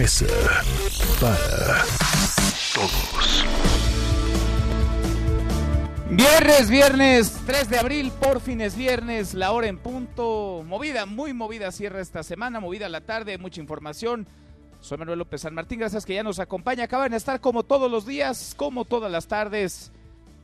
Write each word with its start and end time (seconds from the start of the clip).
Mesa 0.00 0.24
para 1.20 1.84
Todos. 2.74 3.44
Viernes, 6.08 6.70
viernes 6.70 7.38
3 7.44 7.68
de 7.68 7.78
abril, 7.78 8.10
por 8.18 8.40
fin 8.40 8.62
es 8.62 8.76
viernes, 8.76 9.34
la 9.34 9.52
hora 9.52 9.66
en 9.66 9.76
punto. 9.76 10.64
Movida, 10.66 11.04
muy 11.04 11.34
movida 11.34 11.70
cierra 11.70 12.00
esta 12.00 12.22
semana, 12.22 12.60
movida 12.60 12.88
la 12.88 13.02
tarde, 13.02 13.36
mucha 13.36 13.60
información. 13.60 14.26
Soy 14.80 14.96
Manuel 14.96 15.18
López 15.18 15.42
San 15.42 15.52
Martín, 15.52 15.80
gracias 15.80 16.06
que 16.06 16.14
ya 16.14 16.22
nos 16.22 16.38
acompaña. 16.38 16.84
Acaban 16.84 17.10
de 17.10 17.18
estar 17.18 17.38
como 17.42 17.62
todos 17.62 17.90
los 17.90 18.06
días, 18.06 18.54
como 18.56 18.86
todas 18.86 19.12
las 19.12 19.26
tardes. 19.26 19.92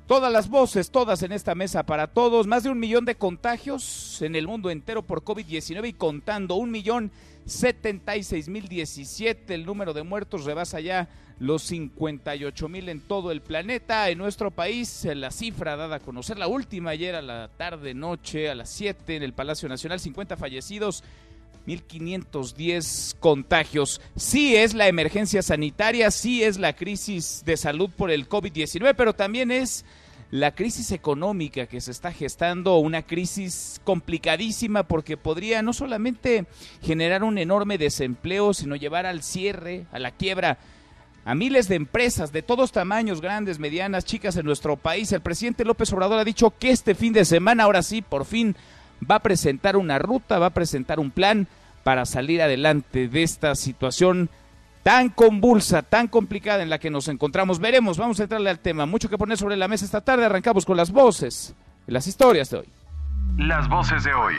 Todas 0.06 0.30
las 0.30 0.50
voces, 0.50 0.90
todas 0.90 1.22
en 1.22 1.32
esta 1.32 1.54
mesa 1.54 1.82
para 1.82 2.08
todos. 2.08 2.46
Más 2.46 2.62
de 2.62 2.68
un 2.68 2.78
millón 2.78 3.06
de 3.06 3.14
contagios 3.14 4.20
en 4.20 4.36
el 4.36 4.46
mundo 4.46 4.68
entero 4.68 5.02
por 5.02 5.24
COVID-19 5.24 5.88
y 5.88 5.92
contando. 5.94 6.56
Un 6.56 6.70
millón 6.70 7.10
setenta 7.46 8.16
y 8.16 8.22
seis 8.22 8.48
mil 8.48 8.68
diecisiete. 8.68 9.54
El 9.54 9.64
número 9.64 9.94
de 9.94 10.02
muertos 10.02 10.44
rebasa 10.44 10.80
ya 10.80 11.08
los 11.38 11.62
58 11.62 12.68
mil 12.68 12.88
en 12.88 13.00
todo 13.00 13.30
el 13.30 13.40
planeta. 13.40 14.10
En 14.10 14.18
nuestro 14.18 14.50
país, 14.50 15.06
la 15.14 15.30
cifra 15.30 15.76
dada 15.76 15.96
a 15.96 16.00
conocer, 16.00 16.38
la 16.38 16.48
última 16.48 16.90
ayer 16.90 17.14
a 17.14 17.22
la 17.22 17.48
tarde, 17.56 17.94
noche, 17.94 18.50
a 18.50 18.54
las 18.54 18.70
7 18.70 19.16
en 19.16 19.22
el 19.22 19.32
Palacio 19.32 19.68
Nacional, 19.68 20.00
50 20.00 20.36
fallecidos. 20.36 21.02
1.510 21.66 23.16
contagios. 23.18 24.00
Sí 24.14 24.54
es 24.54 24.72
la 24.72 24.86
emergencia 24.86 25.42
sanitaria, 25.42 26.12
sí 26.12 26.44
es 26.44 26.58
la 26.58 26.76
crisis 26.76 27.42
de 27.44 27.56
salud 27.56 27.90
por 27.90 28.12
el 28.12 28.28
COVID-19, 28.28 28.94
pero 28.96 29.14
también 29.14 29.50
es 29.50 29.84
la 30.30 30.54
crisis 30.54 30.90
económica 30.92 31.66
que 31.66 31.80
se 31.80 31.90
está 31.90 32.12
gestando, 32.12 32.78
una 32.78 33.02
crisis 33.02 33.80
complicadísima 33.84 34.82
porque 34.82 35.16
podría 35.16 35.62
no 35.62 35.72
solamente 35.72 36.46
generar 36.82 37.22
un 37.22 37.38
enorme 37.38 37.78
desempleo, 37.78 38.52
sino 38.52 38.76
llevar 38.76 39.06
al 39.06 39.22
cierre, 39.22 39.86
a 39.92 39.98
la 39.98 40.10
quiebra 40.10 40.58
a 41.26 41.34
miles 41.34 41.66
de 41.66 41.74
empresas 41.74 42.30
de 42.30 42.42
todos 42.42 42.70
tamaños, 42.70 43.20
grandes, 43.20 43.58
medianas, 43.58 44.04
chicas 44.04 44.36
en 44.36 44.46
nuestro 44.46 44.76
país. 44.76 45.10
El 45.10 45.22
presidente 45.22 45.64
López 45.64 45.92
Obrador 45.92 46.20
ha 46.20 46.24
dicho 46.24 46.54
que 46.56 46.70
este 46.70 46.94
fin 46.94 47.12
de 47.12 47.24
semana, 47.24 47.64
ahora 47.64 47.82
sí, 47.82 48.00
por 48.00 48.24
fin, 48.24 48.54
va 49.10 49.16
a 49.16 49.22
presentar 49.22 49.76
una 49.76 49.98
ruta, 49.98 50.38
va 50.38 50.46
a 50.46 50.54
presentar 50.54 51.00
un 51.00 51.10
plan 51.10 51.48
para 51.82 52.06
salir 52.06 52.42
adelante 52.42 53.08
de 53.08 53.24
esta 53.24 53.56
situación 53.56 54.30
tan 54.86 55.08
convulsa, 55.08 55.82
tan 55.82 56.06
complicada 56.06 56.62
en 56.62 56.70
la 56.70 56.78
que 56.78 56.90
nos 56.90 57.08
encontramos. 57.08 57.58
Veremos, 57.58 57.98
vamos 57.98 58.20
a 58.20 58.22
entrarle 58.22 58.50
al 58.50 58.60
tema. 58.60 58.86
Mucho 58.86 59.08
que 59.08 59.18
poner 59.18 59.36
sobre 59.36 59.56
la 59.56 59.66
mesa 59.66 59.84
esta 59.84 60.00
tarde. 60.00 60.24
Arrancamos 60.24 60.64
con 60.64 60.76
las 60.76 60.92
voces 60.92 61.56
y 61.88 61.90
las 61.90 62.06
historias 62.06 62.50
de 62.50 62.58
hoy. 62.58 62.68
Las 63.36 63.68
voces 63.68 64.04
de 64.04 64.14
hoy. 64.14 64.34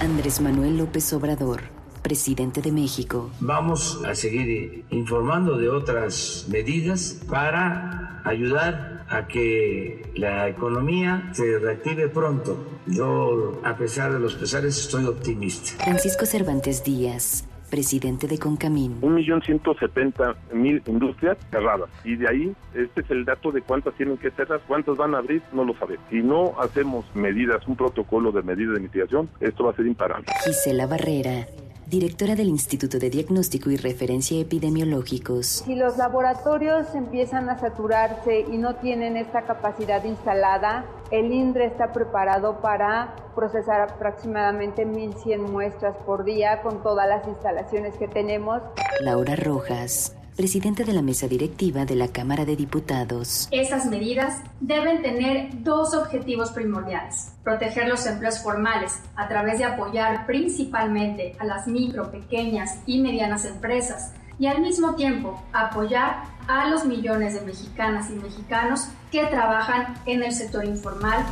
Andrés 0.00 0.40
Manuel 0.40 0.76
López 0.76 1.12
Obrador, 1.12 1.60
presidente 2.02 2.62
de 2.62 2.72
México. 2.72 3.30
Vamos 3.38 4.02
a 4.04 4.16
seguir 4.16 4.84
informando 4.90 5.56
de 5.56 5.68
otras 5.68 6.46
medidas 6.48 7.20
para 7.30 8.22
ayudar 8.24 9.06
a 9.08 9.28
que 9.28 10.10
la 10.16 10.48
economía 10.48 11.30
se 11.32 11.60
reactive 11.60 12.08
pronto. 12.08 12.80
Yo, 12.88 13.60
a 13.64 13.76
pesar 13.76 14.12
de 14.12 14.18
los 14.18 14.34
pesares, 14.34 14.76
estoy 14.78 15.04
optimista. 15.04 15.84
Francisco 15.84 16.26
Cervantes 16.26 16.82
Díaz, 16.82 17.44
presidente 17.70 18.26
de 18.26 18.38
Concamín. 18.38 18.98
un 19.02 19.14
millón 19.14 19.42
ciento 19.42 19.74
setenta 19.78 20.34
mil 20.52 20.82
industrias 20.86 21.36
cerradas 21.50 21.88
y 22.04 22.16
de 22.16 22.28
ahí 22.28 22.52
este 22.74 23.00
es 23.00 23.10
el 23.10 23.24
dato 23.24 23.52
de 23.52 23.62
cuántas 23.62 23.94
tienen 23.94 24.16
que 24.16 24.30
cerrar, 24.30 24.60
cuántas 24.66 24.96
van 24.96 25.14
a 25.14 25.18
abrir, 25.18 25.42
no 25.52 25.64
lo 25.64 25.74
sabemos. 25.78 26.04
Si 26.10 26.22
no 26.22 26.54
hacemos 26.60 27.04
medidas, 27.14 27.66
un 27.66 27.76
protocolo 27.76 28.32
de 28.32 28.42
medidas 28.42 28.74
de 28.74 28.80
mitigación, 28.80 29.28
esto 29.40 29.64
va 29.64 29.70
a 29.70 29.76
ser 29.76 29.86
imparable. 29.86 30.26
Gisela 30.44 30.86
Barrera, 30.86 31.46
directora 31.86 32.34
del 32.34 32.48
Instituto 32.48 32.98
de 32.98 33.10
Diagnóstico 33.10 33.70
y 33.70 33.76
Referencia 33.76 34.40
Epidemiológicos. 34.40 35.46
Si 35.64 35.76
los 35.76 35.96
laboratorios 35.96 36.94
empiezan 36.94 37.48
a 37.48 37.58
saturarse 37.58 38.40
y 38.40 38.58
no 38.58 38.74
tienen 38.76 39.16
esta 39.16 39.42
capacidad 39.42 40.02
instalada, 40.04 40.84
el 41.12 41.32
INDRE 41.32 41.66
está 41.66 41.92
preparado 41.92 42.60
para 42.60 43.14
procesar 43.36 43.82
aproximadamente 43.82 44.84
1.100 44.84 45.38
muestras 45.48 45.96
por 46.04 46.24
día 46.24 46.60
con 46.62 46.82
todas 46.82 47.08
las 47.08 47.26
instalaciones 47.28 47.94
que 47.96 48.08
tenemos. 48.08 48.62
Laura 49.02 49.36
Rojas, 49.36 50.16
presidente 50.36 50.84
de 50.84 50.92
la 50.92 51.00
mesa 51.00 51.26
directiva 51.26 51.86
de 51.86 51.96
la 51.96 52.08
Cámara 52.08 52.44
de 52.44 52.56
Diputados. 52.56 53.48
Esas 53.50 53.86
medidas 53.86 54.42
deben 54.60 55.02
tener 55.02 55.48
dos 55.62 55.94
objetivos 55.94 56.50
primordiales. 56.50 57.32
Proteger 57.42 57.88
los 57.88 58.06
empleos 58.06 58.38
formales 58.40 59.00
a 59.16 59.28
través 59.28 59.58
de 59.58 59.64
apoyar 59.64 60.26
principalmente 60.26 61.34
a 61.38 61.44
las 61.44 61.66
micro, 61.66 62.10
pequeñas 62.10 62.78
y 62.86 63.00
medianas 63.00 63.46
empresas 63.46 64.12
y 64.38 64.46
al 64.46 64.60
mismo 64.60 64.94
tiempo 64.94 65.42
apoyar 65.54 66.24
a 66.46 66.68
los 66.68 66.84
millones 66.84 67.34
de 67.34 67.40
mexicanas 67.40 68.10
y 68.10 68.14
mexicanos 68.14 68.88
que 69.10 69.24
trabajan 69.26 69.94
en 70.04 70.22
el 70.22 70.32
sector 70.32 70.66
informal 70.66 71.24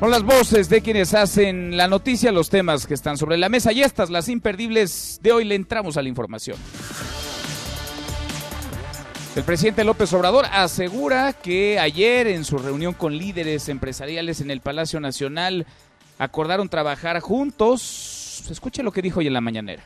Son 0.00 0.10
las 0.10 0.22
voces 0.22 0.70
de 0.70 0.80
quienes 0.80 1.12
hacen 1.12 1.76
la 1.76 1.86
noticia, 1.86 2.32
los 2.32 2.48
temas 2.48 2.86
que 2.86 2.94
están 2.94 3.18
sobre 3.18 3.36
la 3.36 3.50
mesa 3.50 3.70
y 3.70 3.82
estas, 3.82 4.08
las 4.08 4.30
imperdibles 4.30 5.20
de 5.22 5.30
hoy, 5.30 5.44
le 5.44 5.54
entramos 5.54 5.98
a 5.98 6.02
la 6.02 6.08
información. 6.08 6.56
El 9.36 9.42
presidente 9.42 9.84
López 9.84 10.10
Obrador 10.14 10.46
asegura 10.50 11.34
que 11.34 11.78
ayer 11.78 12.28
en 12.28 12.46
su 12.46 12.56
reunión 12.56 12.94
con 12.94 13.18
líderes 13.18 13.68
empresariales 13.68 14.40
en 14.40 14.50
el 14.50 14.62
Palacio 14.62 15.00
Nacional 15.00 15.66
acordaron 16.18 16.70
trabajar 16.70 17.20
juntos. 17.20 18.44
Escuche 18.50 18.82
lo 18.82 18.92
que 18.92 19.02
dijo 19.02 19.20
hoy 19.20 19.26
en 19.26 19.34
la 19.34 19.42
mañanera. 19.42 19.82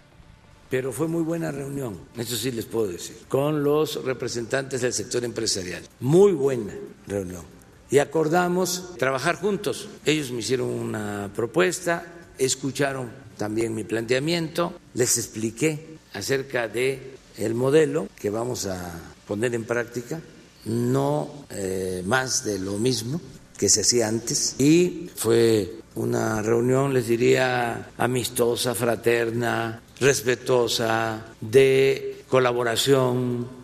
Pero 0.70 0.92
fue 0.92 1.08
muy 1.08 1.25
buena 1.25 1.50
reunión, 1.50 1.98
eso 2.16 2.36
sí 2.36 2.52
les 2.52 2.66
puedo 2.66 2.86
decir, 2.86 3.16
con 3.26 3.64
los 3.64 4.04
representantes 4.04 4.81
del 4.81 4.92
sector 4.92 5.25
empresarial. 5.25 5.82
Muy 5.98 6.31
buena 6.31 6.72
reunión. 7.08 7.53
Y 7.94 8.00
acordamos 8.00 8.97
trabajar 8.99 9.37
juntos. 9.37 9.88
Ellos 10.05 10.32
me 10.32 10.41
hicieron 10.41 10.69
una 10.69 11.31
propuesta, 11.32 12.05
escucharon 12.37 13.09
también 13.37 13.72
mi 13.72 13.84
planteamiento, 13.84 14.75
les 14.94 15.16
expliqué 15.16 15.99
acerca 16.12 16.66
de 16.66 17.15
el 17.38 17.55
modelo 17.55 18.09
que 18.21 18.31
vamos 18.31 18.66
a 18.66 19.00
poner 19.28 19.55
en 19.55 19.62
práctica, 19.62 20.21
no 20.65 21.47
eh, 21.50 22.03
más 22.05 22.44
de 22.44 22.59
lo 22.59 22.78
mismo 22.78 23.21
que 23.56 23.69
se 23.69 23.82
hacía 23.82 24.09
antes. 24.09 24.56
Y 24.59 25.09
fue 25.15 25.75
una 25.94 26.43
reunión, 26.43 26.93
les 26.93 27.06
diría, 27.06 27.91
amistosa, 27.97 28.75
fraterna, 28.75 29.81
respetuosa, 30.00 31.26
de 31.41 32.25
colaboración. 32.28 33.63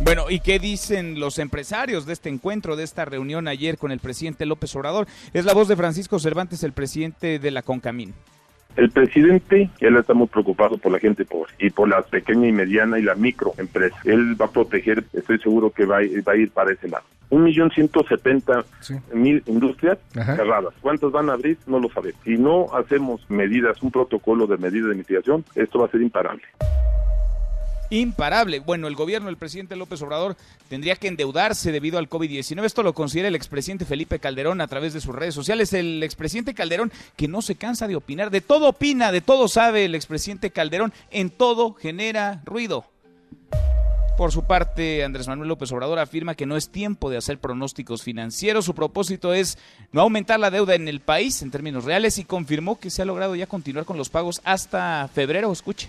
Bueno, 0.00 0.24
¿y 0.28 0.40
qué 0.40 0.58
dicen 0.58 1.18
los 1.20 1.38
empresarios 1.38 2.04
de 2.04 2.12
este 2.12 2.28
encuentro, 2.28 2.76
de 2.76 2.84
esta 2.84 3.04
reunión 3.04 3.48
ayer 3.48 3.78
con 3.78 3.90
el 3.92 4.00
presidente 4.00 4.44
López 4.44 4.74
Obrador? 4.76 5.06
Es 5.32 5.44
la 5.44 5.54
voz 5.54 5.68
de 5.68 5.76
Francisco 5.76 6.18
Cervantes, 6.18 6.62
el 6.64 6.72
presidente 6.72 7.38
de 7.38 7.50
la 7.50 7.62
Concamín. 7.62 8.12
El 8.76 8.90
presidente, 8.90 9.70
él 9.78 9.96
está 9.96 10.14
muy 10.14 10.26
preocupado 10.26 10.78
por 10.78 10.90
la 10.90 10.98
gente 10.98 11.24
pobre 11.24 11.52
y 11.60 11.70
por 11.70 11.88
la 11.88 12.02
pequeña 12.02 12.48
y 12.48 12.52
mediana 12.52 12.98
y 12.98 13.02
la 13.02 13.14
microempresa. 13.14 13.96
Él 14.04 14.38
va 14.40 14.46
a 14.46 14.50
proteger, 14.50 15.04
estoy 15.12 15.38
seguro 15.38 15.70
que 15.70 15.84
va, 15.86 15.98
a- 15.98 16.22
va 16.26 16.32
a 16.32 16.36
ir 16.36 16.50
para 16.50 16.72
ese 16.72 16.88
lado. 16.88 17.04
Un 17.30 17.44
millón 17.44 17.70
ciento 17.70 18.04
setenta 18.08 18.64
mil 19.12 19.42
industrias 19.46 19.98
cerradas. 20.12 20.74
¿Cuántas 20.80 21.12
van 21.12 21.30
a 21.30 21.34
abrir? 21.34 21.56
No 21.66 21.78
lo 21.78 21.88
sabemos. 21.90 22.20
Si 22.24 22.36
no 22.36 22.66
hacemos 22.74 23.24
medidas, 23.30 23.80
un 23.82 23.92
protocolo 23.92 24.46
de 24.48 24.56
medidas 24.58 24.88
de 24.90 24.96
mitigación, 24.96 25.44
esto 25.54 25.78
va 25.78 25.86
a 25.86 25.90
ser 25.90 26.02
imparable. 26.02 26.42
Imparable. 27.90 28.60
Bueno, 28.60 28.88
el 28.88 28.96
gobierno 28.96 29.26
del 29.26 29.36
presidente 29.36 29.76
López 29.76 30.00
Obrador 30.02 30.36
tendría 30.68 30.96
que 30.96 31.08
endeudarse 31.08 31.70
debido 31.70 31.98
al 31.98 32.08
COVID-19. 32.08 32.64
Esto 32.64 32.82
lo 32.82 32.94
considera 32.94 33.28
el 33.28 33.34
expresidente 33.34 33.84
Felipe 33.84 34.18
Calderón 34.18 34.60
a 34.60 34.66
través 34.66 34.94
de 34.94 35.00
sus 35.00 35.14
redes 35.14 35.34
sociales. 35.34 35.72
El 35.72 36.02
expresidente 36.02 36.54
Calderón 36.54 36.92
que 37.16 37.28
no 37.28 37.42
se 37.42 37.56
cansa 37.56 37.86
de 37.86 37.96
opinar, 37.96 38.30
de 38.30 38.40
todo 38.40 38.68
opina, 38.68 39.12
de 39.12 39.20
todo 39.20 39.48
sabe 39.48 39.84
el 39.84 39.94
expresidente 39.94 40.50
Calderón, 40.50 40.92
en 41.10 41.30
todo 41.30 41.74
genera 41.74 42.42
ruido. 42.44 42.86
Por 44.16 44.30
su 44.30 44.44
parte, 44.44 45.02
Andrés 45.02 45.26
Manuel 45.26 45.48
López 45.48 45.72
Obrador 45.72 45.98
afirma 45.98 46.36
que 46.36 46.46
no 46.46 46.56
es 46.56 46.68
tiempo 46.68 47.10
de 47.10 47.16
hacer 47.16 47.38
pronósticos 47.38 48.04
financieros. 48.04 48.64
Su 48.64 48.72
propósito 48.72 49.34
es 49.34 49.58
no 49.90 50.02
aumentar 50.02 50.38
la 50.38 50.52
deuda 50.52 50.76
en 50.76 50.86
el 50.86 51.00
país 51.00 51.42
en 51.42 51.50
términos 51.50 51.84
reales 51.84 52.18
y 52.18 52.24
confirmó 52.24 52.78
que 52.78 52.90
se 52.90 53.02
ha 53.02 53.06
logrado 53.06 53.34
ya 53.34 53.48
continuar 53.48 53.84
con 53.84 53.98
los 53.98 54.10
pagos 54.10 54.40
hasta 54.44 55.08
febrero. 55.12 55.50
Escuche. 55.50 55.88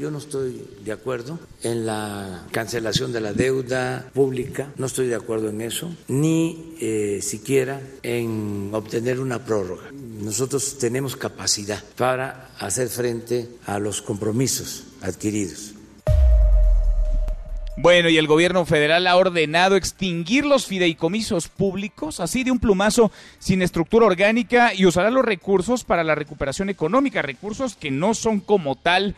Yo 0.00 0.10
no 0.10 0.16
estoy 0.16 0.66
de 0.82 0.92
acuerdo 0.92 1.38
en 1.62 1.84
la 1.84 2.46
cancelación 2.52 3.12
de 3.12 3.20
la 3.20 3.34
deuda 3.34 4.08
pública, 4.14 4.72
no 4.78 4.86
estoy 4.86 5.08
de 5.08 5.14
acuerdo 5.14 5.50
en 5.50 5.60
eso, 5.60 5.94
ni 6.08 6.74
eh, 6.80 7.18
siquiera 7.20 7.82
en 8.02 8.70
obtener 8.72 9.20
una 9.20 9.44
prórroga. 9.44 9.92
Nosotros 9.92 10.78
tenemos 10.78 11.16
capacidad 11.16 11.84
para 11.98 12.48
hacer 12.58 12.88
frente 12.88 13.50
a 13.66 13.78
los 13.78 14.00
compromisos 14.00 14.84
adquiridos. 15.02 15.74
Bueno, 17.76 18.08
y 18.08 18.16
el 18.16 18.26
gobierno 18.26 18.64
federal 18.64 19.06
ha 19.06 19.16
ordenado 19.16 19.76
extinguir 19.76 20.46
los 20.46 20.64
fideicomisos 20.64 21.48
públicos, 21.48 22.20
así 22.20 22.42
de 22.42 22.50
un 22.50 22.58
plumazo, 22.58 23.12
sin 23.38 23.60
estructura 23.60 24.06
orgánica, 24.06 24.72
y 24.74 24.86
usará 24.86 25.10
los 25.10 25.26
recursos 25.26 25.84
para 25.84 26.04
la 26.04 26.14
recuperación 26.14 26.70
económica, 26.70 27.20
recursos 27.20 27.76
que 27.76 27.90
no 27.90 28.14
son 28.14 28.40
como 28.40 28.76
tal 28.76 29.14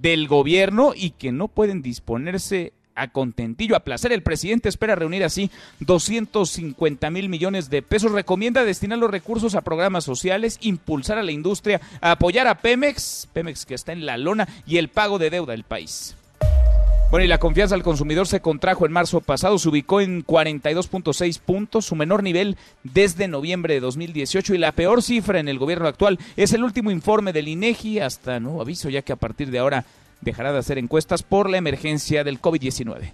del 0.00 0.28
gobierno 0.28 0.92
y 0.94 1.10
que 1.10 1.32
no 1.32 1.48
pueden 1.48 1.82
disponerse 1.82 2.72
a 2.94 3.08
contentillo, 3.08 3.76
a 3.76 3.80
placer. 3.80 4.12
El 4.12 4.22
presidente 4.22 4.68
espera 4.68 4.94
reunir 4.94 5.24
así 5.24 5.50
250 5.80 7.10
mil 7.10 7.28
millones 7.28 7.70
de 7.70 7.82
pesos. 7.82 8.12
Recomienda 8.12 8.64
destinar 8.64 8.98
los 8.98 9.10
recursos 9.10 9.54
a 9.54 9.62
programas 9.62 10.04
sociales, 10.04 10.58
impulsar 10.60 11.18
a 11.18 11.22
la 11.22 11.32
industria, 11.32 11.80
apoyar 12.00 12.46
a 12.46 12.56
Pemex, 12.56 13.28
Pemex 13.32 13.66
que 13.66 13.74
está 13.74 13.92
en 13.92 14.06
la 14.06 14.16
lona, 14.16 14.48
y 14.66 14.78
el 14.78 14.88
pago 14.88 15.18
de 15.18 15.30
deuda 15.30 15.52
del 15.52 15.64
país. 15.64 16.16
Bueno, 17.14 17.26
y 17.26 17.28
la 17.28 17.38
confianza 17.38 17.76
del 17.76 17.84
consumidor 17.84 18.26
se 18.26 18.40
contrajo 18.40 18.86
en 18.86 18.90
marzo 18.90 19.20
pasado, 19.20 19.56
se 19.60 19.68
ubicó 19.68 20.00
en 20.00 20.26
42.6 20.26 21.38
puntos, 21.38 21.84
su 21.86 21.94
menor 21.94 22.24
nivel 22.24 22.56
desde 22.82 23.28
noviembre 23.28 23.74
de 23.74 23.78
2018 23.78 24.52
y 24.52 24.58
la 24.58 24.72
peor 24.72 25.00
cifra 25.00 25.38
en 25.38 25.46
el 25.46 25.60
gobierno 25.60 25.86
actual 25.86 26.18
es 26.36 26.52
el 26.54 26.64
último 26.64 26.90
informe 26.90 27.32
del 27.32 27.46
INEGI 27.46 28.00
hasta 28.00 28.40
nuevo 28.40 28.60
aviso, 28.60 28.88
ya 28.88 29.02
que 29.02 29.12
a 29.12 29.16
partir 29.16 29.52
de 29.52 29.60
ahora 29.60 29.84
dejará 30.22 30.52
de 30.52 30.58
hacer 30.58 30.76
encuestas 30.76 31.22
por 31.22 31.48
la 31.48 31.56
emergencia 31.56 32.24
del 32.24 32.40
COVID-19. 32.40 33.12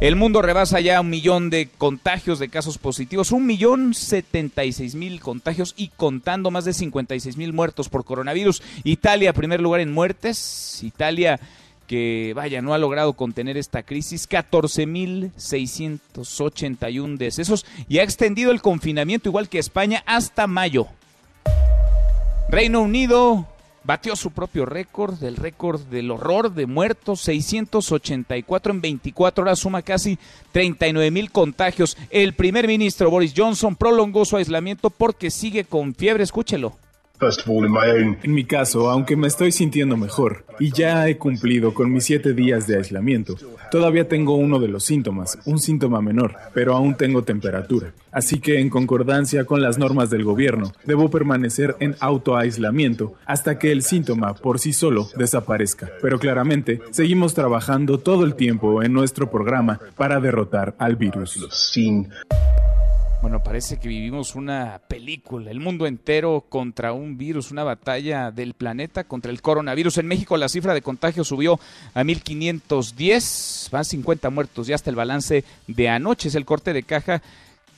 El 0.00 0.16
mundo 0.16 0.42
rebasa 0.42 0.80
ya 0.80 1.00
un 1.00 1.10
millón 1.10 1.50
de 1.50 1.68
contagios 1.78 2.40
de 2.40 2.48
casos 2.48 2.78
positivos, 2.78 3.30
un 3.30 3.46
millón 3.46 3.94
setenta 3.94 4.64
y 4.64 4.72
seis 4.72 4.96
mil 4.96 5.20
contagios 5.20 5.74
y 5.76 5.92
contando 5.96 6.50
más 6.50 6.64
de 6.64 6.72
56 6.72 7.36
mil 7.36 7.52
muertos 7.52 7.88
por 7.88 8.04
coronavirus. 8.04 8.62
Italia, 8.82 9.32
primer 9.32 9.60
lugar 9.60 9.80
en 9.80 9.92
muertes. 9.92 10.82
Italia 10.82 11.38
que, 11.86 12.32
vaya, 12.34 12.62
no 12.62 12.74
ha 12.74 12.78
logrado 12.78 13.12
contener 13.14 13.56
esta 13.56 13.82
crisis, 13.82 14.28
14.681 14.28 17.16
decesos 17.16 17.66
y 17.88 17.98
ha 17.98 18.02
extendido 18.02 18.50
el 18.50 18.62
confinamiento 18.62 19.28
igual 19.28 19.48
que 19.48 19.58
España 19.58 20.02
hasta 20.06 20.46
mayo. 20.46 20.86
Reino 22.48 22.82
Unido 22.82 23.48
batió 23.84 24.16
su 24.16 24.30
propio 24.30 24.66
récord, 24.66 25.22
el 25.22 25.36
récord 25.36 25.80
del 25.82 26.10
horror 26.10 26.52
de 26.52 26.66
muertos, 26.66 27.20
684 27.20 28.72
en 28.72 28.80
24 28.80 29.42
horas, 29.42 29.58
suma 29.58 29.82
casi 29.82 30.18
39 30.52 31.10
mil 31.10 31.30
contagios. 31.30 31.96
El 32.10 32.34
primer 32.34 32.66
ministro 32.66 33.10
Boris 33.10 33.34
Johnson 33.36 33.76
prolongó 33.76 34.24
su 34.24 34.36
aislamiento 34.36 34.90
porque 34.90 35.30
sigue 35.30 35.64
con 35.64 35.94
fiebre, 35.94 36.24
escúchelo. 36.24 36.76
En 38.22 38.34
mi 38.34 38.44
caso, 38.44 38.90
aunque 38.90 39.16
me 39.16 39.28
estoy 39.28 39.52
sintiendo 39.52 39.96
mejor 39.96 40.44
y 40.58 40.72
ya 40.72 41.08
he 41.08 41.16
cumplido 41.16 41.72
con 41.72 41.92
mis 41.92 42.04
siete 42.04 42.34
días 42.34 42.66
de 42.66 42.76
aislamiento, 42.76 43.36
todavía 43.70 44.08
tengo 44.08 44.34
uno 44.34 44.58
de 44.58 44.68
los 44.68 44.84
síntomas, 44.84 45.38
un 45.44 45.60
síntoma 45.60 46.02
menor, 46.02 46.34
pero 46.52 46.74
aún 46.74 46.96
tengo 46.96 47.22
temperatura. 47.22 47.92
Así 48.10 48.40
que, 48.40 48.60
en 48.60 48.68
concordancia 48.68 49.44
con 49.44 49.62
las 49.62 49.78
normas 49.78 50.10
del 50.10 50.24
gobierno, 50.24 50.72
debo 50.84 51.08
permanecer 51.08 51.76
en 51.80 51.94
autoaislamiento 52.00 53.14
hasta 53.26 53.58
que 53.58 53.72
el 53.72 53.82
síntoma 53.82 54.34
por 54.34 54.58
sí 54.58 54.72
solo 54.72 55.08
desaparezca. 55.16 55.90
Pero 56.02 56.18
claramente, 56.18 56.80
seguimos 56.90 57.34
trabajando 57.34 57.98
todo 57.98 58.24
el 58.24 58.34
tiempo 58.34 58.82
en 58.82 58.92
nuestro 58.92 59.30
programa 59.30 59.80
para 59.96 60.20
derrotar 60.20 60.74
al 60.78 60.96
virus. 60.96 61.38
Bueno, 63.24 63.42
parece 63.42 63.78
que 63.78 63.88
vivimos 63.88 64.34
una 64.34 64.82
película, 64.86 65.50
el 65.50 65.58
mundo 65.58 65.86
entero 65.86 66.44
contra 66.46 66.92
un 66.92 67.16
virus, 67.16 67.52
una 67.52 67.64
batalla 67.64 68.30
del 68.30 68.52
planeta 68.52 69.04
contra 69.04 69.32
el 69.32 69.40
coronavirus. 69.40 69.96
En 69.96 70.08
México 70.08 70.36
la 70.36 70.50
cifra 70.50 70.74
de 70.74 70.82
contagios 70.82 71.28
subió 71.28 71.58
a 71.94 72.04
1510, 72.04 73.70
van 73.72 73.86
50 73.86 74.28
muertos, 74.28 74.66
ya 74.66 74.74
hasta 74.74 74.90
el 74.90 74.96
balance 74.96 75.42
de 75.66 75.88
anoche, 75.88 76.28
es 76.28 76.34
el 76.34 76.44
corte 76.44 76.74
de 76.74 76.82
caja 76.82 77.22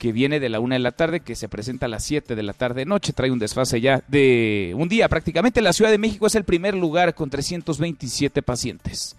que 0.01 0.11
viene 0.11 0.41
de 0.41 0.49
la 0.49 0.59
una 0.59 0.75
de 0.75 0.81
la 0.81 0.91
tarde, 0.91 1.21
que 1.21 1.37
se 1.37 1.49
presenta 1.49 1.87
a 1.87 1.89
las 1.89 2.03
7 2.03 2.35
de 2.35 2.43
la 2.43 2.53
tarde 2.53 2.85
noche, 2.85 3.13
trae 3.13 3.31
un 3.31 3.39
desfase 3.39 3.81
ya 3.81 4.03
de 4.09 4.75
un 4.77 4.89
día 4.89 5.09
prácticamente. 5.09 5.63
La 5.63 5.73
Ciudad 5.73 5.93
de 5.93 5.99
México 5.99 6.27
es 6.27 6.35
el 6.35 6.43
primer 6.43 6.75
lugar 6.75 7.15
con 7.15 7.31
327 7.31 8.43
pacientes. 8.43 9.15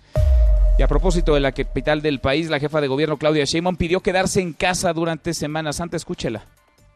Y 0.78 0.84
a 0.84 0.88
propósito 0.88 1.34
de 1.34 1.40
la 1.40 1.54
capital 1.54 2.04
del 2.04 2.20
país, 2.20 2.52
la 2.52 2.60
jefa 2.60 2.82
de 2.82 2.88
gobierno 2.88 3.18
Claudia 3.18 3.46
Sheinbaum 3.46 3.78
pidió 3.78 4.02
quedarse 4.02 4.42
en 4.42 4.54
casa 4.54 4.94
durante 4.94 5.34
Semana 5.34 5.74
Santa. 5.74 5.98
Escúchela. 5.98 6.44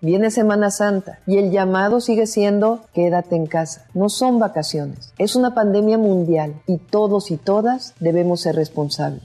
Viene 0.02 0.30
Semana 0.30 0.70
Santa 0.70 1.20
y 1.26 1.38
el 1.38 1.50
llamado 1.50 2.00
sigue 2.00 2.28
siendo 2.28 2.86
quédate 2.94 3.36
en 3.36 3.48
casa. 3.48 3.88
No 3.96 4.10
son 4.10 4.38
vacaciones, 4.38 5.14
es 5.18 5.36
una 5.36 5.56
pandemia 5.56 5.98
mundial 5.98 6.56
y 6.68 6.78
todos 6.78 7.32
y 7.32 7.38
todas 7.38 7.96
debemos 8.00 8.42
ser 8.42 8.56
responsables. 8.56 9.24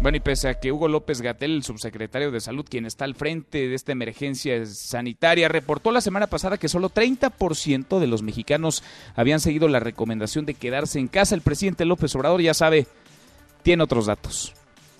Bueno, 0.00 0.18
y 0.18 0.20
pese 0.20 0.48
a 0.48 0.60
que 0.60 0.72
Hugo 0.72 0.88
López 0.88 1.22
Gatel, 1.22 1.56
el 1.56 1.62
subsecretario 1.62 2.30
de 2.30 2.40
Salud, 2.40 2.66
quien 2.68 2.84
está 2.84 3.06
al 3.06 3.14
frente 3.14 3.66
de 3.66 3.74
esta 3.74 3.92
emergencia 3.92 4.64
sanitaria, 4.66 5.48
reportó 5.48 5.90
la 5.90 6.02
semana 6.02 6.26
pasada 6.26 6.58
que 6.58 6.68
solo 6.68 6.90
30% 6.90 7.98
de 7.98 8.06
los 8.06 8.22
mexicanos 8.22 8.82
habían 9.14 9.40
seguido 9.40 9.68
la 9.68 9.80
recomendación 9.80 10.44
de 10.44 10.52
quedarse 10.52 10.98
en 10.98 11.08
casa, 11.08 11.34
el 11.34 11.40
presidente 11.40 11.86
López 11.86 12.14
Obrador 12.14 12.42
ya 12.42 12.52
sabe 12.52 12.86
tiene 13.66 13.82
otros 13.82 14.06
datos. 14.06 14.52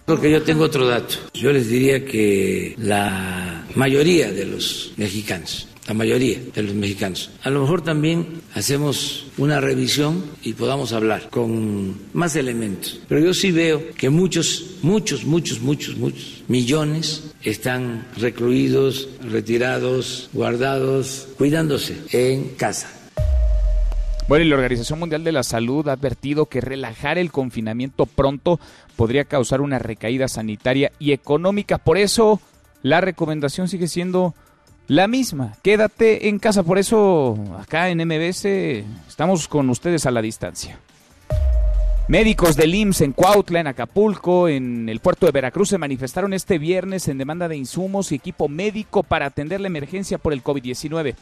Porque 0.06 0.28
yo 0.28 0.42
tengo 0.42 0.64
otro 0.64 0.88
dato. 0.88 1.14
Yo 1.32 1.52
les 1.52 1.68
diría 1.68 2.04
que 2.04 2.74
la 2.78 3.64
mayoría 3.76 4.32
de 4.32 4.44
los 4.44 4.92
mexicanos, 4.96 5.68
la 5.86 5.94
mayoría 5.94 6.40
de 6.52 6.62
los 6.64 6.74
mexicanos, 6.74 7.30
a 7.44 7.50
lo 7.50 7.60
mejor 7.60 7.82
también 7.82 8.42
hacemos 8.54 9.26
una 9.38 9.60
revisión 9.60 10.24
y 10.42 10.54
podamos 10.54 10.92
hablar 10.92 11.30
con 11.30 11.94
más 12.12 12.34
elementos. 12.34 12.98
Pero 13.08 13.20
yo 13.20 13.34
sí 13.34 13.52
veo 13.52 13.92
que 13.96 14.10
muchos, 14.10 14.78
muchos, 14.82 15.24
muchos, 15.24 15.60
muchos, 15.60 15.96
muchos 15.96 16.42
millones 16.48 17.22
están 17.44 18.08
recluidos, 18.16 19.08
retirados, 19.30 20.28
guardados, 20.32 21.28
cuidándose 21.38 21.98
en 22.10 22.48
casa. 22.56 22.95
Bueno, 24.28 24.44
y 24.44 24.49
la 24.49 24.56
Organización 24.56 24.99
Mundial 24.99 25.23
de 25.23 25.31
la 25.31 25.44
Salud 25.44 25.87
ha 25.88 25.92
advertido 25.92 26.47
que 26.47 26.61
relajar 26.61 27.16
el 27.16 27.30
confinamiento 27.30 28.06
pronto 28.06 28.59
podría 28.97 29.25
causar 29.25 29.61
una 29.61 29.78
recaída 29.78 30.26
sanitaria 30.26 30.90
y 30.99 31.12
económica. 31.12 31.78
Por 31.78 31.97
eso, 31.97 32.40
la 32.83 33.00
recomendación 33.00 33.68
sigue 33.68 33.87
siendo 33.87 34.35
la 34.88 35.06
misma. 35.06 35.52
Quédate 35.62 36.28
en 36.28 36.40
casa. 36.40 36.64
Por 36.64 36.78
eso, 36.78 37.38
acá 37.61 37.88
en 37.88 38.04
MBS 38.04 38.45
estamos 39.06 39.47
con 39.47 39.71
ustedes 39.71 40.06
a 40.06 40.11
la 40.11 40.23
distancia. 40.23 40.80
Médicos 42.09 42.56
del 42.56 42.75
IMSS 42.75 43.02
en 43.02 43.12
Cuautla, 43.12 43.61
en 43.61 43.66
Acapulco, 43.68 44.49
en 44.49 44.88
el 44.88 44.99
puerto 44.99 45.26
de 45.26 45.33
Veracruz 45.33 45.68
se 45.68 45.78
manifestaron 45.78 46.33
este 46.33 46.59
viernes 46.59 47.06
en 47.06 47.18
demanda 47.18 47.47
de 47.47 47.56
insumos 47.56 48.11
y 48.11 48.16
equipo 48.16 48.49
médico 48.49 49.04
para 49.04 49.26
atender 49.26 49.61
la 49.61 49.66
emergencia 49.68 50.18
por 50.18 50.33
el 50.33 50.42
COVID-19. 50.42 51.14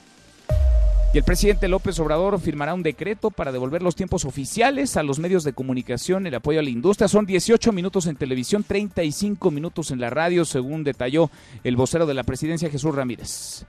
Y 1.15 1.19
el 1.19 1.23
presidente 1.23 1.69
López 1.69 2.01
Obrador 2.01 2.41
firmará 2.41 2.75
un 2.75 2.83
decreto 2.83 3.31
para 3.31 3.53
devolver 3.53 3.83
los 3.83 3.95
tiempos 3.95 4.25
oficiales 4.25 4.97
a 4.97 5.05
los 5.05 5.21
medios 5.21 5.45
de 5.45 5.53
comunicación, 5.53 6.27
el 6.27 6.35
apoyo 6.35 6.59
a 6.59 6.63
la 6.65 6.71
industria. 6.71 7.07
Son 7.07 7.25
18 7.25 7.71
minutos 7.71 8.09
en 8.09 8.17
televisión, 8.17 8.65
35 8.65 9.53
minutos 9.53 9.93
en 9.93 10.01
la 10.01 10.11
radio, 10.11 10.45
según 10.45 10.83
detalló 10.83 11.31
el 11.63 11.77
vocero 11.77 12.07
de 12.07 12.15
la 12.15 12.25
presidencia 12.25 12.69
Jesús 12.69 12.93
Ramírez. 12.93 13.65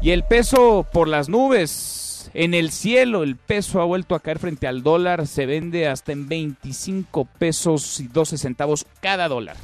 Y 0.00 0.10
el 0.10 0.22
peso 0.22 0.86
por 0.92 1.08
las 1.08 1.28
nubes. 1.28 2.30
En 2.32 2.54
el 2.54 2.70
cielo 2.70 3.24
el 3.24 3.34
peso 3.34 3.80
ha 3.80 3.84
vuelto 3.84 4.14
a 4.14 4.20
caer 4.20 4.38
frente 4.38 4.68
al 4.68 4.84
dólar, 4.84 5.26
se 5.26 5.46
vende 5.46 5.88
hasta 5.88 6.12
en 6.12 6.28
25 6.28 7.24
pesos 7.40 7.98
y 7.98 8.06
12 8.06 8.38
centavos 8.38 8.86
cada 9.00 9.26
dólar. 9.26 9.56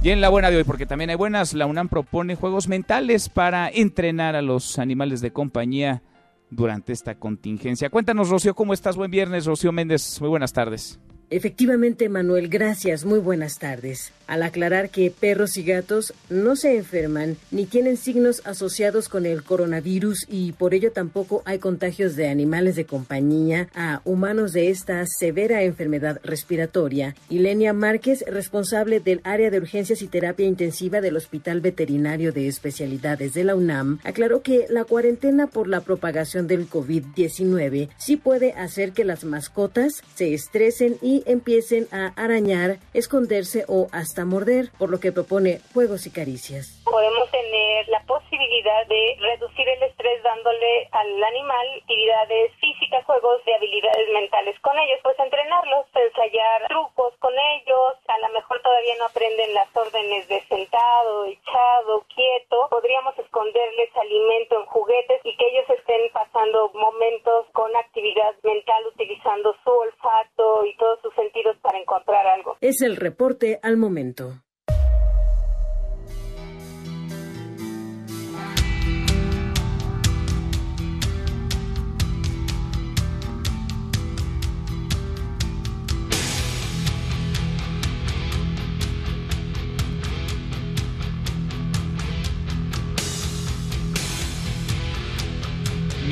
Y 0.00 0.10
en 0.10 0.20
la 0.20 0.28
buena 0.28 0.48
de 0.50 0.56
hoy, 0.56 0.64
porque 0.64 0.86
también 0.86 1.10
hay 1.10 1.16
buenas, 1.16 1.54
la 1.54 1.66
UNAM 1.66 1.88
propone 1.88 2.36
juegos 2.36 2.68
mentales 2.68 3.28
para 3.28 3.68
entrenar 3.68 4.36
a 4.36 4.42
los 4.42 4.78
animales 4.78 5.20
de 5.20 5.32
compañía 5.32 6.02
durante 6.50 6.92
esta 6.92 7.16
contingencia. 7.16 7.90
Cuéntanos, 7.90 8.28
Rocío, 8.28 8.54
¿cómo 8.54 8.74
estás? 8.74 8.96
Buen 8.96 9.10
viernes, 9.10 9.44
Rocío 9.44 9.72
Méndez. 9.72 10.20
Muy 10.20 10.30
buenas 10.30 10.52
tardes. 10.52 11.00
Efectivamente, 11.30 12.08
Manuel, 12.08 12.48
gracias. 12.48 13.04
Muy 13.04 13.18
buenas 13.18 13.58
tardes. 13.58 14.12
Al 14.26 14.42
aclarar 14.42 14.88
que 14.90 15.10
perros 15.10 15.56
y 15.56 15.62
gatos 15.62 16.14
no 16.30 16.56
se 16.56 16.76
enferman 16.76 17.36
ni 17.50 17.66
tienen 17.66 17.96
signos 17.96 18.42
asociados 18.44 19.08
con 19.08 19.26
el 19.26 19.42
coronavirus 19.42 20.26
y 20.28 20.52
por 20.52 20.74
ello 20.74 20.92
tampoco 20.92 21.42
hay 21.44 21.58
contagios 21.58 22.14
de 22.16 22.28
animales 22.28 22.76
de 22.76 22.84
compañía 22.84 23.68
a 23.74 24.00
humanos 24.04 24.52
de 24.52 24.68
esta 24.70 25.04
severa 25.06 25.62
enfermedad 25.62 26.20
respiratoria, 26.22 27.14
Ilenia 27.30 27.72
Márquez, 27.72 28.22
responsable 28.26 29.00
del 29.00 29.20
área 29.24 29.50
de 29.50 29.58
urgencias 29.58 30.02
y 30.02 30.08
terapia 30.08 30.46
intensiva 30.46 31.00
del 31.00 31.16
Hospital 31.16 31.60
Veterinario 31.60 32.32
de 32.32 32.48
Especialidades 32.48 33.34
de 33.34 33.44
la 33.44 33.54
UNAM, 33.54 33.98
aclaró 34.04 34.42
que 34.42 34.66
la 34.68 34.84
cuarentena 34.84 35.46
por 35.46 35.68
la 35.68 35.80
propagación 35.80 36.46
del 36.46 36.68
COVID-19 36.68 37.88
sí 37.96 38.16
puede 38.16 38.52
hacer 38.52 38.92
que 38.92 39.04
las 39.04 39.24
mascotas 39.24 40.02
se 40.14 40.34
estresen 40.34 40.96
y 41.00 41.17
empiecen 41.26 41.86
a 41.92 42.12
arañar, 42.16 42.78
esconderse 42.94 43.64
o 43.68 43.88
hasta 43.92 44.24
morder, 44.24 44.70
por 44.78 44.90
lo 44.90 45.00
que 45.00 45.12
propone 45.12 45.60
juegos 45.74 46.06
y 46.06 46.10
caricias. 46.10 46.82
Podemos 46.84 47.30
tener 47.30 47.88
la 47.88 48.02
posibilidad 48.04 48.86
de 48.86 49.16
reducir 49.20 49.68
el 49.68 49.82
estrés 49.82 50.22
dándole 50.22 50.88
al 50.92 51.24
animal 51.24 51.66
actividades 51.78 52.52
físicas, 52.60 53.04
juegos 53.04 53.44
de 53.44 53.54
habilidades 53.54 54.08
mentales 54.12 54.58
con 54.60 54.78
ellos, 54.78 55.00
pues 55.02 55.18
entrenarlos, 55.18 55.86
ensayar 55.94 56.66
trucos 56.68 57.14
con 57.18 57.32
ellos, 57.32 57.94
a 58.08 58.18
lo 58.18 58.28
mejor 58.34 58.60
todavía 58.62 58.94
no 58.98 59.06
aprenden 59.06 59.54
las 59.54 59.68
órdenes 59.74 60.28
de 60.28 60.40
sentado, 60.48 61.24
echado, 61.26 62.04
quieto, 62.14 62.68
podríamos 62.70 63.18
esconderles 63.18 63.96
alimento 63.96 64.60
en 64.60 64.66
juguetes 64.66 65.20
y 65.24 65.36
que 65.36 65.46
ellos 65.48 65.70
estén 65.70 66.10
pasando 66.12 66.70
momentos 66.74 67.46
con 67.52 67.74
actividad 67.76 68.34
mental 68.42 68.86
utilizando 68.86 69.54
su 69.64 69.70
olfato 69.70 70.64
y 70.66 70.76
todos 70.76 71.02
Es 72.60 72.82
el 72.82 72.96
reporte 72.96 73.58
al 73.62 73.76
momento. 73.76 74.42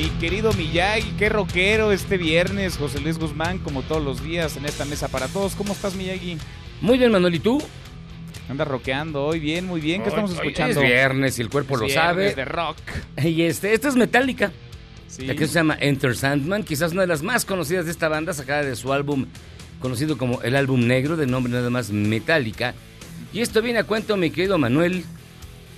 Mi 0.07 0.13
querido 0.21 0.53
Miyagi, 0.53 1.11
qué 1.19 1.29
rockero 1.29 1.91
este 1.91 2.17
viernes, 2.17 2.77
José 2.77 3.01
Luis 3.01 3.19
Guzmán, 3.19 3.59
como 3.59 3.83
todos 3.83 4.05
los 4.05 4.23
días 4.23 4.57
en 4.57 4.65
esta 4.65 4.85
mesa 4.85 5.09
para 5.09 5.27
todos. 5.27 5.57
¿Cómo 5.57 5.73
estás, 5.73 5.97
Miyagi? 5.97 6.39
Muy 6.81 6.97
bien, 6.97 7.11
Manuel, 7.11 7.35
¿y 7.35 7.39
tú? 7.41 7.61
Anda 8.49 8.65
rockeando 8.65 9.25
hoy, 9.25 9.41
bien, 9.41 9.67
muy 9.67 9.81
bien. 9.81 10.05
¿Qué 10.05 10.11
estamos 10.11 10.31
escuchando? 10.31 10.81
Es 10.81 10.87
viernes 10.87 11.41
y 11.41 11.43
el 11.43 11.51
cuerpo 11.51 11.75
Es 11.75 11.81
lo 11.81 11.89
sabe. 11.89 12.33
de 12.37 12.45
rock. 12.45 12.77
Y 13.21 13.43
este, 13.43 13.75
esta 13.75 13.89
es 13.89 13.97
Metallica. 13.97 14.53
Sí. 15.09 15.27
La 15.27 15.35
que 15.35 15.49
se 15.49 15.55
llama 15.55 15.77
Enter 15.81 16.17
Sandman, 16.17 16.63
quizás 16.63 16.93
una 16.93 17.01
de 17.01 17.09
las 17.09 17.25
más 17.25 17.45
conocidas 17.45 17.87
de 17.87 17.91
esta 17.91 18.07
banda, 18.07 18.33
sacada 18.33 18.63
de 18.63 18.77
su 18.77 18.93
álbum 18.93 19.27
conocido 19.81 20.17
como 20.17 20.41
el 20.43 20.55
álbum 20.55 20.87
negro, 20.87 21.17
de 21.17 21.27
nombre 21.27 21.53
nada 21.53 21.69
más 21.69 21.91
Metallica. 21.91 22.75
Y 23.33 23.41
esto 23.41 23.61
viene 23.61 23.81
a 23.81 23.85
cuento, 23.85 24.17
mi 24.17 24.31
querido 24.31 24.57
Manuel, 24.57 25.05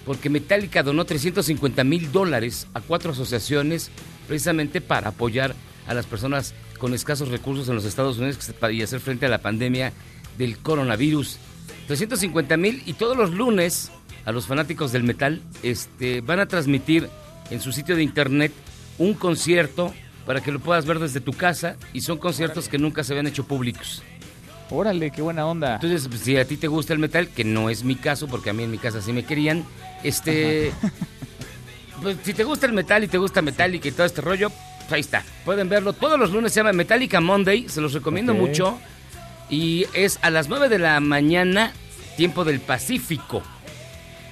porque 0.08 0.30
Metallica 0.30 0.82
donó 0.82 1.04
350 1.04 1.84
mil 1.84 2.10
dólares 2.10 2.66
a 2.72 2.80
cuatro 2.80 3.12
asociaciones 3.12 3.90
precisamente 4.26 4.80
para 4.80 5.10
apoyar 5.10 5.54
a 5.86 5.92
las 5.92 6.06
personas 6.06 6.54
con 6.78 6.94
escasos 6.94 7.28
recursos 7.28 7.68
en 7.68 7.74
los 7.74 7.84
Estados 7.84 8.16
Unidos 8.16 8.38
y 8.72 8.82
hacer 8.82 9.00
frente 9.00 9.26
a 9.26 9.28
la 9.28 9.42
pandemia 9.42 9.92
del 10.38 10.56
coronavirus. 10.56 11.36
350 11.88 12.56
mil 12.56 12.82
y 12.86 12.94
todos 12.94 13.18
los 13.18 13.32
lunes 13.32 13.90
a 14.24 14.32
los 14.32 14.46
fanáticos 14.46 14.92
del 14.92 15.04
metal 15.04 15.42
este, 15.62 16.22
van 16.22 16.40
a 16.40 16.46
transmitir 16.46 17.06
en 17.50 17.60
su 17.60 17.72
sitio 17.72 17.94
de 17.94 18.02
internet 18.02 18.52
un 18.96 19.12
concierto 19.12 19.92
para 20.24 20.40
que 20.40 20.52
lo 20.52 20.58
puedas 20.58 20.86
ver 20.86 21.00
desde 21.00 21.20
tu 21.20 21.34
casa 21.34 21.76
y 21.92 22.00
son 22.00 22.16
conciertos 22.16 22.70
que 22.70 22.78
nunca 22.78 23.04
se 23.04 23.12
habían 23.12 23.26
hecho 23.26 23.44
públicos. 23.44 24.02
Órale, 24.70 25.10
qué 25.10 25.22
buena 25.22 25.46
onda. 25.46 25.74
Entonces, 25.76 26.08
pues, 26.08 26.20
si 26.20 26.36
a 26.36 26.44
ti 26.46 26.56
te 26.56 26.68
gusta 26.68 26.92
el 26.92 26.98
metal, 26.98 27.28
que 27.28 27.44
no 27.44 27.70
es 27.70 27.84
mi 27.84 27.94
caso, 27.94 28.26
porque 28.28 28.50
a 28.50 28.52
mí 28.52 28.62
en 28.62 28.70
mi 28.70 28.78
casa 28.78 29.00
sí 29.00 29.12
me 29.12 29.24
querían, 29.24 29.64
este... 30.02 30.72
pues, 32.02 32.16
si 32.22 32.34
te 32.34 32.44
gusta 32.44 32.66
el 32.66 32.72
metal 32.72 33.04
y 33.04 33.08
te 33.08 33.18
gusta 33.18 33.42
Metallica 33.42 33.88
y 33.88 33.92
todo 33.92 34.06
este 34.06 34.20
rollo, 34.20 34.50
pues 34.50 34.92
ahí 34.92 35.00
está. 35.00 35.24
Pueden 35.44 35.68
verlo 35.68 35.92
todos 35.92 36.18
los 36.18 36.30
lunes, 36.30 36.52
se 36.52 36.60
llama 36.60 36.72
Metallica 36.72 37.20
Monday, 37.20 37.68
se 37.68 37.80
los 37.80 37.92
recomiendo 37.92 38.34
mucho. 38.34 38.78
Y 39.50 39.86
es 39.94 40.18
a 40.22 40.30
las 40.30 40.48
9 40.48 40.68
de 40.68 40.78
la 40.78 41.00
mañana, 41.00 41.72
tiempo 42.16 42.44
del 42.44 42.60
Pacífico. 42.60 43.42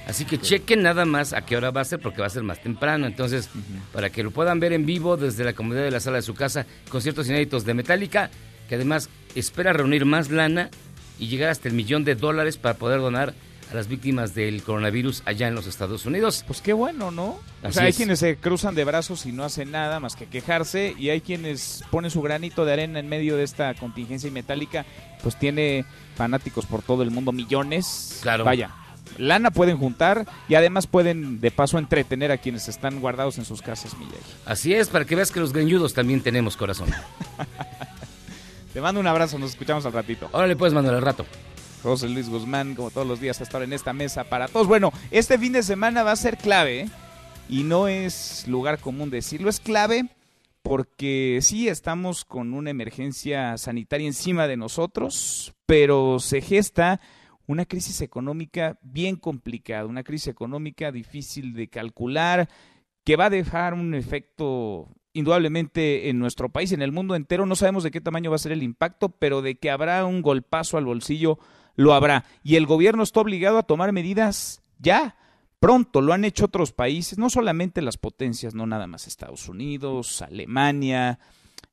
Así 0.07 0.25
que 0.25 0.39
chequen 0.39 0.83
nada 0.83 1.05
más 1.05 1.33
a 1.33 1.45
qué 1.45 1.57
hora 1.57 1.73
va 1.73 1.81
a 1.81 1.85
ser, 1.85 1.99
porque 1.99 2.21
va 2.21 2.29
a 2.29 2.31
ser 2.31 2.45
más 2.45 2.63
temprano. 2.63 3.07
Entonces, 3.07 3.51
para 3.93 4.11
que 4.11 4.23
lo 4.23 4.31
puedan 4.31 4.61
ver 4.61 4.73
en 4.73 4.87
vivo 4.87 5.17
desde 5.17 5.43
la 5.43 5.53
comodidad 5.53 5.83
de 5.83 5.91
la 5.91 6.01
sala 6.01 6.17
de 6.17 6.23
su 6.23 6.35
casa, 6.35 6.65
conciertos 6.89 7.29
inéditos 7.29 7.65
de 7.65 7.75
Metallica, 7.75 8.31
que 8.69 8.77
además 8.77 9.09
espera 9.35 9.73
reunir 9.73 10.05
más 10.05 10.31
lana 10.31 10.71
y 11.19 11.27
llegar 11.27 11.51
hasta 11.51 11.69
el 11.69 11.75
millón 11.75 12.05
de 12.05 12.15
dólares 12.15 12.57
para 12.57 12.77
poder 12.77 13.01
donar 13.01 13.35
a 13.71 13.75
las 13.75 13.89
víctimas 13.89 14.35
del 14.35 14.63
coronavirus 14.63 15.23
allá 15.25 15.49
en 15.49 15.55
los 15.55 15.67
Estados 15.67 16.07
Unidos. 16.07 16.45
Pues 16.47 16.61
qué 16.61 16.73
bueno, 16.73 17.11
¿no? 17.11 17.39
O 17.63 17.73
sea, 17.73 17.85
hay 17.85 17.91
es. 17.91 17.97
quienes 17.97 18.19
se 18.19 18.37
cruzan 18.37 18.75
de 18.75 18.85
brazos 18.85 19.27
y 19.27 19.33
no 19.33 19.45
hacen 19.45 19.71
nada 19.71 20.01
más 20.01 20.17
que 20.17 20.27
quejarse 20.27 20.95
y 20.99 21.11
hay 21.11 21.21
quienes 21.21 21.85
ponen 21.91 22.11
su 22.11 22.23
granito 22.23 22.65
de 22.65 22.73
arena 22.73 23.01
en 23.01 23.09
medio 23.09 23.37
de 23.37 23.45
esta 23.45 23.75
contingencia 23.75 24.29
y 24.29 24.31
metálica, 24.31 24.87
pues 25.23 25.37
tiene 25.39 25.85
fanáticos 26.15 26.67
por 26.67 26.83
todo 26.83 27.03
el 27.03 27.11
mundo, 27.11 27.33
millones. 27.33 28.21
Claro. 28.23 28.45
Vaya, 28.45 28.71
lana 29.19 29.51
pueden 29.51 29.79
juntar 29.79 30.27
y 30.49 30.55
además 30.55 30.87
pueden 30.87 31.41
de 31.41 31.51
paso 31.51 31.79
entretener 31.79 32.33
a 32.33 32.39
quienes 32.39 32.69
están 32.69 33.01
guardados 33.01 33.39
en 33.39 33.45
sus 33.45 33.63
casas. 33.63 33.97
Así 34.45 34.75
es, 34.75 34.89
para 34.89 35.05
que 35.05 35.17
veas 35.17 35.31
que 35.31 35.41
los 35.41 35.53
greñudos 35.53 35.95
también 35.95 36.21
tenemos 36.21 36.57
corazón. 36.57 36.89
Te 38.73 38.81
mando 38.81 39.01
un 39.01 39.07
abrazo, 39.07 39.39
nos 39.39 39.51
escuchamos 39.51 39.87
al 39.87 39.93
ratito. 39.93 40.29
Órale 40.33 40.55
pues, 40.55 40.75
Manuel, 40.75 40.97
al 40.97 41.03
rato. 41.03 41.25
José 41.87 42.09
Luis 42.09 42.29
Guzmán, 42.29 42.75
como 42.75 42.91
todos 42.91 43.07
los 43.07 43.21
días, 43.21 43.41
a 43.41 43.45
estar 43.45 43.63
en 43.63 43.73
esta 43.73 43.93
mesa 43.93 44.25
para 44.25 44.49
todos. 44.49 44.67
Bueno, 44.67 44.93
este 45.13 45.39
fin 45.39 45.53
de 45.53 45.63
semana 45.63 46.03
va 46.03 46.11
a 46.11 46.17
ser 46.17 46.37
clave 46.37 46.81
¿eh? 46.81 46.89
y 47.49 47.63
no 47.63 47.87
es 47.87 48.45
lugar 48.49 48.81
común 48.81 49.09
decirlo, 49.09 49.49
es 49.49 49.61
clave 49.61 50.07
porque 50.63 51.39
sí 51.43 51.69
estamos 51.69 52.25
con 52.25 52.55
una 52.55 52.71
emergencia 52.71 53.57
sanitaria 53.57 54.09
encima 54.09 54.49
de 54.49 54.57
nosotros, 54.57 55.55
pero 55.65 56.19
se 56.19 56.41
gesta 56.41 57.01
una 57.47 57.67
crisis 57.67 58.01
económica 58.01 58.81
bien 58.83 59.15
complicada, 59.15 59.87
una 59.87 60.03
crisis 60.03 60.27
económica 60.27 60.91
difícil 60.91 61.55
de 61.55 61.69
calcular, 61.69 62.49
que 63.05 63.15
va 63.15 63.27
a 63.27 63.31
dejar 63.31 63.75
un 63.75 63.95
efecto 63.95 64.89
indudablemente 65.13 66.11
en 66.11 66.19
nuestro 66.19 66.49
país, 66.49 66.73
en 66.73 66.83
el 66.83 66.91
mundo 66.91 67.15
entero. 67.15 67.47
No 67.47 67.55
sabemos 67.55 67.85
de 67.85 67.93
qué 67.93 68.01
tamaño 68.01 68.31
va 68.31 68.37
a 68.37 68.41
ser 68.41 68.51
el 68.51 68.65
impacto, 68.65 69.11
pero 69.11 69.41
de 69.41 69.55
que 69.55 69.71
habrá 69.71 70.05
un 70.05 70.21
golpazo 70.21 70.79
al 70.79 70.85
bolsillo, 70.85 71.39
lo 71.77 71.95
habrá. 71.95 72.25
Y 72.43 72.57
el 72.57 72.67
gobierno 72.67 73.03
está 73.03 73.21
obligado 73.21 73.59
a 73.59 73.63
tomar 73.63 73.93
medidas 73.93 74.63
ya. 74.79 75.17
Pronto 75.61 76.01
lo 76.01 76.13
han 76.13 76.25
hecho 76.25 76.47
otros 76.47 76.73
países, 76.73 77.19
no 77.19 77.31
solamente 77.31 77.81
las 77.81 77.97
potencias, 77.97 78.55
no 78.55 78.67
nada 78.67 78.87
más 78.87 79.07
Estados 79.07 79.49
Unidos, 79.49 80.21
Alemania, 80.21 81.19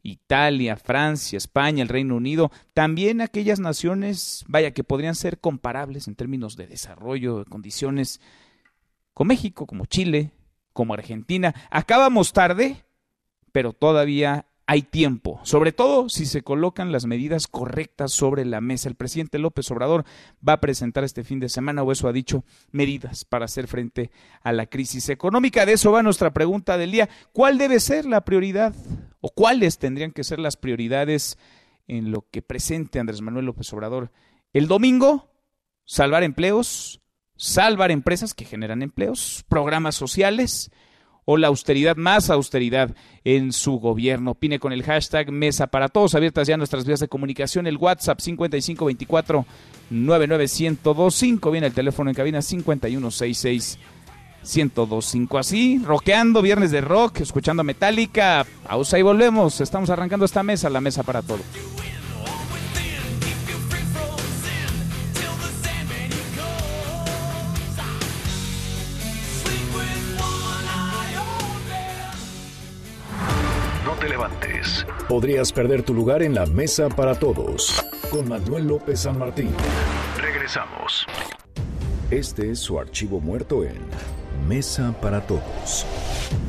Italia, 0.03 0.77
Francia, 0.77 1.38
España, 1.38 1.81
el 1.81 1.89
Reino 1.89 2.15
Unido, 2.15 2.51
también 2.74 3.22
aquellas 3.22 3.60
naciones, 3.60 4.43
vaya, 4.48 4.72
que 4.72 4.83
podrían 4.83 5.15
ser 5.15 5.39
comparables 5.39 6.07
en 6.07 6.15
términos 6.15 6.55
de 6.55 6.67
desarrollo, 6.67 7.39
de 7.39 7.45
condiciones, 7.45 8.22
con 9.13 9.27
México, 9.27 9.65
como 9.65 9.86
Chile, 9.86 10.31
como 10.74 10.93
Argentina. 10.93 11.53
Acabamos 11.69 12.33
tarde, 12.33 12.83
pero 13.51 13.74
todavía 13.74 14.45
hay 14.65 14.84
tiempo, 14.84 15.41
sobre 15.43 15.74
todo 15.74 16.08
si 16.08 16.25
se 16.25 16.41
colocan 16.41 16.91
las 16.91 17.05
medidas 17.05 17.48
correctas 17.48 18.13
sobre 18.13 18.46
la 18.46 18.62
mesa. 18.62 18.88
El 18.88 18.96
presidente 18.96 19.38
López 19.38 19.70
Obrador 19.72 20.05
va 20.48 20.53
a 20.53 20.62
presentar 20.62 21.03
este 21.03 21.24
fin 21.24 21.39
de 21.39 21.50
semana, 21.50 21.84
o 21.84 21.91
eso 21.91 22.08
ha 22.08 22.13
dicho, 22.13 22.46
medidas 22.72 23.25
para 23.25 23.46
hacer 23.46 23.67
frente 23.67 24.10
a 24.41 24.53
la 24.53 24.67
crisis 24.67 25.10
económica. 25.10 25.65
De 25.65 25.74
eso 25.74 25.91
va 25.91 26.01
nuestra 26.01 26.34
pregunta 26.34 26.77
del 26.77 26.91
día. 26.91 27.10
¿Cuál 27.34 27.58
debe 27.58 27.79
ser 27.79 28.05
la 28.05 28.22
prioridad 28.22 28.74
o 29.20 29.29
cuáles 29.29 29.79
tendrían 29.79 30.12
que 30.12 30.24
ser 30.24 30.39
las 30.39 30.55
prioridades 30.55 31.38
en 31.88 32.12
lo 32.12 32.25
que 32.32 32.41
presente 32.41 33.00
Andrés 33.00 33.22
Manuel 33.22 33.46
López 33.46 33.72
Obrador 33.74 34.12
el 34.53 34.67
domingo? 34.67 35.29
Salvar 35.86 36.24
empleos, 36.24 37.01
salvar 37.36 37.91
empresas 37.91 38.34
que 38.34 38.46
generan 38.46 38.82
empleos, 38.82 39.43
programas 39.50 39.96
sociales 39.96 40.72
o 41.25 41.37
la 41.37 41.47
austeridad, 41.47 41.95
más 41.95 42.29
austeridad 42.29 42.91
en 43.23 43.53
su 43.53 43.79
gobierno. 43.79 44.31
Opine 44.31 44.59
con 44.59 44.73
el 44.73 44.83
hashtag 44.83 45.31
Mesa 45.31 45.67
para 45.67 45.89
Todos, 45.89 46.15
abiertas 46.15 46.47
ya 46.47 46.57
nuestras 46.57 46.85
vías 46.85 46.99
de 46.99 47.07
comunicación, 47.07 47.67
el 47.67 47.77
WhatsApp 47.77 48.19
5524 48.19 49.45
99125, 49.89 51.51
viene 51.51 51.67
el 51.67 51.73
teléfono 51.73 52.09
en 52.09 52.15
cabina 52.15 52.41
5166 52.41 53.79
1025. 54.43 55.37
Así, 55.37 55.81
rockeando, 55.83 56.41
viernes 56.41 56.71
de 56.71 56.81
rock, 56.81 57.21
escuchando 57.21 57.63
Metallica. 57.63 58.45
Pausa 58.67 58.99
y 58.99 59.01
volvemos. 59.01 59.61
Estamos 59.61 59.89
arrancando 59.89 60.25
esta 60.25 60.43
mesa, 60.43 60.69
la 60.69 60.81
mesa 60.81 61.03
para 61.03 61.21
todos. 61.21 61.41
Relevantes. 74.23 74.85
Podrías 75.07 75.51
perder 75.51 75.83
tu 75.83 75.93
lugar 75.93 76.23
en 76.23 76.33
la 76.33 76.45
mesa 76.45 76.89
para 76.89 77.15
todos. 77.15 77.83
Con 78.09 78.27
Manuel 78.27 78.67
López 78.67 79.01
San 79.01 79.17
Martín. 79.17 79.49
Regresamos. 80.17 81.05
Este 82.11 82.51
es 82.51 82.59
su 82.59 82.79
archivo 82.79 83.19
muerto 83.19 83.63
en 83.63 83.77
Mesa 84.47 84.93
para 85.01 85.21
Todos. 85.21 85.85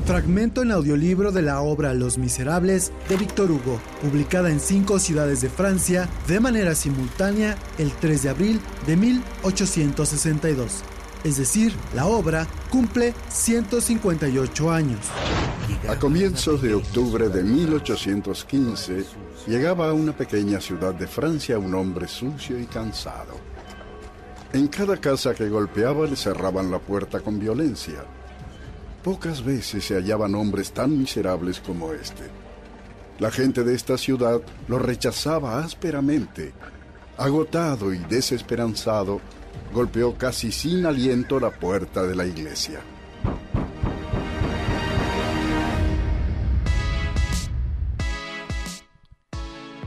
Fragmento 0.05 0.63
en 0.63 0.73
audiolibro 0.73 1.33
de 1.33 1.43
la 1.43 1.61
obra 1.63 1.95
Los 1.95 2.19
Miserables 2.19 2.93
de 3.09 3.17
Víctor 3.17 3.51
Hugo, 3.51 3.81
publicada 4.03 4.51
en 4.51 4.61
cinco 4.61 4.99
ciudades 4.99 5.41
de 5.41 5.49
Francia 5.49 6.09
de 6.27 6.41
manera 6.41 6.75
simultánea 6.75 7.57
el 7.79 7.93
3 7.93 8.25
de 8.25 8.29
abril 8.29 8.61
de 8.87 8.97
1862. 8.97 10.85
Es 11.25 11.39
decir, 11.39 11.75
la 11.95 12.05
obra 12.05 12.47
cumple 12.69 13.15
158 13.31 14.71
años. 14.71 15.01
A 15.89 15.99
comienzos 15.99 16.61
de 16.61 16.75
octubre 16.75 17.31
de 17.31 17.43
1815, 17.43 19.07
llegaba 19.47 19.89
a 19.89 19.95
una 19.95 20.15
pequeña 20.15 20.61
ciudad 20.61 20.93
de 20.93 21.07
Francia 21.07 21.59
un 21.59 21.75
hombre 21.75 22.09
sucio 22.09 22.61
y 22.61 22.67
cansado. 22.67 23.41
En 24.53 24.69
cada 24.69 24.99
casa 24.99 25.35
que 25.35 25.49
golpeaba 25.49 26.07
le 26.07 26.15
cerraban 26.15 26.71
la 26.71 26.79
puerta 26.79 27.21
con 27.21 27.41
violencia. 27.41 28.05
Pocas 29.03 29.43
veces 29.43 29.83
se 29.83 29.95
hallaban 29.95 30.35
hombres 30.35 30.73
tan 30.73 30.99
miserables 30.99 31.59
como 31.59 31.95
este. 31.95 32.25
La 33.19 33.31
gente 33.31 33.65
de 33.65 33.75
esta 33.75 33.97
ciudad 33.97 34.43
lo 34.69 34.79
rechazaba 34.79 35.61
ásperamente. 35.65 36.53
Agotado 37.17 37.95
y 37.95 37.99
desesperanzado, 37.99 39.23
golpeó 39.75 40.17
casi 40.17 40.53
sin 40.53 40.87
aliento 40.87 41.41
la 41.41 41.51
puerta 41.51 42.05
de 42.05 42.15
la 42.15 42.25
iglesia. 42.25 42.81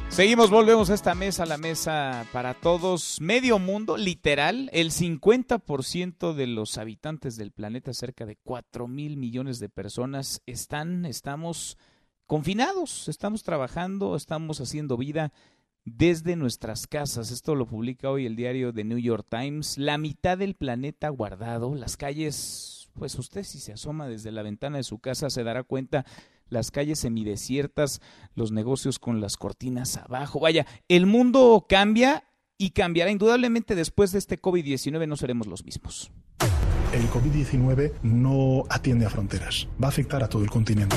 Seguimos, 0.10 0.50
volvemos 0.50 0.90
a 0.90 0.96
esta 0.96 1.16
mesa, 1.16 1.46
la 1.46 1.58
mesa 1.58 2.26
para 2.34 2.54
todos. 2.56 3.22
Medio 3.22 3.60
mundo, 3.60 3.98
literal, 3.98 4.70
el 4.74 4.92
50% 4.92 6.34
de 6.34 6.48
los 6.48 6.78
habitantes 6.78 7.38
del 7.38 7.52
planeta, 7.52 7.94
cerca 7.94 8.26
de 8.26 8.36
4 8.36 8.88
mil 8.88 9.16
millones 9.16 9.60
de 9.60 9.70
personas, 9.70 10.42
están, 10.48 11.06
estamos 11.06 11.78
confinados, 12.26 13.08
estamos 13.08 13.44
trabajando, 13.44 14.16
estamos 14.16 14.60
haciendo 14.60 14.98
vida 14.98 15.32
desde 15.88 16.36
nuestras 16.36 16.86
casas. 16.86 17.32
Esto 17.32 17.56
lo 17.56 17.66
publica 17.66 18.10
hoy 18.10 18.26
el 18.26 18.36
diario 18.36 18.74
The 18.74 18.84
New 18.84 18.98
York 18.98 19.26
Times. 19.30 19.78
La 19.78 19.98
mitad 19.98 20.38
del 20.38 20.54
planeta 20.54 21.08
guardado, 21.10 21.76
las 21.76 21.96
calles, 21.96 22.90
pues 22.94 23.18
usted 23.18 23.44
si 23.44 23.60
se 23.60 23.72
asoma 23.72 24.08
desde 24.08 24.32
la 24.32 24.44
ventana 24.44 24.78
de 24.78 24.84
su 24.84 25.00
casa 25.00 25.30
se 25.30 25.44
dará 25.44 25.64
cuenta 25.64 26.06
las 26.50 26.72
calles 26.72 27.00
semidesiertas, 27.00 28.02
los 28.36 28.52
negocios 28.52 29.00
con 29.00 29.22
las 29.22 29.38
cortinas 29.38 29.96
abajo. 29.98 30.42
Vaya, 30.42 30.66
el 30.90 31.06
mundo 31.06 31.66
cambia 31.70 32.26
y 32.58 32.72
cambiará 32.72 33.12
indudablemente 33.12 33.76
después 33.76 34.12
de 34.12 34.20
este 34.20 34.42
COVID-19, 34.42 35.08
no 35.08 35.16
seremos 35.16 35.48
los 35.48 35.64
mismos. 35.64 36.12
El 36.94 37.04
COVID-19 37.10 37.92
no 38.02 38.64
atiende 38.70 39.06
a 39.06 39.10
fronteras, 39.10 39.68
va 39.82 39.88
a 39.88 39.90
afectar 39.90 40.24
a 40.24 40.30
todo 40.30 40.44
el 40.44 40.50
continente. 40.50 40.96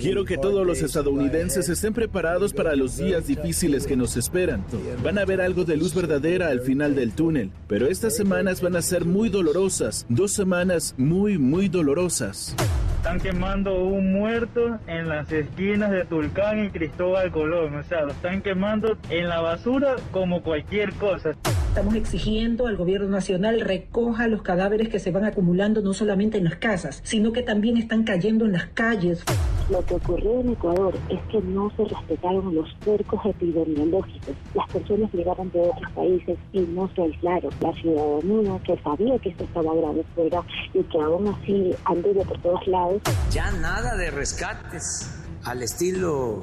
Quiero 0.00 0.24
que 0.24 0.38
todos 0.38 0.64
los 0.64 0.80
estadounidenses 0.80 1.68
estén 1.68 1.92
preparados 1.92 2.52
para 2.52 2.76
los 2.76 2.96
días 2.96 3.26
difíciles 3.26 3.86
que 3.86 3.96
nos 3.96 4.16
esperan. 4.16 4.64
Van 5.02 5.18
a 5.18 5.24
ver 5.24 5.40
algo 5.40 5.64
de 5.64 5.76
luz 5.76 5.92
verdadera 5.94 6.48
al 6.48 6.60
final 6.60 6.94
del 6.94 7.12
túnel, 7.12 7.50
pero 7.66 7.88
estas 7.88 8.14
semanas 8.14 8.60
van 8.60 8.76
a 8.76 8.82
ser 8.82 9.04
muy 9.04 9.28
dolorosas, 9.28 10.06
dos 10.08 10.32
semanas 10.32 10.94
muy, 10.96 11.36
muy 11.38 11.68
dolorosas. 11.68 12.54
Están 12.98 13.20
quemando 13.20 13.84
un 13.84 14.12
muerto 14.12 14.80
en 14.88 15.08
las 15.08 15.30
esquinas 15.30 15.92
de 15.92 16.04
Tulcán 16.04 16.64
y 16.64 16.70
Cristóbal 16.70 17.30
Colón. 17.30 17.76
O 17.76 17.84
sea, 17.84 18.02
lo 18.02 18.10
están 18.10 18.42
quemando 18.42 18.98
en 19.08 19.28
la 19.28 19.40
basura 19.40 19.94
como 20.10 20.42
cualquier 20.42 20.92
cosa. 20.94 21.30
Estamos 21.68 21.94
exigiendo 21.94 22.66
al 22.66 22.76
gobierno 22.76 23.08
nacional 23.08 23.60
recoja 23.60 24.26
los 24.26 24.42
cadáveres 24.42 24.88
que 24.88 24.98
se 24.98 25.12
van 25.12 25.24
acumulando 25.24 25.80
no 25.80 25.94
solamente 25.94 26.36
en 26.38 26.44
las 26.44 26.56
casas, 26.56 27.00
sino 27.04 27.32
que 27.32 27.42
también 27.42 27.76
están 27.76 28.02
cayendo 28.02 28.46
en 28.46 28.52
las 28.52 28.66
calles. 28.66 29.24
Lo 29.70 29.84
que 29.84 29.94
ocurrió 29.94 30.40
en 30.40 30.52
Ecuador 30.52 30.94
es 31.08 31.20
que 31.30 31.40
no 31.42 31.70
se 31.76 31.84
respetaron 31.84 32.54
los 32.54 32.74
cercos 32.82 33.20
epidemiológicos. 33.26 34.34
Las 34.54 34.66
personas 34.70 35.12
llegaron 35.12 35.50
de 35.52 35.60
otros 35.60 35.92
países 35.92 36.38
y 36.52 36.60
no 36.60 36.90
se 36.96 37.02
aislaron. 37.02 37.52
La 37.60 37.72
ciudadanía 37.74 38.58
que 38.64 38.76
sabía 38.78 39.18
que 39.18 39.28
esto 39.28 39.44
estaba 39.44 39.74
grave 39.74 40.04
fuera 40.14 40.42
y 40.74 40.82
que 40.82 40.98
aún 40.98 41.28
así 41.28 41.74
anduvo 41.84 42.24
por 42.24 42.38
todos 42.40 42.66
lados. 42.66 42.87
Ya 43.30 43.50
nada 43.50 43.96
de 43.96 44.10
rescates 44.10 45.10
al 45.44 45.62
estilo 45.62 46.42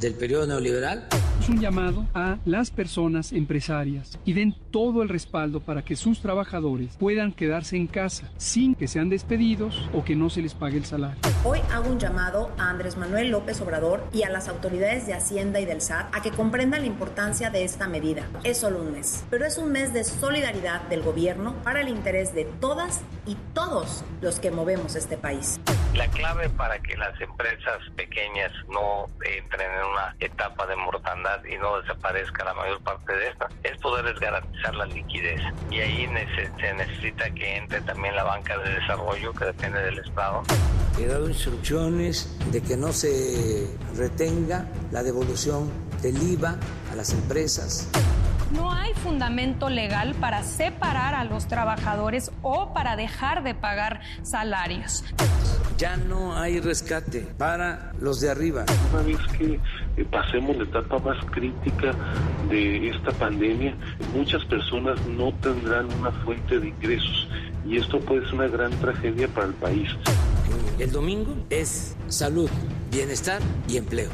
del 0.00 0.14
periodo 0.14 0.46
neoliberal. 0.46 1.08
Un 1.50 1.58
llamado 1.58 2.06
a 2.14 2.38
las 2.44 2.70
personas 2.70 3.32
empresarias 3.32 4.20
y 4.24 4.34
den 4.34 4.54
todo 4.70 5.02
el 5.02 5.08
respaldo 5.08 5.58
para 5.58 5.82
que 5.82 5.96
sus 5.96 6.22
trabajadores 6.22 6.96
puedan 6.96 7.32
quedarse 7.32 7.76
en 7.76 7.88
casa 7.88 8.30
sin 8.36 8.76
que 8.76 8.86
sean 8.86 9.08
despedidos 9.08 9.90
o 9.92 10.04
que 10.04 10.14
no 10.14 10.30
se 10.30 10.42
les 10.42 10.54
pague 10.54 10.76
el 10.76 10.84
salario. 10.84 11.20
Hoy 11.42 11.58
hago 11.72 11.90
un 11.90 11.98
llamado 11.98 12.52
a 12.56 12.70
Andrés 12.70 12.96
Manuel 12.96 13.32
López 13.32 13.60
Obrador 13.62 14.04
y 14.12 14.22
a 14.22 14.30
las 14.30 14.46
autoridades 14.46 15.08
de 15.08 15.14
Hacienda 15.14 15.58
y 15.58 15.64
del 15.64 15.80
SAT 15.80 16.14
a 16.14 16.22
que 16.22 16.30
comprendan 16.30 16.82
la 16.82 16.86
importancia 16.86 17.50
de 17.50 17.64
esta 17.64 17.88
medida. 17.88 18.22
Es 18.44 18.58
solo 18.58 18.80
un 18.80 18.92
mes, 18.92 19.24
pero 19.28 19.44
es 19.44 19.58
un 19.58 19.72
mes 19.72 19.92
de 19.92 20.04
solidaridad 20.04 20.82
del 20.82 21.02
gobierno 21.02 21.56
para 21.64 21.80
el 21.80 21.88
interés 21.88 22.32
de 22.32 22.44
todas 22.44 23.02
y 23.26 23.36
todos 23.54 24.04
los 24.20 24.38
que 24.38 24.52
movemos 24.52 24.94
este 24.94 25.16
país. 25.16 25.60
La 25.94 26.06
clave 26.06 26.48
para 26.50 26.78
que 26.78 26.96
las 26.96 27.20
empresas 27.20 27.80
pequeñas 27.96 28.52
no 28.68 29.06
entren 29.24 29.68
en 29.68 29.84
una 29.86 30.14
etapa 30.20 30.64
de 30.68 30.76
mortandad 30.76 31.39
y 31.46 31.56
no 31.58 31.80
desaparezca 31.80 32.44
la 32.44 32.54
mayor 32.54 32.80
parte 32.82 33.12
de 33.12 33.28
esta 33.28 33.48
es 33.62 33.78
poderles 33.78 34.18
garantizar 34.18 34.74
la 34.74 34.86
liquidez. 34.86 35.40
Y 35.70 35.80
ahí 35.80 36.08
se 36.60 36.74
necesita 36.74 37.30
que 37.30 37.56
entre 37.56 37.80
también 37.82 38.14
la 38.16 38.24
banca 38.24 38.58
de 38.58 38.74
desarrollo 38.74 39.32
que 39.32 39.44
depende 39.46 39.80
del 39.80 39.98
Estado. 39.98 40.42
He 40.98 41.06
dado 41.06 41.28
instrucciones 41.28 42.36
de 42.50 42.62
que 42.62 42.76
no 42.76 42.92
se 42.92 43.66
retenga 43.96 44.66
la 44.90 45.02
devolución 45.02 45.70
del 46.02 46.20
IVA 46.22 46.56
a 46.90 46.96
las 46.96 47.12
empresas. 47.12 47.88
No 48.52 48.72
hay 48.72 48.92
fundamento 48.94 49.70
legal 49.70 50.14
para 50.14 50.42
separar 50.42 51.14
a 51.14 51.24
los 51.24 51.46
trabajadores 51.46 52.32
o 52.42 52.72
para 52.74 52.96
dejar 52.96 53.44
de 53.44 53.54
pagar 53.54 54.00
salarios. 54.22 55.04
Ya 55.78 55.96
no 55.96 56.36
hay 56.36 56.60
rescate 56.60 57.20
para 57.38 57.92
los 58.00 58.20
de 58.20 58.30
arriba. 58.30 58.66
Una 58.92 59.02
vez 59.02 59.18
que 59.38 59.60
eh, 59.96 60.04
pasemos 60.10 60.56
la 60.56 60.64
etapa 60.64 60.98
más 60.98 61.24
crítica 61.26 61.92
de 62.50 62.90
esta 62.90 63.12
pandemia, 63.12 63.74
muchas 64.14 64.44
personas 64.46 65.00
no 65.06 65.32
tendrán 65.40 65.86
una 65.94 66.10
fuente 66.24 66.58
de 66.58 66.68
ingresos 66.68 67.28
y 67.66 67.76
esto 67.76 68.00
puede 68.00 68.24
ser 68.26 68.34
una 68.34 68.48
gran 68.48 68.72
tragedia 68.72 69.28
para 69.28 69.46
el 69.46 69.54
país. 69.54 69.88
El 70.78 70.90
domingo 70.90 71.36
es 71.50 71.96
salud, 72.08 72.50
bienestar 72.90 73.40
y 73.68 73.76
empleo. 73.76 74.10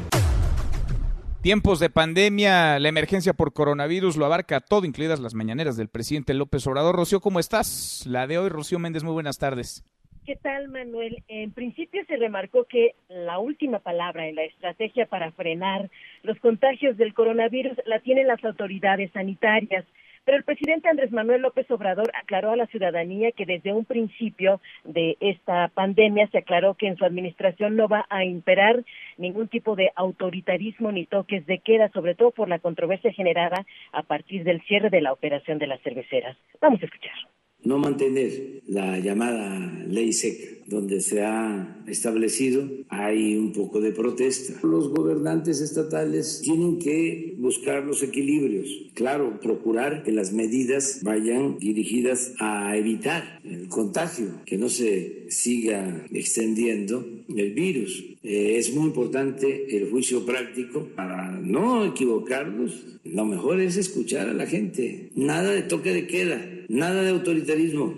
Tiempos 1.47 1.79
de 1.79 1.89
pandemia, 1.89 2.77
la 2.77 2.89
emergencia 2.89 3.31
por 3.31 3.53
coronavirus 3.53 4.17
lo 4.17 4.25
abarca 4.25 4.59
todo, 4.59 4.83
incluidas 4.83 5.21
las 5.21 5.33
mañaneras 5.33 5.77
del 5.77 5.87
presidente 5.87 6.33
López 6.33 6.67
Obrador. 6.67 6.93
Rocío, 6.93 7.21
¿cómo 7.21 7.39
estás? 7.39 8.05
La 8.05 8.27
de 8.27 8.37
hoy, 8.37 8.49
Rocío 8.49 8.79
Méndez, 8.79 9.05
muy 9.05 9.13
buenas 9.13 9.37
tardes. 9.37 9.85
¿Qué 10.25 10.35
tal, 10.35 10.67
Manuel? 10.67 11.23
En 11.29 11.53
principio 11.53 12.03
se 12.05 12.17
remarcó 12.17 12.65
que 12.65 12.95
la 13.07 13.39
última 13.39 13.79
palabra 13.79 14.27
en 14.27 14.35
la 14.35 14.43
estrategia 14.43 15.05
para 15.05 15.31
frenar 15.31 15.89
los 16.23 16.37
contagios 16.39 16.97
del 16.97 17.13
coronavirus 17.13 17.77
la 17.85 18.01
tienen 18.01 18.27
las 18.27 18.43
autoridades 18.43 19.09
sanitarias. 19.13 19.85
Pero 20.27 20.39
el 20.39 20.43
presidente 20.43 20.89
Andrés 20.89 21.13
Manuel 21.13 21.41
López 21.41 21.71
Obrador 21.71 22.11
aclaró 22.13 22.51
a 22.51 22.57
la 22.57 22.67
ciudadanía 22.67 23.31
que 23.31 23.45
desde 23.45 23.71
un 23.71 23.85
principio 23.85 24.59
de 24.83 25.15
esta 25.21 25.69
pandemia 25.69 26.27
se 26.27 26.39
aclaró 26.39 26.73
que 26.73 26.87
en 26.87 26.97
su 26.97 27.05
administración 27.05 27.77
no 27.77 27.87
va 27.87 28.05
a 28.09 28.25
imperar 28.25 28.83
ningún 29.15 29.47
tipo 29.47 29.77
de 29.77 29.89
autoritarismo 29.95 30.91
ni 30.91 31.05
toques 31.05 31.45
de 31.45 31.59
queda, 31.59 31.87
sobre 31.93 32.13
todo 32.13 32.31
por 32.31 32.49
la 32.49 32.59
controversia 32.59 33.13
generada 33.13 33.65
a 33.93 34.03
partir 34.03 34.43
del 34.43 34.61
cierre 34.63 34.89
de 34.89 34.99
la 34.99 35.13
operación 35.13 35.59
de 35.59 35.67
las 35.67 35.81
cerveceras. 35.81 36.35
Vamos 36.59 36.81
a 36.81 36.87
escuchar 36.87 37.15
no 37.63 37.77
mantener 37.77 38.61
la 38.67 38.99
llamada 38.99 39.85
ley 39.87 40.13
seca, 40.13 40.57
donde 40.67 40.99
se 40.99 41.23
ha 41.23 41.81
establecido, 41.87 42.69
hay 42.89 43.37
un 43.37 43.53
poco 43.53 43.79
de 43.79 43.93
protesta. 43.93 44.59
Los 44.63 44.89
gobernantes 44.89 45.61
estatales 45.61 46.41
tienen 46.43 46.77
que 46.77 47.35
buscar 47.37 47.85
los 47.85 48.03
equilibrios, 48.03 48.67
claro, 48.93 49.39
procurar 49.39 50.03
que 50.03 50.11
las 50.11 50.33
medidas 50.33 50.99
vayan 51.03 51.57
dirigidas 51.59 52.33
a 52.39 52.75
evitar 52.75 53.39
el 53.45 53.69
contagio, 53.69 54.41
que 54.45 54.57
no 54.57 54.67
se 54.67 55.25
siga 55.29 56.05
extendiendo 56.11 57.05
el 57.29 57.53
virus. 57.53 58.03
Eh, 58.23 58.57
es 58.57 58.73
muy 58.75 58.87
importante 58.87 59.77
el 59.77 59.89
juicio 59.89 60.25
práctico 60.25 60.89
para 60.95 61.31
no 61.31 61.85
equivocarnos. 61.85 62.83
Lo 63.05 63.25
mejor 63.25 63.61
es 63.61 63.77
escuchar 63.77 64.27
a 64.27 64.33
la 64.33 64.45
gente. 64.45 65.11
Nada 65.15 65.51
de 65.51 65.61
toque 65.61 65.93
de 65.93 66.07
queda, 66.07 66.56
nada 66.67 67.01
de 67.01 67.09
autoritarismo. 67.09 67.93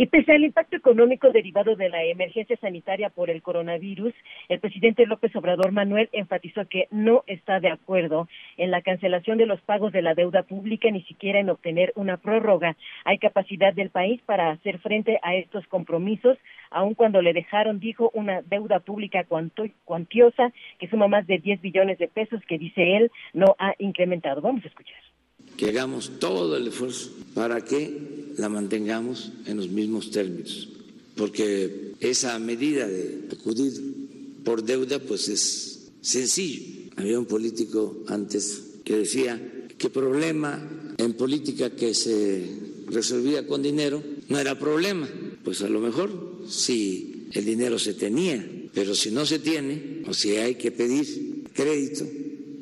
Y 0.00 0.06
pese 0.06 0.30
al 0.30 0.44
impacto 0.44 0.76
económico 0.76 1.32
derivado 1.32 1.74
de 1.74 1.88
la 1.88 2.04
emergencia 2.04 2.56
sanitaria 2.58 3.10
por 3.10 3.30
el 3.30 3.42
coronavirus, 3.42 4.14
el 4.48 4.60
presidente 4.60 5.04
López 5.06 5.34
Obrador 5.34 5.72
Manuel 5.72 6.08
enfatizó 6.12 6.68
que 6.68 6.86
no 6.92 7.24
está 7.26 7.58
de 7.58 7.68
acuerdo 7.68 8.28
en 8.58 8.70
la 8.70 8.80
cancelación 8.80 9.38
de 9.38 9.46
los 9.46 9.60
pagos 9.62 9.90
de 9.90 10.02
la 10.02 10.14
deuda 10.14 10.44
pública, 10.44 10.88
ni 10.92 11.02
siquiera 11.02 11.40
en 11.40 11.50
obtener 11.50 11.92
una 11.96 12.16
prórroga. 12.16 12.76
Hay 13.04 13.18
capacidad 13.18 13.74
del 13.74 13.90
país 13.90 14.22
para 14.24 14.50
hacer 14.52 14.78
frente 14.78 15.18
a 15.20 15.34
estos 15.34 15.66
compromisos, 15.66 16.38
aun 16.70 16.94
cuando 16.94 17.20
le 17.20 17.32
dejaron, 17.32 17.80
dijo, 17.80 18.12
una 18.14 18.42
deuda 18.42 18.78
pública 18.78 19.26
cuantiosa 19.84 20.52
que 20.78 20.86
suma 20.86 21.08
más 21.08 21.26
de 21.26 21.38
10 21.38 21.60
billones 21.60 21.98
de 21.98 22.06
pesos 22.06 22.40
que, 22.46 22.56
dice 22.56 22.98
él, 22.98 23.10
no 23.32 23.56
ha 23.58 23.74
incrementado. 23.80 24.42
Vamos 24.42 24.64
a 24.64 24.68
escuchar 24.68 24.94
que 25.58 25.68
hagamos 25.70 26.12
todo 26.20 26.56
el 26.56 26.68
esfuerzo 26.68 27.10
para 27.34 27.64
que 27.64 28.32
la 28.38 28.48
mantengamos 28.48 29.32
en 29.44 29.56
los 29.56 29.68
mismos 29.68 30.12
términos, 30.12 30.68
porque 31.16 31.94
esa 31.98 32.38
medida 32.38 32.86
de 32.86 33.26
acudir 33.32 33.72
por 34.44 34.62
deuda 34.62 35.00
pues 35.00 35.28
es 35.28 35.90
sencillo. 36.00 36.62
Había 36.94 37.18
un 37.18 37.26
político 37.26 38.04
antes 38.06 38.62
que 38.84 38.98
decía 38.98 39.66
que 39.76 39.90
problema 39.90 40.94
en 40.96 41.14
política 41.14 41.70
que 41.70 41.92
se 41.92 42.46
resolvía 42.86 43.46
con 43.46 43.60
dinero 43.60 44.02
no 44.28 44.38
era 44.38 44.58
problema. 44.58 45.08
Pues 45.42 45.62
a 45.62 45.68
lo 45.68 45.80
mejor 45.80 46.44
si 46.48 47.26
el 47.32 47.44
dinero 47.44 47.80
se 47.80 47.94
tenía, 47.94 48.48
pero 48.72 48.94
si 48.94 49.10
no 49.10 49.26
se 49.26 49.40
tiene 49.40 50.02
o 50.06 50.14
si 50.14 50.36
hay 50.36 50.54
que 50.54 50.70
pedir 50.70 51.44
crédito, 51.52 52.06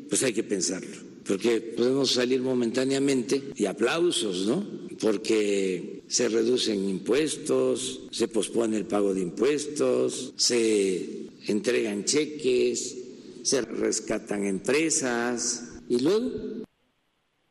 pues 0.08 0.22
hay 0.22 0.32
que 0.32 0.44
pensarlo 0.44 1.05
porque 1.26 1.60
podemos 1.76 2.14
salir 2.14 2.40
momentáneamente 2.40 3.42
y 3.54 3.66
aplausos, 3.66 4.46
¿no? 4.46 4.64
Porque 5.00 6.02
se 6.06 6.28
reducen 6.28 6.88
impuestos, 6.88 8.08
se 8.10 8.28
pospone 8.28 8.76
el 8.76 8.86
pago 8.86 9.12
de 9.12 9.22
impuestos, 9.22 10.34
se 10.36 11.26
entregan 11.48 12.04
cheques, 12.04 13.42
se 13.42 13.62
rescatan 13.62 14.44
empresas 14.46 15.82
y 15.88 16.02
luego 16.02 16.64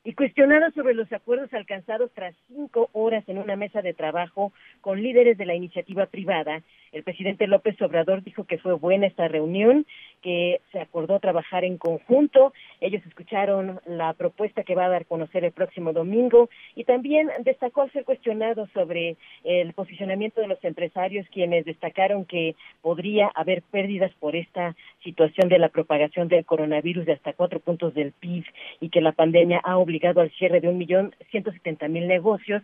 y 0.08 0.14
cuestionado 0.14 0.70
sobre 0.76 0.94
los 0.94 1.12
acuerdos 1.12 1.52
alcanzados 1.52 2.12
tras 2.14 2.36
cinco 2.48 2.92
horas 2.94 3.28
en 3.28 3.40
una 3.40 3.56
mesa 3.56 3.82
de 3.82 3.96
trabajo 3.96 4.54
con 4.86 5.02
líderes 5.02 5.36
de 5.40 5.48
la 5.48 5.56
iniciativa 5.56 6.06
privada, 6.06 6.62
el 6.92 7.02
presidente 7.02 7.48
López 7.48 7.82
Obrador 7.82 8.24
dijo 8.24 8.44
que 8.44 8.60
fue 8.60 8.74
buena 8.74 9.08
esta 9.08 9.28
reunión, 9.28 9.88
que 10.22 10.62
se 10.72 10.80
acordó 10.80 11.20
trabajar 11.20 11.66
en 11.66 11.80
conjunto. 11.80 12.54
Ellos 12.82 13.02
escucharon 13.08 13.80
la 13.88 14.14
propuesta 14.14 14.62
que 14.62 14.76
va 14.76 14.86
a 14.86 14.90
dar 14.90 15.02
a 15.02 15.06
conocer 15.06 15.44
el 15.44 15.54
próximo 15.54 15.92
domingo 15.92 16.52
y 16.76 16.84
también 16.84 17.32
destacó 17.40 17.82
al 17.82 17.92
ser 17.94 18.06
cuestionado 18.06 18.68
sobre 18.76 19.18
el 19.44 19.74
posicionamiento 19.74 20.40
de 20.40 20.50
los 20.50 20.64
empresarios, 20.64 21.26
quienes 21.30 21.66
destacaron 21.66 22.24
que 22.24 22.54
podría 22.84 23.32
haber 23.34 23.64
pérdidas 23.64 24.12
por 24.20 24.36
esta 24.36 24.76
situación 25.04 25.50
de 25.50 25.58
la 25.58 25.70
propagación 25.70 26.28
del 26.28 26.46
coronavirus 26.46 27.08
de 27.08 27.14
hasta 27.14 27.34
cuatro 27.34 27.60
puntos 27.60 27.96
del 27.96 28.12
PIB 28.12 28.46
y 28.82 28.90
que 28.90 29.02
la 29.02 29.14
pandemia 29.14 29.62
ha 29.64 29.80
obligado 29.80 30.22
al 30.22 30.30
cierre 30.38 30.62
de 30.62 30.70
un 30.70 30.78
millón 30.78 31.16
ciento 31.32 31.52
setenta 31.52 31.88
mil 31.88 32.08
negocios. 32.08 32.62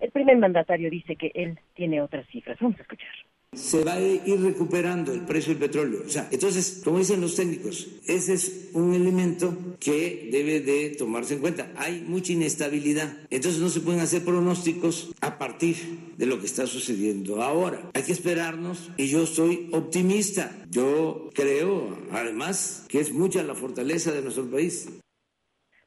El 0.00 0.10
primer 0.10 0.36
mandatario 0.38 0.90
dice 0.90 1.16
que 1.16 1.30
él 1.34 1.58
tiene 1.74 2.00
otras 2.00 2.26
cifras. 2.28 2.58
Vamos 2.60 2.78
a 2.78 2.82
escuchar 2.82 3.08
se 3.52 3.82
va 3.82 3.94
a 3.94 4.00
ir 4.00 4.40
recuperando 4.40 5.12
el 5.12 5.22
precio 5.22 5.52
del 5.52 5.60
petróleo. 5.60 6.02
O 6.06 6.08
sea, 6.08 6.28
entonces, 6.30 6.82
como 6.84 6.98
dicen 6.98 7.20
los 7.20 7.34
técnicos, 7.34 7.88
ese 8.06 8.34
es 8.34 8.70
un 8.74 8.94
elemento 8.94 9.76
que 9.80 10.28
debe 10.30 10.60
de 10.60 10.94
tomarse 10.96 11.34
en 11.34 11.40
cuenta. 11.40 11.72
Hay 11.76 12.00
mucha 12.02 12.32
inestabilidad, 12.32 13.12
entonces 13.28 13.60
no 13.60 13.68
se 13.68 13.80
pueden 13.80 14.00
hacer 14.00 14.24
pronósticos 14.24 15.12
a 15.20 15.36
partir 15.36 15.76
de 16.16 16.26
lo 16.26 16.38
que 16.38 16.46
está 16.46 16.66
sucediendo 16.66 17.42
ahora. 17.42 17.90
Hay 17.92 18.04
que 18.04 18.12
esperarnos 18.12 18.92
y 18.96 19.08
yo 19.08 19.26
soy 19.26 19.68
optimista. 19.72 20.52
Yo 20.70 21.30
creo, 21.34 21.98
además, 22.12 22.86
que 22.88 23.00
es 23.00 23.12
mucha 23.12 23.42
la 23.42 23.56
fortaleza 23.56 24.12
de 24.12 24.22
nuestro 24.22 24.48
país. 24.48 24.88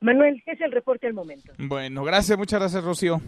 Manuel, 0.01 0.43
es 0.45 0.59
el 0.59 0.73
reporte 0.73 1.07
al 1.07 1.13
momento. 1.13 1.53
Bueno, 1.57 2.03
gracias, 2.03 2.37
muchas 2.37 2.59
gracias, 2.59 2.83
Rocío. 2.83 3.21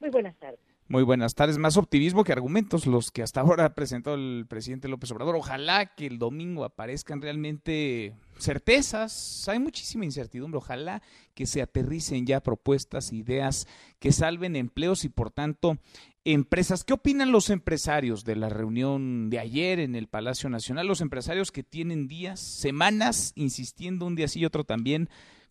Muy 0.00 0.10
buenas 0.10 0.36
tardes. 0.38 0.60
Muy 0.88 1.04
buenas 1.04 1.36
tardes. 1.36 1.56
Más 1.56 1.76
optimismo 1.76 2.24
que 2.24 2.32
argumentos 2.32 2.84
los 2.84 3.12
que 3.12 3.22
hasta 3.22 3.42
ahora 3.42 3.66
ha 3.66 3.74
presentado 3.74 4.16
el 4.16 4.46
presidente 4.48 4.88
López 4.88 5.12
Obrador. 5.12 5.36
Ojalá 5.36 5.94
que 5.94 6.06
el 6.06 6.18
domingo 6.18 6.64
aparezcan 6.64 7.22
realmente 7.22 8.12
certezas. 8.38 9.48
Hay 9.48 9.60
muchísima 9.60 10.04
incertidumbre. 10.04 10.58
Ojalá 10.58 11.00
que 11.34 11.46
se 11.46 11.62
aterricen 11.62 12.26
ya 12.26 12.42
propuestas, 12.42 13.12
ideas 13.12 13.68
que 14.00 14.10
salven 14.10 14.56
empleos 14.56 15.04
y 15.04 15.10
por 15.10 15.30
tanto 15.30 15.78
empresas. 16.24 16.82
¿Qué 16.82 16.92
opinan 16.92 17.30
los 17.30 17.50
empresarios 17.50 18.24
de 18.24 18.34
la 18.34 18.48
reunión 18.48 19.30
de 19.30 19.38
ayer 19.38 19.78
en 19.78 19.94
el 19.94 20.08
Palacio 20.08 20.50
Nacional? 20.50 20.88
Los 20.88 21.02
empresarios 21.02 21.52
que 21.52 21.62
tienen 21.62 22.08
días, 22.08 22.40
semanas 22.40 23.32
insistiendo 23.36 24.06
un 24.06 24.16
día 24.16 24.26
sí 24.26 24.40
y 24.40 24.44
otro 24.44 24.64
también 24.64 25.08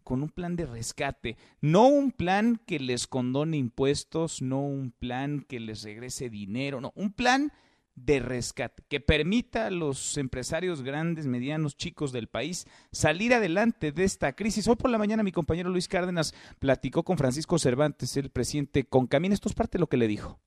con 0.10 0.24
un 0.24 0.30
plan 0.30 0.56
de 0.56 0.65
rescate, 0.65 1.38
no 1.62 1.88
un 1.88 2.12
plan 2.12 2.60
que 2.65 2.80
les 2.80 3.06
condone 3.06 3.58
impuestos, 3.58 4.41
no 4.41 4.60
un 4.60 4.89
plan 4.89 5.45
que 5.48 5.60
les 5.60 5.84
regrese 5.84 6.32
dinero, 6.32 6.82
no, 6.82 6.91
un 6.95 7.13
plan 7.13 7.52
de 7.93 8.19
rescate 8.19 8.82
que 8.89 9.02
permita 9.02 9.67
a 9.67 9.69
los 9.69 10.17
empresarios 10.17 10.82
grandes, 10.82 11.28
medianos, 11.28 11.78
chicos 11.78 12.12
del 12.12 12.26
país 12.26 12.65
salir 12.91 13.36
adelante 13.36 13.91
de 13.91 14.04
esta 14.04 14.34
crisis. 14.34 14.67
Hoy 14.67 14.78
por 14.78 14.89
la 14.89 14.98
mañana 14.98 15.22
mi 15.22 15.32
compañero 15.32 15.69
Luis 15.69 15.88
Cárdenas 15.88 16.34
platicó 16.58 17.04
con 17.04 17.19
Francisco 17.19 17.60
Cervantes, 17.60 18.17
el 18.17 18.32
presidente 18.32 18.86
con 18.86 19.06
Camín. 19.06 19.32
Esto 19.32 19.48
es 19.48 19.54
parte 19.54 19.78
de 19.78 19.82
lo 19.82 19.88
que 19.89 19.98
le 19.98 20.08
dijo. 20.08 20.39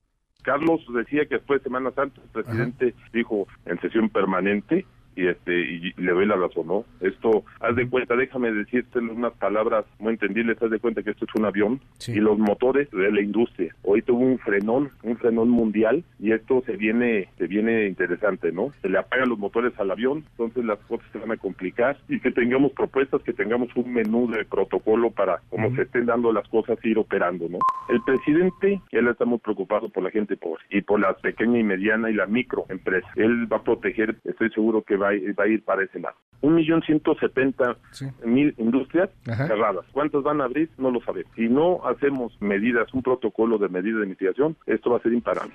Carlos 0.43 0.81
decía 0.93 1.25
que 1.27 1.37
después 1.37 1.61
de 1.61 1.65
Semana 1.65 1.93
Santa 1.93 2.21
el 2.21 2.31
presidente 2.31 2.97
dijo 3.13 3.47
en 3.67 3.81
sesión 3.81 4.09
permanente 4.09 4.87
y 5.17 5.27
este 5.27 5.61
y 5.61 5.93
le 5.97 6.13
doy 6.13 6.27
la 6.27 6.37
razón, 6.37 6.67
¿no? 6.67 6.85
Esto, 7.01 7.45
haz 7.61 7.77
de 7.77 7.89
cuenta, 7.89 8.17
déjame 8.17 8.53
decirte 8.53 8.99
unas 8.99 9.33
palabras 9.35 9.85
muy 9.99 10.15
entendibles, 10.15 10.63
haz 10.63 10.71
de 10.71 10.79
cuenta 10.79 11.03
que 11.03 11.11
esto 11.11 11.25
es 11.25 11.35
un 11.35 11.45
avión 11.45 11.81
y 12.07 12.21
los 12.21 12.39
motores 12.39 12.91
de 12.91 13.11
la 13.11 13.21
industria. 13.21 13.75
Hoy 13.83 14.03
tuvo 14.03 14.21
un 14.21 14.39
frenón, 14.39 14.91
un 15.03 15.17
frenón 15.17 15.51
mundial 15.51 16.05
y 16.19 16.33
esto 16.33 16.63
se 16.67 16.77
viene 16.77 17.29
se 17.39 17.47
viene 17.47 17.87
interesante, 17.87 18.53
¿no? 18.53 18.73
Se 18.83 18.89
le 18.89 18.99
apagan 18.99 19.29
los 19.29 19.39
motores 19.39 19.73
al 19.79 19.91
avión, 19.91 20.25
entonces 20.33 20.65
las 20.65 20.79
cosas 20.81 21.07
se 21.13 21.19
van 21.19 21.33
a 21.33 21.37
complicar 21.37 21.99
y 22.09 22.21
que 22.21 22.31
tengamos 22.31 22.73
propuestas, 22.73 23.23
que 23.23 23.33
tengamos 23.33 23.69
un 23.77 23.93
menú 23.93 24.31
de 24.31 24.45
protocolo 24.45 25.11
para 25.11 25.41
como 25.51 25.75
se 25.75 25.83
estén 25.83 26.07
dando 26.07 26.33
las 26.33 26.49
cosas 26.49 26.79
ir 26.85 26.99
operando, 26.99 27.49
¿no? 27.49 27.59
El 27.89 28.03
presidente, 28.03 28.81
él 28.91 29.09
está 29.09 29.25
muy 29.25 29.39
preocupado 29.39 29.89
por 29.89 30.03
la 30.03 30.11
gente 30.11 30.37
pobre 30.37 30.63
y 30.71 30.83
por 30.83 31.01
la 31.01 31.15
pequeña 31.15 31.59
y 31.59 31.65
mediana 31.65 32.11
y 32.11 32.15
la 32.15 32.27
microempresa. 32.27 33.09
Él 33.17 33.51
va 33.53 33.59
a 33.59 33.63
proteger, 33.63 34.17
estoy 34.25 34.51
seguro 34.51 34.83
que 34.83 34.97
va, 35.03 35.09
a 35.11 35.47
ir 35.49 35.65
para 35.65 35.85
ese 35.85 36.01
lado. 36.01 36.17
Un 36.41 36.55
millón 36.57 36.83
ciento 36.83 37.15
setenta 37.21 37.77
mil 38.25 38.55
industrias 38.59 39.11
cerradas. 39.25 39.85
¿Cuántas 39.93 40.23
van 40.23 40.41
a 40.41 40.45
abrir? 40.45 40.71
No 40.77 40.91
lo 40.91 41.01
sabemos. 41.03 41.31
Si 41.37 41.49
no 41.49 41.87
hacemos 41.87 42.33
medidas, 42.41 42.93
un 42.95 43.03
protocolo 43.03 43.59
de 43.59 43.69
medida 43.69 44.01
de 44.01 44.07
mitigación, 44.07 44.57
esto 44.67 44.91
va 44.91 44.97
a 44.97 45.03
ser 45.03 45.13
imparable. 45.13 45.55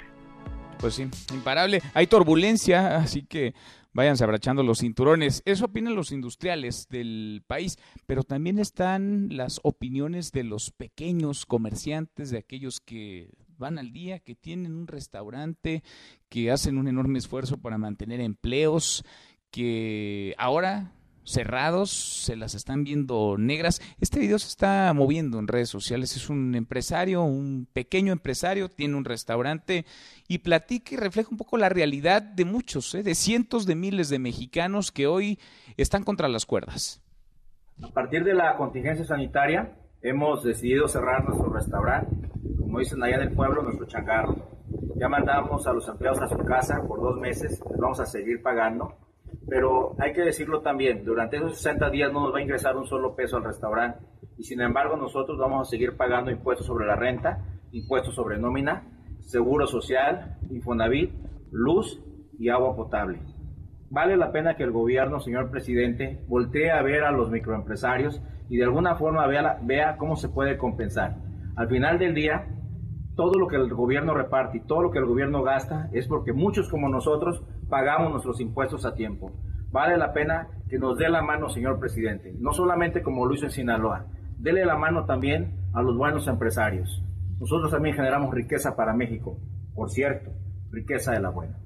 Pues 0.80 0.94
sí, 0.94 1.10
imparable. 1.34 1.82
Hay 1.94 2.08
turbulencia, 2.08 2.98
así 2.98 3.24
que 3.24 3.54
váyanse 3.94 4.24
abrachando 4.24 4.62
los 4.64 4.80
cinturones. 4.80 5.42
Eso 5.44 5.66
opinan 5.66 5.96
los 5.96 6.12
industriales 6.12 6.88
del 6.90 7.44
país, 7.48 7.78
pero 8.06 8.24
también 8.24 8.60
están 8.60 9.30
las 9.32 9.60
opiniones 9.64 10.32
de 10.32 10.44
los 10.44 10.72
pequeños 10.72 11.46
comerciantes, 11.46 12.30
de 12.30 12.38
aquellos 12.38 12.80
que 12.80 13.32
van 13.58 13.80
al 13.80 13.92
día, 13.92 14.20
que 14.20 14.36
tienen 14.36 14.76
un 14.76 14.86
restaurante, 14.86 15.82
que 16.30 16.52
hacen 16.52 16.78
un 16.78 16.88
enorme 16.88 17.18
esfuerzo 17.18 17.58
para 17.58 17.80
mantener 17.80 18.22
empleos, 18.22 19.04
que 19.52 20.36
ahora 20.38 20.92
cerrados, 21.28 21.92
se 21.92 22.36
las 22.36 22.56
están 22.56 22.84
viendo 22.84 23.36
negras. 23.38 23.82
Este 24.00 24.20
video 24.20 24.40
se 24.40 24.48
está 24.48 24.92
moviendo 24.96 25.40
en 25.40 25.48
redes 25.48 25.70
sociales. 25.70 26.16
Es 26.16 26.30
un 26.30 26.56
empresario, 26.56 27.24
un 27.24 27.68
pequeño 27.72 28.14
empresario, 28.14 28.70
tiene 28.70 28.96
un 28.96 29.06
restaurante 29.06 29.86
y 30.28 30.40
platica 30.40 30.96
y 30.96 30.98
refleja 30.98 31.30
un 31.30 31.38
poco 31.38 31.58
la 31.58 31.70
realidad 31.70 32.22
de 32.22 32.46
muchos, 32.46 32.96
¿eh? 32.96 33.04
de 33.04 33.14
cientos 33.14 33.66
de 33.66 33.76
miles 33.76 34.10
de 34.10 34.20
mexicanos 34.20 34.92
que 34.92 35.08
hoy 35.08 35.38
están 35.76 36.04
contra 36.04 36.30
las 36.30 36.46
cuerdas. 36.46 37.02
A 37.84 37.90
partir 37.90 38.24
de 38.24 38.34
la 38.34 38.56
contingencia 38.56 39.06
sanitaria, 39.06 39.76
hemos 40.02 40.44
decidido 40.44 40.88
cerrar 40.88 41.26
nuestro 41.26 41.50
restaurante, 41.50 42.30
como 42.58 42.80
dicen 42.80 43.04
allá 43.04 43.16
en 43.16 43.22
el 43.22 43.32
pueblo, 43.34 43.62
nuestro 43.62 43.86
changarro. 43.86 44.36
Ya 44.96 45.10
mandamos 45.10 45.68
a 45.68 45.74
los 45.74 45.88
empleados 45.88 46.22
a 46.22 46.28
su 46.28 46.38
casa 46.38 46.82
por 46.88 47.00
dos 47.02 47.20
meses, 47.20 47.62
les 47.70 47.80
vamos 47.80 48.00
a 48.00 48.06
seguir 48.06 48.42
pagando 48.42 49.07
pero 49.50 49.96
hay 50.00 50.13
que 50.13 50.22
decirlo 50.22 50.62
también, 50.62 51.06
durante 51.06 51.38
esos 51.38 51.56
60 51.56 51.90
días 51.90 52.12
no 52.12 52.22
nos 52.22 52.34
va 52.34 52.40
a 52.40 52.42
ingresar 52.42 52.76
un 52.76 52.86
solo 52.86 53.16
peso 53.16 53.38
al 53.38 53.46
restaurante 53.46 54.00
y 54.38 54.44
sin 54.44 54.62
embargo 54.62 54.98
nosotros 54.98 55.38
vamos 55.38 55.68
a 55.68 55.70
seguir 55.70 55.96
pagando 55.96 56.32
impuestos 56.32 56.68
sobre 56.68 56.86
la 56.86 56.96
renta, 56.96 57.44
impuestos 57.72 58.13
sobre 58.13 58.38
nómina, 58.38 58.84
seguro 59.22 59.68
social, 59.68 60.38
Infonavit, 60.50 61.12
luz 61.52 62.02
y 62.38 62.50
agua 62.50 62.76
potable. 62.76 63.20
Vale 63.90 64.18
la 64.18 64.32
pena 64.32 64.56
que 64.56 64.63
el 64.63 64.72
gobierno, 64.72 65.20
señor 65.20 65.50
presidente, 65.50 66.24
voltee 66.28 66.72
a 66.72 66.82
ver 66.82 67.04
a 67.04 67.12
los 67.12 67.32
microempresarios 67.32 68.22
y 68.50 68.58
de 68.58 68.63
alguna 68.63 68.96
forma 68.96 69.26
vea, 69.28 69.60
vea 69.63 69.98
cómo 69.98 70.18
se 70.18 70.30
puede 70.30 70.58
compensar. 70.58 71.18
Al 71.56 71.70
final 71.70 71.98
del 71.98 72.13
día, 72.13 72.48
todo 73.16 73.40
lo 73.40 73.48
que 73.48 73.56
el 73.56 73.74
gobierno 73.74 74.13
reparte 74.13 74.58
y 74.58 74.62
todo 74.62 74.84
lo 74.84 74.92
que 74.92 75.00
el 75.00 75.06
gobierno 75.06 75.42
gasta 75.42 75.90
es 75.94 76.08
porque 76.08 76.34
muchos 76.34 76.70
como 76.70 76.90
nosotros 76.90 77.44
pagamos 77.70 78.12
nuestros 78.12 78.40
impuestos 78.40 78.86
a 78.86 78.94
tiempo. 78.94 79.32
Vale 79.72 79.98
la 79.98 80.14
pena 80.14 80.48
que 80.70 80.80
nos 80.80 80.98
dé 80.98 81.10
la 81.10 81.22
mano, 81.22 81.50
señor 81.50 81.80
presidente, 81.80 82.34
no 82.40 82.54
solamente 82.54 83.04
como 83.04 83.26
lo 83.26 83.34
hizo 83.34 83.46
en 83.46 83.52
Sinaloa, 83.52 84.06
dele 84.38 84.66
la 84.66 84.78
mano 84.78 85.06
también 85.06 85.56
a 85.74 85.82
los 85.82 85.98
buenos 85.98 86.28
empresarios. 86.28 87.04
Nosotros 87.40 87.72
también 87.72 87.96
generamos 87.96 88.34
riqueza 88.34 88.76
para 88.76 88.94
México, 88.94 89.38
por 89.76 89.90
cierto, 89.90 90.32
riqueza 90.72 91.12
de 91.12 91.20
la 91.20 91.30
buena. 91.30 91.60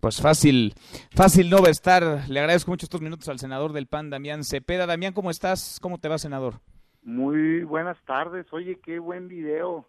Pues 0.00 0.20
fácil, 0.20 0.72
fácil 1.14 1.50
no 1.50 1.60
va 1.60 1.68
a 1.68 1.72
estar. 1.72 2.28
Le 2.28 2.40
agradezco 2.40 2.70
mucho 2.70 2.86
estos 2.86 3.02
minutos 3.02 3.28
al 3.28 3.38
senador 3.38 3.72
del 3.72 3.86
PAN, 3.86 4.10
Damián 4.10 4.44
Cepeda. 4.44 4.86
Damián, 4.86 5.12
¿cómo 5.12 5.30
estás? 5.30 5.80
¿Cómo 5.82 5.98
te 5.98 6.08
va, 6.08 6.18
senador? 6.18 6.54
Muy 7.02 7.64
buenas 7.64 7.96
tardes. 8.04 8.46
Oye, 8.52 8.78
qué 8.84 8.98
buen 8.98 9.26
video, 9.26 9.86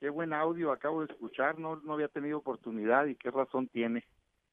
qué 0.00 0.10
buen 0.10 0.32
audio 0.32 0.70
acabo 0.70 1.00
de 1.00 1.12
escuchar. 1.12 1.58
No, 1.58 1.76
no 1.76 1.94
había 1.94 2.08
tenido 2.08 2.38
oportunidad 2.38 3.06
y 3.06 3.16
qué 3.16 3.30
razón 3.30 3.68
tiene 3.68 4.04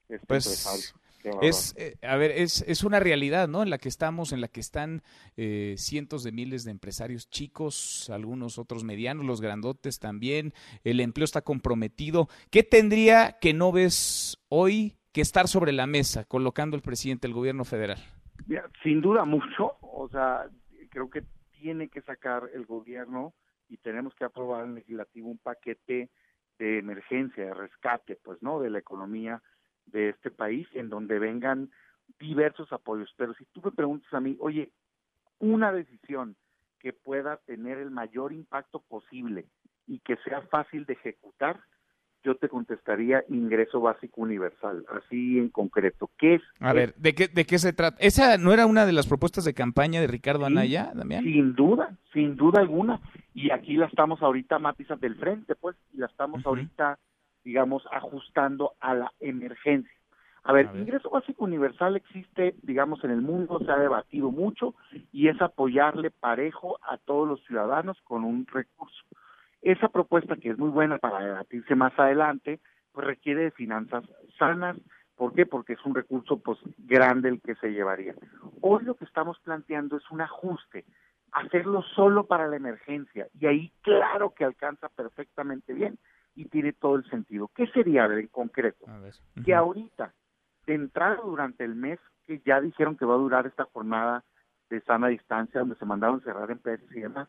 este 0.09 0.25
pues, 0.27 0.93
Es, 1.41 1.75
eh, 1.77 1.97
a 2.01 2.15
ver, 2.15 2.31
es, 2.31 2.63
es 2.67 2.83
una 2.83 2.99
realidad, 2.99 3.47
¿no? 3.47 3.61
En 3.61 3.69
la 3.69 3.77
que 3.77 3.89
estamos, 3.89 4.31
en 4.31 4.41
la 4.41 4.47
que 4.47 4.59
están 4.59 5.03
eh, 5.37 5.75
cientos 5.77 6.23
de 6.23 6.31
miles 6.31 6.63
de 6.63 6.71
empresarios 6.71 7.29
chicos, 7.29 8.09
algunos 8.09 8.57
otros 8.57 8.83
medianos, 8.83 9.25
los 9.25 9.41
grandotes 9.41 9.99
también. 9.99 10.53
El 10.83 10.99
empleo 10.99 11.25
está 11.25 11.41
comprometido. 11.41 12.27
¿Qué 12.51 12.63
tendría 12.63 13.37
que 13.39 13.53
no 13.53 13.71
ves 13.71 14.37
hoy 14.49 14.95
que 15.11 15.21
estar 15.21 15.47
sobre 15.47 15.71
la 15.71 15.87
mesa 15.87 16.23
colocando 16.25 16.75
el 16.75 16.81
presidente 16.81 17.27
del 17.27 17.35
gobierno 17.35 17.65
federal? 17.65 17.99
sin 18.81 19.01
duda 19.01 19.25
mucho. 19.25 19.77
O 19.81 20.07
sea, 20.09 20.49
creo 20.89 21.09
que 21.09 21.23
tiene 21.51 21.89
que 21.89 22.01
sacar 22.01 22.49
el 22.53 22.65
gobierno 22.65 23.33
y 23.67 23.77
tenemos 23.77 24.15
que 24.15 24.25
aprobar 24.25 24.63
en 24.63 24.69
el 24.69 24.75
legislativo 24.75 25.29
un 25.29 25.37
paquete 25.37 26.09
de 26.57 26.79
emergencia, 26.79 27.45
de 27.45 27.53
rescate, 27.53 28.15
pues, 28.15 28.41
¿no? 28.41 28.59
De 28.59 28.69
la 28.69 28.79
economía 28.79 29.41
de 29.91 30.09
este 30.09 30.31
país 30.31 30.67
en 30.73 30.89
donde 30.89 31.19
vengan 31.19 31.69
diversos 32.19 32.71
apoyos. 32.73 33.13
Pero 33.17 33.33
si 33.35 33.45
tú 33.45 33.61
me 33.63 33.71
preguntas 33.71 34.11
a 34.13 34.19
mí, 34.19 34.35
oye, 34.39 34.71
una 35.39 35.71
decisión 35.71 36.35
que 36.79 36.93
pueda 36.93 37.37
tener 37.45 37.77
el 37.77 37.91
mayor 37.91 38.33
impacto 38.33 38.79
posible 38.87 39.45
y 39.87 39.99
que 39.99 40.15
sea 40.17 40.41
fácil 40.43 40.85
de 40.85 40.93
ejecutar, 40.93 41.59
yo 42.23 42.35
te 42.35 42.49
contestaría 42.49 43.23
ingreso 43.29 43.79
básico 43.79 44.21
universal, 44.21 44.85
así 44.89 45.39
en 45.39 45.49
concreto. 45.49 46.09
¿Qué 46.17 46.35
es? 46.35 46.41
A 46.59 46.73
ver, 46.73 46.93
¿de 46.95 47.15
qué, 47.15 47.27
¿de 47.27 47.45
qué 47.45 47.57
se 47.57 47.71
trata? 47.71 47.97
¿Esa 47.99 48.37
no 48.37 48.51
era 48.51 48.65
una 48.65 48.85
de 48.85 48.91
las 48.91 49.07
propuestas 49.07 49.45
de 49.45 49.53
campaña 49.53 50.01
de 50.01 50.07
Ricardo 50.07 50.45
Anaya, 50.45 50.91
Damián? 50.93 51.23
Sin 51.23 51.55
duda, 51.55 51.97
sin 52.13 52.35
duda 52.35 52.61
alguna. 52.61 52.99
Y 53.33 53.51
aquí 53.51 53.75
la 53.77 53.85
estamos 53.85 54.21
ahorita, 54.21 54.59
Matizas 54.59 54.99
del 54.99 55.15
frente, 55.15 55.55
pues, 55.55 55.77
y 55.93 55.97
la 55.97 56.07
estamos 56.07 56.45
ahorita 56.45 56.99
digamos, 57.43 57.83
ajustando 57.91 58.73
a 58.79 58.93
la 58.93 59.13
emergencia. 59.19 59.93
A 60.43 60.53
ver, 60.53 60.69
ingreso 60.73 61.09
básico 61.09 61.43
universal 61.43 61.95
existe, 61.95 62.55
digamos, 62.63 63.03
en 63.03 63.11
el 63.11 63.21
mundo, 63.21 63.59
se 63.59 63.71
ha 63.71 63.77
debatido 63.77 64.31
mucho 64.31 64.73
y 65.11 65.27
es 65.27 65.41
apoyarle 65.41 66.11
parejo 66.11 66.79
a 66.81 66.97
todos 66.97 67.27
los 67.27 67.43
ciudadanos 67.45 68.01
con 68.03 68.23
un 68.23 68.47
recurso. 68.47 69.03
Esa 69.61 69.89
propuesta, 69.89 70.37
que 70.37 70.49
es 70.49 70.57
muy 70.57 70.69
buena 70.69 70.97
para 70.97 71.19
debatirse 71.19 71.75
más 71.75 71.97
adelante, 71.99 72.59
pues 72.93 73.05
requiere 73.05 73.43
de 73.43 73.51
finanzas 73.51 74.05
sanas. 74.37 74.77
¿Por 75.15 75.33
qué? 75.33 75.45
Porque 75.45 75.73
es 75.73 75.85
un 75.85 75.93
recurso 75.93 76.39
pues 76.39 76.57
grande 76.77 77.27
el 77.27 77.41
que 77.41 77.55
se 77.55 77.71
llevaría. 77.71 78.15
Hoy 78.61 78.85
lo 78.85 78.95
que 78.95 79.03
estamos 79.03 79.37
planteando 79.41 79.97
es 79.97 80.09
un 80.09 80.21
ajuste, 80.21 80.85
hacerlo 81.33 81.83
solo 81.95 82.25
para 82.25 82.47
la 82.47 82.55
emergencia 82.55 83.27
y 83.39 83.45
ahí 83.45 83.71
claro 83.81 84.33
que 84.33 84.45
alcanza 84.45 84.89
perfectamente 84.89 85.73
bien 85.73 85.99
y 86.35 86.45
tiene 86.45 86.73
todo 86.73 86.95
el 86.95 87.09
sentido. 87.09 87.49
¿Qué 87.55 87.67
sería 87.67 88.05
en 88.05 88.27
concreto? 88.27 88.85
Que 89.43 89.53
ahorita, 89.53 90.13
de 90.65 90.75
entrada 90.75 91.17
durante 91.23 91.63
el 91.63 91.75
mes, 91.75 91.99
que 92.25 92.41
ya 92.45 92.61
dijeron 92.61 92.95
que 92.95 93.05
va 93.05 93.15
a 93.15 93.17
durar 93.17 93.47
esta 93.47 93.65
jornada 93.65 94.23
de 94.69 94.81
sana 94.81 95.07
distancia, 95.07 95.61
donde 95.61 95.75
se 95.75 95.85
mandaron 95.85 96.21
cerrar 96.21 96.51
empresas 96.51 96.87
y 96.91 96.99
demás, 97.01 97.27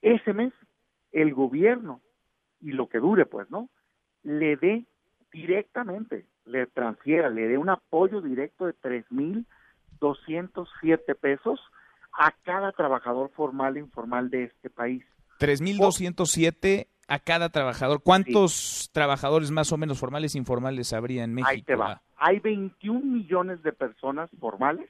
ese 0.00 0.32
mes 0.32 0.52
el 1.12 1.34
gobierno, 1.34 2.00
y 2.60 2.72
lo 2.72 2.88
que 2.88 2.98
dure, 2.98 3.26
pues, 3.26 3.50
¿no? 3.50 3.68
Le 4.22 4.56
dé 4.56 4.86
directamente, 5.32 6.26
le 6.44 6.66
transfiera, 6.66 7.28
le 7.30 7.48
dé 7.48 7.58
un 7.58 7.68
apoyo 7.68 8.20
directo 8.20 8.66
de 8.66 8.72
tres 8.72 9.10
mil 9.10 9.46
doscientos 10.00 10.68
siete 10.80 11.14
pesos 11.14 11.60
a 12.12 12.32
cada 12.44 12.72
trabajador 12.72 13.30
formal 13.30 13.76
e 13.76 13.80
informal 13.80 14.30
de 14.30 14.44
este 14.44 14.70
país. 14.70 15.04
Tres 15.38 15.60
mil 15.60 15.78
doscientos 15.78 16.30
siete 16.30 16.88
a 17.08 17.18
cada 17.18 17.48
trabajador. 17.48 18.02
¿Cuántos 18.02 18.90
trabajadores 18.92 19.50
más 19.50 19.72
o 19.72 19.78
menos 19.78 19.98
formales 19.98 20.34
e 20.34 20.38
informales 20.38 20.92
habría 20.92 21.24
en 21.24 21.34
México? 21.34 21.50
Ahí 21.50 21.62
te 21.62 21.74
va. 21.74 22.02
Hay 22.18 22.38
21 22.38 23.00
millones 23.00 23.62
de 23.62 23.72
personas 23.72 24.30
formales, 24.38 24.88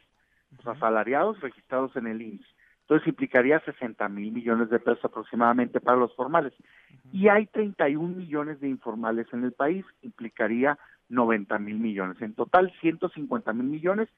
asalariados, 0.64 1.40
registrados 1.40 1.94
en 1.96 2.08
el 2.08 2.20
INSS. 2.20 2.46
Entonces 2.82 3.08
implicaría 3.08 3.60
60 3.60 4.08
mil 4.08 4.32
millones 4.32 4.70
de 4.70 4.80
pesos 4.80 5.04
aproximadamente 5.04 5.78
para 5.78 5.98
los 5.98 6.14
formales. 6.16 6.54
Y 7.12 7.28
hay 7.28 7.46
31 7.46 8.16
millones 8.16 8.60
de 8.60 8.68
informales 8.68 9.26
en 9.32 9.44
el 9.44 9.52
país, 9.52 9.84
implicaría 10.02 10.78
90 11.10 11.58
mil 11.58 11.78
millones. 11.78 12.20
En 12.20 12.34
total, 12.34 12.72
150 12.80 13.52
mil 13.52 13.66
millones 13.66 14.08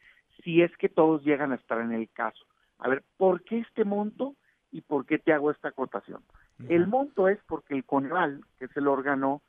si 0.44 0.62
es 0.62 0.74
que 0.78 0.88
todos 0.88 1.22
llegan 1.24 1.52
a 1.52 1.56
estar 1.56 1.80
en 1.80 1.92
el 1.92 2.08
caso. 2.10 2.46
A 2.78 2.88
ver, 2.88 3.02
¿por 3.16 3.42
qué 3.42 3.58
este 3.58 3.84
monto 3.84 4.36
y 4.70 4.80
por 4.80 5.04
qué 5.04 5.18
te 5.18 5.32
hago 5.32 5.50
esta 5.50 5.68
acotación? 5.68 6.22
El 6.68 6.87
monto 6.87 7.29
es 7.29 7.38
porque 7.46 7.75
el 7.75 7.85
CONRAL, 7.85 8.44
que 8.59 8.66
es 8.66 8.77
el 8.77 8.87
órgano 8.88 9.42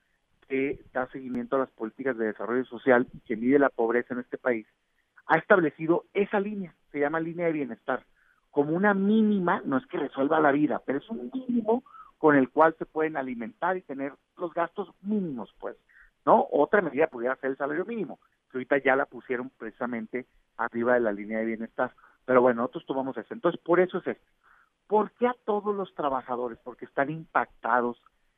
que 0.47 0.80
da 0.93 1.08
seguimiento 1.08 1.56
a 1.56 1.60
las 1.60 1.69
políticas 1.71 2.17
de 2.17 2.26
desarrollo 2.26 2.65
social 2.65 3.08
y 3.13 3.19
que 3.19 3.36
mide 3.36 3.60
la 3.60 3.69
pobreza 3.69 4.13
en 4.13 4.21
este 4.21 4.38
país, 4.38 4.67
ha 5.28 5.38
establecido 5.38 6.06
esa 6.13 6.39
línea, 6.39 6.74
se 6.91 7.00
llama 7.00 7.19
línea 7.19 7.45
de 7.45 7.54
bienestar, 7.54 8.04
como 8.50 8.74
una 8.76 8.93
mínima, 8.93 9.62
no 9.65 9.78
es 9.78 9.86
que 9.88 9.97
resuelva 9.97 10.39
la 10.39 10.52
vida, 10.52 10.82
pero 10.86 11.00
es 11.00 11.10
un 11.10 11.32
mínimo 11.34 11.84
con 12.17 12.36
el 12.36 12.50
cual 12.50 12.76
se 12.78 12.86
pueden 12.86 13.17
alimentar 13.17 13.78
y 13.78 13.82
tener 13.82 14.13
los 14.38 14.54
gastos 14.54 14.89
mínimos, 15.02 15.54
pues, 15.60 15.76
¿no? 16.26 16.47
Otra 16.52 16.82
medida 16.82 17.08
podría 17.08 17.36
ser 17.38 17.52
el 17.52 17.58
salario 17.58 17.86
mínimo, 17.86 18.19
que 18.52 18.58
ahorita 18.58 18.78
ya 18.80 18.95
la 18.95 19.06
pusieron 19.06 19.50
precisamente 19.58 20.26
arriba 20.58 20.93
de 20.95 21.00
la 21.00 21.12
línea 21.12 21.39
de 21.39 21.45
bienestar. 21.45 21.93
Pero 22.26 22.41
bueno, 22.41 22.62
nosotros 22.62 22.86
tomamos 22.86 23.17
eso. 23.17 23.34
Entonces, 23.34 23.60
por 23.62 23.80
eso 23.80 23.97
es 24.00 24.08
esto. 24.08 24.32
¿Por 24.91 25.12
qué 25.12 25.25
a 25.25 25.36
todos 25.45 25.73
los 25.73 25.95
trabajadores? 25.95 26.60
Porque 26.65 26.84
están 26.84 27.10
impactados 27.10 27.95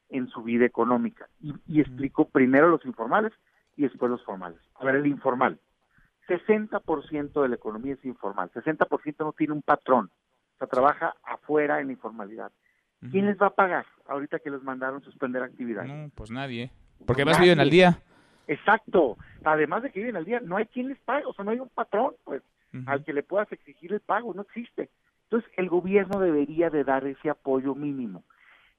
en 0.09 0.27
su 0.27 0.43
vida 0.43 0.67
económica. 0.67 1.27
Y, 1.41 1.81
explico 1.81 2.29
primero 2.29 2.69
los 2.69 2.85
informales 2.85 3.33
y 3.75 3.81
después 3.81 4.11
los 4.11 4.23
formales. 4.23 4.59
A 4.75 4.85
ver, 4.85 4.97
el 4.97 5.07
informal. 5.07 5.57
60% 6.27 7.41
de 7.41 7.49
la 7.49 7.55
economía 7.55 7.95
es 7.95 8.05
informal, 8.05 8.51
60% 8.51 9.15
no 9.21 9.33
tiene 9.33 9.53
un 9.53 9.63
patrón, 9.63 10.11
o 10.53 10.57
sea, 10.59 10.67
trabaja 10.67 11.15
afuera 11.23 11.81
en 11.81 11.89
informalidad. 11.89 12.51
¿Quién 13.11 13.25
les 13.25 13.37
va 13.41 13.47
a 13.47 13.55
pagar 13.55 13.87
ahorita 14.07 14.37
que 14.37 14.51
les 14.51 14.61
mandaron 14.61 15.03
suspender 15.03 15.41
actividades? 15.41 15.91
No, 15.91 16.11
pues 16.13 16.29
nadie, 16.29 16.71
porque 17.07 17.25
más 17.25 17.39
viven 17.39 17.59
al 17.59 17.71
día. 17.71 17.99
Exacto, 18.47 19.17
además 19.43 19.81
de 19.81 19.91
que 19.91 19.99
viven 20.01 20.17
al 20.17 20.25
día, 20.25 20.39
no 20.39 20.57
hay 20.57 20.67
quien 20.67 20.87
les 20.89 20.99
pague, 20.99 21.25
o 21.25 21.33
sea, 21.33 21.43
no 21.43 21.51
hay 21.51 21.59
un 21.59 21.69
patrón, 21.69 22.13
pues, 22.23 22.43
al 22.85 23.03
que 23.03 23.11
le 23.11 23.23
puedas 23.23 23.51
exigir 23.51 23.91
el 23.91 24.01
pago, 24.01 24.35
no 24.35 24.43
existe. 24.43 24.91
Entonces, 25.33 25.51
el 25.57 25.67
gobierno 25.67 26.19
debería 26.19 26.69
de 26.69 26.83
dar 26.83 27.07
ese 27.07 27.27
apoyo 27.27 27.73
mínimo, 27.73 28.23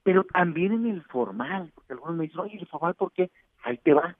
pero 0.04 0.22
también 0.22 0.72
en 0.72 0.86
el 0.86 1.02
formal, 1.02 1.72
porque 1.74 1.94
algunos 1.94 2.14
me 2.14 2.24
dicen, 2.26 2.38
oye, 2.38 2.56
el 2.60 2.68
formal, 2.68 2.94
¿por 2.94 3.10
qué? 3.10 3.32
Ahí 3.64 3.76
te 3.78 3.92
va. 3.92 4.16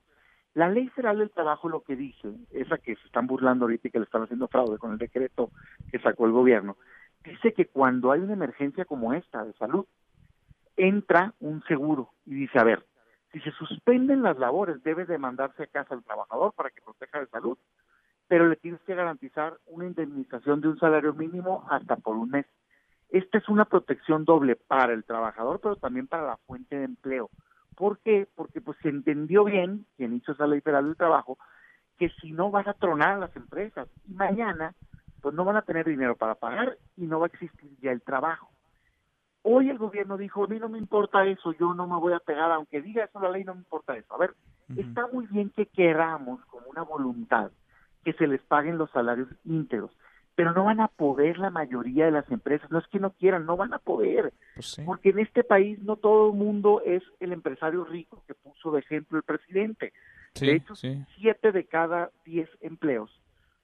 La 0.55 0.69
ley 0.69 0.89
federal 0.89 1.19
del 1.19 1.31
trabajo 1.31 1.69
lo 1.69 1.83
que 1.85 1.95
dice, 1.95 2.35
esa 2.51 2.79
que 2.79 2.97
se 2.97 3.07
están 3.07 3.29
burlando 3.29 3.67
ahorita 3.67 3.87
y 3.87 3.91
que 3.93 4.01
le 4.01 4.07
están 4.07 4.25
haciendo 4.25 4.49
fraude 4.49 4.79
con 4.79 4.91
el 4.91 4.99
decreto 4.99 5.53
que 5.93 6.01
sacó 6.01 6.27
el 6.27 6.33
gobierno, 6.33 6.77
dice 7.23 7.53
que 7.53 7.67
cuando 7.67 8.11
hay 8.11 8.19
una 8.19 8.33
emergencia 8.33 8.85
como 8.85 9.13
esta 9.13 9.45
de 9.45 9.53
salud, 9.53 9.87
entra 10.77 11.35
un 11.39 11.63
seguro 11.69 12.15
y 12.27 12.35
dice, 12.35 12.59
a 12.59 12.65
ver, 12.65 12.85
si 13.33 13.39
se 13.43 13.53
suspenden 13.53 14.25
las 14.25 14.41
labores, 14.41 14.83
debe 14.83 15.05
de 15.05 15.19
mandarse 15.19 15.63
a 15.63 15.67
casa 15.69 15.95
al 15.95 16.03
trabajador 16.03 16.53
para 16.55 16.71
que 16.71 16.83
proteja 16.83 17.21
de 17.21 17.29
salud 17.29 17.57
pero 18.29 18.49
le 18.49 18.57
tienes 18.57 18.81
que 18.83 18.95
garantizar 18.95 19.59
una 19.67 19.87
indemnización 19.87 20.61
de 20.61 20.69
un 20.69 20.79
salario 20.79 21.13
mínimo 21.15 21.67
hasta 21.71 21.97
por 21.97 22.17
un 22.17 22.31
mes. 22.31 22.47
Esta 23.11 23.39
es 23.39 23.49
una 23.49 23.65
protección 23.65 24.25
doble 24.25 24.57
para 24.57 24.93
el 24.93 25.05
trabajador, 25.05 25.61
pero 25.61 25.77
también 25.77 26.07
para 26.07 26.27
la 26.27 26.37
fuente 26.47 26.77
de 26.77 26.85
empleo. 26.85 27.31
¿Por 27.77 27.99
qué? 27.99 28.27
Porque 28.35 28.61
pues 28.61 28.79
se 28.83 28.89
entendió 28.89 29.45
bien, 29.45 29.87
quien 29.97 30.15
hizo 30.15 30.33
esa 30.33 30.47
ley 30.47 30.61
federal 30.61 30.87
del 30.87 30.97
trabajo, 30.97 31.39
que 31.99 32.09
si 32.21 32.33
no 32.33 32.51
van 32.51 32.69
a 32.69 32.75
tronar 32.75 33.15
a 33.15 33.19
las 33.19 33.37
empresas 33.37 33.89
y 34.09 34.15
mañana 34.15 34.75
pues 35.21 35.35
no 35.35 35.45
van 35.45 35.57
a 35.57 35.63
tener 35.63 35.87
dinero 35.87 36.17
para 36.17 36.35
pagar 36.35 36.77
y 36.97 37.07
no 37.07 37.19
va 37.19 37.27
a 37.27 37.29
existir 37.29 37.71
ya 37.81 37.93
el 37.93 38.03
trabajo. 38.03 38.51
Hoy 39.43 39.71
el 39.71 39.79
gobierno 39.79 40.17
dijo, 40.19 40.45
a 40.45 40.49
mí 40.49 40.59
no 40.59 40.69
me 40.69 40.79
importa 40.79 41.25
eso, 41.25 41.53
yo 41.53 41.73
no 41.73 41.87
me 41.87 41.97
voy 41.97 42.13
a 42.13 42.19
pegar, 42.19 42.51
aunque 42.51 42.83
diga 42.83 43.05
eso 43.05 43.21
la 43.21 43.31
ley, 43.31 43.45
no 43.45 43.55
me 43.55 43.61
importa 43.61 43.97
eso. 43.97 44.15
A 44.15 44.19
ver, 44.19 44.35
está 44.77 45.07
muy 45.07 45.27
bien 45.27 45.51
que 45.51 45.67
queramos 45.67 46.45
como 46.47 46.67
una 46.69 46.83
voluntad 46.83 47.51
que 48.05 48.13
se 48.15 48.27
les 48.27 48.41
paguen 48.43 48.79
los 48.79 48.91
salarios 48.91 49.29
íntegros. 49.45 49.91
pero 50.37 50.53
no 50.53 50.65
van 50.65 50.81
a 50.81 50.89
poder 50.89 51.39
la 51.39 51.51
mayoría 51.51 52.07
de 52.07 52.11
las 52.11 52.29
empresas, 52.31 52.69
no 52.71 52.81
es 52.81 52.87
que 52.89 52.99
no 52.99 53.13
quieran, 53.13 53.47
no 53.47 53.57
van 53.57 53.73
a 53.73 53.79
poder, 53.79 54.33
Pues 54.57 54.83
porque 54.85 55.11
en 55.11 55.21
este 55.21 55.45
país 55.45 55.79
no 55.83 55.95
todo 55.95 56.31
el 56.31 56.37
mundo 56.37 56.83
es 56.85 57.05
el 57.21 57.33
empresario 57.33 57.85
rico 57.85 58.25
que 58.27 58.35
puso 58.35 58.73
de 58.73 58.81
ejemplo 58.81 59.17
el 59.19 59.23
presidente. 59.23 59.93
Sí, 60.35 60.47
de 60.47 60.57
hecho, 60.57 60.75
sí. 60.75 61.05
siete 61.17 61.53
de 61.53 61.67
cada 61.67 62.11
diez 62.25 62.49
empleos 62.61 63.11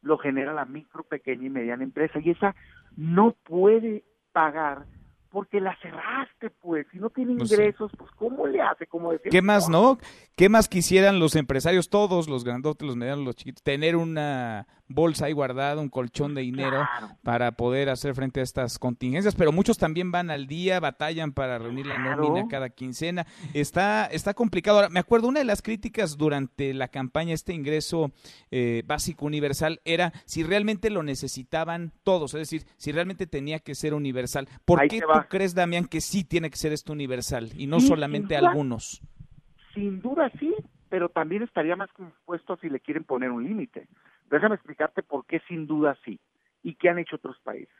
lo 0.02 0.16
genera 0.18 0.54
la 0.54 0.64
micro, 0.64 1.02
pequeña 1.02 1.46
y 1.46 1.50
mediana 1.50 1.82
empresa 1.82 2.20
y 2.20 2.30
esa 2.30 2.54
no 2.96 3.32
puede 3.42 4.04
pagar 4.32 4.86
porque 5.30 5.60
la 5.60 5.76
cerraste, 5.80 6.50
pues, 6.60 6.86
si 6.90 6.98
no 6.98 7.10
tiene 7.10 7.36
Pues 7.36 7.52
ingresos, 7.52 7.92
pues 7.96 8.10
¿cómo 8.12 8.46
le 8.46 8.60
hace? 8.60 8.86
Como 8.86 9.12
decía 9.12 9.30
¿Qué 9.30 9.42
más, 9.42 9.68
no? 9.68 9.98
¿Qué 10.36 10.48
más 10.48 10.68
quisieran 10.68 11.18
los 11.20 11.36
empresarios, 11.36 11.88
todos, 11.88 12.28
los 12.28 12.44
grandotes, 12.44 12.86
los 12.86 12.96
medianos, 12.96 13.24
los 13.24 13.36
chiquitos, 13.36 13.62
tener 13.62 13.96
una 13.96 14.66
bolsa 14.90 15.26
ahí 15.26 15.32
guardada, 15.32 15.80
un 15.80 15.88
colchón 15.88 16.34
de 16.34 16.42
dinero 16.42 16.86
para 17.22 17.52
poder 17.52 17.88
hacer 17.88 18.14
frente 18.14 18.40
a 18.40 18.42
estas 18.42 18.78
contingencias? 18.78 19.34
Pero 19.34 19.52
muchos 19.52 19.78
también 19.78 20.12
van 20.12 20.30
al 20.30 20.46
día, 20.46 20.80
batallan 20.80 21.32
para 21.32 21.58
reunir 21.58 21.86
la 21.86 21.98
nómina 21.98 22.46
cada 22.48 22.68
quincena. 22.70 23.26
Está, 23.54 24.06
está 24.06 24.34
complicado. 24.34 24.78
Ahora, 24.78 24.88
me 24.90 25.00
acuerdo, 25.00 25.28
una 25.28 25.40
de 25.40 25.46
las 25.46 25.62
críticas 25.62 26.16
durante 26.18 26.74
la 26.74 26.88
campaña, 26.88 27.32
este 27.32 27.54
ingreso 27.54 28.12
eh, 28.50 28.82
básico 28.86 29.24
universal, 29.26 29.80
era 29.84 30.12
si 30.26 30.42
realmente 30.42 30.90
lo 30.90 31.02
necesitaban 31.02 31.92
todos, 32.02 32.34
es 32.34 32.40
decir, 32.40 32.64
si 32.76 32.92
realmente 32.92 33.26
tenía 33.26 33.60
que 33.60 33.74
ser 33.74 33.94
universal. 33.94 34.48
¿Por 34.64 34.80
Ahí 34.80 34.88
qué 34.88 35.00
tú 35.00 35.06
crees, 35.28 35.54
Damián, 35.54 35.86
que 35.86 36.00
sí 36.00 36.24
tiene 36.24 36.50
que 36.50 36.56
ser 36.56 36.72
esto 36.72 36.92
universal 36.92 37.50
y 37.56 37.66
no 37.66 37.76
Sí, 37.78 37.86
sin 37.86 37.94
solamente 37.94 38.36
duda. 38.36 38.48
algunos? 38.50 39.00
Sin 39.74 40.00
duda 40.02 40.30
sí, 40.38 40.52
pero 40.88 41.08
también 41.08 41.42
estaría 41.42 41.76
más 41.76 41.88
que 41.96 42.04
dispuesto 42.04 42.56
si 42.56 42.68
le 42.68 42.80
quieren 42.80 43.04
poner 43.04 43.30
un 43.30 43.44
límite. 43.44 43.86
Déjame 44.30 44.54
explicarte 44.54 45.02
por 45.02 45.26
qué 45.26 45.40
sin 45.48 45.66
duda 45.66 45.98
sí 46.04 46.20
y 46.62 46.76
qué 46.76 46.88
han 46.88 46.98
hecho 46.98 47.16
otros 47.16 47.38
países. 47.40 47.74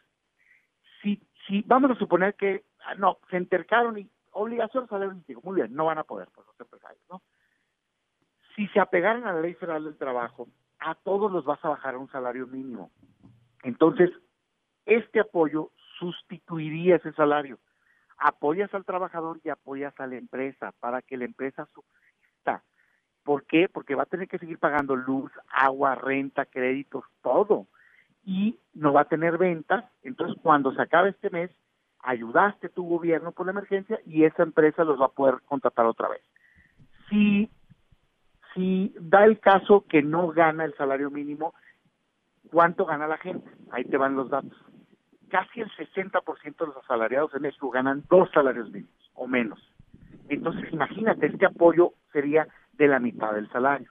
Si, 1.01 1.23
si 1.47 1.63
vamos 1.63 1.93
a 1.93 1.95
suponer 1.95 2.35
que 2.35 2.65
ah, 2.85 2.95
no, 2.97 3.19
se 3.31 3.37
entercaron 3.37 3.99
y 3.99 4.11
obligación 4.33 4.85
de 4.85 4.91
salario 4.91 5.15
mínimo, 5.15 5.41
muy 5.45 5.57
bien, 5.57 5.73
no 5.75 5.87
van 5.87 5.99
a 5.99 6.05
poder 6.05 6.29
pues 6.35 6.47
los 6.47 6.61
empresarios, 6.61 7.03
¿no? 7.09 7.23
Si 8.57 8.67
se 8.69 8.81
apegaran 8.81 9.25
a 9.25 9.33
la 9.33 9.41
ley 9.41 9.55
federal 9.55 9.85
del 9.85 9.97
trabajo, 9.97 10.49
a 10.81 10.95
todos 10.95 11.31
los 11.31 11.45
vas 11.45 11.65
a 11.65 11.69
bajar 11.69 11.95
a 11.95 11.99
un 11.99 12.11
salario 12.11 12.47
mínimo. 12.47 12.91
Entonces, 13.63 14.11
este 14.87 15.21
apoyo 15.21 15.71
sustituiría 15.99 16.97
ese 16.97 17.13
salario. 17.13 17.59
Apoyas 18.19 18.73
al 18.75 18.85
trabajador 18.85 19.41
y 19.45 19.51
apoyas 19.51 19.99
a 20.01 20.07
la 20.07 20.17
empresa 20.17 20.73
para 20.81 21.01
que 21.01 21.17
la 21.17 21.25
empresa 21.25 21.67
subsista. 21.67 22.65
¿Por 23.25 23.45
qué? 23.45 23.69
Porque 23.69 23.95
va 23.95 24.05
a 24.05 24.07
tener 24.07 24.29
que 24.29 24.39
seguir 24.39 24.59
pagando 24.59 24.97
luz, 24.97 25.31
agua, 25.53 25.95
renta, 25.95 26.47
créditos, 26.47 27.05
todo. 27.23 27.67
Y 28.25 28.59
no 28.75 28.93
va 28.93 29.03
a 29.03 29.09
tener 29.09 29.39
ventas. 29.39 29.85
Entonces, 30.03 30.37
cuando 30.43 30.73
se 30.73 30.83
acabe 30.83 31.11
este 31.11 31.31
mes, 31.31 31.51
ayudaste 32.03 32.69
tu 32.69 32.87
gobierno 32.89 33.33
por 33.33 33.47
la 33.47 33.53
emergencia 33.53 34.01
y 34.07 34.25
esa 34.25 34.43
empresa 34.43 34.85
los 34.85 35.01
va 35.01 35.07
a 35.07 35.11
poder 35.11 35.41
contratar 35.47 35.87
otra 35.87 36.09
vez. 36.09 36.23
Si, 37.09 37.51
si 38.55 38.95
da 38.99 39.25
el 39.25 39.39
caso 39.41 39.85
que 39.89 40.03
no 40.03 40.29
gana 40.29 40.65
el 40.65 40.75
salario 40.75 41.11
mínimo, 41.11 41.55
¿cuánto 42.51 42.87
gana 42.87 43.07
la 43.07 43.19
gente? 43.19 43.51
Ahí 43.71 43.85
te 43.85 43.97
van 43.97 44.17
los 44.17 44.31
datos. 44.31 44.57
Casi 45.29 45.61
el 45.61 45.71
60% 45.71 46.57
de 46.59 46.67
los 46.67 46.77
asalariados 46.79 47.35
en 47.35 47.43
México 47.43 47.71
ganan 47.71 48.05
dos 48.09 48.31
salarios 48.33 48.71
mínimos 48.71 49.11
o 49.15 49.27
menos. 49.27 49.61
Entonces, 50.29 50.73
imagínate, 50.73 51.27
este 51.27 51.47
apoyo 51.47 51.93
sería 52.13 52.49
de 52.81 52.89
la 52.89 52.99
mitad 52.99 53.35
del 53.35 53.47
salario. 53.51 53.91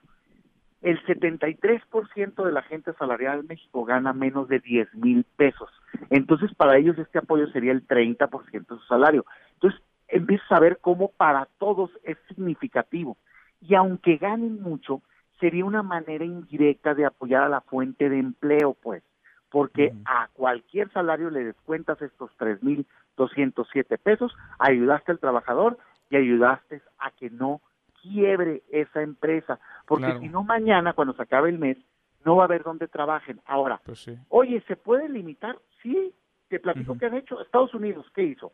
El 0.82 1.00
73% 1.04 2.44
de 2.44 2.52
la 2.52 2.62
gente 2.62 2.90
asalariada 2.90 3.36
en 3.38 3.46
México 3.46 3.84
gana 3.84 4.12
menos 4.12 4.48
de 4.48 4.58
10 4.58 4.94
mil 4.96 5.24
pesos. 5.36 5.70
Entonces, 6.10 6.52
para 6.54 6.76
ellos 6.76 6.98
este 6.98 7.18
apoyo 7.18 7.46
sería 7.52 7.70
el 7.70 7.86
30% 7.86 8.50
de 8.50 8.64
su 8.66 8.86
salario. 8.88 9.24
Entonces, 9.54 9.80
empiezas 10.08 10.50
a 10.50 10.58
ver 10.58 10.78
cómo 10.80 11.12
para 11.12 11.46
todos 11.58 11.90
es 12.02 12.16
significativo. 12.26 13.16
Y 13.60 13.76
aunque 13.76 14.16
ganen 14.16 14.60
mucho, 14.60 15.02
sería 15.38 15.64
una 15.64 15.84
manera 15.84 16.24
indirecta 16.24 16.94
de 16.94 17.04
apoyar 17.04 17.44
a 17.44 17.48
la 17.48 17.60
fuente 17.60 18.08
de 18.08 18.18
empleo, 18.18 18.74
pues, 18.82 19.04
porque 19.50 19.94
a 20.04 20.28
cualquier 20.32 20.90
salario 20.90 21.30
le 21.30 21.44
descuentas 21.44 22.02
estos 22.02 22.30
3.207 22.38 23.98
pesos, 23.98 24.34
ayudaste 24.58 25.12
al 25.12 25.20
trabajador 25.20 25.78
y 26.08 26.16
ayudaste 26.16 26.82
a 26.98 27.12
que 27.12 27.30
no 27.30 27.60
quiebre 28.02 28.62
esa 28.70 29.02
empresa, 29.02 29.58
porque 29.86 30.06
Claro. 30.06 30.20
si 30.20 30.28
no 30.28 30.42
mañana 30.44 30.92
cuando 30.92 31.14
se 31.14 31.22
acabe 31.22 31.50
el 31.50 31.58
mes 31.58 31.76
no 32.24 32.36
va 32.36 32.42
a 32.42 32.46
haber 32.46 32.62
dónde 32.62 32.86
trabajen. 32.88 33.40
Ahora, 33.46 33.80
Pues 33.84 34.00
sí. 34.00 34.16
oye, 34.28 34.62
¿se 34.68 34.76
puede 34.76 35.08
limitar? 35.08 35.58
Sí, 35.82 36.12
te 36.48 36.60
platico 36.60 36.98
que 36.98 37.06
han 37.06 37.14
hecho 37.14 37.40
Estados 37.40 37.72
Unidos, 37.74 38.06
¿qué 38.14 38.22
hizo? 38.24 38.52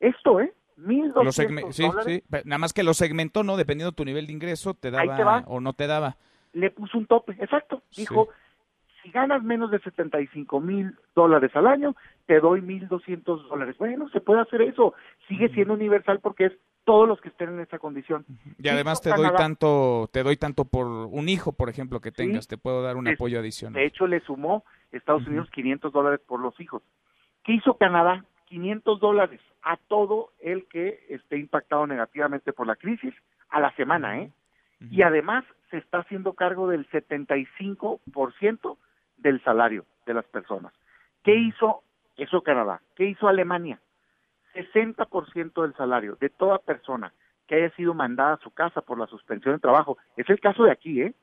Esto, 0.00 0.40
¿eh? 0.40 0.52
Lo 0.76 0.86
1.200 0.86 1.32
segme- 1.36 1.72
sí, 1.72 1.82
dólares, 1.86 2.22
sí, 2.22 2.38
nada 2.44 2.58
más 2.58 2.72
que 2.74 2.82
lo 2.82 2.92
segmentó, 2.94 3.42
¿no? 3.44 3.56
Dependiendo 3.56 3.92
de 3.92 3.96
tu 3.96 4.04
nivel 4.04 4.26
de 4.26 4.32
ingreso, 4.34 4.74
te 4.74 4.90
daba 4.90 5.16
te 5.16 5.22
o 5.46 5.60
no 5.60 5.72
te 5.72 5.86
daba. 5.86 6.16
le 6.52 6.70
puso 6.70 6.98
un 6.98 7.06
tope, 7.06 7.32
exacto. 7.38 7.82
Dijo, 7.96 8.28
si 9.02 9.10
ganas 9.10 9.42
menos 9.42 9.70
de 9.70 9.78
75 9.78 10.60
mil 10.60 10.94
dólares 11.14 11.54
al 11.54 11.66
año, 11.66 11.94
te 12.26 12.40
doy 12.40 12.60
1.200 12.60 13.48
dólares. 13.48 13.76
Bueno, 13.78 14.08
se 14.10 14.20
puede 14.20 14.40
hacer 14.40 14.60
eso. 14.62 14.94
Sigue 15.28 15.48
siendo 15.50 15.74
universal 15.74 16.20
porque 16.20 16.46
es 16.46 16.52
todos 16.86 17.08
los 17.08 17.20
que 17.20 17.28
estén 17.28 17.48
en 17.50 17.60
esa 17.60 17.80
condición. 17.80 18.24
Y 18.58 18.68
además 18.68 19.02
te 19.02 19.10
doy 19.10 19.28
tanto, 19.36 20.08
te 20.12 20.22
doy 20.22 20.36
tanto 20.36 20.64
por 20.64 20.86
un 20.86 21.28
hijo, 21.28 21.52
por 21.52 21.68
ejemplo, 21.68 22.00
que 22.00 22.12
tengas, 22.12 22.46
te 22.46 22.56
puedo 22.56 22.80
dar 22.80 22.96
un 22.96 23.08
apoyo 23.08 23.40
adicional. 23.40 23.74
De 23.74 23.86
hecho, 23.86 24.06
le 24.06 24.20
sumó 24.20 24.64
Estados 24.92 25.26
Unidos 25.26 25.50
500 25.50 25.92
dólares 25.92 26.20
por 26.26 26.40
los 26.40 26.58
hijos. 26.60 26.82
¿Qué 27.42 27.54
hizo 27.54 27.76
Canadá? 27.76 28.24
500 28.46 29.00
dólares 29.00 29.40
a 29.62 29.76
todo 29.76 30.30
el 30.38 30.66
que 30.68 31.04
esté 31.08 31.38
impactado 31.38 31.88
negativamente 31.88 32.52
por 32.52 32.68
la 32.68 32.76
crisis 32.76 33.12
a 33.48 33.58
la 33.58 33.74
semana, 33.74 34.20
¿eh? 34.20 34.30
Y 34.90 35.02
además 35.02 35.44
se 35.70 35.78
está 35.78 35.98
haciendo 35.98 36.34
cargo 36.34 36.68
del 36.68 36.88
75% 36.90 38.76
del 39.16 39.42
salario 39.42 39.84
de 40.06 40.14
las 40.14 40.26
personas. 40.26 40.72
¿Qué 41.24 41.34
hizo 41.34 41.82
eso 42.16 42.42
Canadá? 42.42 42.80
¿Qué 42.94 43.06
hizo 43.06 43.26
Alemania? 43.26 43.80
60% 44.56 45.62
del 45.62 45.74
salario 45.74 46.16
de 46.20 46.30
toda 46.30 46.58
persona 46.58 47.12
que 47.46 47.56
haya 47.56 47.70
sido 47.76 47.94
mandada 47.94 48.34
a 48.34 48.40
su 48.40 48.50
casa 48.50 48.80
por 48.80 48.98
la 48.98 49.06
suspensión 49.06 49.54
de 49.54 49.60
trabajo. 49.60 49.98
Es 50.16 50.28
el 50.28 50.40
caso 50.40 50.64
de 50.64 50.72
aquí, 50.72 51.00
¿eh? 51.00 51.14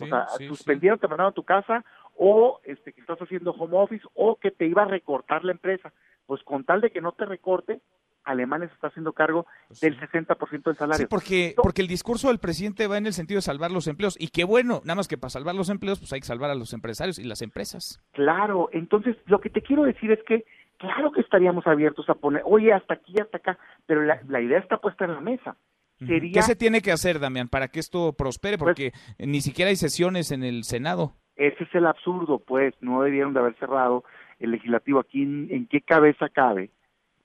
o 0.00 0.06
sea, 0.06 0.26
sí, 0.36 0.46
suspendieron, 0.48 0.98
te 0.98 1.08
mandaron 1.08 1.30
a 1.30 1.34
tu 1.34 1.44
casa 1.44 1.84
o 2.16 2.60
este, 2.64 2.92
que 2.92 3.00
estás 3.00 3.18
haciendo 3.18 3.52
home 3.52 3.76
office 3.76 4.06
o 4.14 4.36
que 4.36 4.50
te 4.50 4.66
iba 4.66 4.82
a 4.82 4.86
recortar 4.86 5.44
la 5.44 5.52
empresa. 5.52 5.92
Pues 6.26 6.42
con 6.42 6.64
tal 6.64 6.80
de 6.80 6.90
que 6.90 7.00
no 7.00 7.12
te 7.12 7.24
recorte, 7.24 7.80
Alemania 8.24 8.68
se 8.68 8.74
está 8.74 8.88
haciendo 8.88 9.12
cargo 9.12 9.46
del 9.80 9.98
60% 9.98 10.64
del 10.64 10.76
salario. 10.76 10.98
Sí, 10.98 11.06
porque, 11.08 11.54
porque 11.56 11.82
el 11.82 11.88
discurso 11.88 12.28
del 12.28 12.38
presidente 12.38 12.88
va 12.88 12.98
en 12.98 13.06
el 13.06 13.12
sentido 13.12 13.38
de 13.38 13.42
salvar 13.42 13.70
los 13.70 13.86
empleos. 13.86 14.16
Y 14.20 14.28
qué 14.28 14.44
bueno, 14.44 14.80
nada 14.84 14.96
más 14.96 15.08
que 15.08 15.16
para 15.16 15.30
salvar 15.30 15.54
los 15.54 15.70
empleos, 15.70 16.00
pues 16.00 16.12
hay 16.12 16.20
que 16.20 16.26
salvar 16.26 16.50
a 16.50 16.54
los 16.54 16.72
empresarios 16.72 17.18
y 17.18 17.24
las 17.24 17.42
empresas. 17.42 18.02
Claro, 18.12 18.68
entonces 18.72 19.16
lo 19.26 19.40
que 19.40 19.50
te 19.50 19.62
quiero 19.62 19.84
decir 19.84 20.10
es 20.10 20.22
que 20.24 20.44
claro 20.78 21.12
que 21.12 21.20
estaríamos 21.20 21.66
abiertos 21.66 22.08
a 22.08 22.14
poner, 22.14 22.42
oye, 22.44 22.72
hasta 22.72 22.94
aquí, 22.94 23.14
hasta 23.20 23.38
acá, 23.38 23.58
pero 23.86 24.02
la, 24.02 24.20
la 24.28 24.40
idea 24.40 24.58
está 24.58 24.78
puesta 24.78 25.04
en 25.04 25.14
la 25.14 25.20
mesa. 25.20 25.56
Sería, 25.98 26.32
¿Qué 26.32 26.42
se 26.42 26.56
tiene 26.56 26.82
que 26.82 26.92
hacer, 26.92 27.18
Damián, 27.18 27.48
para 27.48 27.68
que 27.68 27.80
esto 27.80 28.12
prospere? 28.12 28.58
Pues 28.58 28.68
Porque 28.68 28.92
ni 29.18 29.40
siquiera 29.40 29.70
hay 29.70 29.76
sesiones 29.76 30.30
en 30.30 30.42
el 30.44 30.64
Senado. 30.64 31.12
ese 31.36 31.64
es 31.64 31.74
el 31.74 31.86
absurdo, 31.86 32.38
pues, 32.38 32.74
no 32.80 33.02
debieron 33.02 33.32
de 33.32 33.40
haber 33.40 33.54
cerrado 33.56 34.04
el 34.38 34.50
legislativo 34.50 35.00
aquí, 35.00 35.22
¿en, 35.22 35.48
en 35.50 35.66
qué 35.66 35.80
cabeza 35.80 36.28
cabe 36.28 36.70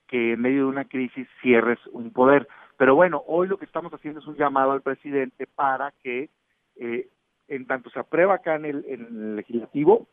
que 0.08 0.32
en 0.32 0.40
medio 0.40 0.60
de 0.60 0.68
una 0.68 0.86
crisis 0.86 1.28
cierres 1.42 1.78
un 1.92 2.10
poder? 2.12 2.48
Pero 2.78 2.94
bueno, 2.94 3.22
hoy 3.26 3.46
lo 3.48 3.58
que 3.58 3.66
estamos 3.66 3.92
haciendo 3.92 4.20
es 4.20 4.26
un 4.26 4.36
llamado 4.36 4.72
al 4.72 4.80
presidente 4.80 5.46
para 5.46 5.92
que, 6.02 6.30
eh, 6.76 7.08
en 7.48 7.66
tanto 7.66 7.90
se 7.90 7.98
aprueba 8.00 8.36
acá 8.36 8.54
en 8.56 8.64
el, 8.64 8.84
en 8.88 9.00
el 9.06 9.36
legislativo, 9.36 10.08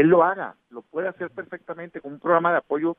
él 0.00 0.08
lo 0.08 0.22
haga, 0.22 0.56
lo 0.70 0.82
puede 0.82 1.08
hacer 1.08 1.30
perfectamente 1.30 2.00
con 2.00 2.12
un 2.14 2.20
programa 2.20 2.52
de 2.52 2.58
apoyo 2.58 2.96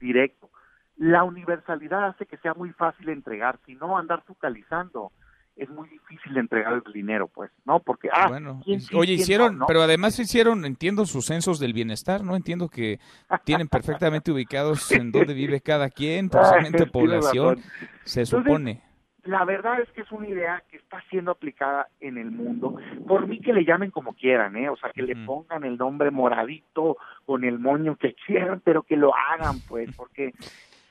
directo. 0.00 0.50
La 0.96 1.22
universalidad 1.24 2.06
hace 2.06 2.26
que 2.26 2.36
sea 2.38 2.54
muy 2.54 2.70
fácil 2.72 3.08
entregar, 3.08 3.58
si 3.66 3.74
no 3.76 3.96
andar 3.96 4.22
focalizando 4.26 5.12
es 5.56 5.68
muy 5.68 5.88
difícil 5.88 6.36
entregar 6.38 6.82
el 6.84 6.92
dinero, 6.92 7.28
pues, 7.28 7.50
¿no? 7.66 7.80
Porque, 7.80 8.08
ah, 8.12 8.28
Bueno, 8.28 8.60
¿quién 8.64 8.78
y- 8.78 8.80
sí, 8.80 8.96
oye, 8.96 9.06
quién 9.08 9.20
hicieron, 9.20 9.58
no, 9.58 9.66
pero 9.66 9.82
además 9.82 10.18
hicieron, 10.18 10.64
entiendo, 10.64 11.04
sus 11.06 11.26
censos 11.26 11.58
del 11.60 11.72
bienestar, 11.74 12.24
¿no? 12.24 12.34
Entiendo 12.34 12.68
que 12.68 12.98
tienen 13.44 13.68
perfectamente 13.68 14.32
ubicados 14.32 14.90
en 14.92 15.12
dónde 15.12 15.34
vive 15.34 15.60
cada 15.60 15.90
quien, 15.90 16.30
por 16.30 16.44
segmento 16.46 16.84
de 16.84 16.90
tienes 16.90 16.92
población, 16.92 17.62
se 18.04 18.24
supone. 18.26 18.82
La 19.24 19.44
verdad 19.44 19.80
es 19.80 19.90
que 19.90 20.02
es 20.02 20.12
una 20.12 20.28
idea 20.28 20.62
que 20.70 20.78
está 20.78 21.02
siendo 21.10 21.30
aplicada 21.30 21.88
en 22.00 22.16
el 22.16 22.30
mundo. 22.30 22.76
Por 23.06 23.26
mí 23.26 23.40
que 23.40 23.52
le 23.52 23.64
llamen 23.64 23.90
como 23.90 24.14
quieran, 24.14 24.56
¿eh? 24.56 24.68
O 24.68 24.76
sea, 24.76 24.90
que 24.90 25.02
le 25.02 25.16
pongan 25.26 25.64
el 25.64 25.76
nombre 25.76 26.10
moradito 26.10 26.96
con 27.26 27.44
el 27.44 27.58
moño 27.58 27.96
que 27.96 28.14
quieran, 28.14 28.60
pero 28.64 28.82
que 28.82 28.96
lo 28.96 29.14
hagan, 29.14 29.60
pues, 29.68 29.90
porque 29.96 30.32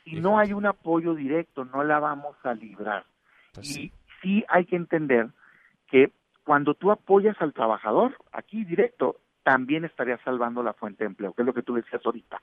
si 0.03 0.19
no 0.19 0.37
hay 0.37 0.53
un 0.53 0.65
apoyo 0.65 1.15
directo, 1.15 1.65
no 1.65 1.83
la 1.83 1.99
vamos 1.99 2.35
a 2.43 2.53
librar. 2.53 3.05
y 3.61 3.91
sí 4.21 4.45
hay 4.47 4.65
que 4.65 4.75
entender 4.75 5.29
que 5.87 6.11
cuando 6.43 6.73
tú 6.73 6.91
apoyas 6.91 7.39
al 7.41 7.53
trabajador, 7.53 8.15
aquí 8.31 8.63
directo, 8.63 9.17
también 9.43 9.85
estaría 9.85 10.17
salvando 10.23 10.61
la 10.63 10.73
fuente 10.73 11.03
de 11.03 11.07
empleo, 11.07 11.33
que 11.33 11.41
es 11.41 11.45
lo 11.45 11.53
que 11.53 11.63
tú 11.63 11.75
decías 11.75 12.01
ahorita. 12.05 12.41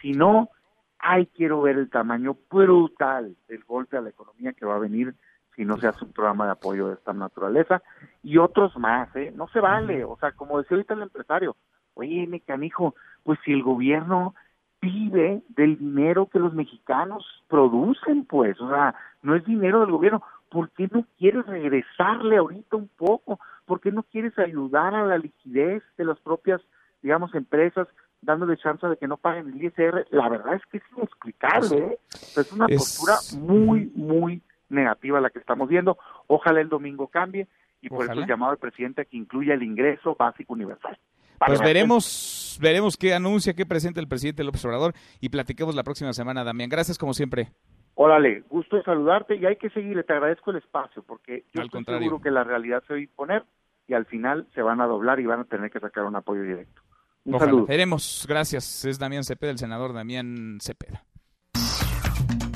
Si 0.00 0.12
no, 0.12 0.50
ay, 0.98 1.26
quiero 1.26 1.62
ver 1.62 1.76
el 1.76 1.90
tamaño 1.90 2.36
brutal 2.50 3.36
del 3.48 3.64
golpe 3.64 3.96
a 3.96 4.00
la 4.00 4.10
economía 4.10 4.52
que 4.52 4.66
va 4.66 4.76
a 4.76 4.80
venir 4.80 5.14
si 5.58 5.64
no 5.64 5.76
se 5.76 5.88
hace 5.88 6.04
un 6.04 6.12
programa 6.12 6.44
de 6.44 6.52
apoyo 6.52 6.86
de 6.86 6.94
esta 6.94 7.12
naturaleza 7.12 7.82
y 8.22 8.38
otros 8.38 8.76
más, 8.76 9.14
¿eh? 9.16 9.32
No 9.34 9.48
se 9.48 9.58
vale, 9.58 10.04
o 10.04 10.16
sea, 10.20 10.30
como 10.30 10.58
decía 10.58 10.76
ahorita 10.76 10.94
el 10.94 11.02
empresario, 11.02 11.56
oye, 11.94 12.28
me 12.28 12.38
canijo, 12.38 12.94
pues 13.24 13.40
si 13.44 13.52
el 13.52 13.64
gobierno 13.64 14.36
vive 14.80 15.42
del 15.48 15.76
dinero 15.76 16.26
que 16.26 16.38
los 16.38 16.54
mexicanos 16.54 17.26
producen, 17.48 18.24
pues, 18.24 18.60
o 18.60 18.68
sea, 18.68 18.94
no 19.22 19.34
es 19.34 19.44
dinero 19.46 19.80
del 19.80 19.90
gobierno, 19.90 20.22
¿por 20.48 20.70
qué 20.70 20.88
no 20.92 21.04
quieres 21.18 21.44
regresarle 21.46 22.36
ahorita 22.36 22.76
un 22.76 22.88
poco? 22.96 23.40
¿Por 23.66 23.80
qué 23.80 23.90
no 23.90 24.04
quieres 24.04 24.38
ayudar 24.38 24.94
a 24.94 25.06
la 25.06 25.18
liquidez 25.18 25.82
de 25.96 26.04
las 26.04 26.20
propias, 26.20 26.60
digamos, 27.02 27.34
empresas, 27.34 27.88
dándole 28.22 28.56
chance 28.58 28.86
de 28.86 28.96
que 28.96 29.08
no 29.08 29.16
paguen 29.16 29.48
el 29.48 29.64
ISR? 29.64 30.06
La 30.10 30.28
verdad 30.28 30.54
es 30.54 30.62
que 30.66 30.76
es 30.76 30.84
inexplicable, 30.96 31.78
¿eh? 31.78 31.98
es 32.12 32.52
una 32.52 32.68
postura 32.68 33.16
muy, 33.40 33.90
muy 33.96 34.40
negativa 34.68 35.20
la 35.20 35.30
que 35.30 35.38
estamos 35.38 35.68
viendo. 35.68 35.98
Ojalá 36.26 36.60
el 36.60 36.68
domingo 36.68 37.08
cambie 37.08 37.48
y 37.80 37.88
por 37.88 38.04
eso 38.04 38.12
el 38.12 38.26
llamado 38.26 38.52
al 38.52 38.58
presidente 38.58 39.02
a 39.02 39.04
que 39.04 39.16
incluya 39.16 39.54
el 39.54 39.62
ingreso 39.62 40.16
básico 40.18 40.52
universal. 40.52 40.98
Pues 41.46 41.60
veremos, 41.60 42.58
veremos 42.60 42.96
qué 42.96 43.14
anuncia, 43.14 43.54
qué 43.54 43.64
presenta 43.64 44.00
el 44.00 44.08
presidente 44.08 44.42
López 44.42 44.64
Obrador 44.64 44.94
y 45.20 45.28
platiquemos 45.28 45.74
la 45.74 45.84
próxima 45.84 46.12
semana, 46.12 46.42
Damián. 46.42 46.68
Gracias 46.68 46.98
como 46.98 47.14
siempre. 47.14 47.48
Órale, 47.94 48.44
gusto 48.48 48.76
de 48.76 48.82
saludarte 48.82 49.36
y 49.36 49.46
hay 49.46 49.56
que 49.56 49.70
seguirle, 49.70 50.04
te 50.04 50.12
agradezco 50.12 50.50
el 50.50 50.58
espacio 50.58 51.02
porque 51.02 51.44
yo 51.52 51.62
estoy 51.62 51.84
seguro 51.84 52.20
que 52.20 52.30
la 52.30 52.44
realidad 52.44 52.82
se 52.86 52.92
va 52.92 52.98
a 52.98 53.02
imponer 53.02 53.44
y 53.88 53.94
al 53.94 54.06
final 54.06 54.46
se 54.54 54.62
van 54.62 54.80
a 54.80 54.86
doblar 54.86 55.18
y 55.18 55.26
van 55.26 55.40
a 55.40 55.44
tener 55.44 55.70
que 55.70 55.80
sacar 55.80 56.04
un 56.04 56.14
apoyo 56.14 56.42
directo. 56.42 56.82
Un 57.24 57.38
saludo. 57.38 57.66
Veremos, 57.66 58.24
gracias. 58.28 58.84
Es 58.84 58.98
Damián 58.98 59.24
Cepeda, 59.24 59.50
el 59.50 59.58
senador 59.58 59.92
Damián 59.92 60.58
Cepeda. 60.60 61.02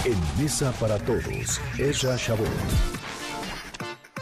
En 0.05 0.43
Mesa 0.43 0.73
para 0.81 0.99
Todos, 0.99 1.61
Ezra 1.79 2.17
Chabot. 2.17 2.49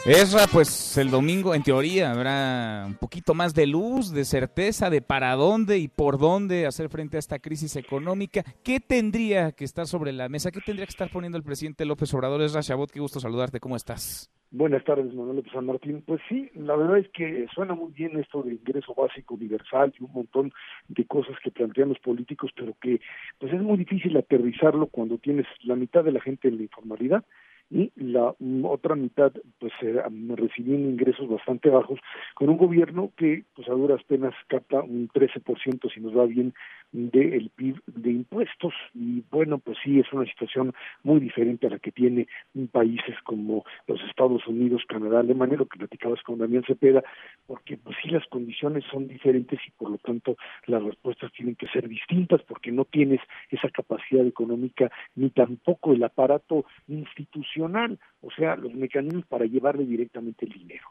Ezra, 0.04 0.46
pues 0.46 0.98
el 0.98 1.10
domingo 1.10 1.54
en 1.54 1.62
teoría 1.62 2.10
habrá 2.10 2.84
un 2.86 2.96
poquito 2.96 3.32
más 3.32 3.54
de 3.54 3.66
luz, 3.66 4.10
de 4.10 4.26
certeza 4.26 4.90
de 4.90 5.00
para 5.00 5.34
dónde 5.36 5.78
y 5.78 5.88
por 5.88 6.18
dónde 6.18 6.66
hacer 6.66 6.90
frente 6.90 7.16
a 7.16 7.20
esta 7.20 7.38
crisis 7.38 7.76
económica. 7.76 8.44
¿Qué 8.62 8.80
tendría 8.80 9.52
que 9.52 9.64
estar 9.64 9.86
sobre 9.86 10.12
la 10.12 10.28
mesa? 10.28 10.50
¿Qué 10.50 10.60
tendría 10.60 10.84
que 10.84 10.92
estar 10.92 11.10
poniendo 11.10 11.38
el 11.38 11.44
presidente 11.44 11.86
López 11.86 12.12
Obrador? 12.12 12.42
Ezra 12.42 12.62
Chabot, 12.62 12.90
qué 12.90 13.00
gusto 13.00 13.18
saludarte. 13.18 13.58
¿Cómo 13.58 13.76
estás? 13.76 14.30
Buenas 14.52 14.82
tardes, 14.82 15.14
Manuel 15.14 15.36
López 15.36 15.52
San 15.52 15.66
Martín. 15.66 16.02
Pues 16.04 16.20
sí, 16.28 16.50
la 16.54 16.74
verdad 16.74 16.98
es 16.98 17.08
que 17.10 17.46
suena 17.54 17.74
muy 17.74 17.92
bien 17.92 18.18
esto 18.18 18.42
de 18.42 18.54
ingreso 18.54 18.94
básico 18.96 19.34
universal 19.34 19.94
y 19.96 20.02
un 20.02 20.12
montón 20.12 20.52
de 20.88 21.04
cosas 21.04 21.36
que 21.44 21.52
plantean 21.52 21.90
los 21.90 22.00
políticos, 22.00 22.50
pero 22.56 22.74
que 22.80 23.00
pues 23.38 23.52
es 23.52 23.62
muy 23.62 23.78
difícil 23.78 24.16
aterrizarlo 24.16 24.88
cuando 24.88 25.18
tienes 25.18 25.46
la 25.62 25.76
mitad 25.76 26.02
de 26.02 26.10
la 26.10 26.20
gente 26.20 26.48
en 26.48 26.56
la 26.56 26.62
informalidad 26.64 27.24
y 27.70 27.92
la 27.94 28.34
otra 28.64 28.96
mitad 28.96 29.32
pues 29.60 29.72
eh, 29.82 30.02
recibiendo 30.34 30.90
ingresos 30.90 31.28
bastante 31.28 31.70
bajos 31.70 32.00
con 32.34 32.48
un 32.48 32.56
gobierno 32.56 33.12
que 33.16 33.44
pues 33.54 33.68
a 33.68 33.72
duras 33.72 34.02
penas 34.02 34.34
capta 34.48 34.82
un 34.82 35.08
13% 35.08 35.94
si 35.94 36.00
nos 36.00 36.16
va 36.16 36.26
bien 36.26 36.52
del 36.92 37.50
PIB 37.50 37.80
de 37.86 38.10
impuestos 38.10 38.74
y 38.94 39.22
bueno 39.30 39.58
pues 39.58 39.78
sí 39.84 40.00
es 40.00 40.12
una 40.12 40.24
situación 40.26 40.74
muy 41.02 41.20
diferente 41.20 41.66
a 41.66 41.70
la 41.70 41.78
que 41.78 41.92
tiene 41.92 42.26
países 42.72 43.16
como 43.24 43.64
los 43.86 44.00
Estados 44.02 44.46
Unidos, 44.46 44.82
Canadá, 44.88 45.20
Alemania, 45.20 45.56
lo 45.56 45.66
que 45.66 45.78
platicabas 45.78 46.22
con 46.22 46.38
Damián 46.38 46.64
Cepeda, 46.66 47.02
porque 47.46 47.76
pues 47.76 47.96
sí 48.02 48.10
las 48.10 48.26
condiciones 48.26 48.84
son 48.90 49.08
diferentes 49.08 49.58
y 49.66 49.70
por 49.72 49.90
lo 49.90 49.98
tanto 49.98 50.36
las 50.66 50.82
respuestas 50.82 51.32
tienen 51.32 51.56
que 51.56 51.68
ser 51.68 51.88
distintas 51.88 52.42
porque 52.42 52.72
no 52.72 52.84
tienes 52.84 53.20
esa 53.50 53.68
capacidad 53.70 54.26
económica 54.26 54.90
ni 55.14 55.30
tampoco 55.30 55.92
el 55.92 56.02
aparato 56.02 56.64
institucional, 56.88 57.98
o 58.20 58.30
sea, 58.30 58.56
los 58.56 58.74
mecanismos 58.74 59.26
para 59.26 59.44
llevarle 59.44 59.84
directamente 59.84 60.46
el 60.46 60.52
dinero. 60.52 60.86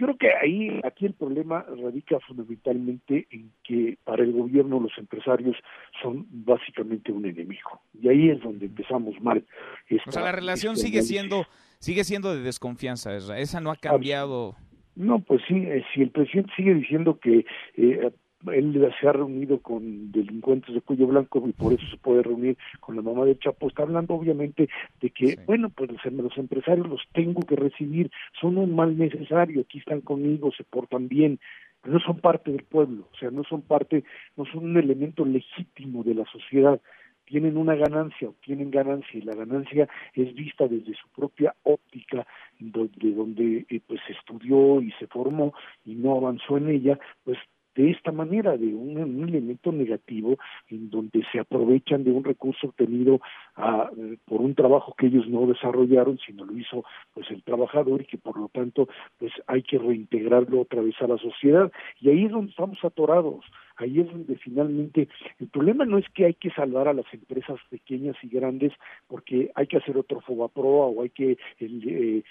Yo 0.00 0.06
creo 0.06 0.16
que 0.16 0.32
ahí, 0.32 0.80
aquí 0.82 1.04
el 1.04 1.12
problema 1.12 1.66
radica 1.76 2.18
fundamentalmente 2.20 3.26
en 3.30 3.52
que 3.62 3.98
para 4.02 4.22
el 4.22 4.32
gobierno 4.32 4.80
los 4.80 4.96
empresarios 4.96 5.54
son 6.00 6.26
básicamente 6.30 7.12
un 7.12 7.26
enemigo. 7.26 7.82
Y 8.00 8.08
ahí 8.08 8.30
es 8.30 8.40
donde 8.40 8.64
empezamos 8.64 9.20
mal. 9.20 9.44
o 10.06 10.10
sea, 10.10 10.22
la 10.22 10.32
relación 10.32 10.78
sigue 10.78 11.02
siendo, 11.02 11.44
sigue 11.80 12.04
siendo 12.04 12.34
de 12.34 12.40
desconfianza, 12.40 13.14
esa, 13.14 13.38
esa 13.38 13.60
no 13.60 13.70
ha 13.70 13.76
cambiado. 13.76 14.56
No, 14.96 15.20
pues 15.20 15.42
sí, 15.46 15.56
eh, 15.56 15.84
si 15.92 16.00
el 16.00 16.10
presidente 16.10 16.50
sigue 16.56 16.72
diciendo 16.72 17.18
que 17.20 17.44
eh, 17.76 18.10
él 18.52 18.92
se 19.00 19.08
ha 19.08 19.12
reunido 19.12 19.60
con 19.60 20.10
delincuentes 20.12 20.74
de 20.74 20.80
cuello 20.80 21.06
blanco 21.06 21.42
y 21.46 21.52
por 21.52 21.72
eso 21.72 21.84
se 21.90 21.96
puede 21.98 22.22
reunir 22.22 22.56
con 22.80 22.96
la 22.96 23.02
mamá 23.02 23.24
del 23.24 23.38
Chapo. 23.38 23.68
Está 23.68 23.82
hablando 23.82 24.14
obviamente 24.14 24.68
de 25.00 25.10
que, 25.10 25.38
bueno, 25.46 25.70
pues 25.70 25.90
los, 25.90 26.38
empresarios 26.38 26.88
los 26.88 27.02
tengo 27.12 27.42
que 27.42 27.56
recibir, 27.56 28.10
son 28.40 28.56
un 28.56 28.74
mal 28.74 28.96
necesario, 28.96 29.60
aquí 29.60 29.78
están 29.78 30.00
conmigo, 30.00 30.50
se 30.56 30.64
portan 30.64 31.08
bien, 31.08 31.38
pero 31.82 31.94
no 31.94 32.00
son 32.00 32.20
parte 32.20 32.50
del 32.50 32.64
pueblo, 32.64 33.08
o 33.12 33.16
sea, 33.16 33.30
no 33.30 33.44
son 33.44 33.62
parte, 33.62 34.04
no 34.36 34.44
son 34.46 34.64
un 34.64 34.76
elemento 34.76 35.24
legítimo 35.24 36.02
de 36.02 36.14
la 36.14 36.24
sociedad. 36.26 36.80
Tienen 37.26 37.56
una 37.56 37.76
ganancia, 37.76 38.28
obtienen 38.28 38.72
ganancia 38.72 39.16
y 39.16 39.22
la 39.22 39.36
ganancia 39.36 39.88
es 40.14 40.34
vista 40.34 40.66
desde 40.66 40.94
su 40.94 41.08
propia 41.14 41.54
óptica, 41.62 42.26
de 42.58 43.12
donde 43.12 43.66
eh, 43.68 43.80
pues 43.86 44.00
estudió 44.08 44.82
y 44.82 44.90
se 44.98 45.06
formó 45.06 45.54
y 45.84 45.94
no 45.94 46.16
avanzó 46.16 46.56
en 46.56 46.70
ella, 46.70 46.98
pues 47.22 47.38
de 47.80 47.90
esta 47.90 48.12
manera, 48.12 48.56
de 48.56 48.74
un, 48.74 48.90
elemento 49.26 49.72
negativo 49.72 50.36
en 50.68 50.90
donde 50.90 51.24
se 51.32 51.40
aprovechan 51.40 52.04
de 52.04 52.10
un 52.10 52.24
recurso 52.24 52.68
obtenido 52.68 53.20
ah, 53.56 53.90
por 54.26 54.42
un 54.42 54.54
trabajo 54.54 54.94
que 54.98 55.06
ellos 55.06 55.26
no 55.28 55.46
desarrollaron, 55.46 56.18
sino 56.26 56.44
lo 56.44 56.56
hizo 56.56 56.84
pues 57.14 57.30
el 57.30 57.42
trabajador 57.42 58.02
y 58.02 58.04
que 58.04 58.18
por 58.18 58.38
lo 58.38 58.48
tanto 58.48 58.88
pues 59.18 59.32
hay 59.46 59.62
que 59.62 59.78
reintegrarlo 59.78 60.60
otra 60.60 60.82
vez 60.82 60.94
a 61.00 61.06
la 61.06 61.16
sociedad. 61.16 61.72
Y 62.00 62.10
ahí 62.10 62.24
es 62.26 62.32
donde 62.32 62.50
estamos 62.50 62.78
atorados 62.84 63.44
ahí 63.84 64.00
es 64.00 64.06
donde 64.10 64.36
finalmente 64.36 65.08
el 65.38 65.48
problema 65.48 65.84
no 65.84 65.98
es 65.98 66.08
que 66.10 66.26
hay 66.26 66.34
que 66.34 66.50
salvar 66.50 66.88
a 66.88 66.92
las 66.92 67.06
empresas 67.12 67.58
pequeñas 67.68 68.16
y 68.22 68.28
grandes 68.28 68.72
porque 69.06 69.50
hay 69.54 69.66
que 69.66 69.78
hacer 69.78 69.96
otro 69.96 70.20
Fobaproa 70.20 70.86
o 70.86 71.02
hay 71.02 71.10
que 71.10 71.38
eh, 71.60 72.22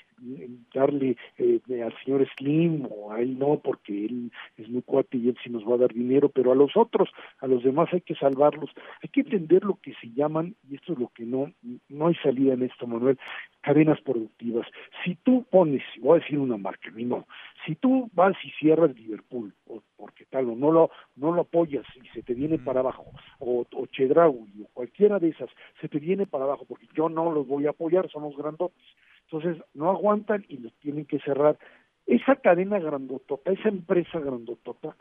darle 0.74 1.18
eh, 1.38 1.60
al 1.84 1.94
señor 2.04 2.28
Slim 2.38 2.88
o 2.90 3.12
a 3.12 3.22
él 3.22 3.38
no 3.38 3.60
porque 3.60 4.06
él 4.06 4.32
es 4.58 4.70
muy 4.70 4.82
cuate 4.82 5.18
y 5.18 5.30
él 5.30 5.38
sí 5.44 5.50
nos 5.50 5.64
va 5.68 5.76
a 5.76 5.80
dar 5.80 5.94
dinero, 5.94 6.30
pero 6.30 6.52
a 6.52 6.56
los 6.56 6.76
otros, 6.76 7.10
a 7.40 7.48
los 7.48 7.64
demás 7.64 7.90
hay 7.92 8.02
que 8.02 8.16
salvarlos. 8.16 8.70
Hay 9.02 9.10
que 9.10 9.22
entender 9.22 9.64
lo 9.64 9.76
que 9.82 9.94
se 10.02 10.12
llaman, 10.12 10.56
y 10.70 10.76
esto 10.76 10.94
es 10.94 11.00
lo 11.00 11.10
que 11.10 11.24
no, 11.24 11.52
no 11.90 12.08
hay 12.08 12.16
salida 12.16 12.54
en 12.54 12.64
esto, 12.64 12.88
Manuel, 12.88 13.18
cadenas 13.62 14.02
productivas. 14.02 14.68
Si 15.04 15.16
tú 15.16 15.46
pones, 15.50 15.84
voy 16.00 16.18
a 16.18 16.22
decir 16.22 16.40
una 16.40 16.58
marca, 16.58 16.90
no, 16.96 17.26
si 17.66 17.76
tú 17.76 18.10
vas 18.14 18.36
y 18.44 18.52
cierras 18.52 18.96
Liverpool, 18.96 19.54
o 19.68 19.82
porque 20.00 20.26
tal, 20.26 20.50
o 20.50 20.56
no 20.56 20.72
lo, 20.72 20.90
no 21.18 21.34
lo 21.34 21.42
apoyas 21.42 21.86
y 22.02 22.08
se 22.10 22.24
te 22.24 22.34
viene 22.34 22.58
para 22.58 22.80
abajo, 22.80 23.12
o, 23.40 23.66
o 23.70 23.86
Chedraui, 23.88 24.64
o 24.64 24.68
cualquiera 24.74 25.20
de 25.20 25.30
esas, 25.30 25.50
se 25.82 25.90
te 25.90 26.00
viene 26.00 26.26
para 26.26 26.46
abajo, 26.46 26.66
porque 26.66 26.88
yo 26.96 27.10
no 27.10 27.32
los 27.32 27.46
voy 27.46 27.68
a 27.68 27.72
apoyar, 27.72 28.10
somos 28.10 28.36
grandotes. 28.38 28.86
Entonces, 29.32 29.62
no 29.74 29.90
aguantan 29.92 30.46
y 30.48 30.58
los 30.58 30.74
tienen 30.76 31.06
que 31.06 31.20
cerrar. 31.20 31.60
Esa 32.08 32.38
cadena 32.38 32.80
grandotota, 32.80 33.52
esa 33.52 33.70
empresa 33.70 34.20
grandotota, 34.20 34.96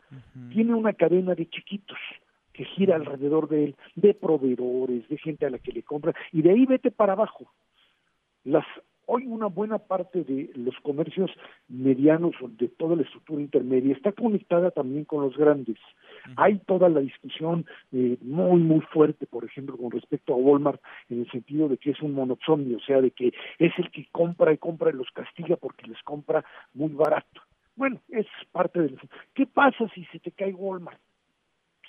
tiene 0.53 0.75
una 0.75 0.93
cadena 0.93 1.33
de 1.33 1.49
chiquitos 1.49 1.97
que 2.53 2.65
gira 2.65 2.95
alrededor 2.95 3.47
de 3.47 3.63
él, 3.63 3.75
de 3.95 4.13
proveedores, 4.13 5.07
de 5.07 5.17
gente 5.17 5.45
a 5.45 5.49
la 5.49 5.59
que 5.59 5.71
le 5.71 5.81
compra, 5.81 6.13
y 6.31 6.41
de 6.41 6.51
ahí 6.51 6.65
vete 6.65 6.91
para 6.91 7.13
abajo. 7.13 7.51
Las 8.43 8.65
Hoy 9.11 9.25
una 9.25 9.47
buena 9.47 9.79
parte 9.79 10.23
de 10.23 10.51
los 10.53 10.75
comercios 10.83 11.31
medianos, 11.67 12.35
de 12.59 12.67
toda 12.67 12.95
la 12.95 13.01
estructura 13.01 13.41
intermedia, 13.41 13.95
está 13.95 14.11
conectada 14.11 14.69
también 14.69 15.03
con 15.03 15.23
los 15.23 15.35
grandes. 15.35 15.77
Hay 16.35 16.59
toda 16.59 16.89
la 16.89 16.99
discusión 16.99 17.65
eh, 17.91 18.19
muy, 18.21 18.61
muy 18.61 18.81
fuerte, 18.81 19.25
por 19.25 19.45
ejemplo, 19.45 19.77
con 19.77 19.89
respecto 19.89 20.35
a 20.35 20.37
Walmart, 20.37 20.79
en 21.09 21.21
el 21.21 21.31
sentido 21.31 21.67
de 21.67 21.77
que 21.77 21.89
es 21.89 22.01
un 22.03 22.13
monopsonio, 22.13 22.77
o 22.77 22.81
sea, 22.81 23.01
de 23.01 23.09
que 23.09 23.33
es 23.57 23.73
el 23.79 23.89
que 23.89 24.07
compra 24.11 24.53
y 24.53 24.59
compra 24.59 24.91
y 24.91 24.93
los 24.93 25.09
castiga 25.09 25.55
porque 25.55 25.87
les 25.87 26.03
compra 26.03 26.45
muy 26.75 26.89
barato. 26.89 27.41
Bueno, 27.75 27.99
es 28.09 28.27
parte 28.51 28.79
del... 28.79 28.99
¿Qué 29.33 29.47
pasa 29.47 29.89
si 29.95 30.05
se 30.05 30.19
te 30.19 30.31
cae 30.31 30.53
Walmart? 30.53 30.99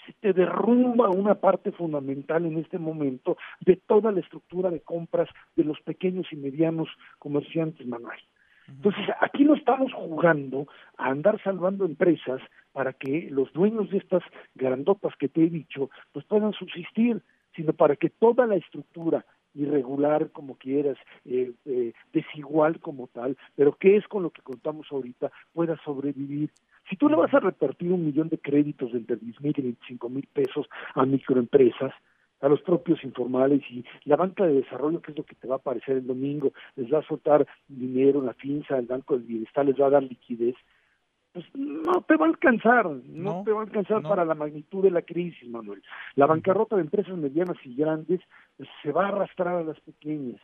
Se 0.07 0.13
te 0.15 0.33
derrumba 0.33 1.11
una 1.11 1.35
parte 1.35 1.73
fundamental 1.73 2.47
en 2.47 2.59
este 2.59 2.79
momento 2.79 3.37
de 3.61 3.77
toda 3.77 4.13
la 4.13 4.21
estructura 4.21 4.71
de 4.71 4.81
compras 4.81 5.29
de 5.57 5.65
los 5.65 5.81
pequeños 5.81 6.27
y 6.33 6.37
medianos 6.37 6.89
comerciantes, 7.19 7.87
Manuel. 7.87 8.21
Entonces, 8.69 9.05
aquí 9.21 9.45
no 9.45 9.55
estamos 9.55 9.93
jugando 9.93 10.69
a 10.97 11.09
andar 11.09 11.43
salvando 11.43 11.85
empresas 11.85 12.41
para 12.73 12.93
que 12.93 13.29
los 13.31 13.53
dueños 13.53 13.91
de 13.91 13.99
estas 13.99 14.23
grandotas 14.55 15.15
que 15.17 15.29
te 15.29 15.45
he 15.45 15.51
dicho, 15.51 15.91
pues 16.13 16.25
puedan 16.27 16.53
subsistir, 16.53 17.21
sino 17.57 17.73
para 17.73 17.97
que 17.97 18.11
toda 18.11 18.47
la 18.47 18.57
estructura 18.57 19.25
irregular 19.55 20.31
como 20.31 20.57
quieras, 20.57 20.97
eh, 21.25 21.53
eh, 21.65 21.93
desigual 22.13 22.79
como 22.79 23.09
tal, 23.09 23.37
pero 23.57 23.73
que 23.77 23.97
es 23.97 24.07
con 24.07 24.23
lo 24.23 24.31
que 24.31 24.43
contamos 24.43 24.87
ahorita, 24.91 25.33
pueda 25.53 25.77
sobrevivir 25.85 26.51
Si 26.91 26.97
tú 26.97 27.09
le 27.09 27.15
vas 27.15 27.33
a 27.33 27.41
repartir 27.41 27.93
un 27.93 28.05
millón 28.05 28.29
de 28.29 28.39
créditos 28.39 28.93
de 28.93 28.99
entre 28.99 29.17
10 29.17 29.41
mil 29.41 29.55
y 29.57 29.63
25 29.63 30.09
mil 30.09 30.29
pesos 30.33 30.67
a 30.95 31.07
microempresas, 31.07 31.93
a 32.41 32.49
los 32.49 32.61
propios 32.63 33.05
informales 33.05 33.63
y 33.71 33.85
la 34.05 34.17
banca 34.17 34.45
de 34.45 34.55
desarrollo, 34.55 35.01
que 35.01 35.13
es 35.13 35.19
lo 35.19 35.25
que 35.25 35.37
te 35.37 35.47
va 35.47 35.57
a 35.57 35.59
aparecer 35.59 35.99
el 35.99 36.07
domingo, 36.07 36.53
les 36.75 36.93
va 36.93 36.99
a 36.99 37.07
soltar 37.07 37.47
dinero, 37.69 38.23
la 38.23 38.35
finza, 38.35 38.77
el 38.77 38.87
Banco 38.87 39.15
del 39.15 39.27
Bienestar 39.27 39.67
les 39.67 39.81
va 39.81 39.87
a 39.87 39.91
dar 39.91 40.03
liquidez, 40.03 40.57
pues 41.33 41.45
no 41.55 42.03
te 42.03 42.17
va 42.17 42.27
a 42.27 42.29
alcanzar, 42.31 42.87
no, 42.87 43.45
te 43.45 43.53
va 43.53 43.61
a 43.61 43.65
alcanzar 43.65 44.03
para 44.03 44.25
la 44.25 44.35
magnitud 44.35 44.83
de 44.83 44.91
la 44.91 45.03
crisis, 45.03 45.49
Manuel. 45.49 45.83
La 46.17 46.27
bancarrota 46.27 46.75
de 46.75 46.83
empresas 46.83 47.17
medianas 47.17 47.57
y 47.65 47.77
grandes 47.77 48.21
pues, 48.57 48.69
se 48.83 48.91
va 48.91 49.05
a 49.05 49.09
arrastrar 49.09 49.57
a 49.57 49.63
las 49.63 49.79
pequeñas. 49.81 50.41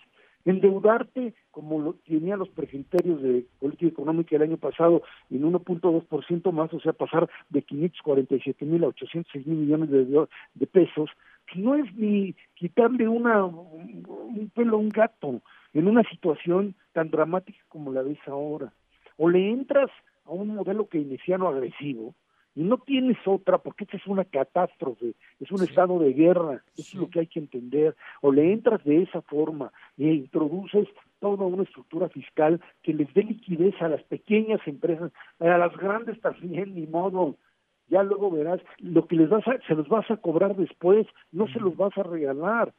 Endeudarte, 0.46 1.34
como 1.50 1.80
lo 1.80 1.94
tenían 2.06 2.38
los 2.38 2.48
precriterios 2.48 3.20
de 3.20 3.44
política 3.58 3.88
económica 3.88 4.36
el 4.36 4.42
año 4.42 4.56
pasado, 4.56 5.02
en 5.28 5.42
1.2% 5.42 6.52
más, 6.52 6.72
o 6.72 6.80
sea, 6.80 6.92
pasar 6.92 7.28
de 7.50 7.62
547 7.62 8.64
mil 8.64 8.84
a 8.84 8.88
806 8.88 9.46
mil 9.46 9.58
millones 9.58 9.90
de, 9.90 10.26
de 10.54 10.66
pesos, 10.66 11.10
no 11.56 11.74
es 11.74 11.92
ni 11.96 12.34
quitarle 12.54 13.08
una, 13.08 13.44
un 13.44 14.50
pelo 14.54 14.76
a 14.76 14.80
un 14.80 14.88
gato 14.88 15.42
en 15.74 15.88
una 15.88 16.02
situación 16.04 16.74
tan 16.92 17.10
dramática 17.10 17.58
como 17.68 17.92
la 17.92 18.02
ves 18.02 18.18
ahora. 18.26 18.72
O 19.16 19.28
le 19.28 19.50
entras 19.50 19.90
a 20.24 20.30
un 20.30 20.54
modelo 20.54 20.88
keynesiano 20.88 21.48
agresivo 21.48 22.14
y 22.56 22.64
no 22.64 22.78
tienes 22.78 23.18
otra 23.26 23.58
porque 23.58 23.84
esta 23.84 23.98
es 23.98 24.06
una 24.06 24.24
catástrofe, 24.24 25.14
es 25.38 25.52
un 25.52 25.62
estado 25.62 25.98
de 25.98 26.14
guerra, 26.14 26.62
eso 26.76 26.88
es 26.88 26.94
lo 26.94 27.10
que 27.10 27.20
hay 27.20 27.26
que 27.26 27.38
entender. 27.38 27.94
O 28.22 28.32
le 28.32 28.50
entras 28.50 28.82
de 28.82 29.02
esa 29.02 29.20
forma 29.20 29.70
e 29.98 30.06
introduces 30.06 30.88
toda 31.20 31.44
una 31.44 31.64
estructura 31.64 32.08
fiscal 32.08 32.60
que 32.82 32.94
les 32.94 33.12
dé 33.12 33.24
liquidez 33.24 33.74
a 33.80 33.88
las 33.88 34.02
pequeñas 34.04 34.60
empresas, 34.66 35.12
a 35.38 35.58
las 35.58 35.76
grandes 35.76 36.18
también, 36.20 36.74
ni 36.74 36.86
modo 36.86 37.36
ya 37.88 38.02
luego 38.02 38.30
verás, 38.30 38.60
lo 38.78 39.06
que 39.06 39.16
les 39.16 39.28
vas 39.28 39.46
a, 39.46 39.60
se 39.66 39.74
los 39.74 39.88
vas 39.88 40.10
a 40.10 40.16
cobrar 40.16 40.56
después, 40.56 41.06
no 41.30 41.46
se 41.48 41.60
los 41.60 41.76
vas 41.76 41.96
a 41.96 42.02
regalar. 42.02 42.72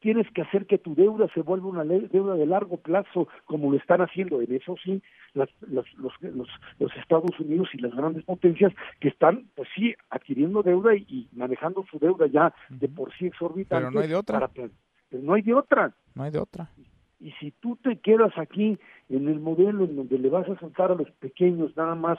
Tienes 0.00 0.30
que 0.32 0.42
hacer 0.42 0.66
que 0.66 0.78
tu 0.78 0.94
deuda 0.94 1.26
se 1.34 1.40
vuelva 1.40 1.68
una 1.68 1.84
deuda 1.84 2.34
de 2.34 2.46
largo 2.46 2.76
plazo, 2.76 3.28
como 3.44 3.70
lo 3.70 3.78
están 3.78 4.00
haciendo 4.00 4.40
en 4.42 4.54
eso 4.54 4.76
sí 4.84 5.02
las, 5.36 5.48
los, 5.60 5.86
los, 5.98 6.12
los, 6.78 6.96
Estados 6.96 7.38
Unidos 7.38 7.68
y 7.74 7.78
las 7.78 7.94
grandes 7.94 8.24
potencias 8.24 8.72
que 9.00 9.08
están, 9.08 9.46
pues 9.54 9.68
sí, 9.74 9.94
adquiriendo 10.10 10.62
deuda 10.62 10.94
y, 10.94 11.28
manejando 11.32 11.84
su 11.90 11.98
deuda 11.98 12.26
ya 12.26 12.54
de 12.70 12.88
por 12.88 13.12
sí 13.16 13.26
exorbitante. 13.26 13.86
Pero 13.86 13.90
no 13.90 14.00
hay 14.00 14.08
de 14.08 14.14
otra. 14.14 14.48
pero 14.48 14.70
no 15.22 15.34
hay 15.34 15.42
de 15.42 15.54
otra. 15.54 15.94
No 16.14 16.22
hay 16.24 16.30
de 16.30 16.38
otra. 16.38 16.70
Y 17.20 17.32
si 17.32 17.50
tú 17.52 17.76
te 17.76 17.98
quedas 17.98 18.36
aquí 18.36 18.78
en 19.08 19.28
el 19.28 19.40
modelo 19.40 19.84
en 19.84 19.96
donde 19.96 20.18
le 20.18 20.28
vas 20.28 20.48
a 20.48 20.58
soltar 20.58 20.90
a 20.90 20.94
los 20.94 21.10
pequeños 21.12 21.76
nada 21.76 21.94
más 21.94 22.18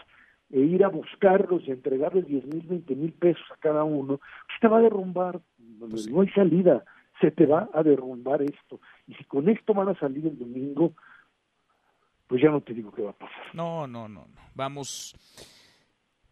e 0.50 0.60
ir 0.60 0.84
a 0.84 0.90
buscarlos 0.90 1.68
y 1.68 1.72
entregarles 1.72 2.26
10 2.28 2.46
mil, 2.46 2.66
20 2.68 2.96
mil 2.96 3.12
pesos 3.14 3.44
a 3.52 3.58
cada 3.58 3.84
uno, 3.84 4.18
pues 4.18 4.60
te 4.62 4.68
va 4.68 4.78
a 4.78 4.82
derrumbar, 4.82 5.42
pues 5.80 6.10
no 6.10 6.22
hay 6.22 6.30
salida, 6.30 6.84
se 7.20 7.32
te 7.32 7.46
va 7.46 7.70
a 7.74 7.84
derrumbar 7.84 8.42
esto. 8.42 8.80
Y 9.08 9.14
si 9.16 9.24
con 9.26 9.50
esto 9.50 9.74
van 9.74 9.90
a 9.90 10.00
salir 10.00 10.26
el 10.28 10.38
domingo, 10.38 10.94
pues 12.28 12.42
ya 12.42 12.50
no 12.50 12.62
te 12.62 12.74
digo 12.74 12.92
qué 12.92 13.02
va 13.02 13.12
a 13.12 13.18
pasar. 13.18 13.54
No, 13.54 13.88
no, 13.88 14.08
no, 14.08 14.28
no. 14.28 14.42
Vamos 14.56 15.16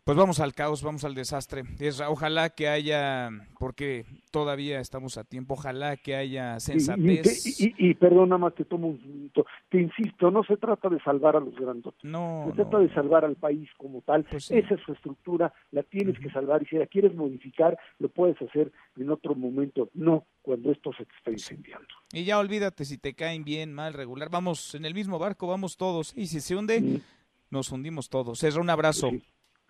pues 0.06 0.16
vamos 0.20 0.40
al 0.40 0.54
caos, 0.54 0.84
vamos 0.84 1.04
al 1.04 1.16
desastre. 1.16 1.64
Es, 1.80 2.00
ojalá 2.00 2.52
que 2.52 2.68
haya, 2.68 3.32
porque 3.58 4.06
todavía 4.30 4.80
estamos 4.80 5.18
a 5.18 5.24
tiempo, 5.24 5.56
ojalá 5.56 5.98
que 5.98 6.16
haya 6.16 6.60
sensatez. 6.60 7.60
Y, 7.60 7.74
y, 7.76 7.96
perdona 7.96 8.38
más, 8.38 8.54
te 8.54 8.66
tomo 8.66 8.90
un 8.90 9.02
minuto. 9.04 9.48
Te 9.68 9.82
insisto, 9.82 10.30
no 10.30 10.44
se 10.44 10.58
trata 10.58 10.90
de 10.90 11.02
salvar 11.02 11.36
a 11.36 11.40
los 11.40 11.56
grandotes. 11.56 12.04
No. 12.04 12.46
Se 12.50 12.54
trata 12.54 12.78
de 12.78 12.94
salvar 12.94 13.26
al 13.26 13.36
país 13.36 13.68
como 13.78 14.02
tal. 14.02 14.26
Pues 14.26 14.52
Esa 14.52 14.76
es 14.76 14.82
su 14.82 14.94
estructura, 14.94 15.52
la 15.72 15.82
tienes 15.82 16.20
que 16.20 16.30
salvar. 16.30 16.62
Y 16.62 16.68
si 16.68 16.76
la 16.76 16.86
quieres 16.86 17.16
modificar, 17.16 17.76
lo 17.98 18.10
puedes 18.10 18.40
hacer 18.44 18.72
en 18.98 19.10
otro 19.10 19.34
momento, 19.34 19.90
no 19.96 20.28
cuando 20.44 20.72
esto 20.72 20.92
se 20.94 21.06
te 21.06 21.16
está 21.18 21.32
incendiando. 21.32 21.88
Y 22.14 22.26
ya 22.26 22.38
olvídate 22.38 22.86
si 22.86 23.00
te 23.00 23.16
caen 23.16 23.44
bien, 23.44 23.74
mal, 23.74 23.96
regular. 23.96 24.30
Vamos 24.30 24.76
en 24.76 24.86
el 24.86 24.94
mismo 24.94 25.18
barco, 25.18 25.48
vamos 25.48 25.78
todos. 25.78 26.14
Y 26.16 26.28
si 26.28 26.42
se 26.42 26.56
hunde, 26.56 27.02
nos 27.50 27.72
hundimos 27.72 28.08
todos. 28.08 28.38
César, 28.38 28.62
un 28.62 28.70
abrazo. 28.70 29.10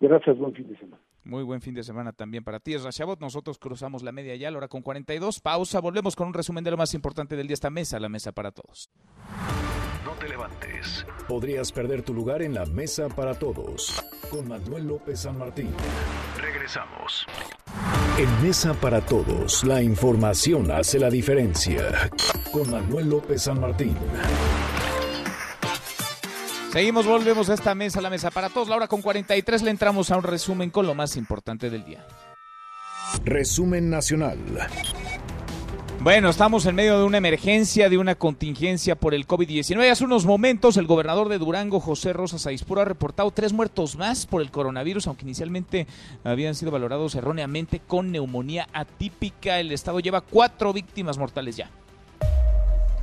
Gracias, 0.00 0.36
buen 0.38 0.52
fin 0.54 0.68
de 0.68 0.78
semana. 0.78 1.02
Muy 1.24 1.42
buen 1.42 1.60
fin 1.60 1.74
de 1.74 1.82
semana 1.82 2.12
también 2.12 2.44
para 2.44 2.60
ti, 2.60 2.76
Rashabot. 2.76 3.20
Nosotros 3.20 3.58
cruzamos 3.58 4.02
la 4.02 4.12
media 4.12 4.36
ya, 4.36 4.50
la 4.50 4.58
hora 4.58 4.68
con 4.68 4.82
42. 4.82 5.40
Pausa, 5.40 5.80
volvemos 5.80 6.14
con 6.14 6.28
un 6.28 6.34
resumen 6.34 6.62
de 6.62 6.70
lo 6.70 6.76
más 6.76 6.94
importante 6.94 7.34
del 7.34 7.48
día. 7.48 7.54
Esta 7.54 7.70
mesa, 7.70 7.98
la 7.98 8.08
mesa 8.08 8.30
para 8.32 8.52
todos. 8.52 8.90
No 10.04 10.12
te 10.12 10.28
levantes. 10.28 11.04
Podrías 11.26 11.72
perder 11.72 12.02
tu 12.02 12.14
lugar 12.14 12.42
en 12.42 12.54
la 12.54 12.64
mesa 12.66 13.08
para 13.08 13.34
todos. 13.34 14.04
Con 14.30 14.46
Manuel 14.46 14.86
López 14.86 15.20
San 15.20 15.36
Martín. 15.36 15.70
Regresamos. 16.40 17.26
En 18.18 18.42
Mesa 18.42 18.72
para 18.72 19.02
Todos, 19.02 19.62
la 19.64 19.82
información 19.82 20.70
hace 20.70 20.98
la 20.98 21.10
diferencia. 21.10 22.10
Con 22.50 22.70
Manuel 22.70 23.10
López 23.10 23.42
San 23.42 23.60
Martín. 23.60 23.94
Seguimos, 26.72 27.06
volvemos 27.06 27.48
a 27.48 27.54
esta 27.54 27.74
mesa, 27.74 28.00
la 28.00 28.10
mesa 28.10 28.30
para 28.30 28.48
todos. 28.48 28.68
La 28.68 28.76
hora 28.76 28.88
con 28.88 29.00
43 29.00 29.62
le 29.62 29.70
entramos 29.70 30.10
a 30.10 30.16
un 30.16 30.22
resumen 30.22 30.70
con 30.70 30.86
lo 30.86 30.94
más 30.94 31.16
importante 31.16 31.70
del 31.70 31.84
día. 31.84 32.06
Resumen 33.24 33.88
nacional. 33.88 34.38
Bueno, 36.00 36.28
estamos 36.28 36.66
en 36.66 36.74
medio 36.74 36.98
de 36.98 37.04
una 37.04 37.18
emergencia, 37.18 37.88
de 37.88 37.98
una 37.98 38.14
contingencia 38.14 38.94
por 38.94 39.14
el 39.14 39.26
COVID-19. 39.26 39.90
Hace 39.90 40.04
unos 40.04 40.26
momentos 40.26 40.76
el 40.76 40.86
gobernador 40.86 41.28
de 41.28 41.38
Durango, 41.38 41.80
José 41.80 42.12
Rosas 42.12 42.46
Aispuro, 42.46 42.82
ha 42.82 42.84
reportado 42.84 43.30
tres 43.30 43.52
muertos 43.52 43.96
más 43.96 44.26
por 44.26 44.42
el 44.42 44.50
coronavirus, 44.50 45.06
aunque 45.06 45.24
inicialmente 45.24 45.86
habían 46.22 46.54
sido 46.54 46.70
valorados 46.70 47.14
erróneamente 47.14 47.80
con 47.80 48.12
neumonía 48.12 48.68
atípica. 48.72 49.58
El 49.58 49.72
estado 49.72 49.98
lleva 50.00 50.20
cuatro 50.20 50.72
víctimas 50.72 51.16
mortales 51.18 51.56
ya. 51.56 51.70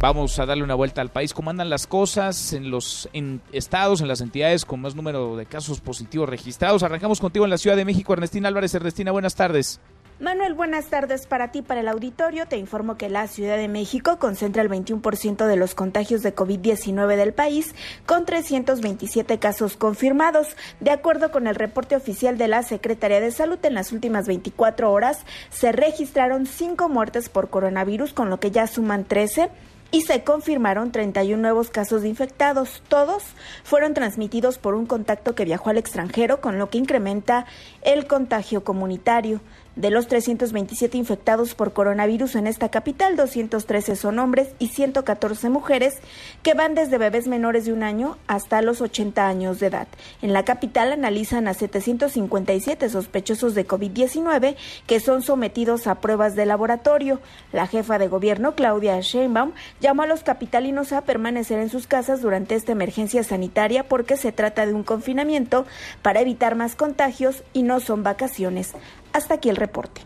Vamos 0.04 0.38
a 0.38 0.46
darle 0.46 0.66
una 0.66 0.76
vuelta 0.76 1.00
al 1.00 1.12
país. 1.12 1.34
¿Cómo 1.34 1.50
andan 1.50 1.70
las 1.70 1.88
cosas 1.88 2.52
en 2.52 2.70
los 2.70 3.08
estados, 3.54 4.02
en 4.02 4.10
las 4.10 4.20
entidades 4.20 4.66
con 4.66 4.82
más 4.82 4.96
número 4.96 5.38
de 5.38 5.46
casos 5.46 5.80
positivos 5.80 6.28
registrados? 6.28 6.84
Arrancamos 6.84 7.22
contigo 7.22 7.46
en 7.46 7.52
la 7.52 7.58
Ciudad 7.58 7.78
de 7.78 7.86
México. 7.86 8.12
Ernestina 8.12 8.50
Álvarez. 8.50 8.76
Ernestina, 8.76 9.14
buenas 9.14 9.36
tardes. 9.36 9.80
Manuel, 10.20 10.56
buenas 10.56 10.88
tardes 10.88 11.26
para 11.26 11.54
ti, 11.54 11.62
para 11.62 11.80
el 11.80 11.88
auditorio. 11.88 12.48
Te 12.48 12.58
informo 12.58 12.98
que 12.98 13.08
la 13.08 13.28
Ciudad 13.28 13.56
de 13.56 13.70
México 13.70 14.20
concentra 14.20 14.62
el 14.62 14.70
21% 14.70 15.48
de 15.48 15.56
los 15.56 15.74
contagios 15.74 16.22
de 16.22 16.36
COVID-19 16.36 17.16
del 17.16 17.32
país, 17.34 17.74
con 18.06 18.26
327 18.26 19.40
casos 19.40 19.78
confirmados. 19.78 20.58
De 20.82 20.92
acuerdo 20.92 21.32
con 21.32 21.48
el 21.48 21.56
reporte 21.56 21.96
oficial 21.96 22.38
de 22.38 22.50
la 22.50 22.64
Secretaría 22.64 23.22
de 23.22 23.32
Salud, 23.32 23.58
en 23.64 23.74
las 23.74 23.94
últimas 23.94 24.28
24 24.28 24.92
horas 24.92 25.26
se 25.50 25.72
registraron 25.72 26.46
5 26.46 26.90
muertes 26.90 27.30
por 27.30 27.50
coronavirus, 27.50 28.12
con 28.12 28.30
lo 28.30 28.42
que 28.42 28.52
ya 28.52 28.68
suman 28.68 29.06
13 29.06 29.50
y 29.94 30.02
se 30.02 30.24
confirmaron 30.24 30.92
31 30.92 31.40
nuevos 31.40 31.70
casos 31.70 32.02
de 32.02 32.10
infectados. 32.10 32.82
Todos 32.88 33.24
fueron 33.64 33.94
transmitidos 33.94 34.58
por 34.58 34.74
un 34.74 34.88
contacto 34.88 35.36
que 35.36 35.46
viajó 35.46 35.70
al 35.70 35.78
extranjero, 35.78 36.42
con 36.42 36.58
lo 36.58 36.72
que 36.72 36.80
incrementa 36.80 37.46
el 37.84 38.08
contagio 38.08 38.64
comunitario. 38.64 39.40
De 39.76 39.90
los 39.90 40.08
327 40.08 41.00
infectados 41.00 41.56
por 41.56 41.74
coronavirus 41.74 42.36
en 42.36 42.46
esta 42.46 42.70
capital, 42.70 43.16
213 43.16 43.96
son 43.96 44.20
hombres 44.20 44.50
y 44.60 44.68
114 44.68 45.50
mujeres 45.50 45.96
que 46.44 46.54
van 46.54 46.76
desde 46.76 47.00
bebés 47.00 47.28
menores 47.28 47.66
de 47.66 47.74
un 47.74 47.82
año 47.82 48.20
hasta 48.28 48.62
los 48.62 48.82
80 48.82 49.28
años 49.28 49.60
de 49.60 49.68
edad. 49.68 49.88
En 50.22 50.32
la 50.32 50.46
capital 50.46 50.92
analizan 50.92 51.48
a 51.48 51.56
757 51.56 52.88
sospechosos 52.88 53.56
de 53.56 53.68
COVID-19 53.68 54.56
que 54.86 55.00
son 55.00 55.24
sometidos 55.24 55.88
a 55.88 55.96
pruebas 55.96 56.36
de 56.36 56.46
laboratorio. 56.46 57.20
La 57.52 57.66
jefa 57.66 57.98
de 57.98 58.08
gobierno, 58.08 58.54
Claudia 58.54 59.00
Sheinbaum, 59.00 59.54
llamó 59.82 60.04
a 60.04 60.08
los 60.08 60.22
capitalinos 60.22 60.94
a 60.94 61.02
permanecer 61.02 61.58
en 61.58 61.70
sus 61.70 61.88
casas 61.88 62.22
durante 62.22 62.54
esta 62.54 62.74
emergencia 62.74 63.24
sanitaria 63.24 63.88
porque 63.88 64.18
se 64.18 64.32
trata 64.32 64.68
de 64.68 64.74
un 64.76 64.84
confinamiento 64.84 65.66
para 66.04 66.22
evitar 66.22 66.54
más 66.54 66.76
contagios 66.76 67.44
y 67.54 67.64
no 67.64 67.80
son 67.80 68.04
vacaciones. 68.04 68.76
Hasta 69.14 69.36
aquí 69.36 69.50
el 69.50 69.56
reporte. 69.56 70.02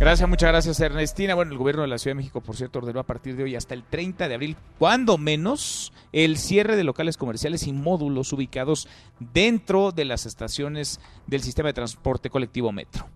Gracias, 0.00 0.28
muchas 0.28 0.50
gracias 0.50 0.80
Ernestina. 0.80 1.34
Bueno, 1.34 1.52
el 1.52 1.58
gobierno 1.58 1.82
de 1.82 1.88
la 1.88 1.98
Ciudad 1.98 2.12
de 2.16 2.22
México, 2.22 2.40
por 2.40 2.56
cierto, 2.56 2.80
ordenó 2.80 3.00
a 3.00 3.04
partir 3.04 3.36
de 3.36 3.44
hoy 3.44 3.54
hasta 3.54 3.74
el 3.74 3.84
30 3.84 4.28
de 4.28 4.34
abril, 4.34 4.56
cuando 4.78 5.18
menos, 5.18 5.92
el 6.12 6.36
cierre 6.36 6.76
de 6.76 6.84
locales 6.84 7.16
comerciales 7.16 7.66
y 7.66 7.72
módulos 7.72 8.32
ubicados 8.32 8.88
dentro 9.20 9.92
de 9.92 10.04
las 10.04 10.26
estaciones 10.26 11.00
del 11.26 11.42
sistema 11.42 11.68
de 11.68 11.74
transporte 11.74 12.28
colectivo 12.28 12.72
Metro. 12.72 13.06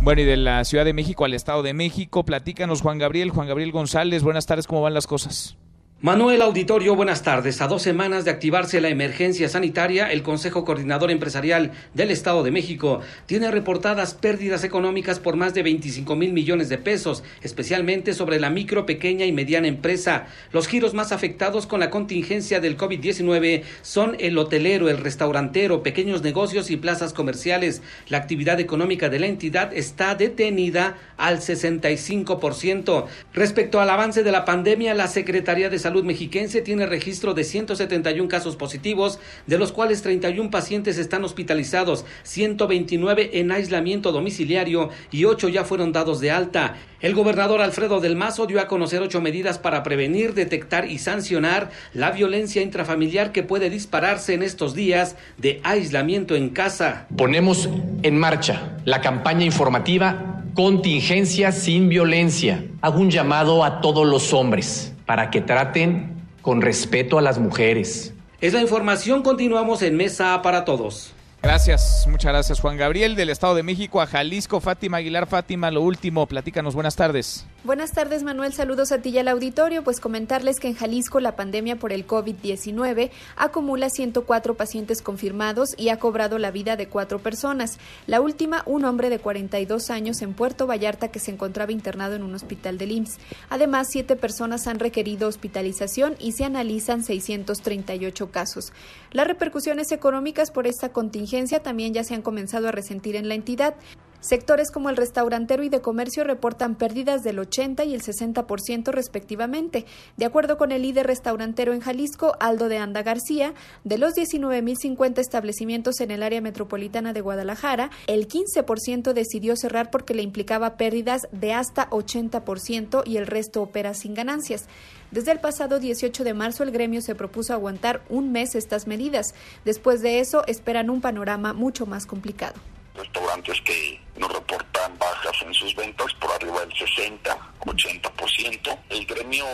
Bueno, 0.00 0.22
y 0.22 0.24
de 0.24 0.36
la 0.36 0.64
Ciudad 0.64 0.84
de 0.84 0.94
México 0.94 1.24
al 1.24 1.34
Estado 1.34 1.62
de 1.62 1.74
México, 1.74 2.24
platícanos 2.24 2.80
Juan 2.80 2.98
Gabriel, 2.98 3.30
Juan 3.30 3.46
Gabriel 3.46 3.70
González, 3.70 4.24
buenas 4.24 4.46
tardes, 4.46 4.66
¿cómo 4.66 4.82
van 4.82 4.94
las 4.94 5.06
cosas? 5.06 5.56
Manuel 6.04 6.42
Auditorio, 6.42 6.96
buenas 6.96 7.22
tardes. 7.22 7.60
A 7.60 7.68
dos 7.68 7.80
semanas 7.80 8.24
de 8.24 8.32
activarse 8.32 8.80
la 8.80 8.88
emergencia 8.88 9.48
sanitaria, 9.48 10.10
el 10.10 10.24
Consejo 10.24 10.64
Coordinador 10.64 11.12
Empresarial 11.12 11.70
del 11.94 12.10
Estado 12.10 12.42
de 12.42 12.50
México 12.50 13.02
tiene 13.26 13.52
reportadas 13.52 14.12
pérdidas 14.12 14.64
económicas 14.64 15.20
por 15.20 15.36
más 15.36 15.54
de 15.54 15.62
25 15.62 16.16
mil 16.16 16.32
millones 16.32 16.68
de 16.68 16.78
pesos, 16.78 17.22
especialmente 17.42 18.14
sobre 18.14 18.40
la 18.40 18.50
micro, 18.50 18.84
pequeña 18.84 19.26
y 19.26 19.30
mediana 19.30 19.68
empresa. 19.68 20.26
Los 20.50 20.66
giros 20.66 20.92
más 20.92 21.12
afectados 21.12 21.68
con 21.68 21.78
la 21.78 21.90
contingencia 21.90 22.58
del 22.58 22.76
COVID-19 22.76 23.62
son 23.82 24.16
el 24.18 24.36
hotelero, 24.38 24.88
el 24.88 24.98
restaurantero, 24.98 25.84
pequeños 25.84 26.20
negocios 26.22 26.72
y 26.72 26.78
plazas 26.78 27.12
comerciales. 27.12 27.80
La 28.08 28.18
actividad 28.18 28.58
económica 28.58 29.08
de 29.08 29.20
la 29.20 29.28
entidad 29.28 29.72
está 29.72 30.16
detenida 30.16 30.98
al 31.16 31.38
65%. 31.38 33.06
Respecto 33.32 33.80
al 33.80 33.88
avance 33.88 34.24
de 34.24 34.32
la 34.32 34.44
pandemia, 34.44 34.94
la 34.94 35.06
Secretaría 35.06 35.70
de 35.70 35.78
Salud 35.78 35.91
Salud 35.92 36.04
Mexiquense 36.04 36.62
tiene 36.62 36.86
registro 36.86 37.34
de 37.34 37.44
171 37.44 38.26
casos 38.26 38.56
positivos, 38.56 39.18
de 39.46 39.58
los 39.58 39.72
cuales 39.72 40.00
31 40.00 40.50
pacientes 40.50 40.96
están 40.96 41.22
hospitalizados, 41.22 42.06
129 42.22 43.32
en 43.34 43.52
aislamiento 43.52 44.10
domiciliario 44.10 44.88
y 45.10 45.26
8 45.26 45.50
ya 45.50 45.64
fueron 45.64 45.92
dados 45.92 46.18
de 46.20 46.30
alta. 46.30 46.76
El 47.02 47.14
gobernador 47.14 47.60
Alfredo 47.60 48.00
del 48.00 48.16
Mazo 48.16 48.46
dio 48.46 48.58
a 48.58 48.68
conocer 48.68 49.02
ocho 49.02 49.20
medidas 49.20 49.58
para 49.58 49.82
prevenir, 49.82 50.32
detectar 50.32 50.90
y 50.90 50.96
sancionar 50.96 51.70
la 51.92 52.10
violencia 52.10 52.62
intrafamiliar 52.62 53.30
que 53.30 53.42
puede 53.42 53.68
dispararse 53.68 54.32
en 54.32 54.42
estos 54.42 54.72
días 54.72 55.16
de 55.36 55.60
aislamiento 55.62 56.36
en 56.36 56.48
casa. 56.48 57.06
Ponemos 57.18 57.68
en 58.02 58.16
marcha 58.16 58.78
la 58.86 59.02
campaña 59.02 59.44
informativa 59.44 60.38
Contingencia 60.54 61.50
sin 61.50 61.88
violencia. 61.88 62.64
Hago 62.82 63.00
un 63.00 63.10
llamado 63.10 63.64
a 63.64 63.80
todos 63.80 64.06
los 64.06 64.34
hombres 64.34 64.91
para 65.12 65.30
que 65.30 65.42
traten 65.42 66.22
con 66.40 66.62
respeto 66.62 67.18
a 67.18 67.20
las 67.20 67.38
mujeres. 67.38 68.14
Es 68.40 68.54
la 68.54 68.62
información, 68.62 69.22
continuamos 69.22 69.82
en 69.82 69.94
Mesa 69.94 70.40
para 70.40 70.64
Todos. 70.64 71.12
Gracias, 71.42 72.06
muchas 72.08 72.32
gracias 72.32 72.60
Juan 72.60 72.78
Gabriel 72.78 73.14
del 73.14 73.28
Estado 73.28 73.54
de 73.54 73.62
México 73.62 74.00
a 74.00 74.06
Jalisco, 74.06 74.58
Fátima 74.60 74.96
Aguilar, 74.96 75.26
Fátima, 75.26 75.70
lo 75.70 75.82
último, 75.82 76.26
platícanos, 76.26 76.74
buenas 76.74 76.96
tardes. 76.96 77.44
Buenas 77.64 77.92
tardes, 77.92 78.24
Manuel. 78.24 78.52
Saludos 78.52 78.90
a 78.90 78.98
ti 78.98 79.10
y 79.10 79.18
al 79.18 79.28
auditorio. 79.28 79.84
Pues 79.84 80.00
comentarles 80.00 80.58
que 80.58 80.66
en 80.66 80.74
Jalisco 80.74 81.20
la 81.20 81.36
pandemia 81.36 81.76
por 81.76 81.92
el 81.92 82.04
COVID-19 82.08 83.12
acumula 83.36 83.88
104 83.88 84.56
pacientes 84.56 85.00
confirmados 85.00 85.68
y 85.76 85.90
ha 85.90 86.00
cobrado 86.00 86.38
la 86.38 86.50
vida 86.50 86.74
de 86.74 86.88
cuatro 86.88 87.20
personas. 87.20 87.78
La 88.08 88.20
última, 88.20 88.64
un 88.66 88.84
hombre 88.84 89.10
de 89.10 89.20
42 89.20 89.90
años 89.90 90.22
en 90.22 90.34
Puerto 90.34 90.66
Vallarta 90.66 91.12
que 91.12 91.20
se 91.20 91.30
encontraba 91.30 91.70
internado 91.70 92.16
en 92.16 92.24
un 92.24 92.34
hospital 92.34 92.78
del 92.78 92.90
IMSS. 92.90 93.18
Además, 93.48 93.86
siete 93.88 94.16
personas 94.16 94.66
han 94.66 94.80
requerido 94.80 95.28
hospitalización 95.28 96.16
y 96.18 96.32
se 96.32 96.44
analizan 96.44 97.04
638 97.04 98.32
casos. 98.32 98.72
Las 99.12 99.28
repercusiones 99.28 99.92
económicas 99.92 100.50
por 100.50 100.66
esta 100.66 100.88
contingencia 100.88 101.62
también 101.62 101.94
ya 101.94 102.02
se 102.02 102.16
han 102.16 102.22
comenzado 102.22 102.66
a 102.66 102.72
resentir 102.72 103.14
en 103.14 103.28
la 103.28 103.36
entidad. 103.36 103.76
Sectores 104.22 104.70
como 104.70 104.88
el 104.88 104.96
restaurantero 104.96 105.64
y 105.64 105.68
de 105.68 105.80
comercio 105.80 106.22
reportan 106.22 106.76
pérdidas 106.76 107.24
del 107.24 107.40
80 107.40 107.84
y 107.86 107.92
el 107.92 108.02
60% 108.02 108.92
respectivamente. 108.92 109.84
De 110.16 110.24
acuerdo 110.24 110.56
con 110.56 110.70
el 110.70 110.82
líder 110.82 111.08
restaurantero 111.08 111.72
en 111.72 111.80
Jalisco, 111.80 112.36
Aldo 112.38 112.68
de 112.68 112.78
Anda 112.78 113.02
García, 113.02 113.52
de 113.82 113.98
los 113.98 114.14
19.050 114.14 115.18
establecimientos 115.18 116.00
en 116.00 116.12
el 116.12 116.22
área 116.22 116.40
metropolitana 116.40 117.12
de 117.12 117.20
Guadalajara, 117.20 117.90
el 118.06 118.28
15% 118.28 119.12
decidió 119.12 119.56
cerrar 119.56 119.90
porque 119.90 120.14
le 120.14 120.22
implicaba 120.22 120.76
pérdidas 120.76 121.22
de 121.32 121.52
hasta 121.52 121.90
80% 121.90 123.02
y 123.04 123.16
el 123.16 123.26
resto 123.26 123.60
opera 123.60 123.92
sin 123.92 124.14
ganancias. 124.14 124.66
Desde 125.10 125.32
el 125.32 125.40
pasado 125.40 125.80
18 125.80 126.22
de 126.22 126.32
marzo 126.32 126.62
el 126.62 126.70
gremio 126.70 127.02
se 127.02 127.16
propuso 127.16 127.54
aguantar 127.54 128.04
un 128.08 128.30
mes 128.30 128.54
estas 128.54 128.86
medidas. 128.86 129.34
Después 129.64 130.00
de 130.00 130.20
eso 130.20 130.44
esperan 130.46 130.90
un 130.90 131.00
panorama 131.00 131.52
mucho 131.54 131.86
más 131.86 132.06
complicado 132.06 132.54
restaurantes 132.94 133.60
que 133.62 134.00
nos 134.16 134.32
reportan 134.32 134.98
bajas 134.98 135.42
en 135.42 135.54
sus 135.54 135.74
ventas 135.74 136.12
por 136.14 136.30
arriba 136.32 136.60
del 136.60 136.76
60, 136.76 137.38
80%. 137.60 138.78
El 138.90 139.06
gremio 139.06 139.46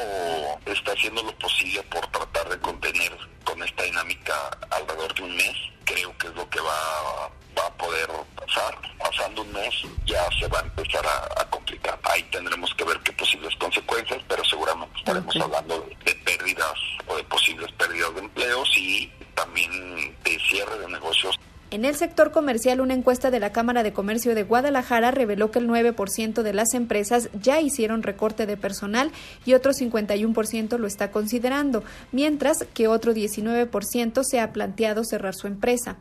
está 0.67 0.93
haciendo 0.93 1.23
lo 1.23 1.37
posible 1.39 1.83
por 1.85 2.07
tratar 2.09 2.49
de 2.49 2.59
contener 2.59 3.17
con 3.45 3.63
esta 3.63 3.85
dinámica 3.85 4.35
alrededor 4.71 5.15
de 5.15 5.23
un 5.23 5.37
mes. 5.37 5.57
Creo 5.85 6.17
que 6.19 6.27
es 6.27 6.35
lo 6.35 6.49
que 6.51 6.61
va, 6.61 7.31
va 7.57 7.67
a 7.67 7.75
poder 7.77 8.09
pasar. 8.37 8.79
Pasando 8.99 9.43
un 9.43 9.53
mes 9.53 9.75
ya 10.05 10.29
se 10.39 10.47
va 10.49 10.59
a 10.59 10.63
empezar 10.63 11.05
a, 11.07 11.45
complicar. 11.51 11.99
Ahí 12.05 12.23
tendremos 12.25 12.75
que 12.75 12.85
ver 12.85 12.99
qué 13.01 13.13
posibles 13.13 13.55
consecuencias, 13.57 14.21
pero 14.29 14.45
seguramente 14.45 14.99
estaremos 14.99 15.37
hablando 15.37 15.89
de 16.05 16.15
pérdidas 16.17 16.75
o 17.07 17.17
de 17.17 17.25
posibles 17.25 17.71
pérdidas 17.73 18.15
de 18.15 18.21
empleos 18.21 18.71
y 18.77 19.11
también 19.35 20.17
de 20.25 20.39
cierre 20.41 20.79
de 20.79 20.89
negocios 20.89 21.39
en 21.71 21.85
el 21.85 21.97
sector 21.97 22.33
comercial, 22.33 22.81
una 22.81 22.95
encuesta 22.95 23.31
de 23.31 23.41
la 23.41 23.53
Cámara 23.53 23.83
de 23.83 23.93
Comercio 23.93 24.35
de 24.35 24.43
Guadalajara 24.43 25.11
reveló 25.11 25.51
que 25.51 25.59
el 25.59 25.69
9% 25.69 26.43
de 26.43 26.53
las 26.55 26.73
empresas 26.73 27.29
ya 27.39 27.61
hicieron 27.61 28.03
recorte 28.03 28.47
de 28.47 28.57
personal 28.57 29.11
y 29.45 29.53
otro 29.53 29.73
51% 29.73 30.79
lo 30.79 30.87
está 30.87 31.11
considerando, 31.11 31.85
mientras 32.11 32.65
que 32.73 32.89
otro 32.89 33.13
19% 33.13 34.23
se 34.25 34.41
ha 34.41 34.53
planteado 34.55 35.05
cerrar 35.05 35.35
su 35.35 35.47
empresa. 35.47 35.97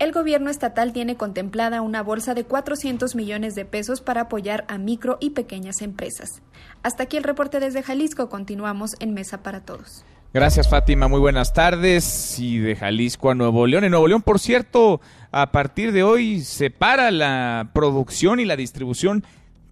El 0.00 0.10
gobierno 0.10 0.50
estatal 0.50 0.92
tiene 0.92 1.16
contemplada 1.16 1.82
una 1.82 2.02
bolsa 2.02 2.34
de 2.34 2.42
400 2.42 3.14
millones 3.14 3.54
de 3.54 3.64
pesos 3.64 4.00
para 4.00 4.22
apoyar 4.22 4.64
a 4.66 4.76
micro 4.76 5.18
y 5.20 5.30
pequeñas 5.30 5.82
empresas. 5.82 6.42
Hasta 6.82 7.04
aquí 7.04 7.16
el 7.16 7.22
reporte 7.22 7.60
desde 7.60 7.84
Jalisco. 7.84 8.28
Continuamos 8.28 8.96
en 8.98 9.14
Mesa 9.14 9.44
para 9.44 9.60
Todos. 9.60 10.04
Gracias, 10.34 10.66
Fátima. 10.66 11.08
Muy 11.08 11.20
buenas 11.20 11.52
tardes. 11.52 12.38
Y 12.38 12.56
de 12.56 12.74
Jalisco 12.74 13.30
a 13.30 13.34
Nuevo 13.34 13.66
León. 13.66 13.84
En 13.84 13.90
Nuevo 13.90 14.08
León, 14.08 14.22
por 14.22 14.38
cierto, 14.38 15.02
a 15.30 15.52
partir 15.52 15.92
de 15.92 16.02
hoy 16.02 16.40
se 16.40 16.70
para 16.70 17.10
la 17.10 17.68
producción 17.74 18.40
y 18.40 18.46
la 18.46 18.56
distribución 18.56 19.24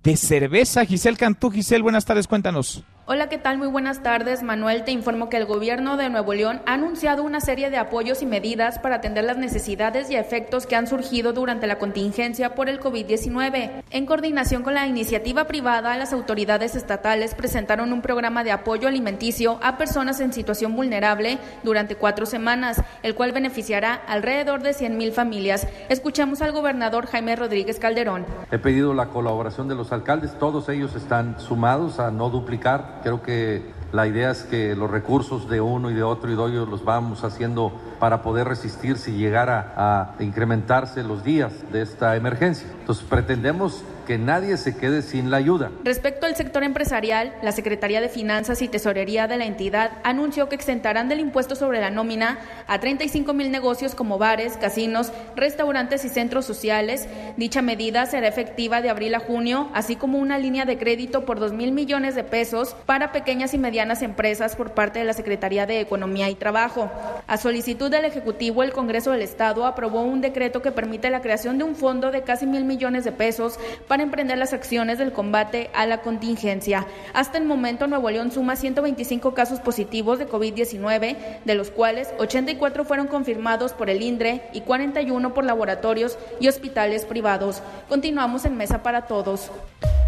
de 0.03 0.17
cerveza. 0.17 0.85
Giselle 0.85 1.17
Cantú. 1.17 1.51
Giselle, 1.51 1.83
buenas 1.83 2.05
tardes. 2.05 2.27
Cuéntanos. 2.27 2.85
Hola, 3.13 3.29
¿qué 3.29 3.39
tal? 3.39 3.59
Muy 3.59 3.67
buenas 3.67 4.05
tardes. 4.05 4.45
Manuel, 4.45 4.85
te 4.85 4.93
informo 4.93 5.29
que 5.29 5.37
el 5.37 5.45
gobierno 5.45 5.97
de 5.97 6.09
Nuevo 6.11 6.33
León 6.33 6.63
ha 6.65 6.75
anunciado 6.75 7.25
una 7.25 7.41
serie 7.41 7.69
de 7.69 7.77
apoyos 7.77 8.23
y 8.23 8.27
medidas 8.27 8.79
para 8.79 8.95
atender 8.95 9.25
las 9.25 9.37
necesidades 9.37 10.09
y 10.13 10.15
efectos 10.15 10.65
que 10.65 10.77
han 10.77 10.87
surgido 10.87 11.33
durante 11.33 11.67
la 11.67 11.81
contingencia 11.81 12.55
por 12.55 12.69
el 12.69 12.79
COVID-19. 12.79 13.83
En 13.91 14.07
coordinación 14.07 14.63
con 14.63 14.75
la 14.75 14.87
iniciativa 14.87 15.49
privada, 15.49 15.97
las 15.97 16.13
autoridades 16.13 16.77
estatales 16.77 17.35
presentaron 17.35 17.93
un 17.93 18.01
programa 18.01 18.45
de 18.45 18.53
apoyo 18.53 18.87
alimenticio 18.87 19.59
a 19.61 19.77
personas 19.77 20.21
en 20.21 20.33
situación 20.33 20.77
vulnerable 20.77 21.39
durante 21.65 21.97
cuatro 21.97 22.27
semanas, 22.27 22.81
el 23.03 23.17
cual 23.17 23.33
beneficiará 23.33 23.95
alrededor 24.07 24.63
de 24.63 24.71
100.000 24.71 25.11
familias. 25.11 25.67
Escuchamos 25.89 26.43
al 26.43 26.53
gobernador 26.53 27.07
Jaime 27.07 27.35
Rodríguez 27.35 27.81
Calderón. 27.81 28.25
He 28.53 28.59
pedido 28.59 28.95
la 28.95 29.09
colaboración 29.09 29.67
de 29.67 29.75
los 29.75 29.90
alcaldes, 29.93 30.39
todos 30.39 30.69
ellos 30.69 30.95
están 30.95 31.41
sumados 31.41 32.01
a 32.01 32.11
no 32.11 32.31
duplicar. 32.31 33.01
Creo 33.03 33.23
que 33.23 33.73
la 33.93 34.07
idea 34.07 34.31
es 34.31 34.45
que 34.45 34.77
los 34.77 34.91
recursos 34.91 35.49
de 35.49 35.61
uno 35.61 35.91
y 35.91 35.95
de 35.95 36.03
otro 36.03 36.31
y 36.31 36.37
de 36.37 36.45
ellos 36.45 36.69
los 36.69 36.85
vamos 36.85 37.25
haciendo 37.25 37.73
para 38.01 38.23
poder 38.23 38.49
resistir 38.49 38.97
si 38.99 39.13
llegara 39.13 39.75
a 39.77 40.15
incrementarse 40.19 41.05
los 41.05 41.23
días 41.23 41.53
de 41.71 41.83
esta 41.83 42.17
emergencia. 42.17 42.67
Entonces 42.81 43.05
pretendemos 43.09 43.85
que 44.11 44.19
nadie 44.19 44.57
se 44.57 44.77
quede 44.77 45.03
sin 45.03 45.31
la 45.31 45.37
ayuda. 45.37 45.71
Respecto 45.85 46.27
al 46.27 46.35
sector 46.35 46.65
empresarial, 46.65 47.33
la 47.43 47.53
Secretaría 47.53 48.01
de 48.01 48.09
Finanzas 48.09 48.61
y 48.61 48.67
Tesorería 48.67 49.29
de 49.29 49.37
la 49.37 49.45
entidad 49.45 49.93
anunció 50.03 50.49
que 50.49 50.57
exentarán 50.57 51.09
del 51.09 51.21
impuesto 51.21 51.55
sobre 51.55 51.81
la 51.81 51.91
nómina 51.91 52.39
a 52.67 52.81
35 52.81 53.33
mil 53.35 53.53
negocios 53.53 53.95
como 53.95 54.19
bares, 54.19 54.57
casinos, 54.57 55.13
restaurantes 55.37 56.05
y 56.05 56.09
centros 56.09 56.45
sociales. 56.45 57.07
Dicha 57.37 57.63
medida 57.63 58.05
será 58.07 58.27
efectiva 58.27 58.83
de 58.83 58.91
abril 58.91 59.15
a 59.15 59.21
junio, 59.21 59.69
así 59.75 59.95
como 59.95 60.19
una 60.19 60.39
línea 60.39 60.65
de 60.65 60.77
crédito 60.77 61.25
por 61.25 61.39
2 61.39 61.53
mil 61.53 61.71
millones 61.71 62.17
de 62.17 62.25
pesos 62.25 62.75
para 62.87 63.13
pequeñas 63.13 63.55
y 63.55 63.59
medianas 63.59 64.03
empresas 64.03 64.57
por 64.57 64.73
parte 64.73 64.99
de 64.99 65.05
la 65.05 65.13
Secretaría 65.13 65.67
de 65.67 65.79
Economía 65.79 66.29
y 66.31 66.35
Trabajo. 66.35 66.91
A 67.29 67.37
solicitud 67.37 67.90
del 67.91 68.05
Ejecutivo, 68.05 68.63
el 68.63 68.73
Congreso 68.73 69.11
del 69.11 69.23
Estado 69.23 69.67
aprobó 69.67 70.03
un 70.03 70.21
decreto 70.21 70.63
que 70.63 70.73
permite 70.73 71.11
la 71.11 71.21
creación 71.21 71.59
de 71.59 71.65
un 71.65 71.75
fondo 71.75 72.11
de 72.11 72.23
casi 72.23 72.47
mil 72.47 72.65
millones 72.65 73.05
de 73.05 73.13
pesos 73.13 73.59
para 73.89 74.03
emprender 74.03 74.39
las 74.39 74.53
acciones 74.53 74.99
del 74.99 75.13
combate 75.13 75.71
a 75.75 75.87
la 75.87 76.01
contingencia. 76.01 76.87
Hasta 77.13 77.39
el 77.39 77.45
momento, 77.45 77.87
Nuevo 77.87 78.11
León 78.11 78.31
suma 78.31 78.57
125 78.57 79.35
casos 79.35 79.61
positivos 79.61 80.19
de 80.19 80.29
COVID-19, 80.29 81.17
de 81.45 81.55
los 81.55 81.71
cuales 81.71 82.09
84 82.19 82.85
fueron 82.85 83.09
confirmados 83.09 83.73
por 83.73 83.91
el 83.91 84.03
INDRE 84.03 84.43
y 84.53 84.63
41 84.63 85.35
por 85.35 85.45
laboratorios 85.45 86.19
y 86.41 86.49
hospitales 86.49 87.05
privados. 87.05 87.63
Continuamos 87.89 88.45
en 88.45 88.57
Mesa 88.57 88.83
para 88.83 89.07
Todos. 89.07 89.51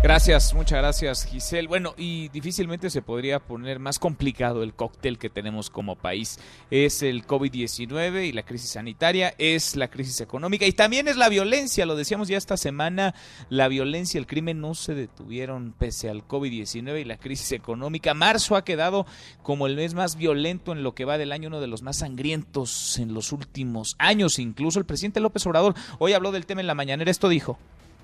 Gracias, 0.02 0.52
muchas 0.52 0.80
gracias 0.80 1.24
Giselle. 1.26 1.68
Bueno, 1.68 1.94
y 1.96 2.28
difícilmente 2.30 2.90
se 2.90 3.02
podría 3.02 3.38
poner 3.38 3.78
más 3.78 4.00
complicado 4.00 4.64
el 4.64 4.74
cóctel 4.74 5.16
que 5.16 5.30
tenemos 5.30 5.70
como 5.70 5.94
país. 5.94 6.40
Es 6.72 7.04
el 7.04 7.24
COVID-19 7.24 7.71
y 7.80 8.32
la 8.32 8.42
crisis 8.42 8.70
sanitaria, 8.70 9.34
es 9.38 9.76
la 9.76 9.88
crisis 9.88 10.20
económica 10.20 10.66
y 10.66 10.72
también 10.72 11.08
es 11.08 11.16
la 11.16 11.28
violencia, 11.28 11.86
lo 11.86 11.96
decíamos 11.96 12.28
ya 12.28 12.36
esta 12.36 12.56
semana, 12.56 13.14
la 13.48 13.68
violencia, 13.68 14.18
el 14.18 14.26
crimen 14.26 14.60
no 14.60 14.74
se 14.74 14.94
detuvieron 14.94 15.72
pese 15.78 16.10
al 16.10 16.26
COVID-19 16.26 17.00
y 17.00 17.04
la 17.04 17.16
crisis 17.16 17.52
económica. 17.52 18.14
Marzo 18.14 18.56
ha 18.56 18.64
quedado 18.64 19.06
como 19.42 19.66
el 19.66 19.76
mes 19.76 19.94
más 19.94 20.16
violento 20.16 20.72
en 20.72 20.82
lo 20.82 20.94
que 20.94 21.04
va 21.04 21.18
del 21.18 21.32
año, 21.32 21.48
uno 21.48 21.60
de 21.60 21.66
los 21.66 21.82
más 21.82 21.98
sangrientos 21.98 22.98
en 22.98 23.14
los 23.14 23.32
últimos 23.32 23.96
años. 23.98 24.38
Incluso 24.38 24.78
el 24.78 24.84
presidente 24.84 25.20
López 25.20 25.46
Obrador 25.46 25.74
hoy 25.98 26.12
habló 26.12 26.32
del 26.32 26.46
tema 26.46 26.60
en 26.60 26.66
la 26.66 26.74
mañanera, 26.74 27.10
esto 27.10 27.28
dijo. 27.28 27.58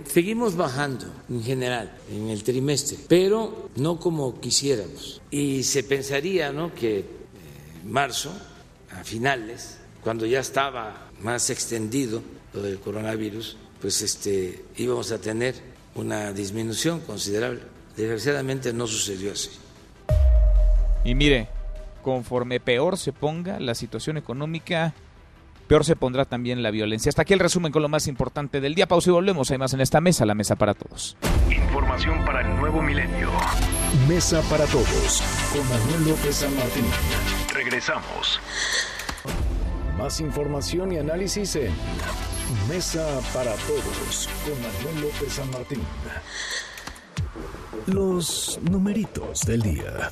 Seguimos 0.07 0.55
bajando 0.55 1.07
en 1.29 1.43
general 1.43 1.93
en 2.11 2.29
el 2.29 2.45
trimestre, 2.45 2.99
pero 3.09 3.69
no 3.77 3.99
como 3.99 4.41
quisiéramos. 4.41 5.21
Y 5.31 5.65
se 5.65 5.83
pensaría 5.83 6.53
¿no? 6.53 6.73
que 6.73 7.05
en 7.83 7.91
marzo, 7.91 8.33
a 8.99 9.05
finales, 9.05 9.79
cuando 10.03 10.27
ya 10.27 10.41
estaba 10.41 11.09
más 11.21 11.51
extendido 11.51 12.23
lo 12.53 12.63
del 12.63 12.79
coronavirus, 12.81 13.57
pues 13.81 14.03
este, 14.03 14.65
íbamos 14.77 15.13
a 15.13 15.19
tener 15.21 15.55
una 15.95 16.33
disminución 16.33 17.01
considerable. 17.01 17.61
Desgraciadamente 17.97 18.73
no 18.73 18.87
sucedió 18.87 19.33
así. 19.33 19.51
Y 21.05 21.15
mire, 21.15 21.49
conforme 22.03 22.61
peor 22.61 22.97
se 22.97 23.13
ponga 23.13 23.59
la 23.61 23.75
situación 23.75 24.17
económica, 24.17 24.95
peor 25.67 25.85
se 25.85 25.97
pondrá 25.97 26.25
también 26.25 26.63
la 26.63 26.71
violencia. 26.71 27.11
Hasta 27.11 27.23
aquí 27.23 27.35
el 27.35 27.41
resumen 27.41 27.73
con 27.73 27.83
lo 27.83 27.89
más 27.89 28.07
importante 28.07 28.61
del 28.61 28.75
día. 28.75 28.87
Pausa 28.87 29.11
y 29.11 29.13
volvemos. 29.13 29.51
Hay 29.51 29.59
más 29.59 29.75
en 29.75 29.81
esta 29.81 30.01
mesa, 30.01 30.25
la 30.27 30.35
mesa 30.35 30.57
para 30.57 30.75
todos. 30.75 31.17
Información 31.51 32.25
para 32.25 32.41
el 32.41 32.57
nuevo 32.57 32.83
milenio. 32.83 33.31
Mesa 34.09 34.43
para 34.51 34.65
todos 34.67 35.23
con 35.53 35.69
Manuel 35.69 36.11
López 36.11 36.37
San 36.37 36.55
Martín. 36.57 36.85
Regresamos. 37.69 38.41
Más 39.99 40.23
información 40.23 40.91
y 40.91 40.97
análisis 40.97 41.55
en 41.55 41.71
Mesa 42.67 43.21
para 43.35 43.53
todos 43.67 44.27
con 44.43 44.55
Manuel 44.63 45.03
López 45.03 45.35
San 45.35 45.51
Martín. 45.51 45.83
Los 47.87 48.59
numeritos 48.71 49.43
del 49.43 49.61
día. 49.61 50.11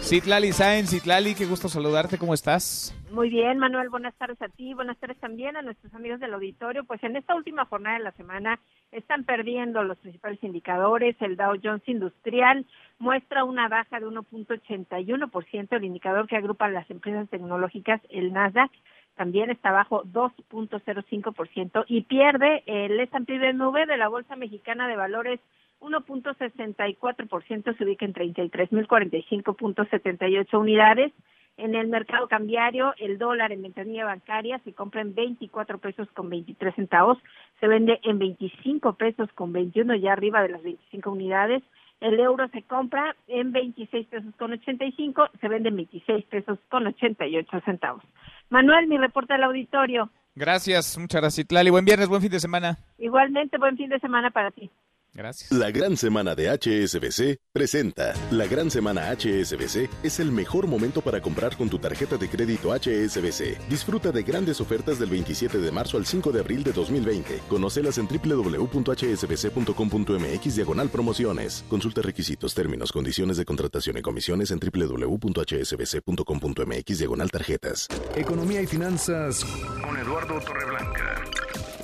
Citlali 0.00 0.52
Sáenz, 0.52 0.90
Citlali, 0.90 1.36
qué 1.36 1.46
gusto 1.46 1.68
saludarte, 1.68 2.18
¿cómo 2.18 2.34
estás? 2.34 2.92
Muy 3.12 3.30
bien, 3.30 3.58
Manuel, 3.58 3.90
buenas 3.90 4.16
tardes 4.16 4.42
a 4.42 4.48
ti, 4.48 4.74
buenas 4.74 4.98
tardes 4.98 5.18
también 5.18 5.56
a 5.56 5.62
nuestros 5.62 5.94
amigos 5.94 6.18
del 6.18 6.34
auditorio. 6.34 6.82
Pues 6.82 7.00
en 7.04 7.14
esta 7.14 7.36
última 7.36 7.64
jornada 7.66 7.98
de 7.98 8.04
la 8.04 8.12
semana 8.12 8.58
están 8.90 9.22
perdiendo 9.22 9.84
los 9.84 9.98
principales 9.98 10.42
indicadores. 10.42 11.14
El 11.20 11.36
Dow 11.36 11.54
Jones 11.62 11.82
Industrial 11.86 12.66
muestra 12.98 13.44
una 13.44 13.68
baja 13.68 14.00
de 14.00 14.06
1.81%, 14.06 15.76
el 15.76 15.84
indicador 15.84 16.26
que 16.26 16.36
agrupa 16.36 16.68
las 16.68 16.90
empresas 16.90 17.28
tecnológicas, 17.28 18.00
el 18.10 18.32
Nasdaq, 18.32 18.72
también 19.16 19.50
está 19.50 19.70
bajo 19.72 20.04
2.05% 20.04 21.84
y 21.88 22.02
pierde 22.02 22.62
el 22.66 23.00
S&P 23.00 23.38
BMW 23.38 23.86
de 23.86 23.96
la 23.96 24.08
Bolsa 24.08 24.36
Mexicana 24.36 24.86
de 24.86 24.96
Valores 24.96 25.40
1.64%, 25.80 27.76
se 27.76 27.84
ubica 27.84 28.04
en 28.04 28.14
33.045.78 28.14 30.58
unidades. 30.58 31.12
En 31.56 31.74
el 31.74 31.88
mercado 31.88 32.28
cambiario, 32.28 32.94
el 32.98 33.18
dólar 33.18 33.50
en 33.50 33.62
ventanilla 33.62 34.04
bancaria 34.04 34.60
se 34.60 34.72
compra 34.72 35.00
en 35.00 35.16
24 35.16 35.78
pesos 35.78 36.06
con 36.14 36.30
23 36.30 36.72
centavos, 36.76 37.18
se 37.58 37.66
vende 37.66 37.98
en 38.04 38.20
25 38.20 38.92
pesos 38.92 39.28
con 39.32 39.52
21, 39.52 39.96
ya 39.96 40.12
arriba 40.12 40.40
de 40.42 40.50
las 40.50 40.62
25 40.62 41.10
unidades. 41.10 41.64
El 42.00 42.20
euro 42.20 42.48
se 42.48 42.62
compra 42.62 43.16
en 43.26 43.50
26 43.52 44.06
pesos 44.06 44.34
con 44.38 44.52
85, 44.52 45.30
se 45.40 45.48
vende 45.48 45.70
en 45.70 45.76
26 45.76 46.24
pesos 46.26 46.58
con 46.68 46.86
88 46.86 47.60
centavos. 47.64 48.04
Manuel, 48.50 48.86
mi 48.86 48.98
reporte 48.98 49.34
al 49.34 49.42
auditorio. 49.42 50.10
Gracias, 50.34 50.96
muchas 50.96 51.20
gracias, 51.20 51.46
Tlali. 51.48 51.70
Buen 51.70 51.84
viernes, 51.84 52.08
buen 52.08 52.22
fin 52.22 52.30
de 52.30 52.38
semana. 52.38 52.78
Igualmente, 52.98 53.58
buen 53.58 53.76
fin 53.76 53.88
de 53.88 53.98
semana 53.98 54.30
para 54.30 54.52
ti. 54.52 54.70
Gracias. 55.18 55.50
La 55.50 55.72
Gran 55.72 55.96
Semana 55.96 56.36
de 56.36 56.48
HSBC 56.48 57.40
presenta. 57.52 58.14
La 58.30 58.46
Gran 58.46 58.70
Semana 58.70 59.10
HSBC 59.10 59.90
es 60.04 60.20
el 60.20 60.30
mejor 60.30 60.68
momento 60.68 61.00
para 61.00 61.20
comprar 61.20 61.56
con 61.56 61.68
tu 61.68 61.80
tarjeta 61.80 62.16
de 62.16 62.28
crédito 62.28 62.72
HSBC. 62.72 63.58
Disfruta 63.68 64.12
de 64.12 64.22
grandes 64.22 64.60
ofertas 64.60 65.00
del 65.00 65.10
27 65.10 65.58
de 65.58 65.72
marzo 65.72 65.96
al 65.96 66.06
5 66.06 66.30
de 66.30 66.38
abril 66.38 66.62
de 66.62 66.72
2020. 66.72 67.40
Conócelas 67.48 67.98
en 67.98 68.06
www.hsbc.com.mx 68.06 70.54
diagonal 70.54 70.88
promociones. 70.88 71.64
Consulta 71.68 72.00
requisitos, 72.00 72.54
términos, 72.54 72.92
condiciones 72.92 73.38
de 73.38 73.44
contratación 73.44 73.98
y 73.98 74.02
comisiones 74.02 74.52
en 74.52 74.60
www.hsbc.com.mx 74.60 76.98
diagonal 76.98 77.30
tarjetas. 77.32 77.88
Economía 78.14 78.62
y 78.62 78.68
finanzas 78.68 79.44
con 79.82 79.96
Eduardo 79.96 80.38
Torreblanca. 80.38 81.24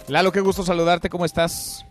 Lalo, 0.06 0.30
qué 0.30 0.38
gusto 0.38 0.62
saludarte, 0.62 1.10
¿cómo 1.10 1.24
estás? 1.24 1.84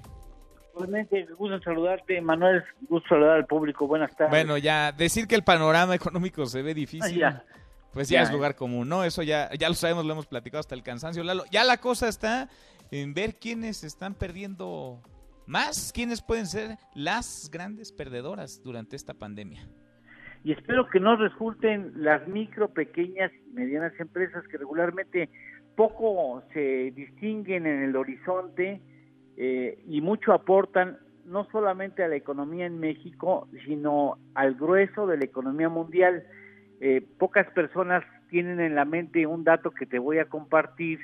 Igualmente, 0.73 1.25
gusto 1.37 1.59
saludarte, 1.61 2.19
Manuel, 2.19 2.63
gusto 2.89 3.09
saludar 3.09 3.37
al 3.37 3.45
público, 3.45 3.85
buenas 3.85 4.15
tardes. 4.15 4.31
Bueno, 4.31 4.57
ya 4.57 4.91
decir 4.91 5.27
que 5.27 5.35
el 5.35 5.43
panorama 5.43 5.93
económico 5.93 6.47
se 6.47 6.63
ve 6.63 6.73
difícil, 6.73 7.19
ya. 7.19 7.43
pues 7.91 8.09
ya, 8.09 8.19
Ya, 8.19 8.23
es 8.23 8.31
lugar 8.31 8.55
común, 8.55 8.89
¿no? 8.89 9.03
Eso 9.03 9.21
ya, 9.21 9.51
ya 9.53 9.69
lo 9.69 9.75
sabemos, 9.75 10.03
lo 10.03 10.13
hemos 10.13 10.25
platicado 10.25 10.59
hasta 10.59 10.73
el 10.73 10.81
cansancio, 10.81 11.23
Lalo. 11.23 11.43
Ya 11.51 11.63
la 11.63 11.77
cosa 11.77 12.07
está 12.07 12.49
en 12.89 13.13
ver 13.13 13.35
quiénes 13.35 13.83
están 13.83 14.15
perdiendo 14.15 14.99
más, 15.45 15.91
quiénes 15.93 16.23
pueden 16.23 16.47
ser 16.47 16.77
las 16.95 17.49
grandes 17.51 17.91
perdedoras 17.91 18.61
durante 18.63 18.95
esta 18.95 19.13
pandemia. 19.13 19.67
Y 20.43 20.53
espero 20.53 20.89
que 20.89 20.99
no 20.99 21.15
resulten 21.15 21.93
las 21.95 22.27
micro, 22.27 22.69
pequeñas 22.73 23.31
y 23.45 23.53
medianas 23.53 23.93
empresas 23.99 24.43
que 24.47 24.57
regularmente 24.57 25.29
poco 25.75 26.43
se 26.51 26.91
distinguen 26.95 27.65
en 27.65 27.83
el 27.83 27.95
horizonte 27.95 28.81
eh, 29.37 29.79
y 29.87 30.01
mucho 30.01 30.33
aportan 30.33 30.97
no 31.25 31.45
solamente 31.51 32.03
a 32.03 32.07
la 32.07 32.15
economía 32.15 32.65
en 32.65 32.79
México, 32.79 33.47
sino 33.65 34.17
al 34.35 34.55
grueso 34.55 35.07
de 35.07 35.17
la 35.17 35.25
economía 35.25 35.69
mundial. 35.69 36.23
Eh, 36.81 37.05
pocas 37.17 37.49
personas 37.51 38.03
tienen 38.29 38.59
en 38.59 38.75
la 38.75 38.85
mente 38.85 39.25
un 39.25 39.43
dato 39.43 39.71
que 39.71 39.85
te 39.85 39.99
voy 39.99 40.19
a 40.19 40.25
compartir, 40.25 40.99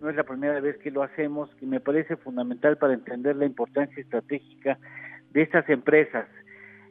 no 0.00 0.10
es 0.10 0.16
la 0.16 0.24
primera 0.24 0.60
vez 0.60 0.76
que 0.78 0.90
lo 0.90 1.02
hacemos, 1.02 1.54
que 1.56 1.66
me 1.66 1.80
parece 1.80 2.16
fundamental 2.16 2.76
para 2.76 2.94
entender 2.94 3.36
la 3.36 3.46
importancia 3.46 4.02
estratégica 4.02 4.78
de 5.30 5.42
estas 5.42 5.68
empresas. 5.68 6.28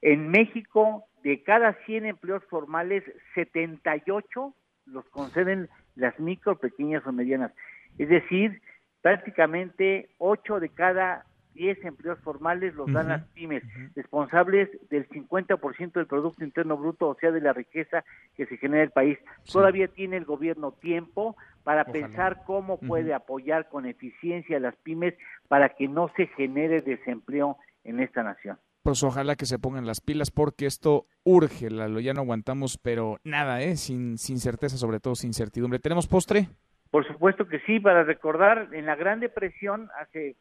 En 0.00 0.28
México, 0.28 1.06
de 1.24 1.42
cada 1.42 1.72
100 1.86 2.06
empleos 2.06 2.44
formales, 2.44 3.02
78 3.34 4.54
los 4.86 5.04
conceden 5.10 5.68
las 5.96 6.18
micro, 6.18 6.56
pequeñas 6.58 7.06
o 7.06 7.12
medianas. 7.12 7.52
Es 7.98 8.08
decir, 8.08 8.60
prácticamente 9.02 10.10
8 10.18 10.60
de 10.60 10.68
cada 10.70 11.26
10 11.54 11.84
empleos 11.84 12.18
formales 12.20 12.74
los 12.74 12.92
dan 12.92 13.08
las 13.08 13.24
pymes, 13.28 13.62
responsables 13.94 14.68
del 14.90 15.08
50% 15.08 15.92
del 15.92 16.06
Producto 16.06 16.44
Interno 16.44 16.76
Bruto, 16.76 17.08
o 17.08 17.14
sea, 17.14 17.30
de 17.30 17.40
la 17.40 17.52
riqueza 17.52 18.04
que 18.36 18.46
se 18.46 18.56
genera 18.56 18.82
en 18.82 18.88
el 18.88 18.92
país. 18.92 19.18
Todavía 19.50 19.88
tiene 19.88 20.16
el 20.16 20.24
gobierno 20.24 20.72
tiempo 20.72 21.36
para 21.62 21.84
pensar 21.84 22.42
cómo 22.44 22.78
puede 22.78 23.14
apoyar 23.14 23.68
con 23.68 23.86
eficiencia 23.86 24.56
a 24.56 24.60
las 24.60 24.76
pymes 24.76 25.14
para 25.48 25.70
que 25.70 25.88
no 25.88 26.10
se 26.16 26.26
genere 26.28 26.82
desempleo 26.82 27.56
en 27.84 28.00
esta 28.00 28.22
nación. 28.22 28.58
Pues 28.84 29.02
ojalá 29.02 29.34
que 29.34 29.46
se 29.46 29.58
pongan 29.58 29.86
las 29.86 30.02
pilas 30.02 30.30
porque 30.30 30.66
esto 30.66 31.06
urge, 31.24 31.70
Lalo, 31.70 32.00
ya 32.00 32.12
no 32.12 32.20
aguantamos, 32.20 32.76
pero 32.76 33.18
nada, 33.24 33.62
¿eh? 33.62 33.76
sin, 33.76 34.18
sin 34.18 34.38
certeza, 34.38 34.76
sobre 34.76 35.00
todo 35.00 35.14
sin 35.14 35.32
certidumbre. 35.32 35.78
¿Tenemos 35.78 36.06
postre? 36.06 36.48
Por 36.90 37.06
supuesto 37.06 37.48
que 37.48 37.60
sí, 37.60 37.80
para 37.80 38.04
recordar, 38.04 38.68
en 38.72 38.84
la 38.84 38.94
Gran 38.94 39.20
Depresión, 39.20 39.88
hace 39.98 40.36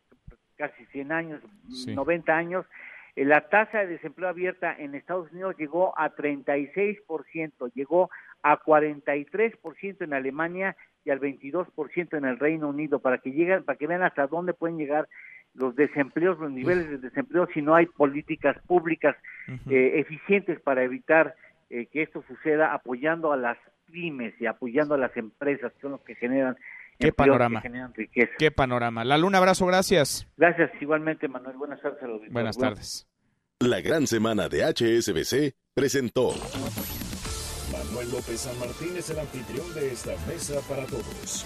casi 0.58 0.86
100 0.88 1.12
años, 1.14 1.42
90 1.88 2.36
años, 2.36 2.66
eh, 3.16 3.24
la 3.24 3.48
tasa 3.48 3.80
de 3.80 3.88
desempleo 3.88 4.28
abierta 4.28 4.76
en 4.78 4.94
Estados 4.94 5.32
Unidos 5.32 5.56
llegó 5.58 5.98
a 5.98 6.14
36%, 6.14 7.72
llegó 7.74 8.10
a 8.42 8.60
43% 8.60 10.02
en 10.04 10.14
Alemania 10.14 10.76
y 11.06 11.12
al 11.12 11.22
22% 11.22 12.18
en 12.18 12.26
el 12.26 12.38
Reino 12.38 12.68
Unido, 12.68 13.00
para 13.00 13.20
que 13.20 13.32
lleguen, 13.32 13.64
para 13.64 13.78
que 13.78 13.88
vean 13.88 14.04
hasta 14.04 14.28
dónde 14.28 14.54
pueden 14.54 14.78
llegar 14.78 15.08
los 15.54 15.76
desempleos, 15.76 16.40
los 16.40 16.52
niveles 16.52 16.90
de 16.90 16.98
desempleo 16.98 17.48
si 17.54 17.62
no 17.62 17.76
hay 17.76 17.86
políticas 17.86 18.58
públicas 18.66 19.16
eh, 19.70 20.00
eficientes 20.00 20.60
para 20.60 20.84
evitar 20.84 21.36
eh, 21.70 21.88
que 21.88 22.04
esto 22.04 22.24
suceda, 22.28 22.74
apoyando 22.74 23.32
a 23.32 23.38
las 23.38 23.58
pymes 23.92 24.34
y 24.40 24.46
apoyando 24.46 24.96
a 24.96 24.98
las 24.98 25.16
empresas 25.18 25.72
que 25.74 25.82
son 25.82 25.92
los 25.92 26.02
que 26.02 26.16
generan 26.16 26.58
Qué 27.00 27.12
panorama. 27.12 27.62
Qué 28.38 28.52
panorama. 28.52 29.04
La 29.04 29.18
Luna, 29.18 29.40
abrazo, 29.40 29.66
gracias. 29.66 30.28
Gracias, 30.38 30.72
igualmente, 30.80 31.28
Manuel. 31.28 31.58
Buenas 31.58 31.82
tardes 31.82 32.00
Buenas 32.32 32.58
tardes. 32.58 33.08
La 33.60 33.82
gran 33.82 34.08
semana 34.08 34.50
de 34.50 34.64
HSBC 34.64 35.56
presentó. 35.74 36.34
Manuel 37.72 38.12
López 38.12 38.42
San 38.42 38.58
Martín 38.60 38.96
es 38.98 39.10
el 39.10 39.20
anfitrión 39.20 39.74
de 39.74 39.88
esta 39.92 40.12
mesa 40.28 40.56
para 40.68 40.86
todos. 40.86 41.46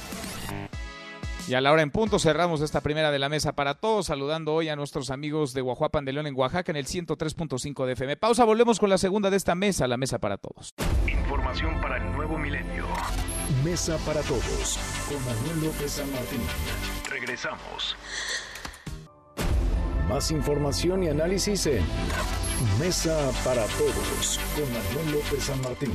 Y 1.47 1.53
a 1.53 1.61
la 1.61 1.71
hora 1.71 1.81
en 1.81 1.91
punto 1.91 2.19
cerramos 2.19 2.59
esta 2.59 2.81
primera 2.81 3.09
de 3.09 3.19
la 3.19 3.29
mesa 3.29 3.53
para 3.53 3.75
todos, 3.75 4.07
saludando 4.07 4.53
hoy 4.53 4.67
a 4.67 4.75
nuestros 4.75 5.09
amigos 5.09 5.53
de 5.53 5.61
Guajuapan 5.61 6.03
de 6.03 6.11
León 6.11 6.27
en 6.27 6.35
Oaxaca 6.35 6.73
en 6.73 6.75
el 6.75 6.87
103.5 6.87 7.85
de 7.85 7.93
FM. 7.93 8.17
Pausa, 8.17 8.43
volvemos 8.43 8.79
con 8.79 8.89
la 8.89 8.97
segunda 8.97 9.29
de 9.29 9.37
esta 9.37 9.55
mesa, 9.55 9.87
la 9.87 9.95
mesa 9.95 10.19
para 10.19 10.37
todos. 10.37 10.73
Información 11.07 11.79
para 11.79 11.97
el 11.97 12.11
nuevo 12.11 12.37
milenio. 12.37 12.85
Mesa 13.63 13.97
para 14.05 14.19
todos 14.23 14.77
con 15.07 15.23
Manuel 15.23 15.67
López 15.67 15.91
San 15.91 16.11
Martín. 16.11 16.41
Regresamos. 17.09 17.95
Más 20.09 20.31
información 20.31 21.03
y 21.03 21.09
análisis 21.09 21.65
en 21.67 21.85
Mesa 22.77 23.31
para 23.45 23.63
todos 23.65 24.39
con 24.53 24.65
Manuel 24.73 25.11
López 25.13 25.43
San 25.43 25.61
Martín. 25.61 25.93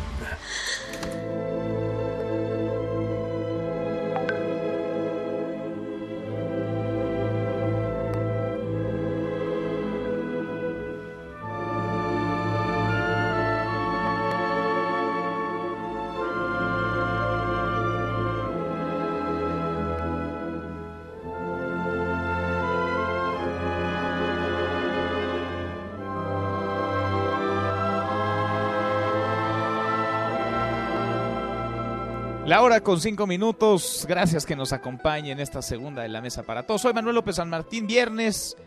La 32.52 32.60
hora 32.60 32.82
con 32.82 33.00
cinco 33.00 33.26
minutos. 33.26 34.04
Gracias 34.06 34.44
que 34.44 34.54
nos 34.54 34.74
acompañe 34.74 35.32
en 35.32 35.40
esta 35.40 35.62
segunda 35.62 36.02
de 36.02 36.10
la 36.10 36.20
mesa 36.20 36.42
para 36.42 36.66
todos. 36.66 36.82
Soy 36.82 36.92
Manuel 36.92 37.14
López 37.14 37.36
San 37.36 37.48
Martín. 37.48 37.86
Viernes. 37.86 38.58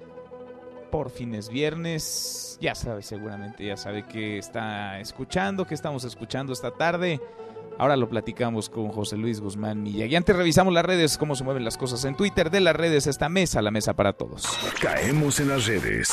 Por 0.91 1.11
fines 1.11 1.49
viernes. 1.49 2.57
Ya 2.59 2.73
sabe, 2.73 3.03
seguramente 3.03 3.63
ya 3.63 3.77
sabe 3.77 4.07
que 4.07 4.39
está 4.39 4.99
escuchando, 4.99 5.67
que 5.67 5.75
estamos 5.75 6.03
escuchando 6.03 6.51
esta 6.51 6.71
tarde. 6.71 7.21
Ahora 7.77 7.95
lo 7.95 8.09
platicamos 8.09 8.71
con 8.71 8.89
José 8.89 9.17
Luis 9.17 9.39
Guzmán 9.39 9.83
Milla. 9.83 10.07
Y 10.07 10.15
antes 10.15 10.35
revisamos 10.35 10.73
las 10.73 10.83
redes, 10.83 11.19
cómo 11.19 11.35
se 11.35 11.43
mueven 11.43 11.63
las 11.63 11.77
cosas 11.77 12.03
en 12.05 12.15
Twitter. 12.15 12.49
De 12.49 12.61
las 12.61 12.75
redes, 12.75 13.05
esta 13.05 13.29
mesa, 13.29 13.61
la 13.61 13.69
mesa 13.69 13.93
para 13.93 14.13
todos. 14.13 14.47
Caemos 14.81 15.39
en 15.39 15.49
las 15.49 15.67
redes. 15.67 16.11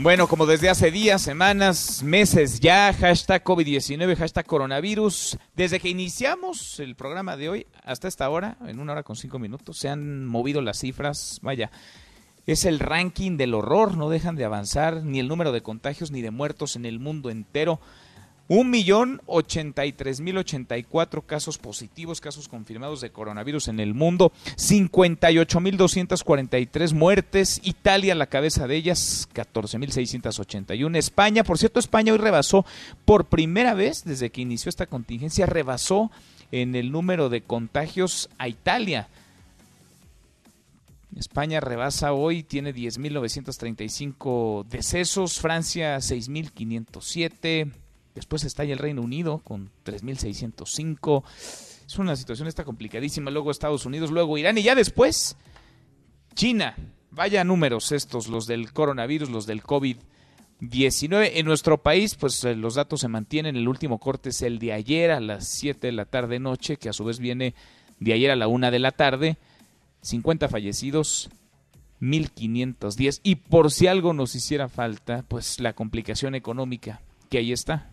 Bueno, 0.00 0.28
como 0.28 0.46
desde 0.46 0.68
hace 0.68 0.92
días, 0.92 1.22
semanas, 1.22 2.04
meses 2.04 2.60
ya, 2.60 2.92
hashtag 2.92 3.42
COVID-19, 3.42 4.14
hashtag 4.14 4.46
coronavirus. 4.46 5.36
Desde 5.56 5.80
que 5.80 5.88
iniciamos 5.88 6.78
el 6.78 6.94
programa 6.94 7.36
de 7.36 7.48
hoy 7.48 7.66
hasta 7.82 8.06
esta 8.06 8.30
hora, 8.30 8.58
en 8.64 8.78
una 8.78 8.92
hora 8.92 9.02
con 9.02 9.16
cinco 9.16 9.40
minutos, 9.40 9.76
se 9.76 9.88
han 9.88 10.24
movido 10.24 10.62
las 10.62 10.78
cifras. 10.78 11.40
Vaya, 11.42 11.72
es 12.46 12.64
el 12.64 12.78
ranking 12.78 13.36
del 13.36 13.54
horror, 13.54 13.96
no 13.96 14.08
dejan 14.08 14.36
de 14.36 14.44
avanzar 14.44 15.02
ni 15.02 15.18
el 15.18 15.26
número 15.26 15.50
de 15.50 15.62
contagios 15.62 16.12
ni 16.12 16.22
de 16.22 16.30
muertos 16.30 16.76
en 16.76 16.86
el 16.86 17.00
mundo 17.00 17.28
entero. 17.28 17.80
Un 18.50 18.70
millón 18.70 19.20
ochenta 19.26 19.84
y 19.84 19.92
tres 19.92 20.20
mil 20.20 20.38
ochenta 20.38 20.78
y 20.78 20.82
cuatro 20.82 21.20
casos 21.20 21.58
positivos, 21.58 22.18
casos 22.22 22.48
confirmados 22.48 23.02
de 23.02 23.10
coronavirus 23.10 23.68
en 23.68 23.78
el 23.78 23.92
mundo, 23.92 24.32
cincuenta 24.56 25.30
y 25.30 25.38
ocho 25.38 25.60
mil 25.60 25.76
doscientas 25.76 26.24
cuarenta 26.24 26.58
y 26.58 26.64
tres 26.64 26.94
muertes, 26.94 27.60
Italia 27.62 28.14
la 28.14 28.26
cabeza 28.26 28.66
de 28.66 28.76
ellas, 28.76 29.28
catorce 29.34 29.78
mil 29.78 29.92
seiscientas 29.92 30.40
ochenta 30.40 30.74
y 30.74 30.82
una, 30.84 30.98
España, 30.98 31.44
por 31.44 31.58
cierto, 31.58 31.78
España 31.78 32.14
hoy 32.14 32.18
rebasó 32.18 32.64
por 33.04 33.26
primera 33.26 33.74
vez 33.74 34.04
desde 34.04 34.30
que 34.30 34.40
inició 34.40 34.70
esta 34.70 34.86
contingencia, 34.86 35.44
rebasó 35.44 36.10
en 36.50 36.74
el 36.74 36.90
número 36.90 37.28
de 37.28 37.42
contagios 37.42 38.30
a 38.38 38.48
Italia. 38.48 39.08
España 41.16 41.60
rebasa 41.60 42.14
hoy, 42.14 42.42
tiene 42.42 42.74
10.935 42.74 44.64
decesos, 44.64 45.38
Francia 45.38 45.98
6.507, 45.98 47.72
Después 48.18 48.42
está 48.42 48.64
ahí 48.64 48.72
el 48.72 48.80
Reino 48.80 49.00
Unido 49.00 49.38
con 49.38 49.70
3.605. 49.84 51.22
Es 51.86 51.98
una 52.00 52.16
situación 52.16 52.48
esta 52.48 52.64
complicadísima. 52.64 53.30
Luego 53.30 53.52
Estados 53.52 53.86
Unidos, 53.86 54.10
luego 54.10 54.36
Irán 54.36 54.58
y 54.58 54.64
ya 54.64 54.74
después 54.74 55.36
China. 56.34 56.76
Vaya 57.12 57.44
números 57.44 57.92
estos, 57.92 58.26
los 58.26 58.48
del 58.48 58.72
coronavirus, 58.72 59.30
los 59.30 59.46
del 59.46 59.62
COVID-19. 59.62 61.30
En 61.34 61.46
nuestro 61.46 61.80
país, 61.80 62.16
pues 62.16 62.42
eh, 62.42 62.56
los 62.56 62.74
datos 62.74 63.02
se 63.02 63.08
mantienen. 63.08 63.54
El 63.54 63.68
último 63.68 64.00
corte 64.00 64.30
es 64.30 64.42
el 64.42 64.58
de 64.58 64.72
ayer 64.72 65.12
a 65.12 65.20
las 65.20 65.46
7 65.46 65.86
de 65.86 65.92
la 65.92 66.04
tarde 66.04 66.40
noche, 66.40 66.76
que 66.76 66.88
a 66.88 66.92
su 66.92 67.04
vez 67.04 67.20
viene 67.20 67.54
de 68.00 68.12
ayer 68.14 68.32
a 68.32 68.36
la 68.36 68.48
1 68.48 68.72
de 68.72 68.78
la 68.80 68.90
tarde. 68.90 69.38
50 70.02 70.48
fallecidos, 70.48 71.30
1510. 72.00 73.20
Y 73.22 73.36
por 73.36 73.70
si 73.70 73.86
algo 73.86 74.12
nos 74.12 74.34
hiciera 74.34 74.68
falta, 74.68 75.24
pues 75.28 75.60
la 75.60 75.72
complicación 75.72 76.34
económica, 76.34 77.00
que 77.30 77.38
ahí 77.38 77.52
está. 77.52 77.92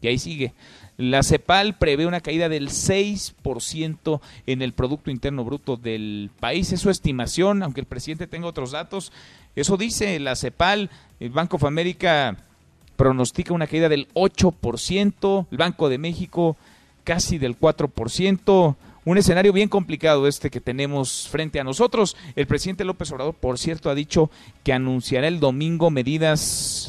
Y 0.00 0.08
ahí 0.08 0.18
sigue. 0.18 0.52
La 0.96 1.24
CEPAL 1.24 1.76
prevé 1.76 2.06
una 2.06 2.20
caída 2.20 2.48
del 2.48 2.68
6% 2.68 4.20
en 4.46 4.62
el 4.62 4.72
Producto 4.72 5.10
Interno 5.10 5.44
Bruto 5.44 5.76
del 5.76 6.30
país. 6.38 6.72
Es 6.72 6.80
su 6.80 6.90
estimación, 6.90 7.62
aunque 7.62 7.80
el 7.80 7.86
presidente 7.86 8.28
tenga 8.28 8.46
otros 8.46 8.70
datos. 8.70 9.12
Eso 9.56 9.76
dice 9.76 10.18
la 10.20 10.36
CEPAL. 10.36 10.90
El 11.18 11.30
Banco 11.30 11.56
of 11.56 11.64
America 11.64 12.36
pronostica 12.96 13.54
una 13.54 13.66
caída 13.66 13.88
del 13.88 14.06
8%. 14.14 15.46
El 15.50 15.58
Banco 15.58 15.88
de 15.88 15.98
México 15.98 16.56
casi 17.02 17.38
del 17.38 17.58
4%. 17.58 18.76
Un 19.06 19.18
escenario 19.18 19.52
bien 19.52 19.68
complicado 19.68 20.28
este 20.28 20.48
que 20.48 20.60
tenemos 20.60 21.28
frente 21.28 21.58
a 21.58 21.64
nosotros. 21.64 22.16
El 22.36 22.46
presidente 22.46 22.84
López 22.84 23.10
Obrador, 23.10 23.34
por 23.34 23.58
cierto, 23.58 23.90
ha 23.90 23.94
dicho 23.96 24.30
que 24.62 24.72
anunciará 24.72 25.26
el 25.26 25.40
domingo 25.40 25.90
medidas 25.90 26.40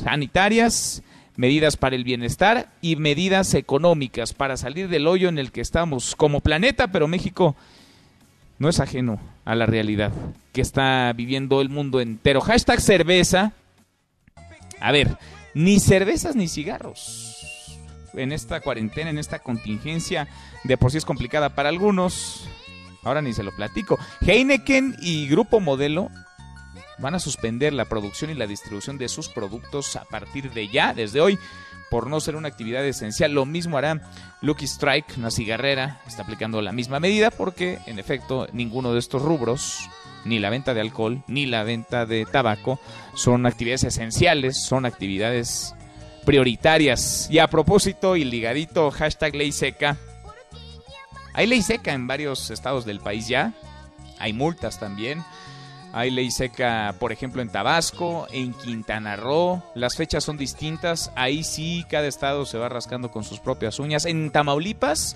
sanitarias 0.04 1.04
medidas 1.38 1.78
para 1.78 1.96
el 1.96 2.04
bienestar 2.04 2.70
y 2.82 2.96
medidas 2.96 3.54
económicas 3.54 4.34
para 4.34 4.58
salir 4.58 4.88
del 4.88 5.08
hoyo 5.08 5.30
en 5.30 5.38
el 5.38 5.52
que 5.52 5.62
estamos 5.62 6.16
como 6.16 6.40
planeta, 6.40 6.88
pero 6.88 7.08
México 7.08 7.56
no 8.58 8.70
es 8.70 8.80
ajeno 8.80 9.20
a 9.44 9.56
la 9.56 9.66
realidad 9.66 10.12
que 10.54 10.62
está 10.62 11.12
viviendo 11.14 11.62
el 11.62 11.70
mundo 11.70 12.00
entero. 12.00 12.42
Hashtag 12.42 12.80
cerveza. 12.80 13.54
A 14.80 14.92
ver, 14.92 15.18
ni 15.54 15.80
cervezas 15.80 16.36
ni 16.36 16.48
cigarros. 16.48 17.78
En 18.14 18.32
esta 18.32 18.62
cuarentena, 18.62 19.10
en 19.10 19.18
esta 19.18 19.40
contingencia, 19.40 20.28
de 20.64 20.78
por 20.78 20.92
sí 20.92 20.98
es 20.98 21.06
complicada 21.06 21.50
para 21.50 21.70
algunos. 21.70 22.48
Ahora 23.04 23.22
ni 23.22 23.34
se 23.34 23.44
lo 23.44 23.54
platico. 23.56 24.00
Heineken 24.22 24.96
y 25.02 25.28
Grupo 25.28 25.60
Modelo 25.60 26.10
van 26.98 27.16
a 27.16 27.20
suspender 27.20 27.74
la 27.74 27.86
producción 27.86 28.32
y 28.32 28.36
la 28.36 28.48
distribución 28.48 28.98
de 28.98 29.10
sus 29.10 29.30
productos 29.30 29.96
a 29.96 30.06
partir 30.06 30.52
de 30.52 30.68
ya, 30.68 30.94
desde 30.94 31.22
hoy, 31.22 31.38
por 31.90 32.08
no 32.08 32.20
ser 32.20 32.36
una 32.36 32.48
actividad 32.48 32.86
esencial. 32.86 33.32
Lo 33.34 33.46
mismo 33.46 33.78
hará 33.78 34.02
Lucky 34.42 34.66
Strike, 34.66 35.18
una 35.18 35.32
cigarrera, 35.32 36.02
está 36.08 36.24
aplicando 36.24 36.62
la 36.62 36.72
misma 36.72 37.00
medida 37.00 37.32
porque, 37.32 37.80
en 37.86 38.00
efecto, 38.00 38.48
ninguno 38.54 38.94
de 38.94 39.00
estos 39.00 39.22
rubros, 39.22 39.90
ni 40.26 40.40
la 40.40 40.50
venta 40.50 40.74
de 40.74 40.82
alcohol, 40.82 41.24
ni 41.28 41.46
la 41.46 41.64
venta 41.64 42.06
de 42.06 42.26
tabaco, 42.26 42.80
son 43.14 43.46
actividades 43.46 43.84
esenciales, 43.84 44.62
son 44.62 44.86
actividades 44.86 45.76
prioritarias. 46.26 47.28
Y 47.30 47.40
a 47.40 47.48
propósito 47.48 48.16
y 48.16 48.26
ligadito, 48.26 48.92
hashtag 48.92 49.36
ley 49.36 49.52
seca. 49.52 49.98
Hay 51.34 51.48
ley 51.48 51.62
seca 51.62 51.94
en 51.94 52.08
varios 52.08 52.50
estados 52.50 52.86
del 52.86 53.00
país 53.00 53.28
ya. 53.28 53.54
Hay 54.20 54.34
multas 54.34 54.80
también. 54.80 55.24
Hay 55.96 56.12
ley 56.12 56.30
seca, 56.30 56.94
por 57.00 57.14
ejemplo, 57.14 57.42
en 57.42 57.48
Tabasco, 57.48 58.28
en 58.30 58.52
Quintana 58.52 59.16
Roo. 59.16 59.64
Las 59.76 59.96
fechas 59.96 60.26
son 60.26 60.36
distintas. 60.36 61.10
Ahí 61.16 61.46
sí, 61.46 61.86
cada 61.90 62.06
estado 62.06 62.46
se 62.46 62.58
va 62.58 62.68
rascando 62.68 63.12
con 63.12 63.24
sus 63.24 63.40
propias 63.40 63.80
uñas. 63.80 64.06
En 64.06 64.30
Tamaulipas, 64.30 65.16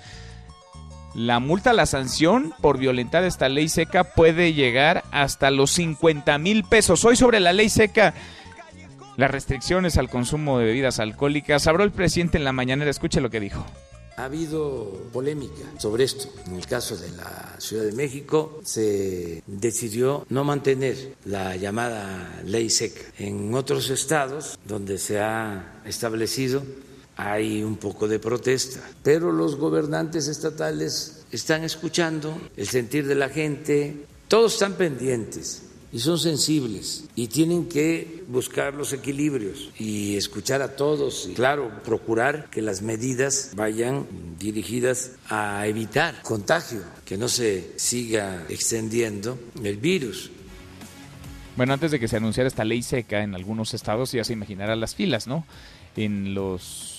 la 1.13 1.41
multa, 1.41 1.73
la 1.73 1.86
sanción 1.86 2.53
por 2.61 2.77
violentar 2.77 3.25
esta 3.25 3.49
ley 3.49 3.67
seca 3.67 4.05
puede 4.05 4.53
llegar 4.53 5.03
hasta 5.11 5.51
los 5.51 5.71
50 5.71 6.38
mil 6.38 6.63
pesos. 6.63 7.03
Hoy 7.03 7.17
sobre 7.17 7.41
la 7.41 7.51
ley 7.51 7.67
seca, 7.67 8.13
las 9.17 9.32
restricciones 9.32 9.97
al 9.97 10.09
consumo 10.09 10.59
de 10.59 10.65
bebidas 10.65 11.01
alcohólicas. 11.01 11.67
Habló 11.67 11.84
el 11.84 11.91
presidente 11.91 12.38
en 12.38 12.45
la 12.45 12.53
mañanera. 12.53 12.89
Escuche 12.89 13.19
lo 13.19 13.30
que 13.30 13.41
dijo. 13.41 13.65
Ha 14.20 14.26
habido 14.26 15.07
polémica 15.13 15.63
sobre 15.78 16.03
esto. 16.03 16.28
En 16.45 16.55
el 16.55 16.67
caso 16.67 16.97
de 16.97 17.09
la 17.11 17.55
Ciudad 17.57 17.86
de 17.86 17.93
México 17.93 18.59
se 18.65 19.41
decidió 19.47 20.26
no 20.28 20.43
mantener 20.43 21.15
la 21.24 21.55
llamada 21.55 22.41
ley 22.43 22.70
seca. 22.70 22.99
En 23.17 23.53
otros 23.53 23.89
estados 23.89 24.59
donde 24.67 24.97
se 24.97 25.22
ha 25.22 25.82
establecido 25.86 26.61
hay 27.15 27.63
un 27.63 27.78
poco 27.78 28.09
de 28.09 28.20
protesta, 28.20 28.82
pero 29.03 29.32
los 29.32 29.55
gobernantes 29.55 30.28
estatales 30.28 31.24
están 31.32 31.63
escuchando 31.63 32.38
el 32.57 32.67
sentir 32.67 33.07
de 33.07 33.15
la 33.15 33.30
gente, 33.30 34.03
todos 34.28 34.55
están 34.55 34.74
pendientes 34.74 35.61
y 35.91 35.99
son 35.99 36.19
sensibles 36.19 37.05
y 37.15 37.27
tienen 37.27 37.67
que 37.67 38.23
buscar 38.27 38.73
los 38.73 38.93
equilibrios 38.93 39.69
y 39.79 40.15
escuchar 40.15 40.61
a 40.61 40.75
todos 40.75 41.27
y 41.29 41.33
claro, 41.33 41.71
procurar 41.83 42.49
que 42.49 42.61
las 42.61 42.81
medidas 42.81 43.51
vayan 43.55 44.05
dirigidas 44.39 45.13
a 45.29 45.65
evitar 45.67 46.21
contagio, 46.21 46.81
que 47.05 47.17
no 47.17 47.27
se 47.27 47.71
siga 47.77 48.45
extendiendo 48.49 49.39
el 49.63 49.77
virus. 49.77 50.31
Bueno, 51.55 51.73
antes 51.73 51.91
de 51.91 51.99
que 51.99 52.07
se 52.07 52.17
anunciara 52.17 52.47
esta 52.47 52.63
ley 52.63 52.83
seca 52.83 53.21
en 53.21 53.35
algunos 53.35 53.73
estados 53.73 54.11
ya 54.11 54.23
se 54.23 54.33
imaginará 54.33 54.75
las 54.75 54.95
filas, 54.95 55.27
¿no? 55.27 55.45
En 55.95 56.33
los 56.33 56.99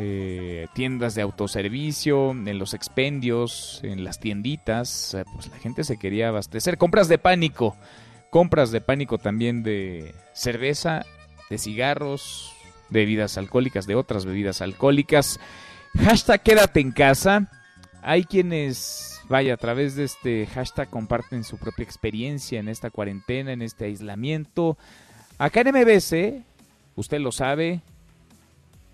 eh, 0.00 0.68
tiendas 0.74 1.16
de 1.16 1.22
autoservicio, 1.22 2.30
en 2.30 2.56
los 2.56 2.72
expendios, 2.72 3.80
en 3.82 4.04
las 4.04 4.20
tienditas, 4.20 5.16
pues 5.34 5.48
la 5.48 5.58
gente 5.58 5.82
se 5.82 5.98
quería 5.98 6.28
abastecer. 6.28 6.78
Compras 6.78 7.08
de 7.08 7.18
pánico, 7.18 7.76
compras 8.30 8.70
de 8.70 8.80
pánico 8.80 9.18
también 9.18 9.64
de 9.64 10.14
cerveza, 10.34 11.04
de 11.50 11.58
cigarros, 11.58 12.52
de 12.90 13.00
bebidas 13.00 13.38
alcohólicas, 13.38 13.88
de 13.88 13.96
otras 13.96 14.24
bebidas 14.24 14.62
alcohólicas. 14.62 15.40
Hashtag 15.98 16.44
quédate 16.44 16.78
en 16.78 16.92
casa. 16.92 17.50
Hay 18.00 18.22
quienes, 18.22 19.20
vaya, 19.28 19.54
a 19.54 19.56
través 19.56 19.96
de 19.96 20.04
este 20.04 20.46
hashtag 20.46 20.88
comparten 20.90 21.42
su 21.42 21.58
propia 21.58 21.82
experiencia 21.82 22.60
en 22.60 22.68
esta 22.68 22.90
cuarentena, 22.90 23.52
en 23.52 23.62
este 23.62 23.86
aislamiento. 23.86 24.78
Acá 25.38 25.62
en 25.62 25.68
MBC, 25.68 26.44
usted 26.94 27.18
lo 27.18 27.32
sabe, 27.32 27.80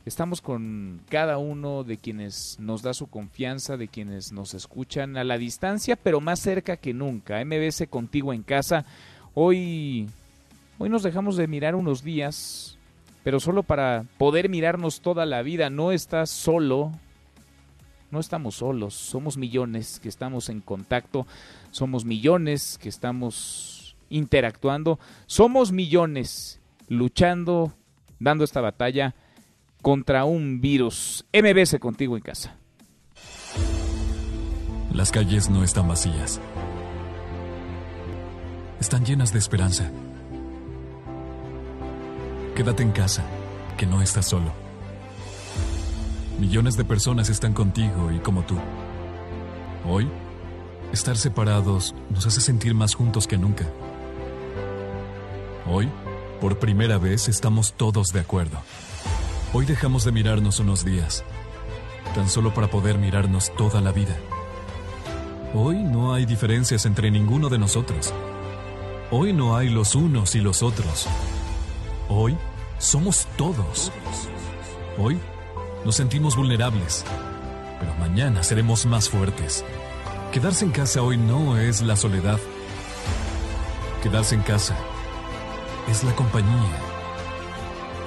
Estamos 0.07 0.43
con 0.43 1.01
cada 1.09 1.39
uno 1.39 1.83
de 1.83 1.97
quienes 1.97 2.59
nos 2.61 2.83
da 2.83 2.93
su 2.93 3.07
confianza, 3.07 3.79
de 3.79 3.89
quienes 3.89 4.33
nos 4.33 4.53
escuchan 4.53 5.17
a 5.17 5.25
la 5.25 5.39
distancia, 5.39 5.97
pero 5.97 6.21
más 6.21 6.41
cerca 6.41 6.77
que 6.77 6.93
nunca. 6.93 7.43
MBS 7.43 7.87
contigo 7.89 8.35
en 8.35 8.43
casa. 8.43 8.85
Hoy, 9.33 10.07
hoy 10.77 10.91
nos 10.91 11.05
dejamos 11.05 11.39
de 11.39 11.47
mirar 11.47 11.75
unos 11.75 12.03
días, 12.03 12.77
pero 13.23 13.41
solo 13.41 13.63
para 13.63 14.05
poder 14.19 14.51
mirarnos 14.51 15.01
toda 15.01 15.25
la 15.25 15.41
vida. 15.41 15.71
No 15.71 15.91
estás 15.91 16.29
solo, 16.29 16.93
no 18.11 18.21
estamos 18.21 18.57
solos, 18.57 18.93
somos 18.93 19.39
millones 19.39 20.01
que 20.01 20.11
estamos 20.11 20.51
en 20.51 20.61
contacto, 20.61 21.27
somos 21.71 22.05
millones 22.05 22.77
que 22.77 22.91
estamos 22.91 23.97
interactuando, 24.11 24.99
somos 25.25 25.73
millones 25.73 26.61
luchando, 26.89 27.73
dando 28.19 28.45
esta 28.45 28.61
batalla 28.61 29.15
contra 29.85 30.25
un 30.25 30.63
virus. 30.63 31.27
MBS 31.31 31.79
contigo 31.79 32.17
en 32.17 32.23
casa. 32.23 32.57
Las 34.93 35.13
calles 35.13 35.51
no 35.51 35.63
están 35.63 35.87
vacías. 35.87 36.41
Están 38.81 39.05
llenas 39.05 39.33
de 39.35 39.39
esperanza. 39.39 39.93
Quédate 42.57 42.83
en 42.83 42.93
casa, 42.93 43.25
que 43.77 43.85
no 43.85 44.01
estás 44.01 44.27
solo. 44.27 44.53
Millones 46.41 46.79
de 46.79 46.85
personas 46.87 47.29
están 47.29 47.53
contigo 47.53 48.11
y 48.11 48.21
como 48.21 48.43
tú. 48.45 48.57
Hoy, 49.87 50.09
estar 50.93 51.19
separados 51.19 51.95
nos 52.09 52.27
hace 52.27 52.41
sentir 52.41 52.75
más 52.75 52.95
juntos 52.95 53.27
que 53.27 53.37
nunca. 53.37 53.67
Hoy, 55.71 55.91
por 56.41 56.59
primera 56.59 56.97
vez, 56.97 57.29
estamos 57.29 57.75
todos 57.75 58.09
de 58.15 58.21
acuerdo. 58.21 58.63
Hoy 59.57 59.67
dejamos 59.67 60.03
de 60.03 60.11
mirarnos 60.11 60.59
unos 60.59 60.85
días, 60.85 61.23
tan 62.13 62.29
solo 62.29 62.53
para 62.53 62.69
poder 62.69 62.99
mirarnos 62.99 63.55
toda 63.55 63.81
la 63.81 63.93
vida. 63.93 64.17
Hoy 65.55 65.77
no 65.77 66.13
hay 66.13 66.27
diferencias 66.27 66.87
entre 66.87 67.09
ninguno 67.13 67.49
de 67.49 67.59
nosotros. 67.59 68.13
Hoy 69.13 69.33
no 69.33 69.57
hay 69.57 69.69
los 69.69 69.95
unos 69.95 70.35
y 70.35 70.41
los 70.41 70.65
otros. 70.65 71.07
Hoy 72.09 72.37
somos 72.79 73.29
todos. 73.37 73.93
Hoy 74.99 75.21
nos 75.85 75.95
sentimos 75.95 76.35
vulnerables, 76.35 77.05
pero 77.79 77.95
mañana 77.95 78.43
seremos 78.43 78.87
más 78.87 79.09
fuertes. 79.09 79.65
Quedarse 80.33 80.65
en 80.65 80.73
casa 80.73 81.01
hoy 81.01 81.17
no 81.17 81.59
es 81.59 81.81
la 81.81 81.95
soledad. 81.95 82.41
Quedarse 84.03 84.35
en 84.35 84.43
casa 84.43 84.75
es 85.89 86.03
la 86.03 86.13
compañía. 86.17 86.77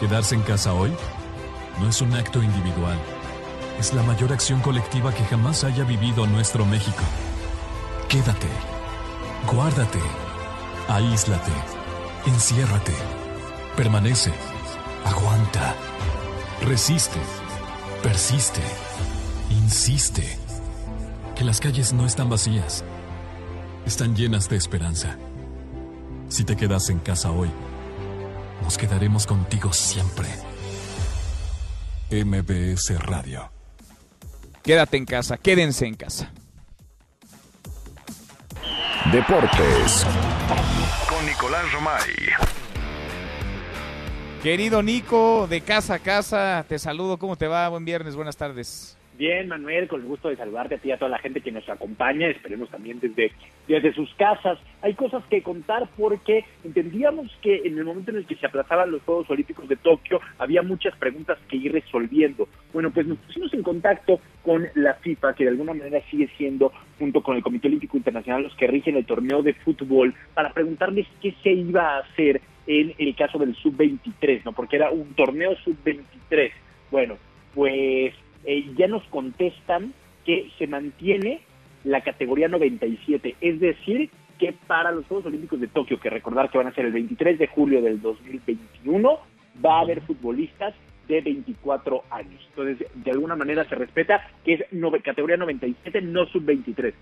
Quedarse 0.01 0.35
en 0.35 0.41
casa 0.41 0.73
hoy 0.73 0.91
no 1.79 1.89
es 1.89 2.01
un 2.01 2.13
acto 2.13 2.41
individual, 2.41 2.97
es 3.79 3.93
la 3.93 4.03
mayor 4.03 4.33
acción 4.33 4.59
colectiva 4.61 5.13
que 5.13 5.23
jamás 5.25 5.63
haya 5.63 5.83
vivido 5.83 6.25
nuestro 6.25 6.65
México. 6.65 7.03
Quédate, 8.09 8.47
guárdate, 9.51 9.99
aíslate, 10.87 11.51
enciérrate, 12.25 12.93
permanece, 13.75 14.33
aguanta, 15.05 15.75
resiste, 16.61 17.19
persiste, 18.01 18.61
insiste. 19.49 20.37
Que 21.35 21.43
las 21.43 21.59
calles 21.59 21.93
no 21.93 22.05
están 22.05 22.29
vacías, 22.29 22.83
están 23.85 24.15
llenas 24.15 24.49
de 24.49 24.55
esperanza. 24.55 25.17
Si 26.29 26.43
te 26.43 26.55
quedas 26.55 26.89
en 26.89 26.99
casa 26.99 27.31
hoy, 27.31 27.49
nos 28.63 28.77
quedaremos 28.77 29.27
contigo 29.27 29.71
siempre. 29.71 30.46
MBS 32.09 32.97
Radio. 32.99 33.51
Quédate 34.63 34.97
en 34.97 35.05
casa, 35.05 35.37
quédense 35.37 35.85
en 35.85 35.95
casa. 35.95 36.31
Deportes 39.11 40.05
con 41.09 41.25
Nicolás 41.25 41.71
Romay. 41.71 42.11
Querido 44.41 44.83
Nico, 44.83 45.47
de 45.47 45.61
casa 45.61 45.95
a 45.95 45.99
casa, 45.99 46.65
te 46.67 46.79
saludo. 46.79 47.17
¿Cómo 47.17 47.35
te 47.35 47.47
va? 47.47 47.69
Buen 47.69 47.85
viernes, 47.85 48.15
buenas 48.15 48.37
tardes. 48.37 48.96
Bien, 49.17 49.47
Manuel, 49.47 49.87
con 49.87 50.01
el 50.01 50.07
gusto 50.07 50.29
de 50.29 50.35
saludarte 50.35 50.75
a 50.75 50.77
ti 50.77 50.89
y 50.89 50.91
a 50.91 50.97
toda 50.99 51.09
la 51.09 51.17
gente 51.17 51.41
que 51.41 51.51
nos 51.51 51.67
acompaña, 51.67 52.27
esperemos 52.27 52.69
también 52.69 52.99
desde, 52.99 53.31
desde 53.67 53.91
sus 53.93 54.13
casas. 54.13 54.59
Hay 54.83 54.93
cosas 54.93 55.23
que 55.25 55.41
contar 55.41 55.89
porque 55.97 56.45
entendíamos 56.63 57.35
que 57.41 57.63
en 57.65 57.79
el 57.79 57.83
momento 57.83 58.11
en 58.11 58.17
el 58.17 58.27
que 58.27 58.35
se 58.35 58.45
aplazaban 58.45 58.91
los 58.91 59.01
Juegos 59.01 59.27
Olímpicos 59.31 59.67
de 59.67 59.75
Tokio 59.75 60.21
había 60.37 60.61
muchas 60.61 60.95
preguntas 60.97 61.39
que 61.49 61.57
ir 61.57 61.71
resolviendo. 61.71 62.47
Bueno, 62.71 62.91
pues 62.91 63.07
nos 63.07 63.17
pusimos 63.17 63.51
en 63.55 63.63
contacto 63.63 64.19
con 64.43 64.67
la 64.75 64.93
FIFA, 64.93 65.33
que 65.33 65.45
de 65.45 65.49
alguna 65.49 65.73
manera 65.73 65.99
sigue 66.11 66.29
siendo, 66.37 66.71
junto 66.99 67.23
con 67.23 67.37
el 67.37 67.41
Comité 67.41 67.69
Olímpico 67.69 67.97
Internacional, 67.97 68.43
los 68.43 68.55
que 68.55 68.67
rigen 68.67 68.97
el 68.97 69.05
torneo 69.07 69.41
de 69.41 69.55
fútbol, 69.55 70.13
para 70.35 70.53
preguntarles 70.53 71.07
qué 71.23 71.33
se 71.41 71.53
iba 71.53 71.95
a 71.95 71.99
hacer 72.01 72.39
en 72.67 72.93
el 72.99 73.15
caso 73.15 73.39
del 73.39 73.55
sub-23, 73.55 74.43
¿no? 74.45 74.51
Porque 74.51 74.75
era 74.75 74.91
un 74.91 75.15
torneo 75.15 75.55
sub-23. 75.55 76.51
Bueno, 76.91 77.17
pues 77.55 78.13
eh, 78.45 78.65
ya 78.77 78.87
nos 78.87 79.03
contestan 79.05 79.93
que 80.25 80.49
se 80.57 80.67
mantiene 80.67 81.41
la 81.83 82.01
categoría 82.01 82.47
97, 82.47 83.35
es 83.39 83.59
decir, 83.59 84.09
que 84.37 84.53
para 84.67 84.91
los 84.91 85.05
Juegos 85.07 85.25
Olímpicos 85.27 85.59
de 85.59 85.67
Tokio, 85.67 85.99
que 85.99 86.09
recordar 86.09 86.49
que 86.49 86.57
van 86.57 86.67
a 86.67 86.73
ser 86.73 86.85
el 86.85 86.91
23 86.91 87.39
de 87.39 87.47
julio 87.47 87.81
del 87.81 88.01
2021, 88.01 89.19
va 89.65 89.77
a 89.77 89.81
haber 89.81 90.01
futbolistas 90.01 90.75
de 91.07 91.21
24 91.21 92.03
años. 92.11 92.45
Entonces, 92.49 92.87
de 92.93 93.11
alguna 93.11 93.35
manera 93.35 93.63
se 93.65 93.75
respeta 93.75 94.29
que 94.43 94.53
es 94.53 94.61
categoría 95.03 95.37
97, 95.37 96.01
no 96.01 96.25
sub-23 96.25 96.93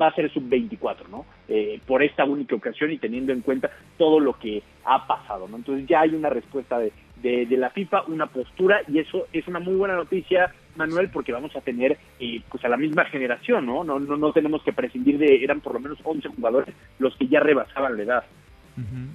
va 0.00 0.08
a 0.08 0.14
ser 0.14 0.32
sub-24, 0.32 1.08
¿no? 1.08 1.24
Eh, 1.48 1.80
por 1.86 2.02
esta 2.02 2.24
única 2.24 2.56
ocasión 2.56 2.90
y 2.90 2.98
teniendo 2.98 3.32
en 3.32 3.42
cuenta 3.42 3.70
todo 3.96 4.18
lo 4.18 4.38
que 4.38 4.62
ha 4.84 5.06
pasado, 5.06 5.46
¿no? 5.48 5.56
Entonces 5.56 5.86
ya 5.86 6.00
hay 6.00 6.14
una 6.14 6.30
respuesta 6.30 6.78
de, 6.78 6.92
de, 7.22 7.56
la 7.56 7.70
FIFA, 7.70 8.04
una 8.08 8.26
postura 8.26 8.82
y 8.88 8.98
eso 8.98 9.26
es 9.32 9.46
una 9.46 9.60
muy 9.60 9.74
buena 9.74 9.94
noticia, 9.94 10.52
Manuel, 10.76 11.10
porque 11.10 11.32
vamos 11.32 11.54
a 11.56 11.60
tener 11.60 11.98
eh, 12.18 12.42
pues 12.50 12.64
a 12.64 12.68
la 12.68 12.76
misma 12.76 13.04
generación, 13.06 13.66
¿no? 13.66 13.84
¿no? 13.84 13.98
No, 13.98 14.16
no 14.16 14.32
tenemos 14.32 14.62
que 14.62 14.72
prescindir 14.72 15.18
de, 15.18 15.42
eran 15.42 15.60
por 15.60 15.74
lo 15.74 15.80
menos 15.80 15.98
11 16.02 16.28
jugadores 16.28 16.74
los 16.98 17.16
que 17.16 17.28
ya 17.28 17.40
rebasaban 17.40 17.96
la 17.96 18.02
edad. 18.02 18.24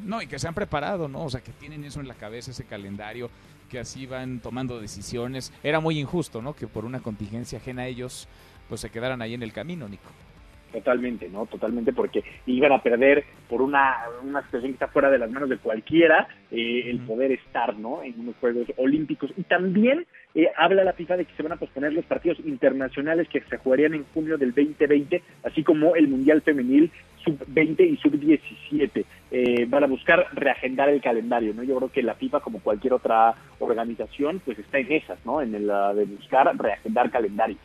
No, 0.05 0.21
y 0.21 0.27
que 0.27 0.39
se 0.39 0.47
han 0.47 0.53
preparado, 0.53 1.09
¿no? 1.09 1.25
O 1.25 1.29
sea, 1.29 1.41
que 1.41 1.51
tienen 1.51 1.83
eso 1.83 1.99
en 1.99 2.07
la 2.07 2.13
cabeza, 2.13 2.51
ese 2.51 2.65
calendario, 2.65 3.29
que 3.69 3.79
así 3.79 4.05
van 4.05 4.39
tomando 4.39 4.79
decisiones. 4.79 5.53
Era 5.63 5.79
muy 5.81 5.99
injusto, 5.99 6.41
¿no? 6.41 6.55
Que 6.55 6.67
por 6.67 6.85
una 6.85 7.01
contingencia 7.01 7.59
ajena 7.59 7.83
a 7.83 7.87
ellos, 7.87 8.29
pues 8.69 8.81
se 8.81 8.89
quedaran 8.89 9.21
ahí 9.21 9.33
en 9.33 9.43
el 9.43 9.51
camino, 9.51 9.89
Nico. 9.89 10.09
Totalmente, 10.71 11.27
¿no? 11.29 11.45
Totalmente, 11.47 11.93
porque 11.93 12.23
iban 12.45 12.71
a 12.71 12.81
perder 12.81 13.25
por 13.49 13.61
una, 13.61 13.97
una 14.23 14.43
situación 14.43 14.71
que 14.71 14.75
está 14.75 14.87
fuera 14.87 15.09
de 15.09 15.17
las 15.17 15.31
manos 15.31 15.49
de 15.49 15.57
cualquiera 15.57 16.27
eh, 16.51 16.83
el 16.85 16.99
poder 16.99 17.31
estar, 17.31 17.75
¿no? 17.77 18.03
En 18.03 18.19
unos 18.19 18.35
Juegos 18.39 18.67
Olímpicos. 18.77 19.31
Y 19.35 19.43
también 19.43 20.05
eh, 20.35 20.47
habla 20.57 20.83
la 20.83 20.93
FIFA 20.93 21.17
de 21.17 21.25
que 21.25 21.35
se 21.35 21.43
van 21.43 21.53
a 21.53 21.57
posponer 21.57 21.91
los 21.91 22.05
partidos 22.05 22.39
internacionales 22.45 23.27
que 23.29 23.41
se 23.41 23.57
jugarían 23.57 23.95
en 23.95 24.05
junio 24.13 24.37
del 24.37 24.53
2020, 24.53 25.23
así 25.43 25.63
como 25.63 25.95
el 25.95 26.07
Mundial 26.07 26.41
Femenil 26.41 26.91
sub-20 27.23 27.89
y 27.89 27.97
sub-17. 27.97 29.05
Eh, 29.31 29.65
van 29.67 29.83
a 29.83 29.87
buscar 29.87 30.27
reagendar 30.33 30.89
el 30.89 31.01
calendario, 31.01 31.53
¿no? 31.53 31.63
Yo 31.63 31.77
creo 31.77 31.91
que 31.91 32.03
la 32.03 32.13
FIFA, 32.13 32.41
como 32.41 32.59
cualquier 32.59 32.93
otra 32.93 33.35
organización, 33.59 34.39
pues 34.45 34.59
está 34.59 34.77
en 34.77 34.91
esas, 34.91 35.23
¿no? 35.25 35.41
En 35.41 35.65
la 35.65 35.93
de 35.93 36.05
buscar 36.05 36.55
reagendar 36.57 37.09
calendarios. 37.09 37.59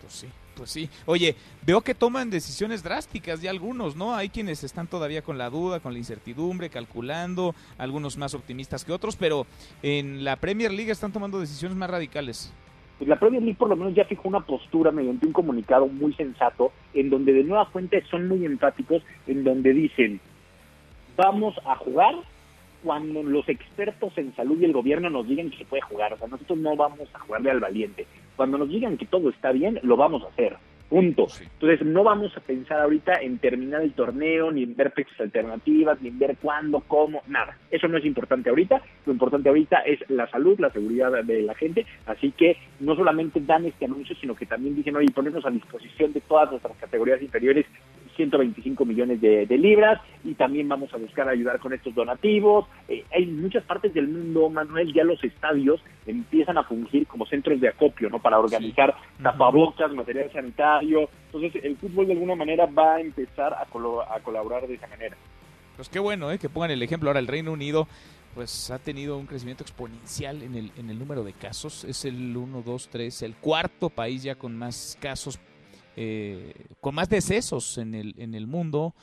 Pues 0.00 0.12
sí. 0.12 0.28
Pues 0.56 0.70
sí. 0.70 0.88
Oye, 1.06 1.34
veo 1.64 1.80
que 1.80 1.94
toman 1.94 2.30
decisiones 2.30 2.82
drásticas 2.82 3.40
ya 3.40 3.50
algunos, 3.50 3.96
¿no? 3.96 4.14
Hay 4.14 4.28
quienes 4.28 4.64
están 4.64 4.86
todavía 4.86 5.22
con 5.22 5.38
la 5.38 5.50
duda, 5.50 5.80
con 5.80 5.92
la 5.92 5.98
incertidumbre, 5.98 6.70
calculando, 6.70 7.54
algunos 7.78 8.16
más 8.16 8.34
optimistas 8.34 8.84
que 8.84 8.92
otros, 8.92 9.16
pero 9.16 9.46
en 9.82 10.24
la 10.24 10.36
Premier 10.36 10.72
League 10.72 10.90
están 10.90 11.12
tomando 11.12 11.40
decisiones 11.40 11.76
más 11.76 11.90
radicales. 11.90 12.52
Pues 12.98 13.08
la 13.08 13.18
Premier 13.18 13.42
League 13.42 13.58
por 13.58 13.68
lo 13.68 13.76
menos 13.76 13.94
ya 13.94 14.04
fijó 14.04 14.28
una 14.28 14.40
postura 14.40 14.92
mediante 14.92 15.26
un 15.26 15.32
comunicado 15.32 15.88
muy 15.88 16.12
sensato, 16.14 16.72
en 16.94 17.10
donde 17.10 17.32
de 17.32 17.44
nueva 17.44 17.66
fuente 17.66 18.02
son 18.10 18.28
muy 18.28 18.44
enfáticos, 18.44 19.02
en 19.26 19.42
donde 19.42 19.72
dicen, 19.72 20.20
vamos 21.16 21.54
a 21.66 21.76
jugar 21.76 22.14
cuando 22.82 23.22
los 23.22 23.48
expertos 23.48 24.16
en 24.16 24.34
salud 24.34 24.60
y 24.60 24.64
el 24.64 24.72
gobierno 24.72 25.10
nos 25.10 25.26
digan 25.26 25.50
que 25.50 25.58
se 25.58 25.64
puede 25.64 25.82
jugar. 25.82 26.12
O 26.12 26.18
sea, 26.18 26.28
nosotros 26.28 26.58
no 26.58 26.76
vamos 26.76 27.08
a 27.14 27.18
jugarle 27.20 27.50
al 27.50 27.60
valiente. 27.60 28.06
Cuando 28.36 28.58
nos 28.58 28.68
digan 28.68 28.96
que 28.96 29.06
todo 29.06 29.30
está 29.30 29.52
bien, 29.52 29.78
lo 29.82 29.96
vamos 29.96 30.22
a 30.24 30.28
hacer. 30.28 30.56
Punto. 30.92 31.26
Entonces, 31.40 31.86
no 31.86 32.04
vamos 32.04 32.36
a 32.36 32.40
pensar 32.40 32.78
ahorita 32.78 33.14
en 33.22 33.38
terminar 33.38 33.80
el 33.80 33.94
torneo, 33.94 34.52
ni 34.52 34.64
en 34.64 34.76
ver 34.76 34.90
fechas 34.90 35.18
alternativas, 35.20 35.98
ni 36.02 36.08
en 36.08 36.18
ver 36.18 36.36
cuándo, 36.36 36.80
cómo, 36.86 37.22
nada. 37.28 37.56
Eso 37.70 37.88
no 37.88 37.96
es 37.96 38.04
importante 38.04 38.50
ahorita. 38.50 38.82
Lo 39.06 39.12
importante 39.14 39.48
ahorita 39.48 39.78
es 39.86 40.00
la 40.10 40.28
salud, 40.28 40.60
la 40.60 40.68
seguridad 40.68 41.10
de 41.24 41.42
la 41.44 41.54
gente. 41.54 41.86
Así 42.04 42.32
que 42.32 42.58
no 42.80 42.94
solamente 42.94 43.40
dan 43.40 43.64
este 43.64 43.86
anuncio, 43.86 44.14
sino 44.16 44.34
que 44.34 44.44
también 44.44 44.76
dicen, 44.76 44.94
oye, 44.94 45.10
ponernos 45.14 45.46
a 45.46 45.50
disposición 45.50 46.12
de 46.12 46.20
todas 46.20 46.50
nuestras 46.50 46.76
categorías 46.76 47.22
inferiores 47.22 47.64
125 48.22 48.84
millones 48.84 49.20
de, 49.20 49.46
libras 49.58 50.00
y 50.24 50.34
también 50.34 50.68
vamos 50.68 50.92
a 50.94 50.96
buscar 50.96 51.28
ayudar 51.28 51.58
con 51.58 51.72
estos 51.72 51.94
donativos. 51.94 52.66
Eh, 52.88 53.04
hay 53.12 53.26
muchas 53.26 53.64
partes 53.64 53.92
del 53.92 54.08
mundo, 54.08 54.48
Manuel, 54.48 54.92
ya 54.92 55.04
los 55.04 55.22
estadios 55.22 55.82
empiezan 56.06 56.58
a 56.58 56.64
fungir 56.64 57.06
como 57.06 57.26
centros 57.26 57.60
de 57.60 57.68
acopio, 57.68 58.08
¿no? 58.08 58.20
Para 58.20 58.38
organizar 58.38 58.94
tapabocas, 59.22 59.92
material 59.92 60.30
sanitario. 60.32 61.08
Entonces, 61.26 61.64
el 61.64 61.76
fútbol 61.76 62.06
de 62.06 62.12
alguna 62.12 62.34
manera 62.34 62.66
va 62.66 62.94
a 62.94 63.00
empezar 63.00 63.52
a, 63.52 63.62
a 63.62 64.20
colaborar 64.20 64.66
de 64.66 64.74
esa 64.74 64.86
manera. 64.86 65.16
Pues 65.76 65.88
qué 65.88 65.98
bueno, 65.98 66.30
¿eh? 66.30 66.38
Que 66.38 66.48
pongan 66.48 66.70
el 66.70 66.82
ejemplo. 66.82 67.08
Ahora 67.10 67.20
el 67.20 67.26
Reino 67.26 67.52
Unido 67.52 67.88
pues 68.34 68.70
ha 68.70 68.78
tenido 68.78 69.18
un 69.18 69.26
crecimiento 69.26 69.62
exponencial 69.62 70.42
en 70.42 70.54
el, 70.54 70.72
en 70.76 70.90
el 70.90 70.98
número 70.98 71.22
de 71.22 71.32
casos. 71.32 71.84
Es 71.84 72.04
el 72.04 72.36
1, 72.36 72.62
2, 72.62 72.88
3, 72.90 73.22
el 73.22 73.36
cuarto 73.36 73.90
país 73.90 74.22
ya 74.22 74.34
con 74.34 74.56
más 74.56 74.96
casos 75.00 75.38
eh, 75.96 76.54
con 76.80 76.94
más 76.94 77.08
decesos 77.08 77.78
en 77.78 77.94
el, 77.94 78.14
en 78.18 78.34
el 78.34 78.46
mundo. 78.46 78.94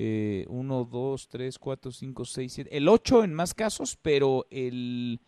Eh, 0.00 0.46
uno, 0.48 0.84
dos, 0.84 1.28
tres, 1.28 1.58
cuatro, 1.58 1.90
cinco, 1.90 2.24
seis, 2.24 2.52
siete. 2.52 2.76
El 2.76 2.88
ocho 2.88 3.24
en 3.24 3.34
más 3.34 3.52
casos, 3.52 3.98
pero 4.00 4.46
el 4.50 5.20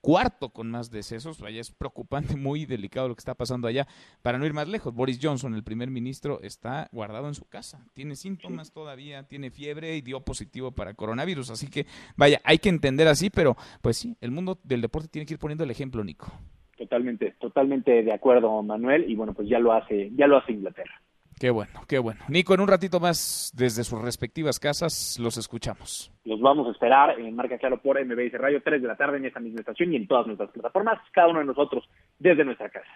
cuarto 0.00 0.50
con 0.50 0.70
más 0.70 0.90
decesos. 0.90 1.40
Vaya, 1.40 1.60
es 1.60 1.70
preocupante, 1.70 2.36
muy 2.36 2.66
delicado 2.66 3.08
lo 3.08 3.14
que 3.14 3.20
está 3.20 3.34
pasando 3.34 3.68
allá. 3.68 3.86
Para 4.22 4.38
no 4.38 4.46
ir 4.46 4.52
más 4.52 4.68
lejos, 4.68 4.94
Boris 4.94 5.18
Johnson, 5.22 5.54
el 5.54 5.62
primer 5.62 5.90
ministro, 5.90 6.40
está 6.42 6.88
guardado 6.92 7.28
en 7.28 7.34
su 7.34 7.44
casa. 7.44 7.84
Tiene 7.94 8.16
síntomas 8.16 8.72
todavía, 8.72 9.22
tiene 9.24 9.50
fiebre 9.50 9.96
y 9.96 10.00
dio 10.00 10.20
positivo 10.20 10.72
para 10.72 10.94
coronavirus. 10.94 11.50
Así 11.50 11.68
que, 11.68 11.86
vaya, 12.16 12.40
hay 12.44 12.58
que 12.58 12.68
entender 12.68 13.08
así, 13.08 13.30
pero 13.30 13.56
pues 13.82 13.96
sí, 13.96 14.16
el 14.20 14.30
mundo 14.30 14.58
del 14.64 14.80
deporte 14.80 15.08
tiene 15.08 15.26
que 15.26 15.34
ir 15.34 15.38
poniendo 15.38 15.64
el 15.64 15.70
ejemplo, 15.70 16.02
Nico. 16.02 16.32
Totalmente, 16.78 17.34
totalmente 17.40 18.04
de 18.04 18.12
acuerdo, 18.12 18.62
Manuel, 18.62 19.10
y 19.10 19.16
bueno, 19.16 19.34
pues 19.34 19.48
ya 19.48 19.58
lo 19.58 19.72
hace, 19.72 20.10
ya 20.14 20.28
lo 20.28 20.36
hace 20.36 20.52
Inglaterra. 20.52 21.02
Qué 21.40 21.50
bueno, 21.50 21.80
qué 21.88 21.98
bueno. 21.98 22.20
Nico, 22.28 22.54
en 22.54 22.60
un 22.60 22.68
ratito 22.68 23.00
más, 23.00 23.52
desde 23.56 23.82
sus 23.82 24.00
respectivas 24.00 24.60
casas, 24.60 25.18
los 25.20 25.36
escuchamos. 25.36 26.12
Los 26.24 26.40
vamos 26.40 26.68
a 26.68 26.70
esperar 26.70 27.18
en 27.18 27.34
Marca 27.34 27.58
Claro 27.58 27.82
por 27.82 27.98
MBS 28.04 28.32
Radio, 28.38 28.62
3 28.62 28.80
de 28.80 28.88
la 28.88 28.96
tarde 28.96 29.18
en 29.18 29.26
esta 29.26 29.40
misma 29.40 29.60
estación 29.60 29.92
y 29.92 29.96
en 29.96 30.06
todas 30.06 30.26
nuestras 30.26 30.50
plataformas, 30.50 31.00
cada 31.12 31.28
uno 31.28 31.40
de 31.40 31.46
nosotros 31.46 31.88
desde 32.18 32.44
nuestra 32.44 32.70
casa. 32.70 32.90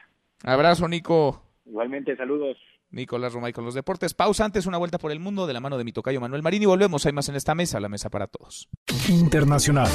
Abrazo, 0.45 0.87
Nico. 0.89 1.43
Igualmente, 1.67 2.17
saludos. 2.17 2.57
Nicolás 2.93 3.33
Romay 3.33 3.53
con 3.53 3.65
los 3.65 3.75
deportes. 3.75 4.15
Pausa 4.15 4.45
antes, 4.45 4.67
una 4.67 4.79
vuelta 4.79 4.99
por 4.99 5.11
el 5.13 5.19
mundo 5.19 5.47
de 5.47 5.53
la 5.55 5.61
mano 5.61 5.79
de 5.79 5.85
mi 5.85 5.93
tocayo 5.93 6.21
Manuel 6.21 6.43
Marín 6.43 6.63
y 6.63 6.67
volvemos. 6.67 7.05
Hay 7.07 7.13
más 7.13 7.29
en 7.29 7.37
esta 7.37 7.55
mesa, 7.55 7.81
la 7.81 7.89
mesa 7.89 8.11
para 8.11 8.27
todos. 8.27 8.69
Internacional. 9.09 9.89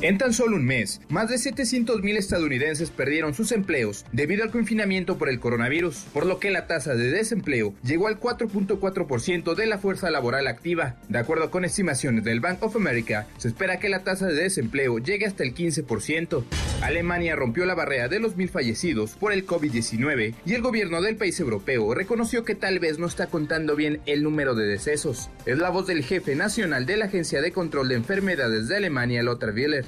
En 0.00 0.16
tan 0.16 0.32
solo 0.32 0.54
un 0.54 0.64
mes, 0.64 1.00
más 1.08 1.28
de 1.28 1.34
700.000 1.34 2.16
estadounidenses 2.16 2.90
perdieron 2.90 3.34
sus 3.34 3.50
empleos 3.50 4.04
debido 4.12 4.44
al 4.44 4.52
confinamiento 4.52 5.18
por 5.18 5.28
el 5.28 5.40
coronavirus, 5.40 6.04
por 6.12 6.24
lo 6.24 6.38
que 6.38 6.52
la 6.52 6.68
tasa 6.68 6.94
de 6.94 7.10
desempleo 7.10 7.74
llegó 7.82 8.06
al 8.06 8.20
4.4% 8.20 9.56
de 9.56 9.66
la 9.66 9.78
fuerza 9.78 10.08
laboral 10.10 10.46
activa. 10.46 10.94
De 11.08 11.18
acuerdo 11.18 11.50
con 11.50 11.64
estimaciones 11.64 12.22
del 12.22 12.38
Bank 12.38 12.62
of 12.62 12.76
America, 12.76 13.26
se 13.38 13.48
espera 13.48 13.80
que 13.80 13.88
la 13.88 14.04
tasa 14.04 14.26
de 14.26 14.34
desempleo 14.34 14.98
llegue 14.98 15.26
hasta 15.26 15.42
el 15.42 15.52
15%. 15.52 16.44
Alemania 16.80 17.34
rompió 17.34 17.66
la 17.66 17.74
barrera 17.74 18.06
de 18.06 18.20
los 18.20 18.36
mil 18.36 18.48
fallecidos 18.48 19.16
por 19.16 19.32
el 19.32 19.46
COVID-19 19.48 20.34
y 20.46 20.54
el 20.54 20.62
gobierno 20.62 21.02
del 21.02 21.16
país 21.16 21.40
europeo 21.40 21.92
reconoció 21.92 22.37
que 22.44 22.54
tal 22.54 22.78
vez 22.78 22.98
no 22.98 23.06
está 23.06 23.26
contando 23.26 23.76
bien 23.76 24.00
el 24.06 24.22
número 24.22 24.54
de 24.54 24.66
decesos. 24.66 25.30
Es 25.46 25.58
la 25.58 25.70
voz 25.70 25.86
del 25.86 26.04
jefe 26.04 26.34
nacional 26.34 26.86
de 26.86 26.96
la 26.96 27.06
Agencia 27.06 27.40
de 27.40 27.52
Control 27.52 27.88
de 27.88 27.96
Enfermedades 27.96 28.68
de 28.68 28.76
Alemania, 28.76 29.22
Lothar 29.22 29.54
Wieler. 29.54 29.84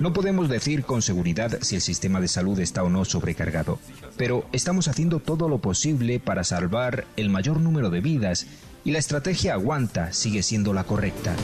No 0.00 0.12
podemos 0.12 0.48
decir 0.48 0.84
con 0.84 1.02
seguridad 1.02 1.58
si 1.62 1.76
el 1.76 1.80
sistema 1.80 2.20
de 2.20 2.26
salud 2.26 2.58
está 2.58 2.82
o 2.82 2.90
no 2.90 3.04
sobrecargado, 3.04 3.78
pero 4.16 4.44
estamos 4.52 4.88
haciendo 4.88 5.20
todo 5.20 5.48
lo 5.48 5.58
posible 5.58 6.18
para 6.18 6.42
salvar 6.42 7.04
el 7.16 7.30
mayor 7.30 7.60
número 7.60 7.90
de 7.90 8.00
vidas 8.00 8.46
y 8.84 8.90
la 8.90 8.98
estrategia 8.98 9.54
aguanta, 9.54 10.12
sigue 10.12 10.42
siendo 10.42 10.74
la 10.74 10.84
correcta. 10.84 11.34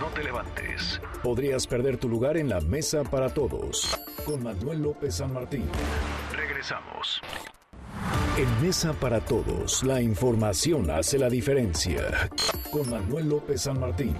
No 0.00 0.06
te 0.06 0.24
levantes. 0.24 1.00
Podrías 1.22 1.66
perder 1.66 1.98
tu 1.98 2.08
lugar 2.08 2.38
en 2.38 2.48
la 2.48 2.60
mesa 2.62 3.04
para 3.04 3.28
todos. 3.28 3.98
Con 4.24 4.42
Manuel 4.42 4.80
López 4.82 5.16
San 5.16 5.34
Martín. 5.34 5.64
Regresamos. 6.34 7.20
En 8.38 8.62
Mesa 8.62 8.94
para 8.94 9.20
Todos, 9.20 9.82
la 9.82 10.00
información 10.00 10.90
hace 10.90 11.18
la 11.18 11.28
diferencia. 11.28 12.30
Con 12.70 12.88
Manuel 12.88 13.28
López 13.28 13.62
San 13.62 13.78
Martín. 13.78 14.16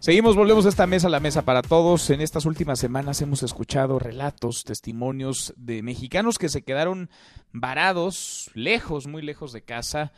Seguimos, 0.00 0.36
volvemos 0.36 0.66
a 0.66 0.68
esta 0.68 0.86
mesa, 0.86 1.08
la 1.08 1.20
mesa 1.20 1.42
para 1.42 1.62
todos. 1.62 2.10
En 2.10 2.20
estas 2.20 2.44
últimas 2.44 2.78
semanas 2.78 3.22
hemos 3.22 3.42
escuchado 3.42 3.98
relatos, 3.98 4.64
testimonios 4.64 5.54
de 5.56 5.82
mexicanos 5.82 6.38
que 6.38 6.48
se 6.50 6.62
quedaron 6.62 7.08
varados, 7.52 8.50
lejos, 8.54 9.06
muy 9.06 9.22
lejos 9.22 9.52
de 9.52 9.62
casa. 9.62 10.12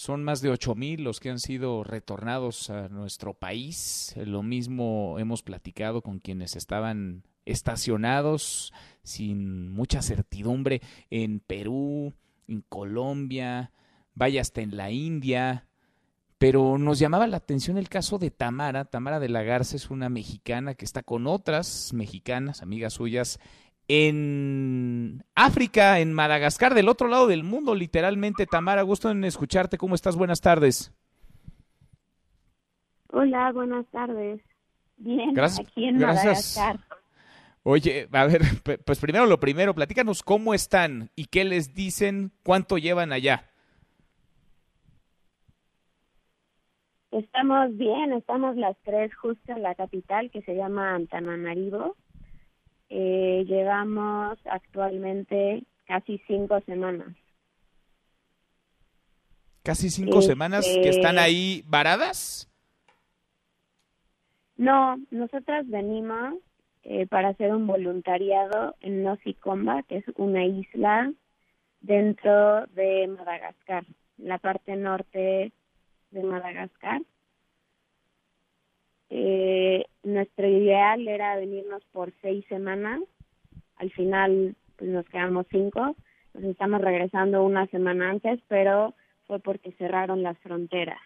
Son 0.00 0.24
más 0.24 0.40
de 0.40 0.48
ocho 0.48 0.74
mil 0.74 1.04
los 1.04 1.20
que 1.20 1.28
han 1.28 1.38
sido 1.38 1.84
retornados 1.84 2.70
a 2.70 2.88
nuestro 2.88 3.34
país. 3.34 4.14
Lo 4.16 4.42
mismo 4.42 5.18
hemos 5.18 5.42
platicado 5.42 6.00
con 6.00 6.20
quienes 6.20 6.56
estaban 6.56 7.24
estacionados 7.44 8.72
sin 9.02 9.68
mucha 9.68 10.00
certidumbre 10.00 10.80
en 11.10 11.40
Perú, 11.40 12.14
en 12.48 12.62
Colombia, 12.62 13.72
vaya 14.14 14.40
hasta 14.40 14.62
en 14.62 14.74
la 14.74 14.90
India. 14.90 15.68
Pero 16.38 16.78
nos 16.78 16.98
llamaba 16.98 17.26
la 17.26 17.36
atención 17.36 17.76
el 17.76 17.90
caso 17.90 18.18
de 18.18 18.30
Tamara. 18.30 18.86
Tamara 18.86 19.20
de 19.20 19.28
la 19.28 19.42
Garza 19.42 19.76
es 19.76 19.90
una 19.90 20.08
mexicana 20.08 20.72
que 20.76 20.86
está 20.86 21.02
con 21.02 21.26
otras 21.26 21.92
mexicanas, 21.92 22.62
amigas 22.62 22.94
suyas, 22.94 23.38
en 23.90 25.24
África, 25.34 25.98
en 25.98 26.12
Madagascar, 26.12 26.74
del 26.74 26.88
otro 26.88 27.08
lado 27.08 27.26
del 27.26 27.42
mundo, 27.42 27.74
literalmente. 27.74 28.46
Tamara, 28.46 28.82
gusto 28.82 29.10
en 29.10 29.24
escucharte. 29.24 29.78
¿Cómo 29.78 29.96
estás? 29.96 30.14
Buenas 30.14 30.40
tardes. 30.40 30.92
Hola, 33.08 33.50
buenas 33.52 33.84
tardes. 33.90 34.40
Bien, 34.96 35.34
Gracias, 35.34 35.66
aquí 35.66 35.86
en 35.86 35.98
gracias. 35.98 36.56
Madagascar. 36.56 37.00
Oye, 37.64 38.08
a 38.12 38.26
ver, 38.26 38.42
pues 38.86 39.00
primero 39.00 39.26
lo 39.26 39.40
primero, 39.40 39.74
platícanos 39.74 40.22
cómo 40.22 40.54
están 40.54 41.10
y 41.16 41.26
qué 41.26 41.44
les 41.44 41.74
dicen, 41.74 42.30
cuánto 42.44 42.78
llevan 42.78 43.12
allá. 43.12 43.50
Estamos 47.10 47.76
bien, 47.76 48.12
estamos 48.12 48.56
las 48.56 48.76
tres 48.84 49.12
justo 49.16 49.52
en 49.52 49.62
la 49.62 49.74
capital 49.74 50.30
que 50.30 50.42
se 50.42 50.54
llama 50.54 50.94
Antananarivo. 50.94 51.96
Eh, 52.90 53.44
llevamos 53.46 54.38
actualmente 54.46 55.62
casi 55.86 56.18
cinco 56.26 56.60
semanas. 56.66 57.16
Casi 59.62 59.90
cinco 59.90 60.18
Este- 60.18 60.32
semanas 60.32 60.66
que 60.66 60.88
están 60.88 61.18
ahí 61.18 61.62
varadas. 61.66 62.48
No, 64.56 64.96
nosotras 65.10 65.68
venimos 65.68 66.34
eh, 66.82 67.06
para 67.06 67.28
hacer 67.28 67.54
un 67.54 67.66
voluntariado 67.66 68.74
en 68.80 69.02
Nosikomba, 69.04 69.82
que 69.84 69.98
es 69.98 70.04
una 70.16 70.44
isla 70.44 71.12
dentro 71.80 72.66
de 72.68 73.06
Madagascar, 73.06 73.84
la 74.18 74.38
parte 74.38 74.76
norte 74.76 75.52
de 76.10 76.22
Madagascar. 76.22 77.02
Eh, 79.10 79.84
nuestro 80.04 80.46
ideal 80.48 81.06
era 81.06 81.36
venirnos 81.36 81.84
por 81.92 82.12
seis 82.22 82.44
semanas. 82.48 83.00
Al 83.76 83.90
final 83.90 84.54
pues, 84.76 84.90
nos 84.90 85.04
quedamos 85.06 85.46
cinco. 85.50 85.96
Nos 86.34 86.44
estamos 86.44 86.80
regresando 86.80 87.44
una 87.44 87.66
semana 87.66 88.10
antes, 88.10 88.40
pero 88.48 88.94
fue 89.26 89.40
porque 89.40 89.72
cerraron 89.72 90.22
las 90.22 90.38
fronteras. 90.38 91.00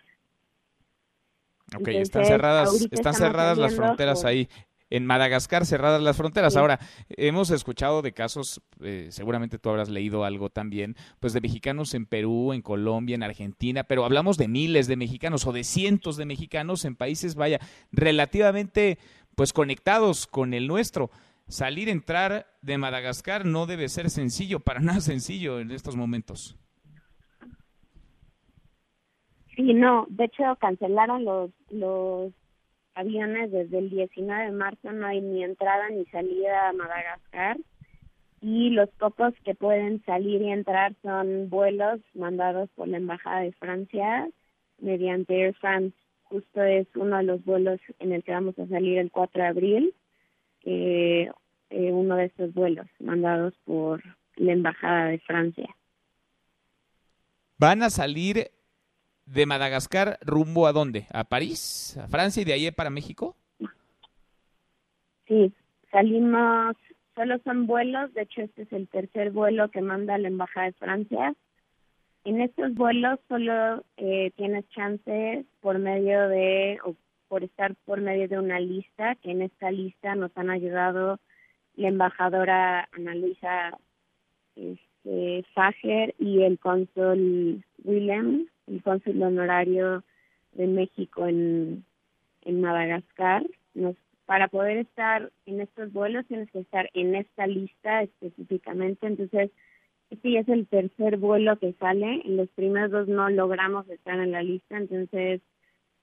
Ok, 1.75 1.89
Entonces, 1.89 2.03
están 2.03 2.25
cerradas, 2.27 2.89
están 2.91 3.15
cerradas 3.15 3.59
las 3.59 3.75
fronteras 3.75 4.21
por- 4.21 4.29
ahí. 4.29 4.49
En 4.95 5.07
Madagascar 5.07 5.67
cerradas 5.67 6.01
las 6.01 6.17
fronteras. 6.17 6.53
Sí. 6.53 6.59
Ahora, 6.61 6.79
hemos 7.09 7.51
escuchado 7.51 8.01
de 8.01 8.13
casos, 8.13 8.63
eh, 8.81 9.09
seguramente 9.11 9.59
tú 9.59 9.69
habrás 9.69 9.89
leído 9.89 10.25
algo 10.25 10.51
también, 10.51 10.95
pues 11.19 11.33
de 11.33 11.41
mexicanos 11.41 11.95
en 11.95 12.07
Perú, 12.07 12.53
en 12.53 12.63
Colombia, 12.63 13.17
en 13.17 13.25
Argentina, 13.25 13.83
pero 13.83 14.05
hablamos 14.05 14.39
de 14.39 14.47
miles 14.47 14.87
de 14.87 14.97
mexicanos 14.97 15.49
o 15.49 15.53
de 15.53 15.65
cientos 15.65 16.17
de 16.17 16.27
mexicanos 16.27 16.85
en 16.85 16.95
países, 16.95 17.35
vaya, 17.35 17.59
relativamente 17.91 18.99
pues 19.35 19.53
conectados 19.53 20.29
con 20.29 20.55
el 20.55 20.69
nuestro. 20.69 21.11
Salir, 21.49 21.89
entrar 21.89 22.47
de 22.63 22.79
Madagascar 22.79 23.45
no 23.45 23.67
debe 23.67 23.89
ser 23.89 24.11
sencillo, 24.11 24.61
para 24.61 24.79
nada 24.81 25.01
sencillo 25.01 25.59
en 25.59 25.73
estos 25.73 25.97
momentos. 25.97 26.57
Sí, 29.57 29.75
no, 29.75 30.07
de 30.09 30.27
hecho 30.27 30.57
cancelaron 30.61 31.25
los 31.25 31.51
los 31.71 32.33
aviones 32.95 33.51
desde 33.51 33.79
el 33.79 33.91
19 33.91 34.45
de 34.45 34.53
marzo, 34.53 34.93
no 34.93 35.07
hay 35.07 35.21
ni 35.21 35.43
entrada 35.43 35.89
ni 35.91 36.05
salida 36.07 36.69
a 36.69 36.73
Madagascar 36.73 37.57
y 38.47 38.69
los 38.69 38.91
pocos 38.91 39.33
que 39.43 39.55
pueden 39.55 40.05
salir 40.05 40.43
y 40.43 40.51
entrar 40.51 40.95
son 41.03 41.49
vuelos 41.49 42.01
mandados 42.13 42.69
por 42.75 42.87
la 42.87 42.99
Embajada 42.99 43.41
de 43.41 43.53
Francia 43.53 44.29
mediante 44.79 45.35
Air 45.35 45.55
France. 45.55 45.97
Justo 46.25 46.63
es 46.63 46.87
uno 46.95 47.17
de 47.17 47.23
los 47.23 47.43
vuelos 47.45 47.81
en 48.01 48.13
el 48.13 48.23
que 48.23 48.33
vamos 48.33 48.59
a 48.59 48.67
salir 48.67 48.99
el 48.99 49.11
4 49.11 49.43
de 49.43 49.49
abril, 49.49 49.95
eh, 50.65 51.31
eh, 51.71 51.93
uno 51.93 52.17
de 52.17 52.27
estos 52.27 52.53
vuelos 52.53 52.87
mandados 53.01 53.55
por 53.65 54.03
la 54.37 54.53
Embajada 54.53 55.07
de 55.07 55.21
Francia. 55.21 55.75
¿Van 57.57 57.83
a 57.83 57.89
salir 57.89 58.51
de 59.27 59.47
Madagascar 59.47 60.19
rumbo 60.23 60.67
a 60.67 60.73
dónde? 60.73 61.07
¿A 61.13 61.25
París? 61.25 61.99
¿A 62.03 62.09
Francia 62.09 62.43
y 62.43 62.45
de 62.45 62.53
ahí 62.53 62.71
para 62.71 62.91
México? 62.91 63.37
Sí, 65.27 65.53
salimos, 65.91 66.77
solo 67.15 67.39
son 67.45 67.67
vuelos, 67.67 68.13
de 68.15 68.23
hecho 68.23 68.43
este 68.43 68.63
es 68.63 68.73
el 68.73 68.89
tercer 68.89 69.31
vuelo 69.31 69.71
que 69.71 69.81
manda 69.81 70.19
la 70.19 70.29
Embajada 70.29 70.67
de 70.67 70.73
Francia. 70.73 71.35
En 72.25 72.41
estos 72.41 72.75
vuelos 72.75 73.19
solo 73.29 73.85
eh, 73.97 74.33
tienes 74.37 74.69
chance 74.71 75.45
por 75.61 75.79
medio 75.79 76.29
de, 76.29 76.79
o 76.85 76.95
por 77.29 77.45
estar 77.45 77.75
por 77.85 78.01
medio 78.01 78.29
de 78.29 78.39
una 78.39 78.61
lista, 78.61 79.15
que 79.17 79.31
en 79.31 79.43
esta 79.43 79.71
lista 79.71 80.15
nos 80.15 80.31
han 80.37 80.51
ayudado 80.51 81.19
la 81.75 81.89
embajadora 81.89 82.89
Ana 82.93 83.15
Luisa 83.15 83.79
este, 84.55 84.94
Fager 85.55 86.15
y 86.19 86.43
el 86.43 86.59
cónsul 86.59 87.63
Willem, 87.85 88.47
el 88.67 88.83
cónsul 88.83 89.23
honorario 89.23 90.03
de 90.53 90.67
México 90.67 91.27
en, 91.27 91.85
en 92.43 92.61
Madagascar. 92.61 93.45
Nos, 93.75 93.97
para 94.27 94.49
poder 94.49 94.79
estar 94.79 95.31
en 95.47 95.61
estos 95.61 95.93
vuelos 95.93 96.27
tienes 96.27 96.51
que 96.51 96.61
estar 96.61 96.89
en 96.95 97.15
esta 97.15 97.47
lista 97.47 98.03
específicamente. 98.03 99.07
Entonces, 99.07 99.51
este 100.11 100.33
ya 100.33 100.41
es 100.41 100.49
el 100.49 100.67
tercer 100.67 101.19
vuelo 101.19 101.59
que 101.59 101.75
sale. 101.75 102.23
En 102.25 102.37
los 102.37 102.49
primeros 102.51 102.91
dos 102.91 103.09
no 103.09 103.29
logramos 103.31 103.89
estar 103.91 104.19
en 104.19 104.33
la 104.33 104.43
lista, 104.43 104.77
entonces 104.77 105.41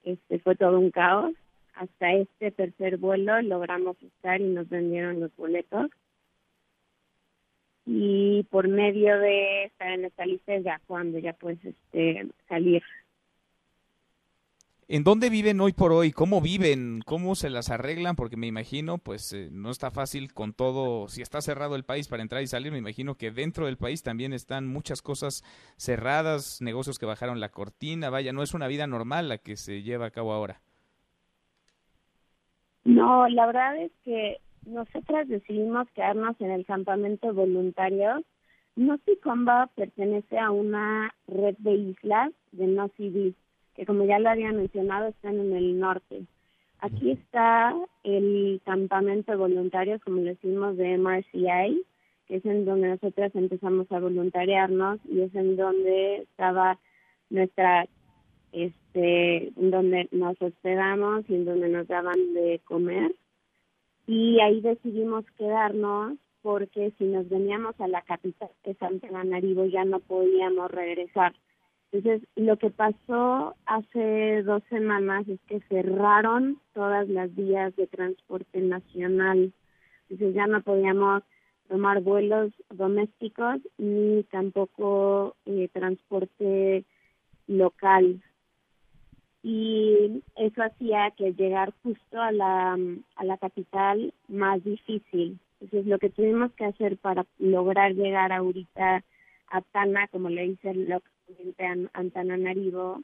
este 0.04 0.38
fue 0.40 0.54
todo 0.54 0.78
un 0.78 0.90
caos. 0.90 1.32
Hasta 1.74 2.12
este 2.12 2.50
tercer 2.50 2.98
vuelo 2.98 3.40
logramos 3.42 3.96
estar 4.02 4.40
y 4.40 4.44
nos 4.44 4.68
vendieron 4.68 5.20
los 5.20 5.34
boletos. 5.36 5.90
Y 7.84 8.44
por 8.44 8.68
medio 8.68 9.18
de 9.18 9.64
estar 9.64 9.90
en 9.90 10.04
esta 10.04 10.24
lista 10.24 10.56
ya 10.58 10.80
cuando 10.86 11.18
ya 11.18 11.32
puedes 11.32 11.64
este, 11.64 12.28
salir. 12.48 12.82
¿En 14.88 15.04
dónde 15.04 15.30
viven 15.30 15.58
hoy 15.60 15.72
por 15.72 15.90
hoy? 15.90 16.12
¿Cómo 16.12 16.42
viven? 16.42 17.00
¿Cómo 17.06 17.34
se 17.34 17.48
las 17.48 17.70
arreglan? 17.70 18.14
Porque 18.14 18.36
me 18.36 18.46
imagino, 18.46 18.98
pues 18.98 19.32
eh, 19.32 19.48
no 19.50 19.70
está 19.70 19.90
fácil 19.90 20.34
con 20.34 20.52
todo. 20.52 21.08
Si 21.08 21.22
está 21.22 21.40
cerrado 21.40 21.76
el 21.76 21.84
país 21.84 22.08
para 22.08 22.22
entrar 22.22 22.42
y 22.42 22.46
salir, 22.46 22.72
me 22.72 22.78
imagino 22.78 23.14
que 23.14 23.30
dentro 23.30 23.64
del 23.64 23.78
país 23.78 24.02
también 24.02 24.34
están 24.34 24.66
muchas 24.66 25.00
cosas 25.00 25.44
cerradas, 25.78 26.60
negocios 26.60 26.98
que 26.98 27.06
bajaron 27.06 27.40
la 27.40 27.48
cortina. 27.48 28.10
Vaya, 28.10 28.34
no 28.34 28.42
es 28.42 28.52
una 28.52 28.66
vida 28.66 28.86
normal 28.86 29.30
la 29.30 29.38
que 29.38 29.56
se 29.56 29.82
lleva 29.82 30.04
a 30.06 30.10
cabo 30.10 30.32
ahora. 30.32 30.60
No, 32.84 33.28
la 33.28 33.46
verdad 33.46 33.76
es 33.78 33.92
que 34.04 34.40
nosotras 34.66 35.28
decidimos 35.28 35.88
quedarnos 35.90 36.40
en 36.40 36.50
el 36.50 36.64
campamento 36.64 37.32
voluntario. 37.32 38.22
No 38.76 38.98
Comba 39.22 39.68
pertenece 39.74 40.38
a 40.38 40.50
una 40.50 41.14
red 41.26 41.56
de 41.58 41.74
islas 41.74 42.32
de 42.52 42.66
no 42.66 42.88
civil, 42.96 43.34
que 43.74 43.86
como 43.86 44.04
ya 44.04 44.18
lo 44.18 44.30
había 44.30 44.52
mencionado, 44.52 45.08
están 45.08 45.38
en 45.38 45.54
el 45.54 45.78
norte. 45.78 46.22
Aquí 46.78 47.12
está 47.12 47.74
el 48.02 48.60
campamento 48.64 49.36
voluntario, 49.38 50.00
como 50.04 50.16
le 50.16 50.30
decimos, 50.30 50.76
de 50.76 50.98
MRCI, 50.98 51.84
que 52.26 52.36
es 52.36 52.44
en 52.44 52.64
donde 52.64 52.88
nosotras 52.88 53.34
empezamos 53.34 53.90
a 53.92 54.00
voluntariarnos 54.00 54.98
y 55.08 55.20
es 55.20 55.34
en 55.34 55.56
donde 55.56 56.22
estaba 56.22 56.78
nuestra 57.30 57.86
este, 58.52 59.52
donde 59.56 60.08
nos 60.12 60.40
hospedamos 60.40 61.24
y 61.28 61.34
en 61.34 61.44
donde 61.44 61.68
nos 61.68 61.86
daban 61.88 62.34
de 62.34 62.60
comer. 62.64 63.14
Y 64.06 64.40
ahí 64.40 64.60
decidimos 64.60 65.24
quedarnos 65.38 66.18
porque 66.42 66.92
si 66.98 67.04
nos 67.04 67.28
veníamos 67.28 67.80
a 67.80 67.86
la 67.86 68.02
capital 68.02 68.50
de 68.64 68.76
Antananarivo 68.80 69.64
ya 69.66 69.84
no 69.84 70.00
podíamos 70.00 70.70
regresar. 70.70 71.32
Entonces, 71.92 72.26
lo 72.36 72.56
que 72.56 72.70
pasó 72.70 73.54
hace 73.66 74.42
dos 74.42 74.62
semanas 74.70 75.28
es 75.28 75.38
que 75.46 75.60
cerraron 75.68 76.58
todas 76.72 77.08
las 77.08 77.34
vías 77.34 77.76
de 77.76 77.86
transporte 77.86 78.60
nacional. 78.60 79.52
Entonces, 80.08 80.34
ya 80.34 80.46
no 80.46 80.62
podíamos 80.62 81.22
tomar 81.68 82.00
vuelos 82.00 82.52
domésticos 82.70 83.60
ni 83.78 84.24
tampoco 84.24 85.36
eh, 85.44 85.68
transporte 85.72 86.84
local 87.46 88.22
y 89.42 90.22
eso 90.36 90.62
hacía 90.62 91.10
que 91.16 91.32
llegar 91.32 91.72
justo 91.82 92.20
a 92.20 92.30
la, 92.32 92.78
a 93.16 93.24
la 93.24 93.36
capital 93.38 94.12
más 94.28 94.62
difícil. 94.64 95.38
Entonces 95.60 95.86
lo 95.86 95.98
que 95.98 96.10
tuvimos 96.10 96.52
que 96.52 96.64
hacer 96.64 96.96
para 96.98 97.26
lograr 97.38 97.92
llegar 97.94 98.32
ahorita 98.32 99.04
a 99.48 99.60
Tana, 99.72 100.08
como 100.08 100.28
le 100.28 100.48
dice 100.48 100.74
localmente 100.74 101.66
a 101.66 101.76
Antananarivo, 101.98 103.02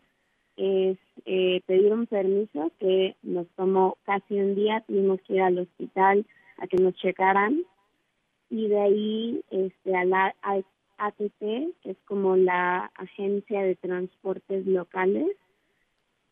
es 0.56 0.98
eh, 1.24 1.60
pedir 1.66 1.92
un 1.92 2.06
permiso 2.06 2.72
que 2.80 3.16
nos 3.22 3.46
tomó 3.50 3.96
casi 4.04 4.34
un 4.40 4.54
día, 4.54 4.82
tuvimos 4.86 5.20
que 5.22 5.34
ir 5.34 5.42
al 5.42 5.58
hospital 5.58 6.26
a 6.58 6.66
que 6.66 6.78
nos 6.78 6.94
checaran 6.96 7.62
y 8.50 8.66
de 8.68 8.80
ahí 8.80 9.44
este 9.50 9.94
a 9.96 10.04
la 10.04 10.34
a- 10.42 10.62
ATT, 10.98 11.38
que 11.40 11.90
es 11.90 11.96
como 12.06 12.36
la 12.36 12.90
agencia 12.96 13.62
de 13.62 13.76
transportes 13.76 14.66
locales, 14.66 15.28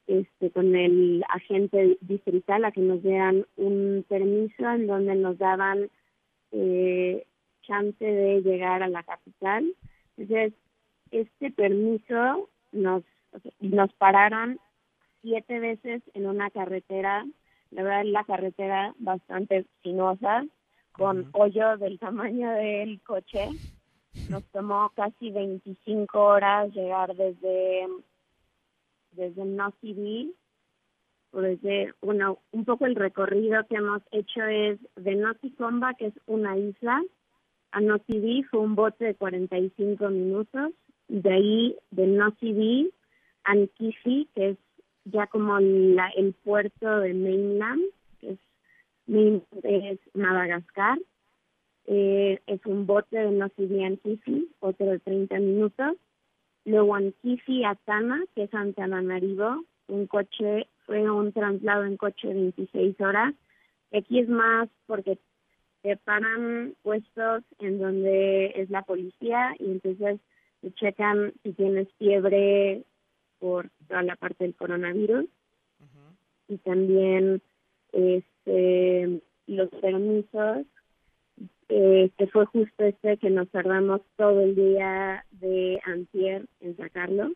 este, 0.06 0.50
con 0.50 0.76
el 0.76 1.24
agente 1.28 1.98
distrital 2.00 2.64
a 2.64 2.72
que 2.72 2.80
nos 2.80 3.02
dieran 3.02 3.46
un 3.56 4.04
permiso 4.08 4.70
en 4.70 4.86
donde 4.86 5.14
nos 5.16 5.38
daban 5.38 5.90
eh, 6.52 7.26
chance 7.62 8.04
de 8.04 8.40
llegar 8.42 8.82
a 8.82 8.88
la 8.88 9.02
capital. 9.02 9.72
Entonces, 10.16 10.52
este 11.10 11.50
permiso 11.50 12.48
nos, 12.72 13.02
nos 13.60 13.92
pararon 13.94 14.60
siete 15.22 15.58
veces 15.58 16.02
en 16.14 16.26
una 16.26 16.50
carretera, 16.50 17.26
la 17.70 17.82
verdad 17.82 18.04
la 18.04 18.24
carretera 18.24 18.94
bastante 18.98 19.66
sinuosa, 19.82 20.44
con 20.92 21.28
hoyo 21.32 21.76
del 21.76 21.98
tamaño 21.98 22.50
del 22.52 23.00
coche. 23.02 23.48
Nos 24.30 24.44
tomó 24.44 24.90
casi 24.94 25.30
25 25.30 26.18
horas 26.18 26.72
llegar 26.72 27.14
desde 27.14 27.86
desde 29.16 29.44
Nosy 29.44 30.32
desde 31.32 31.92
bueno, 32.00 32.38
un 32.52 32.64
poco 32.64 32.86
el 32.86 32.94
recorrido 32.94 33.66
que 33.68 33.76
hemos 33.76 34.02
hecho 34.10 34.42
es 34.44 34.78
de 34.96 35.22
Comba, 35.56 35.94
que 35.94 36.06
es 36.06 36.14
una 36.26 36.56
isla, 36.56 37.02
a 37.72 37.80
Nosy 37.80 38.42
fue 38.44 38.60
un 38.60 38.74
bote 38.74 39.04
de 39.04 39.14
45 39.14 40.08
minutos, 40.08 40.72
de 41.08 41.30
ahí 41.30 41.76
de 41.90 42.06
Nosy 42.06 42.90
a 43.44 43.54
Nkifi, 43.54 44.28
que 44.34 44.50
es 44.50 44.58
ya 45.04 45.26
como 45.26 45.60
la, 45.60 46.08
el 46.16 46.32
puerto 46.32 47.00
de 47.00 47.14
Mainland, 47.14 47.82
que 48.20 48.30
es, 48.30 48.38
es 49.62 50.00
Madagascar. 50.14 50.98
Eh, 51.88 52.40
es 52.46 52.64
un 52.66 52.86
bote 52.86 53.18
de 53.18 53.30
Nosy 53.30 53.84
a 53.84 53.90
Nkifi, 53.90 54.48
otro 54.60 54.86
de 54.86 54.98
30 54.98 55.38
minutos. 55.38 55.96
Luego 56.66 56.96
Ankifi 56.96 57.64
a 57.64 57.76
Tana, 57.76 58.22
que 58.34 58.42
es 58.42 58.54
Antananarivo, 58.54 59.64
un 59.86 60.06
coche, 60.08 60.66
fue 60.84 61.08
un 61.08 61.32
traslado 61.32 61.84
en 61.84 61.96
coche 61.96 62.28
de 62.28 62.34
26 62.34 63.00
horas. 63.00 63.34
Aquí 63.92 64.18
es 64.18 64.28
más 64.28 64.68
porque 64.86 65.18
te 65.82 65.96
paran 65.96 66.74
puestos 66.82 67.44
en 67.60 67.78
donde 67.78 68.52
es 68.56 68.68
la 68.68 68.82
policía 68.82 69.54
y 69.60 69.70
entonces 69.70 70.18
te 70.60 70.72
checan 70.72 71.32
si 71.44 71.52
tienes 71.52 71.86
fiebre 71.98 72.82
por 73.38 73.70
toda 73.86 74.02
la 74.02 74.16
parte 74.16 74.42
del 74.42 74.56
coronavirus 74.56 75.26
y 76.48 76.58
también 76.58 77.42
este 77.92 79.20
los 79.46 79.68
permisos 79.70 80.66
eh, 81.68 82.10
que 82.16 82.26
fue 82.28 82.46
justo 82.46 82.84
este 82.84 83.16
que 83.18 83.30
nos 83.30 83.48
tardamos 83.48 84.00
todo 84.16 84.40
el 84.40 84.54
día 84.54 85.24
de 85.32 85.80
antier 85.84 86.46
en 86.60 86.76
sacarlo 86.76 87.30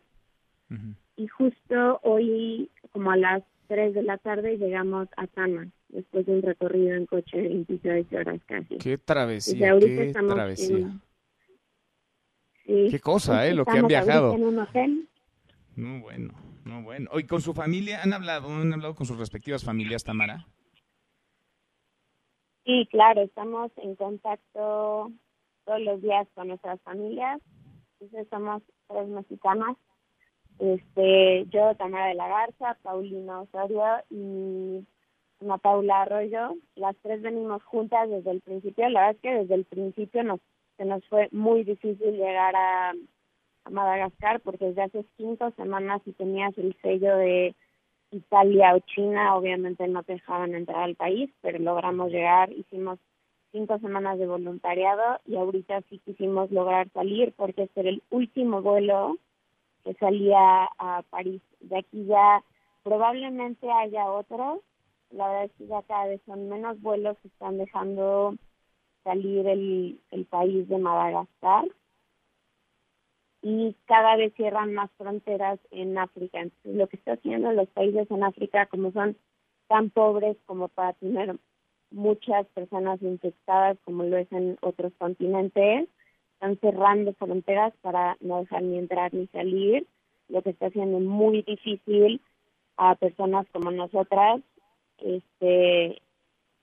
y 1.17 1.27
justo 1.27 2.01
hoy 2.03 2.71
como 2.93 3.11
a 3.11 3.17
las 3.17 3.43
3 3.69 3.95
de 3.95 4.03
la 4.03 4.19
tarde 4.19 4.57
llegamos 4.57 5.09
a 5.17 5.27
Tana 5.27 5.69
después 5.89 6.27
de 6.27 6.33
un 6.33 6.43
recorrido 6.43 6.95
en 6.95 7.07
coche 7.07 7.37
de 7.37 7.49
26 7.49 8.13
horas 8.13 8.41
casi. 8.47 8.79
Qué 8.79 8.99
travesía, 8.99 9.77
qué 9.79 10.13
travesía. 10.13 10.91
qué 12.67 13.01
cosa, 13.01 13.47
¿eh? 13.47 13.55
Lo 13.55 13.65
que 13.65 13.79
han 13.79 13.87
viajado. 13.87 14.35
En 14.35 14.45
un 14.45 14.59
hotel. 14.61 15.09
No, 15.77 16.01
bueno, 16.01 16.35
no, 16.65 16.83
bueno. 16.83 17.11
¿Y 17.19 17.25
con 17.25 17.41
su 17.41 17.53
familia 17.53 18.03
han 18.03 18.13
hablado, 18.13 18.49
han 18.49 18.73
hablado 18.73 18.95
con 18.95 19.07
sus 19.07 19.19
respectivas 19.19 19.65
familias, 19.65 20.05
Tamara? 20.05 20.47
Sí, 22.71 22.87
claro, 22.89 23.23
estamos 23.23 23.73
en 23.79 23.97
contacto 23.97 25.11
todos 25.65 25.81
los 25.81 26.01
días 26.01 26.29
con 26.35 26.47
nuestras 26.47 26.81
familias. 26.83 27.41
Entonces 27.99 28.29
somos 28.31 28.63
tres 28.87 29.09
mexicanas 29.09 29.77
este, 30.61 31.47
yo, 31.47 31.75
Tamara 31.75 32.07
de 32.07 32.15
la 32.15 32.29
Garza, 32.29 32.79
Paulina 32.83 33.41
Osorio 33.41 33.83
y 34.09 34.87
Ana 35.41 35.59
Paula 35.59 36.03
Arroyo, 36.03 36.55
las 36.77 36.95
tres 36.99 37.23
venimos 37.23 37.61
juntas 37.65 38.09
desde 38.09 38.31
el 38.31 38.41
principio. 38.41 38.89
La 38.89 39.01
verdad 39.01 39.17
es 39.17 39.23
que 39.23 39.35
desde 39.35 39.55
el 39.57 39.65
principio 39.65 40.23
nos, 40.23 40.39
se 40.77 40.85
nos 40.85 41.05
fue 41.09 41.29
muy 41.33 41.65
difícil 41.65 42.13
llegar 42.13 42.55
a, 42.55 42.93
Madagascar 43.69 44.41
porque 44.41 44.65
desde 44.65 44.83
hace 44.83 45.05
cinco 45.17 45.51
semanas 45.53 46.01
si 46.05 46.13
tenías 46.13 46.57
el 46.57 46.75
sello 46.81 47.17
de 47.19 47.55
Italia 48.11 48.75
o 48.75 48.81
China, 48.81 49.37
obviamente 49.37 49.87
no 49.89 50.03
dejaban 50.03 50.55
entrar 50.55 50.83
al 50.83 50.97
país, 50.97 51.31
pero 51.43 51.59
logramos 51.59 52.11
llegar, 52.11 52.53
hicimos 52.53 52.99
cinco 53.53 53.79
semanas 53.79 54.19
de 54.19 54.27
voluntariado 54.27 55.21
y 55.27 55.37
ahorita 55.37 55.83
sí 55.89 56.01
quisimos 56.05 56.51
lograr 56.51 56.89
salir 56.93 57.33
porque 57.37 57.65
este 57.65 57.81
era 57.81 57.91
el 57.91 58.03
último 58.11 58.63
vuelo 58.63 59.17
que 59.85 59.95
salía 59.95 60.69
a 60.79 61.03
París. 61.11 61.43
De 61.61 61.79
aquí 61.79 62.05
ya 62.07 62.43
probablemente 62.83 63.71
haya 63.71 64.11
otros. 64.11 64.61
La 65.11 65.27
verdad 65.27 65.45
es 65.45 65.53
que 65.53 65.67
ya 65.67 65.83
cada 65.83 66.07
vez 66.07 66.21
son 66.27 66.49
menos 66.49 66.81
vuelos 66.81 67.17
que 67.19 67.29
están 67.29 67.59
dejando 67.59 68.35
salir 69.03 69.47
el, 69.47 70.01
el 70.11 70.25
país 70.27 70.69
de 70.69 70.79
Madagascar 70.79 71.65
y 73.43 73.75
cada 73.87 74.17
vez 74.17 74.35
cierran 74.35 74.75
más 74.75 74.91
fronteras 74.99 75.59
en 75.71 75.97
África. 75.97 76.41
Entonces, 76.41 76.75
lo 76.75 76.87
que 76.89 76.97
está 76.97 77.13
haciendo 77.13 77.53
los 77.53 77.69
países 77.69 78.11
en 78.11 78.23
África, 78.23 78.67
como 78.67 78.93
son 78.93 79.17
tan 79.69 79.91
pobres 79.91 80.37
como 80.47 80.69
para 80.69 80.93
tener 80.95 81.37
muchas 81.91 82.47
personas 82.49 83.01
infectadas 83.03 83.79
como 83.85 84.05
lo 84.05 84.17
es 84.17 84.31
en 84.33 84.59
otros 84.61 84.93
continentes, 84.99 85.89
están 86.35 86.59
cerrando 86.59 87.13
fronteras 87.15 87.73
para 87.81 88.17
no 88.21 88.41
dejar 88.41 88.63
ni 88.63 88.79
entrar 88.79 89.13
ni 89.13 89.27
salir, 89.29 89.87
lo 90.29 90.43
que 90.43 90.51
está 90.51 90.67
haciendo 90.67 91.01
muy 91.01 91.43
difícil 91.43 92.21
a 92.77 92.95
personas 92.95 93.47
como 93.53 93.71
nosotras 93.71 94.41
este 94.99 96.01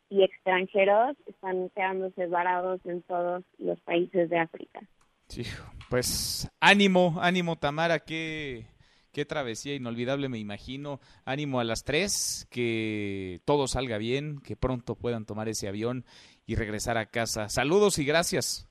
y 0.10 0.24
extranjeros 0.24 1.18
están 1.26 1.70
quedándose 1.70 2.28
varados 2.28 2.80
en 2.86 3.02
todos 3.04 3.44
los 3.58 3.80
países 3.82 4.30
de 4.30 4.40
África. 4.40 4.82
Sí, 5.28 5.44
pues 5.90 6.50
ánimo, 6.60 7.18
ánimo 7.22 7.56
Tamara, 7.56 8.00
qué, 8.00 8.66
qué 9.12 9.26
travesía 9.26 9.76
inolvidable 9.76 10.30
me 10.30 10.38
imagino. 10.38 11.00
Ánimo 11.26 11.60
a 11.60 11.64
las 11.64 11.84
tres, 11.84 12.48
que 12.52 13.40
todo 13.46 13.68
salga 13.68 13.98
bien, 13.98 14.40
que 14.42 14.56
pronto 14.56 14.96
puedan 14.96 15.26
tomar 15.26 15.50
ese 15.50 15.68
avión 15.68 16.06
y 16.46 16.56
regresar 16.56 16.98
a 16.98 17.08
casa. 17.08 17.50
Saludos 17.50 18.00
y 18.00 18.06
gracias. 18.06 18.70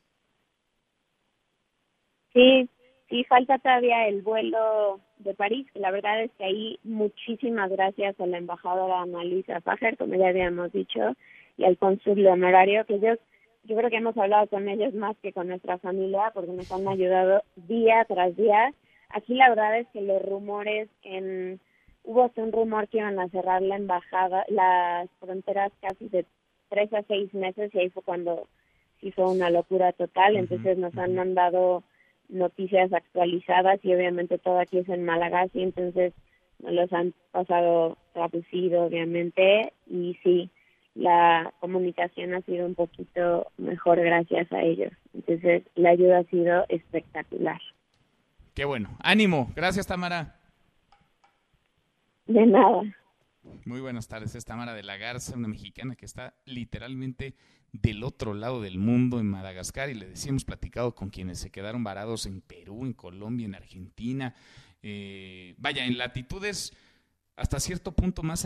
Sí, 2.33 2.69
sí, 3.09 3.25
falta 3.25 3.59
todavía 3.59 4.09
el 4.09 4.23
vuelo 4.23 5.01
de 5.19 5.35
París. 5.35 5.67
La 5.75 5.91
verdad 5.91 6.23
es 6.23 6.31
que 6.37 6.45
ahí 6.45 6.79
muchísimas 6.85 7.71
gracias 7.71 8.19
a 8.21 8.27
la 8.27 8.39
embajadora 8.39 9.01
Ana 9.01 9.25
Luisa 9.25 9.61
Fajer, 9.63 9.97
como 9.97 10.15
ya 10.17 10.29
habíamos 10.29 10.71
dicho, 10.73 11.17
y 11.57 11.65
al 11.65 11.79
cónsul 11.79 12.27
honorario, 12.27 12.85
que 12.85 12.97
ellos, 12.97 13.19
yo 13.67 13.77
creo 13.77 13.91
que 13.91 13.97
hemos 13.97 14.17
hablado 14.17 14.47
con 14.47 14.69
ellos 14.69 14.95
más 14.95 15.17
que 15.19 15.33
con 15.33 15.49
nuestra 15.49 15.79
familia, 15.79 16.31
porque 16.33 16.53
nos 16.53 16.71
han 16.71 16.87
ayudado 16.89 17.43
día 17.57 18.05
tras 18.09 18.37
día. 18.37 18.73
Aquí 19.11 19.35
la 19.35 19.49
verdad 19.49 19.79
es 19.79 19.87
que 19.93 20.01
los 20.01 20.23
rumores 20.23 20.89
en 21.03 21.61
hubo 22.05 22.31
un 22.37 22.53
rumor 22.53 22.89
que 22.89 22.99
iban 22.99 23.19
a 23.19 23.29
cerrar 23.29 23.63
la 23.63 23.77
embajada, 23.77 24.45
las 24.49 25.11
fronteras 25.19 25.73
casi 25.81 26.09
de 26.09 26.25
tres 26.69 26.93
a 26.93 27.03
seis 27.03 27.33
meses 27.35 27.75
y 27.75 27.79
ahí 27.79 27.91
fue 27.91 28.03
cuando 28.03 28.47
hizo 29.03 29.29
una 29.29 29.51
locura 29.51 29.93
total. 29.93 30.37
Entonces 30.37 30.79
nos 30.79 30.97
han 30.97 31.15
mandado 31.15 31.83
noticias 32.29 32.93
actualizadas 32.93 33.85
y 33.85 33.93
obviamente 33.93 34.39
todo 34.39 34.59
aquí 34.59 34.79
es 34.79 34.89
en 34.89 35.05
Malagasy, 35.05 35.63
entonces 35.63 36.13
nos 36.61 36.73
los 36.73 36.93
han 36.93 37.13
pasado 37.33 37.99
traducido 38.13 38.85
obviamente 38.85 39.73
y 39.89 40.17
sí, 40.23 40.51
la 40.97 41.53
comunicación 41.61 42.35
ha 42.35 42.41
sido 42.43 42.67
un 42.67 42.75
poquito 42.75 43.53
mejor 43.59 44.01
gracias 44.01 44.51
a 44.53 44.63
ellos. 44.63 44.93
Entonces 45.15 45.63
la 45.75 45.91
ayuda 45.91 46.19
ha 46.19 46.25
sido 46.25 46.65
espectacular. 46.69 47.61
Qué 48.55 48.65
bueno. 48.65 48.97
Ánimo. 49.01 49.53
Gracias, 49.55 49.87
Tamara. 49.87 50.41
De 52.27 52.47
nada. 52.47 52.83
Muy 53.65 53.81
buenas 53.81 54.09
tardes, 54.09 54.35
es 54.35 54.45
Tamara 54.45 54.75
de 54.75 54.83
la 54.83 54.97
Garza, 54.97 55.37
una 55.37 55.49
mexicana 55.49 55.95
que 55.95 56.07
está 56.07 56.35
literalmente 56.47 57.35
del 57.73 58.03
otro 58.03 58.35
lado 58.35 58.61
del 58.61 58.79
mundo, 58.79 59.21
en 59.21 59.27
Madagascar, 59.27 59.91
y 59.91 59.95
le 59.95 60.09
decíamos 60.09 60.45
platicado 60.45 60.95
con 60.95 61.11
quienes 61.11 61.39
se 61.39 61.51
quedaron 61.51 61.85
varados 61.85 62.27
en 62.27 62.41
Perú, 62.41 62.85
en 62.85 62.95
Colombia, 62.95 63.45
en 63.45 63.55
Argentina, 63.55 64.35
eh, 64.83 65.55
vaya, 65.59 65.85
en 65.85 65.99
latitudes 65.99 66.73
hasta 67.37 67.61
cierto 67.61 67.93
punto 67.93 68.23
más, 68.23 68.45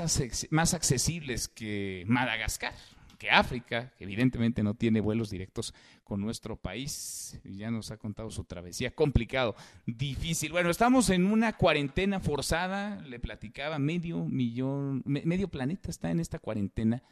accesibles 0.74 1.48
que 1.48 2.04
Madagascar, 2.06 2.74
que 3.18 3.30
África, 3.30 3.92
que 3.96 4.04
evidentemente 4.04 4.62
no 4.62 4.74
tiene 4.74 5.00
vuelos 5.00 5.30
directos 5.30 5.74
con 6.04 6.20
nuestro 6.20 6.56
país. 6.56 7.40
Ya 7.44 7.70
nos 7.70 7.90
ha 7.90 7.98
contado 7.98 8.30
su 8.30 8.44
travesía. 8.44 8.90
Complicado, 8.94 9.54
difícil. 9.86 10.52
Bueno, 10.52 10.70
estamos 10.70 11.10
en 11.10 11.26
una 11.26 11.52
cuarentena 11.52 12.18
forzada, 12.18 13.00
le 13.02 13.20
platicaba, 13.20 13.78
medio 13.78 14.24
millón, 14.24 15.02
medio 15.04 15.48
planeta 15.48 15.90
está 15.90 16.10
en 16.10 16.20
esta 16.20 16.38
cuarentena 16.38 17.02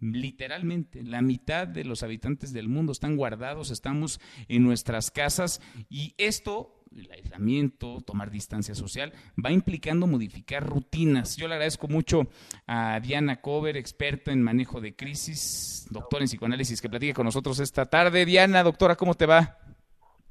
literalmente 0.00 1.02
la 1.02 1.22
mitad 1.22 1.66
de 1.66 1.84
los 1.84 2.02
habitantes 2.02 2.52
del 2.52 2.68
mundo 2.68 2.92
están 2.92 3.16
guardados, 3.16 3.70
estamos 3.70 4.20
en 4.48 4.62
nuestras 4.62 5.10
casas 5.10 5.62
y 5.88 6.14
esto 6.18 6.83
el 6.96 7.10
aislamiento, 7.10 8.00
tomar 8.00 8.30
distancia 8.30 8.74
social, 8.74 9.12
va 9.42 9.50
implicando 9.50 10.06
modificar 10.06 10.66
rutinas. 10.66 11.36
Yo 11.36 11.48
le 11.48 11.54
agradezco 11.54 11.88
mucho 11.88 12.28
a 12.66 13.00
Diana 13.00 13.40
Cover, 13.40 13.76
experta 13.76 14.32
en 14.32 14.42
manejo 14.42 14.80
de 14.80 14.94
crisis, 14.94 15.86
doctora 15.90 16.24
en 16.24 16.28
psicoanálisis, 16.28 16.80
que 16.80 16.88
platique 16.88 17.14
con 17.14 17.24
nosotros 17.24 17.58
esta 17.60 17.86
tarde. 17.86 18.24
Diana, 18.24 18.62
doctora, 18.62 18.96
¿cómo 18.96 19.14
te 19.14 19.26
va? 19.26 19.58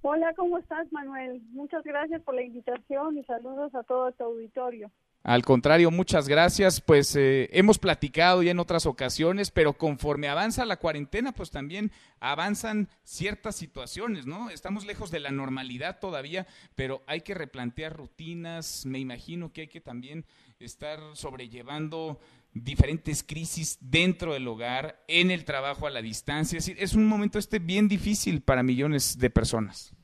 Hola, 0.02 0.34
¿cómo 0.36 0.58
estás, 0.58 0.92
Manuel? 0.92 1.42
Muchas 1.52 1.84
gracias 1.84 2.22
por 2.24 2.36
la 2.36 2.44
invitación 2.44 3.18
y 3.18 3.24
saludos 3.24 3.74
a 3.74 3.84
todo 3.84 4.10
este 4.10 4.24
auditorio. 4.24 4.92
Al 5.24 5.44
contrario, 5.44 5.90
muchas 5.90 6.28
gracias. 6.28 6.82
Pues 6.82 7.16
eh, 7.16 7.50
hemos 7.54 7.80
platicado 7.80 8.44
ya 8.44 8.52
en 8.52 8.60
otras 8.60 8.86
ocasiones, 8.86 9.52
pero 9.52 9.72
conforme 9.74 10.28
avanza 10.28 10.66
la 10.66 10.78
cuarentena, 10.78 11.32
pues 11.32 11.50
también 11.50 11.92
avanzan 12.20 12.90
ciertas 13.04 13.56
situaciones, 13.56 14.26
¿no? 14.26 14.50
Estamos 14.50 14.86
lejos 14.86 15.12
de 15.12 15.22
la 15.22 15.32
normalidad 15.32 16.00
todavía, 16.00 16.46
pero 16.76 17.04
hay 17.08 17.22
que 17.22 17.36
replantear 17.36 17.96
rutinas. 17.96 18.86
Me 18.86 19.00
imagino 19.00 19.54
que 19.54 19.62
hay 19.62 19.68
que 19.70 19.80
también 19.80 20.26
estar 20.60 21.00
sobrellevando 21.14 22.20
diferentes 22.54 23.24
crisis 23.24 23.78
dentro 23.80 24.34
del 24.34 24.48
hogar, 24.48 25.04
en 25.08 25.32
el 25.32 25.46
trabajo 25.46 25.88
a 25.88 25.90
la 25.90 26.02
distancia. 26.02 26.60
Es, 26.60 26.68
es 26.68 26.96
un 26.96 27.08
momento 27.08 27.40
este 27.40 27.60
bien 27.60 27.88
difícil 27.88 28.42
para 28.42 28.62
millones 28.62 29.18
de 29.18 29.30
personas. 29.30 29.96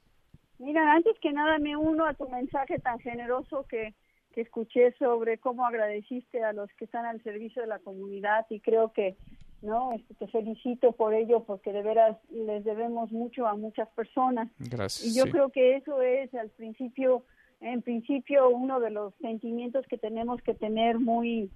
Mira, 0.59 0.93
antes 0.93 1.17
que 1.21 1.31
nada 1.33 1.59
me 1.59 1.75
uno 1.75 2.05
a 2.05 2.13
tu 2.13 2.27
mensaje 2.29 2.79
tan 2.79 2.99
generoso 2.99 3.65
que 3.69 3.93
escuché 4.41 4.93
sobre 4.99 5.37
cómo 5.37 5.65
agradeciste 5.65 6.43
a 6.43 6.53
los 6.53 6.71
que 6.73 6.85
están 6.85 7.05
al 7.05 7.21
servicio 7.23 7.61
de 7.61 7.67
la 7.67 7.79
comunidad 7.79 8.45
y 8.49 8.59
creo 8.59 8.91
que 8.93 9.15
no 9.61 9.91
este, 9.93 10.13
te 10.13 10.27
felicito 10.27 10.93
por 10.93 11.13
ello 11.13 11.43
porque 11.43 11.73
de 11.73 11.81
veras 11.81 12.17
les 12.31 12.63
debemos 12.63 13.11
mucho 13.11 13.47
a 13.47 13.55
muchas 13.55 13.89
personas. 13.89 14.49
Gracias, 14.57 15.05
y 15.05 15.17
yo 15.17 15.25
creo 15.29 15.49
que 15.49 15.75
eso 15.75 16.01
es 16.01 16.33
al 16.33 16.49
principio 16.49 17.23
en 17.61 17.81
principio 17.81 18.49
uno 18.49 18.79
de 18.79 18.89
los 18.89 19.13
sentimientos 19.15 19.85
que 19.87 19.97
tenemos 19.97 20.41
que 20.41 20.53
tener 20.53 20.99
muy 20.99 21.51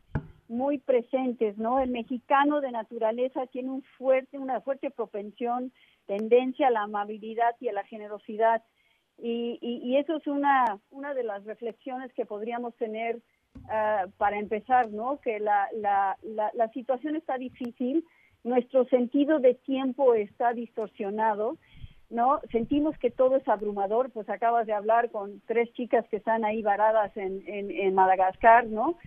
muy 0.50 0.78
presentes 0.78 1.58
no 1.58 1.80
el 1.80 1.90
mexicano 1.90 2.60
de 2.60 2.72
naturaleza 2.72 3.48
tiene 3.48 3.72
un 3.72 3.84
fuerte 3.98 4.38
una 4.38 4.60
fuerte 4.60 4.92
propensión 4.92 5.72
tendencia 6.06 6.68
a 6.68 6.72
la 6.72 6.84
amabilidad 6.84 7.56
y 7.62 7.70
a 7.70 7.74
la 7.74 7.86
generosidad 7.86 8.62
y, 9.18 9.60
y, 9.62 9.98
eso 9.98 10.18
es 10.18 10.28
una, 10.28 10.80
una 10.92 11.14
de 11.14 11.24
las 11.24 11.44
reflexiones 11.46 12.12
que 12.14 12.26
podríamos 12.26 12.76
tener 12.76 13.18
uh, 13.56 14.10
para 14.18 14.38
empezar, 14.38 14.90
¿no? 14.92 15.20
Que 15.22 15.40
la, 15.40 15.68
la, 15.74 16.18
la, 16.24 16.52
la, 16.54 16.70
situación 16.70 17.16
está 17.16 17.38
difícil, 17.38 18.06
nuestro 18.44 18.86
sentido 18.86 19.40
de 19.40 19.54
tiempo 19.54 20.14
está 20.14 20.54
distorsionado, 20.54 21.58
¿no? 22.10 22.42
Sentimos 22.52 22.98
que 22.98 23.12
todo 23.12 23.38
es 23.38 23.48
abrumador, 23.48 24.12
pues 24.12 24.28
acabas 24.30 24.66
de 24.68 24.74
hablar 24.74 25.10
con 25.12 25.42
tres 25.48 25.72
chicas 25.74 26.06
que 26.10 26.18
están 26.18 26.44
ahí 26.44 26.62
varadas 26.62 27.16
en, 27.16 27.44
en, 27.48 27.72
en 27.72 27.94
Madagascar, 27.94 28.68
¿no? 28.68 28.98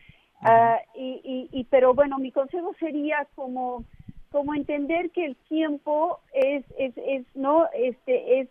Uh, 0.43 0.79
y, 0.95 1.21
y, 1.25 1.61
y, 1.61 1.65
pero 1.65 1.95
bueno, 1.95 2.19
mi 2.19 2.31
consejo 2.31 2.75
sería 2.79 3.27
como 3.35 3.85
como 4.31 4.55
entender 4.55 5.11
que 5.13 5.25
el 5.25 5.37
tiempo 5.49 6.21
es, 6.35 6.63
es, 6.79 6.93
es 6.97 7.25
no 7.35 7.67
este 7.73 8.41
es 8.41 8.49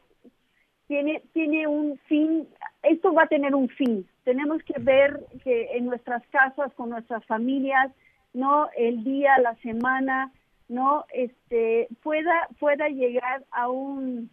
tiene, 0.87 1.23
tiene 1.33 1.67
un 1.67 1.97
fin, 2.07 2.47
esto 2.83 3.13
va 3.13 3.23
a 3.23 3.27
tener 3.27 3.55
un 3.55 3.69
fin. 3.69 4.07
Tenemos 4.23 4.61
que 4.63 4.79
ver 4.79 5.25
que 5.43 5.77
en 5.77 5.85
nuestras 5.85 6.25
casas, 6.27 6.73
con 6.73 6.89
nuestras 6.89 7.25
familias, 7.25 7.91
no 8.33 8.69
el 8.75 9.03
día, 9.03 9.37
la 9.39 9.55
semana, 9.55 10.31
no 10.67 11.05
este 11.13 11.87
pueda 12.01 12.47
pueda 12.59 12.87
llegar 12.89 13.45
a 13.51 13.69
un 13.69 14.29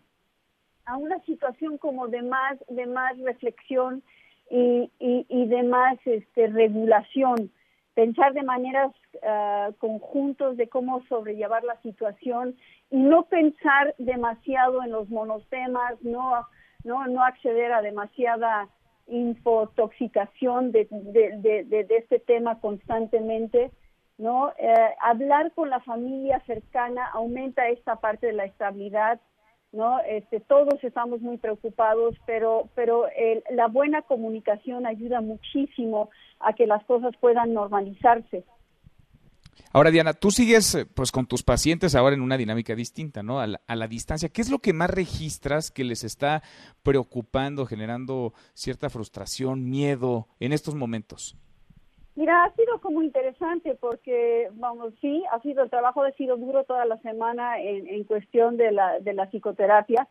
a 0.87 0.97
una 0.97 1.21
situación 1.21 1.79
como 1.79 2.09
de 2.09 2.23
más 2.23 2.59
de 2.69 2.87
más 2.87 3.19
reflexión 3.19 4.03
y, 4.51 4.91
y, 4.99 5.27
y 5.29 5.47
de 5.47 5.63
más 5.63 5.99
este 6.07 6.47
regulación 6.47 7.51
pensar 7.95 8.33
de 8.33 8.43
maneras 8.43 8.93
uh, 9.15 9.73
conjuntos 9.79 10.57
de 10.57 10.69
cómo 10.69 11.05
sobrellevar 11.07 11.65
la 11.65 11.81
situación 11.83 12.57
y 12.91 12.99
no 12.99 13.25
pensar 13.25 13.95
demasiado 13.99 14.83
en 14.83 14.91
los 14.93 15.09
monotemas, 15.09 16.01
no, 16.03 16.47
no, 16.85 17.07
no 17.07 17.25
acceder 17.25 17.73
a 17.73 17.83
demasiada 17.83 18.69
infotoxicación 19.07 20.73
de, 20.73 20.87
de, 20.91 21.65
de, 21.65 21.85
de 21.85 21.97
este 21.97 22.19
tema 22.19 22.61
constantemente, 22.61 23.71
¿no? 24.17 24.53
Eh, 24.59 24.95
hablar 25.01 25.53
con 25.53 25.71
la 25.71 25.81
familia 25.81 26.41
cercana 26.47 27.07
aumenta 27.13 27.69
esta 27.69 27.97
parte 27.97 28.29
de 28.29 28.33
la 28.35 28.45
estabilidad, 28.45 29.21
¿no? 29.73 29.99
Este, 30.01 30.41
todos 30.41 30.83
estamos 30.83 31.21
muy 31.21 31.39
preocupados, 31.39 32.15
pero, 32.27 32.69
pero 32.75 33.07
el, 33.17 33.43
la 33.51 33.69
buena 33.69 34.03
comunicación 34.03 34.87
ayuda 34.87 35.21
muchísimo 35.21 36.11
a 36.41 36.53
que 36.53 36.67
las 36.67 36.85
cosas 36.85 37.15
puedan 37.21 37.55
normalizarse. 37.55 38.45
Ahora, 39.73 39.91
Diana, 39.91 40.13
tú 40.13 40.31
sigues 40.31 40.75
eh, 40.75 40.87
pues 40.87 41.11
con 41.11 41.27
tus 41.27 41.43
pacientes 41.43 41.95
ahora 41.95 42.15
en 42.15 42.23
una 42.23 42.37
dinámica 42.37 42.75
distinta, 42.75 43.23
¿no? 43.23 43.41
A 43.41 43.47
la, 43.47 43.61
a 43.67 43.77
la, 43.77 43.89
distancia. 43.89 44.29
¿Qué 44.29 44.43
es 44.43 44.51
lo 44.51 44.59
que 44.59 44.73
más 44.73 44.91
registras 44.91 45.71
que 45.71 45.85
les 45.85 46.05
está 46.05 46.43
preocupando, 46.83 47.65
generando 47.65 48.35
cierta 48.55 48.91
frustración, 48.91 49.71
miedo 49.71 50.29
en 50.41 50.53
estos 50.53 50.75
momentos? 50.75 51.37
Mira, 52.15 52.45
ha 52.45 52.55
sido 52.55 52.79
como 52.81 53.03
interesante 53.03 53.75
porque, 53.75 54.51
vamos, 54.53 54.93
sí, 55.01 55.25
ha 55.31 55.41
sido, 55.41 55.63
el 55.65 55.71
trabajo 55.71 56.03
ha 56.03 56.13
sido 56.13 56.37
duro 56.37 56.65
toda 56.65 56.85
la 56.85 56.99
semana 56.99 57.59
en, 57.59 58.05
cuestión 58.05 58.59
de 58.59 58.71
la, 58.71 59.01
de 59.01 59.15
la 59.15 59.31
psicoterapia. 59.31 60.07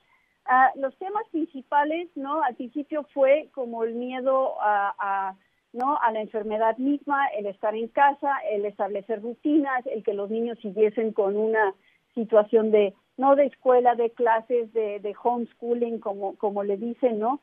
Uh, 0.47 0.79
los 0.79 0.97
temas 0.97 1.27
principales, 1.29 2.09
¿no? 2.15 2.41
Al 2.41 2.55
principio 2.55 3.05
fue 3.13 3.49
como 3.53 3.83
el 3.83 3.93
miedo 3.93 4.55
a, 4.59 5.35
¿no? 5.73 5.99
a 6.01 6.11
la 6.11 6.21
enfermedad 6.21 6.75
misma, 6.77 7.27
el 7.37 7.45
estar 7.45 7.75
en 7.75 7.87
casa, 7.89 8.33
el 8.51 8.65
establecer 8.65 9.21
rutinas, 9.21 9.85
el 9.85 10.03
que 10.03 10.15
los 10.15 10.31
niños 10.31 10.57
siguiesen 10.59 11.13
con 11.13 11.37
una 11.37 11.75
situación 12.15 12.71
de 12.71 12.95
no 13.17 13.35
de 13.35 13.45
escuela, 13.45 13.93
de 13.93 14.09
clases, 14.09 14.73
de, 14.73 14.99
de 14.99 15.15
homeschooling, 15.21 15.99
como 15.99 16.63
le 16.63 16.77
dicen, 16.77 17.19
¿no? 17.19 17.39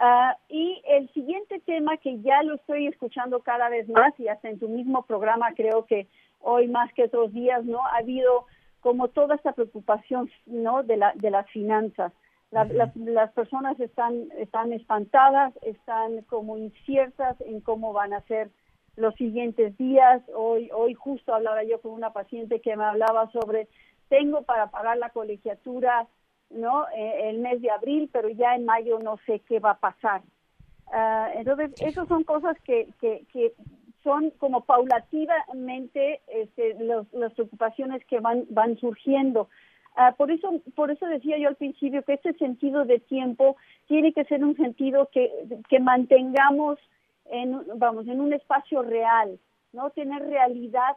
Uh, 0.00 0.32
y 0.48 0.80
el 0.88 1.12
siguiente 1.12 1.60
tema 1.60 1.98
que 1.98 2.22
ya 2.22 2.42
lo 2.42 2.54
estoy 2.54 2.86
escuchando 2.86 3.40
cada 3.40 3.68
vez 3.68 3.86
más 3.86 4.18
y 4.18 4.28
hasta 4.28 4.48
en 4.48 4.58
tu 4.58 4.66
mismo 4.66 5.02
programa 5.02 5.52
creo 5.54 5.84
que 5.84 6.06
hoy 6.40 6.68
más 6.68 6.90
que 6.94 7.04
otros 7.04 7.34
días, 7.34 7.66
¿no? 7.66 7.84
Ha 7.84 7.98
habido 7.98 8.46
como 8.80 9.08
toda 9.08 9.34
esta 9.34 9.52
preocupación, 9.52 10.30
¿no? 10.46 10.82
De, 10.82 10.96
la, 10.96 11.12
de 11.16 11.30
las 11.30 11.46
finanzas. 11.50 12.14
La, 12.50 12.64
las, 12.64 12.96
las 12.96 13.30
personas 13.32 13.78
están, 13.78 14.28
están 14.38 14.72
espantadas, 14.72 15.52
están 15.60 16.22
como 16.22 16.56
inciertas 16.56 17.38
en 17.42 17.60
cómo 17.60 17.92
van 17.92 18.14
a 18.14 18.22
ser 18.22 18.50
los 18.96 19.14
siguientes 19.16 19.76
días. 19.76 20.22
Hoy, 20.34 20.70
hoy 20.72 20.94
justo 20.94 21.34
hablaba 21.34 21.62
yo 21.62 21.78
con 21.82 21.92
una 21.92 22.14
paciente 22.14 22.60
que 22.60 22.74
me 22.74 22.84
hablaba 22.84 23.30
sobre, 23.32 23.68
tengo 24.08 24.42
para 24.42 24.68
pagar 24.70 24.96
la 24.96 25.10
colegiatura, 25.10 26.06
¿no? 26.50 26.86
Eh, 26.96 27.30
el 27.30 27.38
mes 27.38 27.60
de 27.62 27.70
abril, 27.70 28.10
pero 28.12 28.28
ya 28.28 28.54
en 28.54 28.64
mayo 28.64 28.98
no 28.98 29.18
sé 29.26 29.40
qué 29.40 29.60
va 29.60 29.72
a 29.72 29.78
pasar. 29.78 30.22
Uh, 30.86 31.38
entonces, 31.38 31.70
esas 31.80 32.08
son 32.08 32.24
cosas 32.24 32.56
que, 32.62 32.88
que, 33.00 33.24
que 33.32 33.54
son 34.02 34.30
como 34.38 34.62
paulativamente 34.62 36.20
este, 36.26 36.74
los, 36.82 37.12
las 37.12 37.32
preocupaciones 37.34 38.04
que 38.06 38.18
van, 38.18 38.44
van 38.50 38.76
surgiendo. 38.78 39.48
Uh, 39.96 40.14
por 40.16 40.30
eso, 40.30 40.60
por 40.74 40.90
eso 40.90 41.06
decía 41.06 41.38
yo 41.38 41.48
al 41.48 41.56
principio 41.56 42.02
que 42.02 42.14
este 42.14 42.32
sentido 42.34 42.84
de 42.84 42.98
tiempo 42.98 43.56
tiene 43.86 44.12
que 44.12 44.24
ser 44.24 44.44
un 44.44 44.56
sentido 44.56 45.08
que, 45.12 45.30
que 45.68 45.78
mantengamos 45.78 46.78
en, 47.26 47.60
vamos, 47.76 48.08
en 48.08 48.20
un 48.20 48.32
espacio 48.32 48.82
real, 48.82 49.38
no 49.72 49.90
tener 49.90 50.26
realidad, 50.26 50.96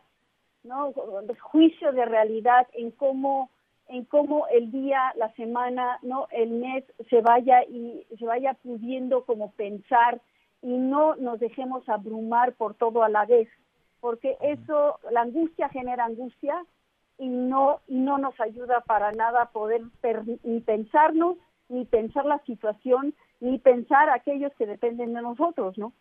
no 0.64 0.92
juicio 1.40 1.92
de 1.92 2.06
realidad 2.06 2.68
en 2.74 2.92
cómo 2.92 3.52
en 3.88 4.06
cómo 4.06 4.48
el 4.48 4.72
día, 4.72 5.14
la 5.16 5.32
semana, 5.34 6.00
no 6.02 6.28
el 6.32 6.52
mes 6.52 6.84
se 7.10 7.22
vaya 7.22 7.64
y 7.64 8.06
se 8.18 8.26
vaya 8.26 8.54
pudiendo 8.56 9.26
como 9.26 9.52
pensar 9.52 10.22
y 10.62 10.78
no 10.78 11.16
nos 11.16 11.40
dejemos 11.40 11.88
abrumar 11.90 12.54
por 12.54 12.74
todo 12.76 13.04
a 13.04 13.10
la 13.10 13.26
vez, 13.26 13.50
porque 14.00 14.38
eso 14.42 15.00
la 15.12 15.22
angustia 15.22 15.70
genera 15.70 16.06
angustia 16.06 16.64
y 17.18 17.28
no 17.28 17.82
y 17.88 18.00
no 18.00 18.18
nos 18.18 18.40
ayuda 18.40 18.82
para 18.82 19.12
nada 19.12 19.44
a 19.44 19.52
poder 19.52 19.82
per, 20.02 20.24
ni 20.44 20.62
pensarnos 20.62 21.38
ni 21.70 21.86
pensar 21.86 22.26
la 22.26 22.40
situación 22.40 23.14
ni 23.40 23.60
pensar 23.60 24.10
aquellos 24.10 24.54
que 24.56 24.66
dependen 24.66 25.14
de 25.14 25.22
nosotros 25.22 25.78
no 25.78 25.94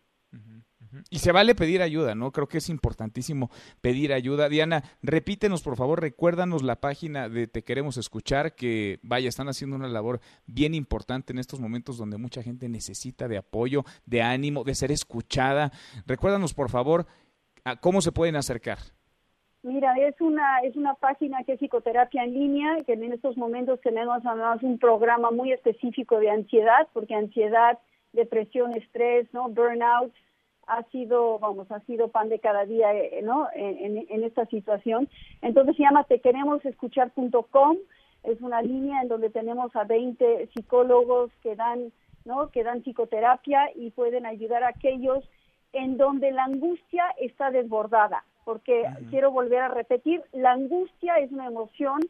y 1.11 1.19
se 1.19 1.33
vale 1.33 1.55
pedir 1.55 1.83
ayuda, 1.83 2.15
¿no? 2.15 2.33
Creo 2.33 2.49
que 2.49 2.59
es 2.59 2.69
importantísimo 2.69 3.51
pedir 3.81 4.13
ayuda. 4.13 4.49
Diana, 4.49 4.83
repítenos, 5.03 5.63
por 5.63 5.77
favor, 5.77 6.01
recuérdanos 6.01 6.63
la 6.63 6.77
página 6.77 7.29
de 7.29 7.47
Te 7.47 7.63
Queremos 7.63 7.97
Escuchar, 7.97 8.55
que 8.55 8.99
vaya, 9.03 9.29
están 9.29 9.49
haciendo 9.49 9.77
una 9.77 9.89
labor 9.89 10.21
bien 10.47 10.75
importante 10.75 11.33
en 11.33 11.39
estos 11.39 11.61
momentos 11.61 11.99
donde 11.99 12.19
mucha 12.19 12.43
gente 12.43 12.69
necesita 12.69 13.29
de 13.29 13.39
apoyo, 13.39 13.85
de 14.07 14.23
ánimo, 14.23 14.65
de 14.65 14.75
ser 14.75 14.93
escuchada. 14.93 15.73
Recuérdanos, 16.07 16.55
por 16.55 16.71
favor, 16.71 17.07
a 17.65 17.77
cómo 17.77 18.01
se 18.01 18.13
pueden 18.13 18.37
acercar. 18.37 18.79
Mira, 19.63 19.95
es 19.97 20.21
una 20.21 20.59
es 20.65 20.75
una 20.75 20.95
página 20.95 21.45
que 21.45 21.53
es 21.53 21.61
psicoterapia 21.61 22.25
en 22.25 22.35
línea, 22.35 22.79
que 22.85 22.95
en 22.95 23.13
estos 23.13 23.37
momentos 23.37 23.81
tenemos 23.81 24.21
además 24.27 24.61
un 24.63 24.77
programa 24.79 25.31
muy 25.31 25.53
específico 25.53 26.19
de 26.19 26.31
ansiedad, 26.31 26.89
porque 26.93 27.15
ansiedad 27.15 27.79
depresión, 28.13 28.73
estrés, 28.75 29.33
¿no? 29.33 29.49
Burnout, 29.49 30.13
ha 30.67 30.83
sido, 30.85 31.39
vamos, 31.39 31.71
ha 31.71 31.81
sido 31.81 32.09
pan 32.09 32.29
de 32.29 32.39
cada 32.39 32.65
día, 32.65 32.95
eh, 32.95 33.21
¿no? 33.23 33.49
En, 33.55 34.07
en, 34.09 34.25
esta 34.25 34.47
situación. 34.47 35.09
Entonces 35.41 35.77
se 35.77 35.83
llama 35.83 36.05
tequeremosescuchar.com, 36.05 37.77
es 38.25 38.41
una 38.41 38.63
línea 38.63 39.03
en 39.03 39.09
donde 39.09 39.31
tenemos 39.31 39.75
a 39.75 39.85
20 39.85 40.49
psicólogos 40.55 41.31
que 41.43 41.57
dan, 41.57 41.93
¿no? 42.25 42.51
Que 42.51 42.63
dan 42.63 42.83
psicoterapia 42.83 43.71
y 43.75 43.91
pueden 43.91 44.27
ayudar 44.27 44.63
a 44.63 44.69
aquellos 44.69 45.25
en 45.73 45.97
donde 45.97 46.31
la 46.31 46.45
angustia 46.45 47.05
está 47.19 47.51
desbordada, 47.51 48.25
porque 48.45 48.85
quiero 49.11 49.31
volver 49.31 49.61
a 49.61 49.69
repetir, 49.69 50.23
la 50.33 50.53
angustia 50.53 51.17
es 51.17 51.33
una 51.33 51.47
emoción 51.47 52.01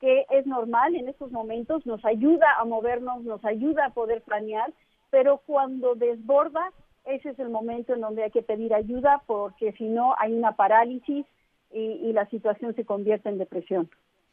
que 0.00 0.26
es 0.30 0.46
normal 0.46 0.94
en 0.94 1.08
estos 1.08 1.32
momentos, 1.32 1.86
nos 1.86 2.04
ayuda 2.04 2.46
a 2.58 2.64
movernos, 2.64 3.22
nos 3.22 3.42
ayuda 3.44 3.86
a 3.86 3.94
poder 3.94 4.20
planear, 4.22 4.72
pero 5.10 5.38
cuando 5.46 5.94
desborda, 5.94 6.70
ese 7.06 7.30
es 7.30 7.38
el 7.38 7.48
momento 7.48 7.94
en 7.94 8.00
donde 8.00 8.24
hay 8.24 8.30
que 8.30 8.42
pedir 8.42 8.74
ayuda 8.74 9.22
porque 9.26 9.72
si 9.72 9.84
no 9.84 10.14
hay 10.18 10.32
una 10.32 10.56
parálisis 10.56 11.24
y, 11.72 12.12
la 12.12 12.28
situación 12.30 12.74
se 12.74 12.84
convierte 12.84 13.28
en 13.28 13.38
depresión. 13.38 13.90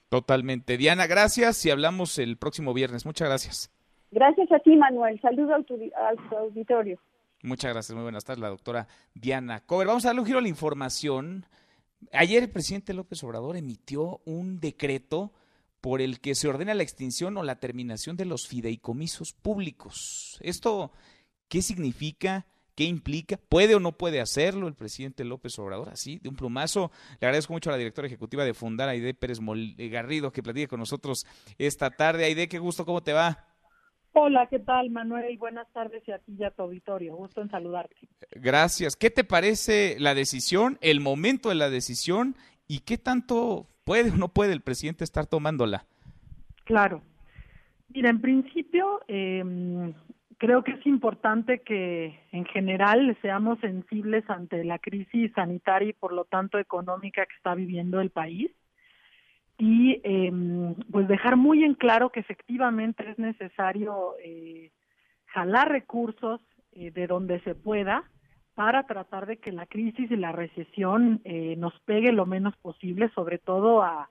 Totalmente. 0.10 0.78
Diana, 0.78 1.08
gracias 1.08 1.66
y 1.66 1.72
hablamos 1.72 2.18
el 2.20 2.38
próximo 2.38 2.74
viernes. 2.74 3.06
Muchas 3.06 3.28
gracias. 3.28 3.72
Gracias 4.12 4.52
a 4.52 4.60
ti, 4.60 4.76
Manuel. 4.76 5.20
Saludo 5.20 5.56
al 5.56 5.66
tu, 5.66 5.76
auditorio. 6.36 7.00
Muchas 7.42 7.74
gracias. 7.74 7.94
Muy 7.96 8.04
buenas 8.04 8.24
tardes, 8.24 8.42
la 8.42 8.50
doctora 8.50 8.88
Diana 9.14 9.62
Cover. 9.66 9.88
Vamos 9.88 10.06
a 10.06 10.10
darle 10.10 10.22
un 10.22 10.28
giro 10.28 10.40
a 10.40 10.42
la 10.42 10.48
información. 10.48 11.46
Ayer 12.14 12.44
el 12.44 12.52
presidente 12.52 12.94
López 12.94 13.24
Obrador 13.24 13.58
emitió 13.58 14.22
un 14.26 14.60
decreto 14.60 15.34
por 15.82 16.00
el 16.00 16.22
que 16.22 16.36
se 16.36 16.48
ordena 16.48 16.74
la 16.74 16.84
extinción 16.84 17.36
o 17.38 17.44
la 17.44 17.60
terminación 17.60 18.16
de 18.16 18.26
los 18.26 18.48
fideicomisos 18.48 19.34
públicos. 19.34 20.40
¿Esto 20.42 20.92
qué 21.50 21.62
significa? 21.62 22.46
¿Qué 22.76 22.86
implica? 22.86 23.38
¿Puede 23.38 23.76
o 23.76 23.80
no 23.80 23.92
puede 23.92 24.20
hacerlo 24.20 24.68
el 24.68 24.74
presidente 24.74 25.24
López 25.24 25.58
Obrador? 25.60 25.90
Así, 25.90 26.18
de 26.20 26.30
un 26.30 26.36
plumazo. 26.36 26.92
Le 27.20 27.28
agradezco 27.28 27.54
mucho 27.54 27.70
a 27.70 27.74
la 27.74 27.78
directora 27.78 28.08
ejecutiva 28.08 28.44
de 28.44 28.54
Fundar, 28.56 28.90
Aide 28.90 29.14
Pérez 29.14 29.40
eh, 29.40 29.90
Garrido, 29.90 30.32
que 30.32 30.42
platique 30.42 30.68
con 30.68 30.80
nosotros 30.80 31.26
esta 31.60 31.92
tarde. 31.92 32.26
Aide, 32.26 32.48
qué 32.48 32.58
gusto, 32.58 32.86
¿cómo 32.86 33.02
te 33.02 33.14
va? 33.14 33.46
Hola, 34.14 34.48
¿qué 34.48 34.60
tal, 34.60 34.90
Manuel? 34.90 35.38
Buenas 35.38 35.72
tardes 35.72 36.04
y 36.08 36.12
a 36.12 36.20
ti 36.20 36.36
y 36.38 36.44
a 36.44 36.52
tu 36.52 36.64
auditorio. 36.64 37.16
Gusto 37.16 37.42
en 37.42 37.50
saludarte. 37.50 37.96
Gracias. 38.32 38.96
¿Qué 38.96 39.10
te 39.10 39.24
parece 39.24 39.96
la 40.00 40.16
decisión, 40.16 40.78
el 40.82 41.00
momento 41.00 41.50
de 41.50 41.56
la 41.56 41.70
decisión 41.70 42.36
y 42.68 42.80
qué 42.80 42.98
tanto 42.98 43.68
puede 43.84 44.12
o 44.12 44.16
no 44.16 44.30
puede 44.30 44.54
el 44.54 44.62
presidente 44.62 45.04
estar 45.04 45.26
tomándola? 45.26 45.86
Claro. 46.64 47.02
Mira, 47.90 48.10
en 48.10 48.22
principio, 48.22 49.02
eh, 49.08 49.44
creo 50.44 50.62
que 50.62 50.74
es 50.74 50.86
importante 50.86 51.60
que 51.60 52.20
en 52.34 52.44
general 52.44 53.18
seamos 53.22 53.58
sensibles 53.60 54.30
ante 54.30 54.66
la 54.66 54.78
crisis 54.78 55.32
sanitaria 55.34 55.92
y 55.92 55.94
por 55.94 56.12
lo 56.12 56.26
tanto 56.26 56.60
económica 56.60 57.26
que 57.26 57.34
está 57.38 57.56
viviendo 57.56 58.02
el 58.02 58.10
país. 58.10 58.52
Y 59.58 60.02
eh, 60.04 60.34
pues 60.92 61.08
dejar 61.08 61.38
muy 61.38 61.64
en 61.64 61.76
claro 61.76 62.10
que 62.10 62.20
efectivamente 62.20 63.10
es 63.10 63.18
necesario 63.18 64.16
eh, 64.22 64.72
jalar 65.28 65.70
recursos 65.70 66.42
eh, 66.74 66.92
de 66.92 67.08
donde 67.08 67.40
se 67.44 67.56
pueda 67.56 68.04
para 68.54 68.84
tratar 68.84 69.28
de 69.28 69.38
que 69.38 69.54
la 69.54 69.66
crisis 69.66 70.12
y 70.12 70.18
la 70.18 70.34
recesión 70.34 71.22
eh, 71.24 71.56
nos 71.56 71.80
pegue 71.86 72.12
lo 72.12 72.26
menos 72.26 72.54
posible, 72.58 73.10
sobre 73.16 73.38
todo 73.38 73.82
a, 73.82 74.10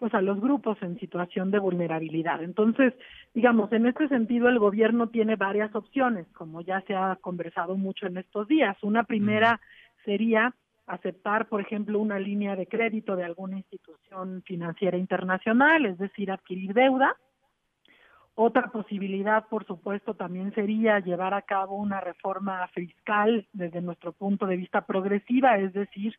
pues 0.00 0.14
a 0.14 0.22
los 0.22 0.40
grupos 0.40 0.78
en 0.80 0.98
situación 0.98 1.50
de 1.50 1.58
vulnerabilidad. 1.58 2.42
Entonces, 2.42 2.94
digamos, 3.34 3.70
en 3.70 3.84
este 3.84 4.08
sentido 4.08 4.48
el 4.48 4.58
gobierno 4.58 5.10
tiene 5.10 5.36
varias 5.36 5.74
opciones, 5.74 6.26
como 6.32 6.62
ya 6.62 6.80
se 6.86 6.96
ha 6.96 7.18
conversado 7.20 7.76
mucho 7.76 8.06
en 8.06 8.16
estos 8.16 8.48
días. 8.48 8.82
Una 8.82 9.04
primera 9.04 9.60
sería 10.06 10.54
aceptar, 10.86 11.48
por 11.48 11.60
ejemplo, 11.60 11.98
una 11.98 12.18
línea 12.18 12.56
de 12.56 12.66
crédito 12.66 13.14
de 13.14 13.24
alguna 13.24 13.58
institución 13.58 14.42
financiera 14.46 14.96
internacional, 14.96 15.84
es 15.84 15.98
decir, 15.98 16.30
adquirir 16.32 16.72
deuda. 16.72 17.14
Otra 18.34 18.68
posibilidad, 18.72 19.48
por 19.48 19.66
supuesto, 19.66 20.14
también 20.14 20.54
sería 20.54 20.98
llevar 21.00 21.34
a 21.34 21.42
cabo 21.42 21.76
una 21.76 22.00
reforma 22.00 22.66
fiscal 22.68 23.46
desde 23.52 23.82
nuestro 23.82 24.12
punto 24.12 24.46
de 24.46 24.56
vista 24.56 24.80
progresiva, 24.86 25.58
es 25.58 25.74
decir, 25.74 26.16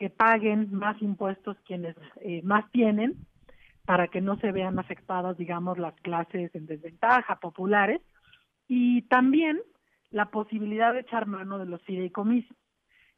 que 0.00 0.08
paguen 0.08 0.72
más 0.72 1.00
impuestos 1.02 1.58
quienes 1.66 1.94
eh, 2.22 2.40
más 2.42 2.68
tienen 2.70 3.16
para 3.84 4.08
que 4.08 4.22
no 4.22 4.38
se 4.38 4.50
vean 4.50 4.78
afectadas, 4.78 5.36
digamos, 5.36 5.76
las 5.78 5.94
clases 6.00 6.54
en 6.54 6.64
desventaja, 6.64 7.36
populares, 7.38 8.00
y 8.66 9.02
también 9.02 9.60
la 10.10 10.30
posibilidad 10.30 10.94
de 10.94 11.00
echar 11.00 11.26
mano 11.26 11.58
de 11.58 11.66
los 11.66 11.82
fideicomisos. 11.82 12.56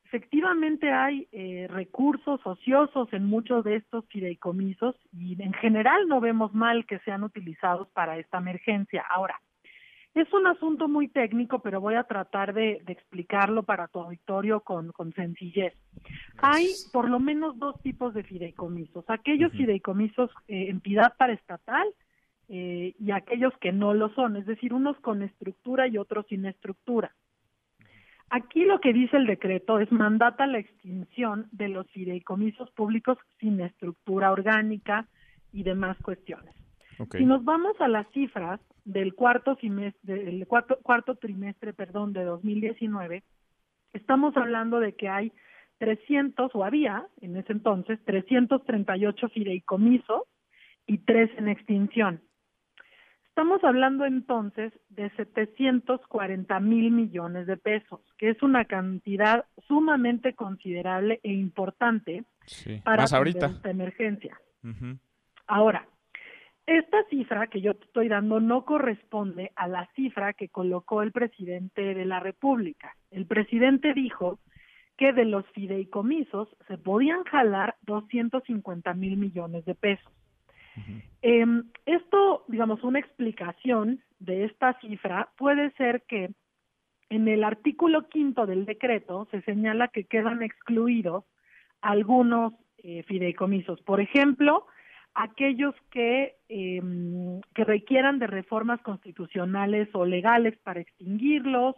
Efectivamente 0.06 0.90
hay 0.90 1.28
eh, 1.30 1.68
recursos 1.70 2.40
ociosos 2.44 3.12
en 3.12 3.26
muchos 3.26 3.62
de 3.62 3.76
estos 3.76 4.04
fideicomisos 4.08 4.96
y 5.12 5.40
en 5.40 5.52
general 5.52 6.08
no 6.08 6.20
vemos 6.20 6.52
mal 6.52 6.84
que 6.86 6.98
sean 7.00 7.22
utilizados 7.22 7.88
para 7.90 8.18
esta 8.18 8.38
emergencia. 8.38 9.04
Ahora, 9.08 9.40
es 10.14 10.32
un 10.32 10.46
asunto 10.46 10.88
muy 10.88 11.08
técnico, 11.08 11.60
pero 11.60 11.80
voy 11.80 11.94
a 11.94 12.04
tratar 12.04 12.52
de, 12.52 12.82
explicarlo 12.86 13.62
para 13.62 13.88
tu 13.88 14.00
auditorio 14.00 14.60
con, 14.60 14.92
sencillez. 15.14 15.74
Hay 16.38 16.68
por 16.92 17.08
lo 17.08 17.18
menos 17.18 17.58
dos 17.58 17.80
tipos 17.82 18.12
de 18.12 18.22
fideicomisos. 18.22 19.04
Aquellos 19.08 19.52
fideicomisos 19.52 20.30
eh, 20.48 20.66
entidad 20.68 21.16
paraestatal 21.16 21.88
eh, 22.48 22.94
y 22.98 23.10
aquellos 23.10 23.54
que 23.58 23.72
no 23.72 23.94
lo 23.94 24.10
son, 24.14 24.36
es 24.36 24.44
decir, 24.44 24.74
unos 24.74 24.98
con 25.00 25.22
estructura 25.22 25.88
y 25.88 25.96
otros 25.96 26.26
sin 26.28 26.44
estructura. 26.44 27.14
Aquí 28.28 28.64
lo 28.64 28.80
que 28.80 28.92
dice 28.92 29.16
el 29.16 29.26
decreto 29.26 29.78
es 29.78 29.92
mandata 29.92 30.46
la 30.46 30.58
extinción 30.58 31.48
de 31.52 31.68
los 31.68 31.86
fideicomisos 31.90 32.70
públicos 32.70 33.18
sin 33.38 33.60
estructura 33.60 34.32
orgánica 34.32 35.06
y 35.52 35.62
demás 35.62 35.98
cuestiones. 36.02 36.54
Si 37.10 37.24
nos 37.24 37.44
vamos 37.44 37.80
a 37.80 37.88
las 37.88 38.06
cifras 38.12 38.60
del 38.84 39.14
cuarto 39.14 39.56
semestre, 39.56 40.24
del 40.24 40.46
cuarto, 40.46 40.78
cuarto 40.82 41.16
trimestre, 41.16 41.72
perdón, 41.72 42.12
de 42.12 42.24
2019, 42.24 43.22
estamos 43.92 44.36
hablando 44.36 44.80
de 44.80 44.94
que 44.94 45.08
hay 45.08 45.32
300 45.78 46.50
o 46.54 46.64
había 46.64 47.06
en 47.20 47.36
ese 47.36 47.52
entonces 47.52 47.98
338 48.04 49.28
fideicomisos 49.30 50.22
y 50.86 50.98
tres 50.98 51.30
en 51.36 51.48
extinción. 51.48 52.20
Estamos 53.32 53.64
hablando 53.64 54.04
entonces 54.04 54.72
de 54.90 55.08
740 55.16 56.60
mil 56.60 56.90
millones 56.90 57.46
de 57.46 57.56
pesos, 57.56 58.00
que 58.18 58.28
es 58.28 58.42
una 58.42 58.66
cantidad 58.66 59.46
sumamente 59.66 60.34
considerable 60.34 61.18
e 61.22 61.32
importante 61.32 62.24
para 62.84 63.04
esta 63.04 63.70
emergencia. 63.70 64.38
Ahora, 65.46 65.88
esta 66.66 67.04
cifra 67.10 67.48
que 67.48 67.60
yo 67.60 67.74
te 67.74 67.84
estoy 67.84 68.08
dando 68.08 68.40
no 68.40 68.64
corresponde 68.64 69.52
a 69.56 69.66
la 69.66 69.88
cifra 69.94 70.32
que 70.32 70.48
colocó 70.48 71.02
el 71.02 71.12
presidente 71.12 71.94
de 71.94 72.04
la 72.04 72.20
República. 72.20 72.96
El 73.10 73.26
presidente 73.26 73.94
dijo 73.94 74.38
que 74.96 75.12
de 75.12 75.24
los 75.24 75.44
fideicomisos 75.50 76.48
se 76.68 76.78
podían 76.78 77.24
jalar 77.24 77.76
250 77.82 78.94
mil 78.94 79.16
millones 79.16 79.64
de 79.64 79.74
pesos. 79.74 80.12
Em, 81.20 81.64
esto, 81.84 82.44
digamos, 82.48 82.82
una 82.82 82.98
explicación 82.98 84.00
de 84.20 84.44
esta 84.44 84.78
cifra 84.80 85.30
puede 85.36 85.70
ser 85.72 86.02
que 86.08 86.30
en 87.10 87.28
el 87.28 87.44
artículo 87.44 88.08
quinto 88.08 88.46
del 88.46 88.64
decreto 88.64 89.28
se 89.30 89.42
señala 89.42 89.88
que 89.88 90.04
quedan 90.04 90.42
excluidos 90.42 91.24
algunos 91.80 92.54
eh, 92.78 93.02
fideicomisos. 93.02 93.82
Por 93.82 94.00
ejemplo, 94.00 94.66
aquellos 95.14 95.74
que, 95.90 96.34
em, 96.48 97.40
que 97.54 97.64
requieran 97.64 98.18
de 98.18 98.26
reformas 98.26 98.80
constitucionales 98.82 99.88
o 99.94 100.04
legales 100.04 100.56
para 100.58 100.80
extinguirlos 100.80 101.76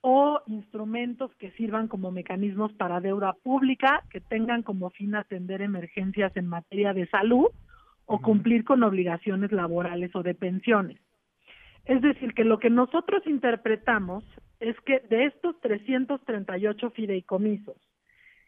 o 0.00 0.40
instrumentos 0.46 1.34
que 1.36 1.50
sirvan 1.52 1.88
como 1.88 2.10
mecanismos 2.10 2.72
para 2.74 3.00
deuda 3.00 3.32
pública 3.42 4.02
que 4.10 4.20
tengan 4.20 4.62
como 4.62 4.90
fin 4.90 5.14
atender 5.14 5.62
emergencias 5.62 6.36
en 6.36 6.46
materia 6.46 6.92
de 6.92 7.06
salud 7.06 7.46
o 8.06 8.20
cumplir 8.20 8.64
con 8.64 8.82
obligaciones 8.82 9.50
laborales 9.50 10.14
o 10.14 10.22
de 10.22 10.34
pensiones. 10.34 11.00
Es 11.86 12.00
decir, 12.02 12.34
que 12.34 12.44
lo 12.44 12.58
que 12.58 12.70
nosotros 12.70 13.26
interpretamos 13.26 14.24
es 14.60 14.78
que 14.80 15.00
de 15.08 15.26
estos 15.26 15.58
338 15.60 16.90
fideicomisos, 16.90 17.76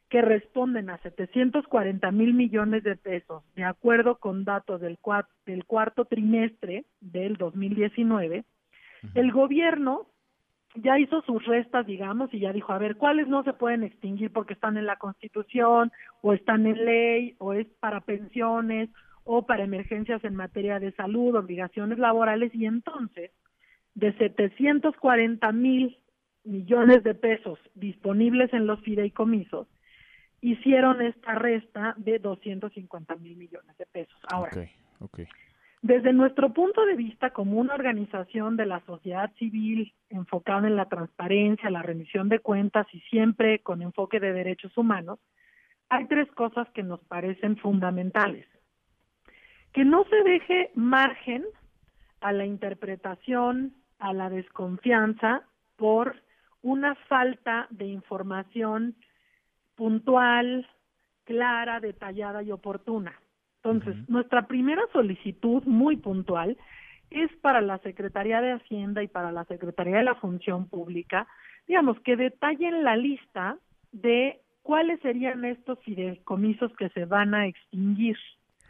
que 0.09 0.23
responden 0.23 0.91
a 0.91 0.99
740 0.99 2.11
mil 2.12 2.35
millones 2.35 2.85
de 2.85 2.97
pesos, 2.97 3.43
de 3.55 3.65
acuerdo 3.65 4.19
con 4.19 4.45
datos 4.45 4.81
del, 4.81 4.99
del 5.47 5.65
cuarto 5.65 6.05
trimestre 6.05 6.85
del 7.01 7.37
2019, 7.37 8.45
el 9.15 9.33
gobierno 9.33 10.07
ya 10.77 10.99
hizo 10.99 11.23
sus 11.23 11.45
restas, 11.47 11.87
digamos, 11.87 12.33
y 12.33 12.41
ya 12.41 12.53
dijo, 12.53 12.73
a 12.73 12.78
ver, 12.78 12.97
¿cuáles 12.97 13.28
no 13.28 13.43
se 13.45 13.53
pueden 13.53 13.83
extinguir 13.83 14.33
porque 14.33 14.53
están 14.53 14.77
en 14.77 14.87
la 14.87 14.97
Constitución 14.97 15.91
o 16.20 16.33
están 16.33 16.66
en 16.66 16.85
ley 16.85 17.35
o 17.39 17.55
es 17.55 17.66
para 17.81 18.03
pensiones 18.03 18.91
o 19.24 19.47
para 19.47 19.65
emergencias 19.65 20.23
en 20.24 20.37
materia 20.37 20.78
de 20.78 20.93
salud, 20.93 21.35
obligaciones 21.35 21.99
laborales? 21.99 22.55
Y 22.55 22.66
entonces 22.66 23.31
de 23.95 24.12
740 24.12 25.53
mil 25.53 25.99
millones 26.45 27.03
de 27.03 27.15
pesos 27.15 27.59
disponibles 27.74 28.53
en 28.53 28.66
los 28.66 28.81
fideicomisos, 28.83 29.66
hicieron 30.47 31.02
esta 31.02 31.35
resta 31.35 31.94
de 31.97 32.20
250 32.20 33.16
mil 33.16 33.36
millones 33.36 33.77
de 33.78 33.86
pesos. 33.86 34.16
Ahora, 34.31 34.52
desde 35.82 36.12
nuestro 36.12 36.52
punto 36.52 36.86
de 36.86 36.94
vista 36.94 37.31
como 37.31 37.59
una 37.59 37.74
organización 37.74 38.56
de 38.56 38.66
la 38.66 38.81
sociedad 38.86 39.32
civil 39.39 39.93
enfocada 40.09 40.68
en 40.68 40.77
la 40.77 40.89
transparencia, 40.89 41.68
la 41.68 41.82
remisión 41.82 42.28
de 42.28 42.39
cuentas 42.39 42.86
y 42.93 43.01
siempre 43.01 43.59
con 43.59 43.82
enfoque 43.82 44.20
de 44.20 44.32
derechos 44.32 44.77
humanos, 44.78 45.18
hay 45.89 46.06
tres 46.06 46.31
cosas 46.32 46.68
que 46.70 46.85
nos 46.85 47.01
parecen 47.05 47.56
fundamentales. 47.56 48.47
Que 49.73 49.85
no 49.85 50.05
se 50.05 50.23
deje 50.23 50.70
margen 50.77 51.44
a 52.20 52.32
la 52.32 52.47
interpretación, 52.47 53.74
a 53.98 54.12
la 54.12 54.31
desconfianza 54.31 55.43
por 55.77 56.23
una 56.62 56.94
falta 57.09 57.66
de 57.70 57.86
información 57.86 58.94
puntual, 59.77 60.66
clara, 61.24 61.81
detallada 61.81 62.43
y 62.43 62.51
oportuna. 62.51 63.15
Entonces, 63.62 63.97
nuestra 64.09 64.47
primera 64.47 64.82
solicitud 64.93 65.62
muy 65.65 65.97
puntual 65.97 66.57
es 67.11 67.31
para 67.40 67.61
la 67.61 67.78
Secretaría 67.78 68.40
de 68.40 68.53
Hacienda 68.53 69.03
y 69.03 69.09
para 69.09 69.32
la 69.32 69.44
Secretaría 69.44 69.98
de 69.98 70.05
la 70.05 70.15
Función 70.16 70.69
Pública, 70.69 71.27
digamos, 71.66 71.98
que 72.01 72.16
detallen 72.16 72.85
la 72.85 72.97
lista 72.97 73.59
de 73.93 74.40
cuáles 74.62 75.01
serían 75.01 75.44
estos 75.44 75.78
fideicomisos 75.85 76.73
que 76.77 76.89
se 76.90 77.05
van 77.05 77.35
a 77.35 77.47
extinguir. 77.47 78.16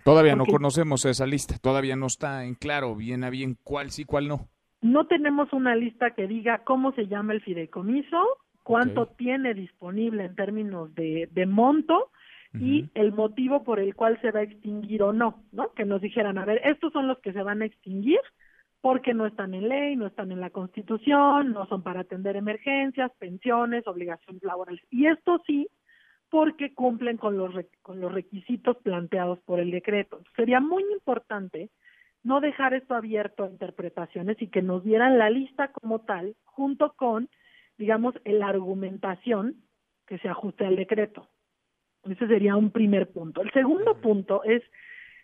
Todavía 0.04 0.36
no 0.36 0.46
conocemos 0.46 1.04
esa 1.04 1.26
lista, 1.26 1.56
todavía 1.60 1.96
no 1.96 2.06
está 2.06 2.44
en 2.44 2.54
claro 2.54 2.94
bien 2.94 3.24
a 3.24 3.30
bien 3.30 3.56
cuál 3.64 3.90
sí, 3.90 4.04
cuál 4.04 4.28
no. 4.28 4.48
No 4.80 5.06
tenemos 5.06 5.52
una 5.52 5.74
lista 5.74 6.12
que 6.12 6.28
diga 6.28 6.62
cómo 6.64 6.92
se 6.92 7.08
llama 7.08 7.32
el 7.32 7.40
fideicomiso, 7.40 8.18
cuánto 8.66 9.06
tiene 9.06 9.54
disponible 9.54 10.24
en 10.24 10.34
términos 10.34 10.92
de, 10.96 11.28
de 11.30 11.46
monto 11.46 12.10
y 12.52 12.90
el 12.94 13.12
motivo 13.12 13.62
por 13.62 13.78
el 13.78 13.94
cual 13.94 14.20
se 14.20 14.32
va 14.32 14.40
a 14.40 14.42
extinguir 14.42 15.04
o 15.04 15.12
no, 15.12 15.44
¿no? 15.52 15.72
Que 15.74 15.84
nos 15.84 16.00
dijeran, 16.00 16.36
a 16.36 16.44
ver, 16.44 16.60
estos 16.64 16.92
son 16.92 17.06
los 17.06 17.18
que 17.20 17.32
se 17.32 17.44
van 17.44 17.62
a 17.62 17.66
extinguir 17.66 18.18
porque 18.80 19.14
no 19.14 19.24
están 19.24 19.54
en 19.54 19.68
ley, 19.68 19.94
no 19.94 20.08
están 20.08 20.32
en 20.32 20.40
la 20.40 20.50
Constitución, 20.50 21.52
no 21.52 21.66
son 21.66 21.84
para 21.84 22.00
atender 22.00 22.34
emergencias, 22.34 23.12
pensiones, 23.20 23.86
obligaciones 23.86 24.42
laborales. 24.42 24.82
Y 24.90 25.06
esto 25.06 25.40
sí, 25.46 25.68
porque 26.28 26.74
cumplen 26.74 27.18
con 27.18 27.38
los, 27.38 27.54
con 27.82 28.00
los 28.00 28.12
requisitos 28.12 28.78
planteados 28.78 29.38
por 29.44 29.60
el 29.60 29.70
decreto. 29.70 30.22
Sería 30.34 30.58
muy 30.58 30.82
importante 30.92 31.70
no 32.24 32.40
dejar 32.40 32.74
esto 32.74 32.96
abierto 32.96 33.44
a 33.44 33.50
interpretaciones 33.50 34.42
y 34.42 34.48
que 34.48 34.62
nos 34.62 34.82
dieran 34.82 35.18
la 35.18 35.30
lista 35.30 35.68
como 35.68 36.00
tal, 36.00 36.34
junto 36.44 36.94
con 36.94 37.28
digamos, 37.78 38.14
la 38.24 38.48
argumentación 38.48 39.56
que 40.06 40.18
se 40.18 40.28
ajuste 40.28 40.66
al 40.66 40.76
decreto. 40.76 41.28
Ese 42.04 42.26
sería 42.26 42.56
un 42.56 42.70
primer 42.70 43.10
punto. 43.10 43.42
El 43.42 43.50
segundo 43.52 44.00
punto 44.00 44.44
es 44.44 44.62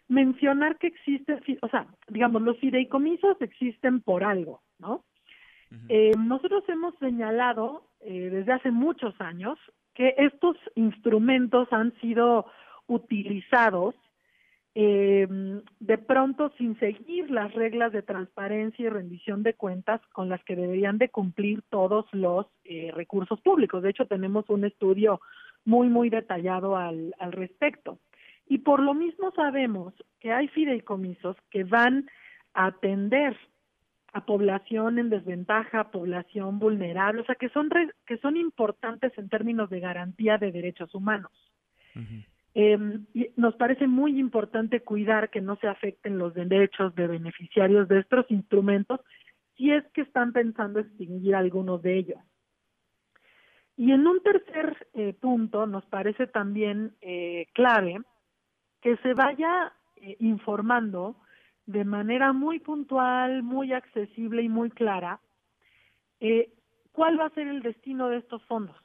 mencionar 0.08 0.78
que 0.78 0.88
existe, 0.88 1.38
o 1.62 1.68
sea, 1.68 1.86
digamos, 2.08 2.42
los 2.42 2.58
fideicomisos 2.58 3.40
existen 3.40 4.00
por 4.00 4.24
algo, 4.24 4.62
¿no? 4.78 5.04
eh, 5.88 6.12
nosotros 6.18 6.64
hemos 6.68 6.94
señalado 6.98 7.88
eh, 8.00 8.28
desde 8.30 8.52
hace 8.52 8.70
muchos 8.70 9.18
años 9.20 9.58
que 9.94 10.14
estos 10.18 10.56
instrumentos 10.74 11.68
han 11.72 11.94
sido 12.00 12.46
utilizados 12.86 13.94
eh, 14.74 15.26
de 15.80 15.98
pronto 15.98 16.50
sin 16.56 16.78
seguir 16.78 17.30
las 17.30 17.52
reglas 17.52 17.92
de 17.92 18.02
transparencia 18.02 18.86
y 18.86 18.88
rendición 18.88 19.42
de 19.42 19.54
cuentas 19.54 20.00
con 20.12 20.28
las 20.28 20.42
que 20.44 20.56
deberían 20.56 20.98
de 20.98 21.10
cumplir 21.10 21.62
todos 21.68 22.06
los 22.12 22.46
eh, 22.64 22.90
recursos 22.94 23.40
públicos. 23.42 23.82
De 23.82 23.90
hecho, 23.90 24.06
tenemos 24.06 24.48
un 24.48 24.64
estudio 24.64 25.20
muy, 25.64 25.88
muy 25.88 26.08
detallado 26.08 26.76
al, 26.76 27.14
al 27.18 27.32
respecto. 27.32 27.98
Y 28.48 28.58
por 28.58 28.80
lo 28.80 28.94
mismo 28.94 29.30
sabemos 29.32 29.94
que 30.20 30.32
hay 30.32 30.48
fideicomisos 30.48 31.36
que 31.50 31.64
van 31.64 32.08
a 32.54 32.66
atender 32.66 33.36
a 34.12 34.24
población 34.26 34.98
en 34.98 35.08
desventaja, 35.08 35.90
población 35.90 36.58
vulnerable, 36.58 37.22
o 37.22 37.24
sea, 37.24 37.34
que 37.34 37.48
son, 37.48 37.70
que 38.06 38.18
son 38.18 38.36
importantes 38.36 39.12
en 39.16 39.28
términos 39.28 39.70
de 39.70 39.80
garantía 39.80 40.36
de 40.38 40.52
derechos 40.52 40.94
humanos. 40.94 41.32
Eh, 42.54 42.78
nos 43.36 43.54
parece 43.56 43.86
muy 43.86 44.18
importante 44.18 44.80
cuidar 44.80 45.30
que 45.30 45.40
no 45.40 45.56
se 45.56 45.68
afecten 45.68 46.18
los 46.18 46.34
derechos 46.34 46.94
de 46.94 47.06
beneficiarios 47.06 47.88
de 47.88 48.00
estos 48.00 48.26
instrumentos 48.30 49.00
si 49.56 49.70
es 49.70 49.84
que 49.92 50.02
están 50.02 50.32
pensando 50.32 50.80
extinguir 50.80 51.34
algunos 51.34 51.82
de 51.82 51.98
ellos. 51.98 52.18
Y 53.76 53.92
en 53.92 54.06
un 54.06 54.22
tercer 54.22 54.88
eh, 54.94 55.14
punto 55.14 55.66
nos 55.66 55.84
parece 55.86 56.26
también 56.26 56.94
eh, 57.00 57.46
clave 57.54 58.00
que 58.80 58.96
se 58.98 59.14
vaya 59.14 59.72
eh, 59.96 60.16
informando 60.20 61.16
de 61.66 61.84
manera 61.84 62.32
muy 62.32 62.58
puntual, 62.58 63.42
muy 63.42 63.72
accesible 63.72 64.42
y 64.42 64.48
muy 64.48 64.70
clara 64.70 65.20
cuál 66.92 67.18
va 67.18 67.26
a 67.26 67.30
ser 67.30 67.48
el 67.48 67.62
destino 67.62 68.08
de 68.08 68.18
estos 68.18 68.44
fondos. 68.44 68.76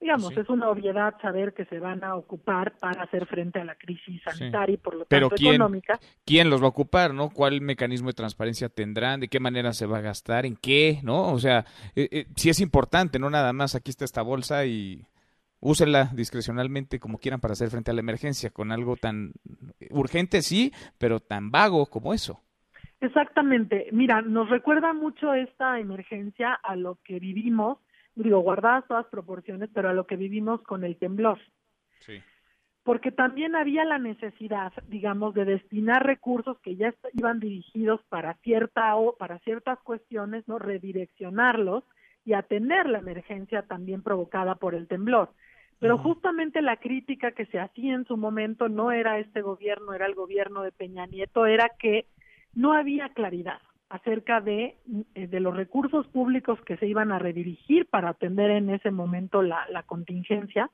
Digamos, 0.00 0.34
es 0.34 0.48
una 0.48 0.70
obviedad 0.70 1.14
saber 1.20 1.52
que 1.52 1.66
se 1.66 1.78
van 1.78 2.02
a 2.02 2.16
ocupar 2.16 2.72
para 2.78 3.02
hacer 3.02 3.26
frente 3.26 3.60
a 3.60 3.64
la 3.66 3.74
crisis 3.74 4.22
sanitaria 4.22 4.74
y 4.74 4.78
por 4.78 4.94
lo 4.94 5.04
tanto 5.04 5.30
quién, 5.36 5.56
económica. 5.56 6.00
¿Quién 6.24 6.48
los 6.48 6.62
va 6.62 6.66
a 6.66 6.70
ocupar, 6.70 7.12
no? 7.12 7.28
¿Cuál 7.28 7.60
mecanismo 7.60 8.08
de 8.08 8.14
transparencia 8.14 8.70
tendrán? 8.70 9.20
¿De 9.20 9.28
qué 9.28 9.40
manera 9.40 9.74
se 9.74 9.84
va 9.84 9.98
a 9.98 10.00
gastar? 10.00 10.46
¿En 10.46 10.56
qué? 10.56 11.00
¿No? 11.02 11.30
O 11.30 11.38
sea, 11.38 11.66
eh, 11.94 12.08
eh, 12.10 12.26
sí 12.34 12.48
es 12.48 12.60
importante, 12.60 13.18
no 13.18 13.28
nada 13.28 13.52
más 13.52 13.74
aquí 13.74 13.90
está 13.90 14.06
esta 14.06 14.22
bolsa 14.22 14.64
y 14.64 15.04
úsela 15.60 16.10
discrecionalmente 16.14 16.98
como 16.98 17.18
quieran 17.18 17.40
para 17.40 17.52
hacer 17.52 17.68
frente 17.68 17.90
a 17.90 17.94
la 17.94 18.00
emergencia, 18.00 18.48
con 18.48 18.72
algo 18.72 18.96
tan 18.96 19.32
urgente, 19.90 20.40
sí, 20.40 20.72
pero 20.96 21.20
tan 21.20 21.50
vago 21.50 21.84
como 21.86 22.14
eso. 22.14 22.40
Exactamente. 23.00 23.88
Mira, 23.92 24.22
nos 24.22 24.48
recuerda 24.48 24.94
mucho 24.94 25.34
esta 25.34 25.78
emergencia 25.78 26.54
a 26.54 26.76
lo 26.76 26.98
que 27.04 27.18
vivimos 27.18 27.78
digo, 28.22 28.40
guardadas 28.40 28.86
todas 28.86 29.06
proporciones, 29.06 29.70
pero 29.72 29.88
a 29.88 29.92
lo 29.92 30.06
que 30.06 30.16
vivimos 30.16 30.62
con 30.62 30.84
el 30.84 30.96
temblor. 30.96 31.38
Sí. 32.00 32.20
Porque 32.82 33.12
también 33.12 33.54
había 33.54 33.84
la 33.84 33.98
necesidad, 33.98 34.72
digamos, 34.88 35.34
de 35.34 35.44
destinar 35.44 36.04
recursos 36.04 36.58
que 36.60 36.76
ya 36.76 36.94
iban 37.12 37.40
dirigidos 37.40 38.00
para 38.08 38.34
cierta 38.38 38.96
o 38.96 39.16
para 39.16 39.38
ciertas 39.40 39.78
cuestiones, 39.80 40.48
no 40.48 40.58
redireccionarlos 40.58 41.84
y 42.24 42.32
atender 42.32 42.88
la 42.88 42.98
emergencia 42.98 43.62
también 43.62 44.02
provocada 44.02 44.54
por 44.54 44.74
el 44.74 44.88
temblor. 44.88 45.30
Pero 45.78 45.96
justamente 45.96 46.60
la 46.60 46.76
crítica 46.76 47.32
que 47.32 47.46
se 47.46 47.58
hacía 47.58 47.94
en 47.94 48.04
su 48.04 48.18
momento 48.18 48.68
no 48.68 48.92
era 48.92 49.18
este 49.18 49.40
gobierno, 49.40 49.94
era 49.94 50.04
el 50.06 50.14
gobierno 50.14 50.62
de 50.62 50.72
Peña 50.72 51.06
Nieto, 51.06 51.46
era 51.46 51.70
que 51.78 52.06
no 52.54 52.74
había 52.74 53.08
claridad 53.10 53.60
acerca 53.90 54.40
de, 54.40 54.76
eh, 55.14 55.26
de 55.26 55.40
los 55.40 55.54
recursos 55.54 56.06
públicos 56.08 56.60
que 56.62 56.76
se 56.76 56.86
iban 56.86 57.10
a 57.12 57.18
redirigir 57.18 57.86
para 57.86 58.10
atender 58.10 58.50
en 58.50 58.70
ese 58.70 58.90
momento 58.90 59.42
la, 59.42 59.66
la 59.68 59.82
contingencia 59.82 60.70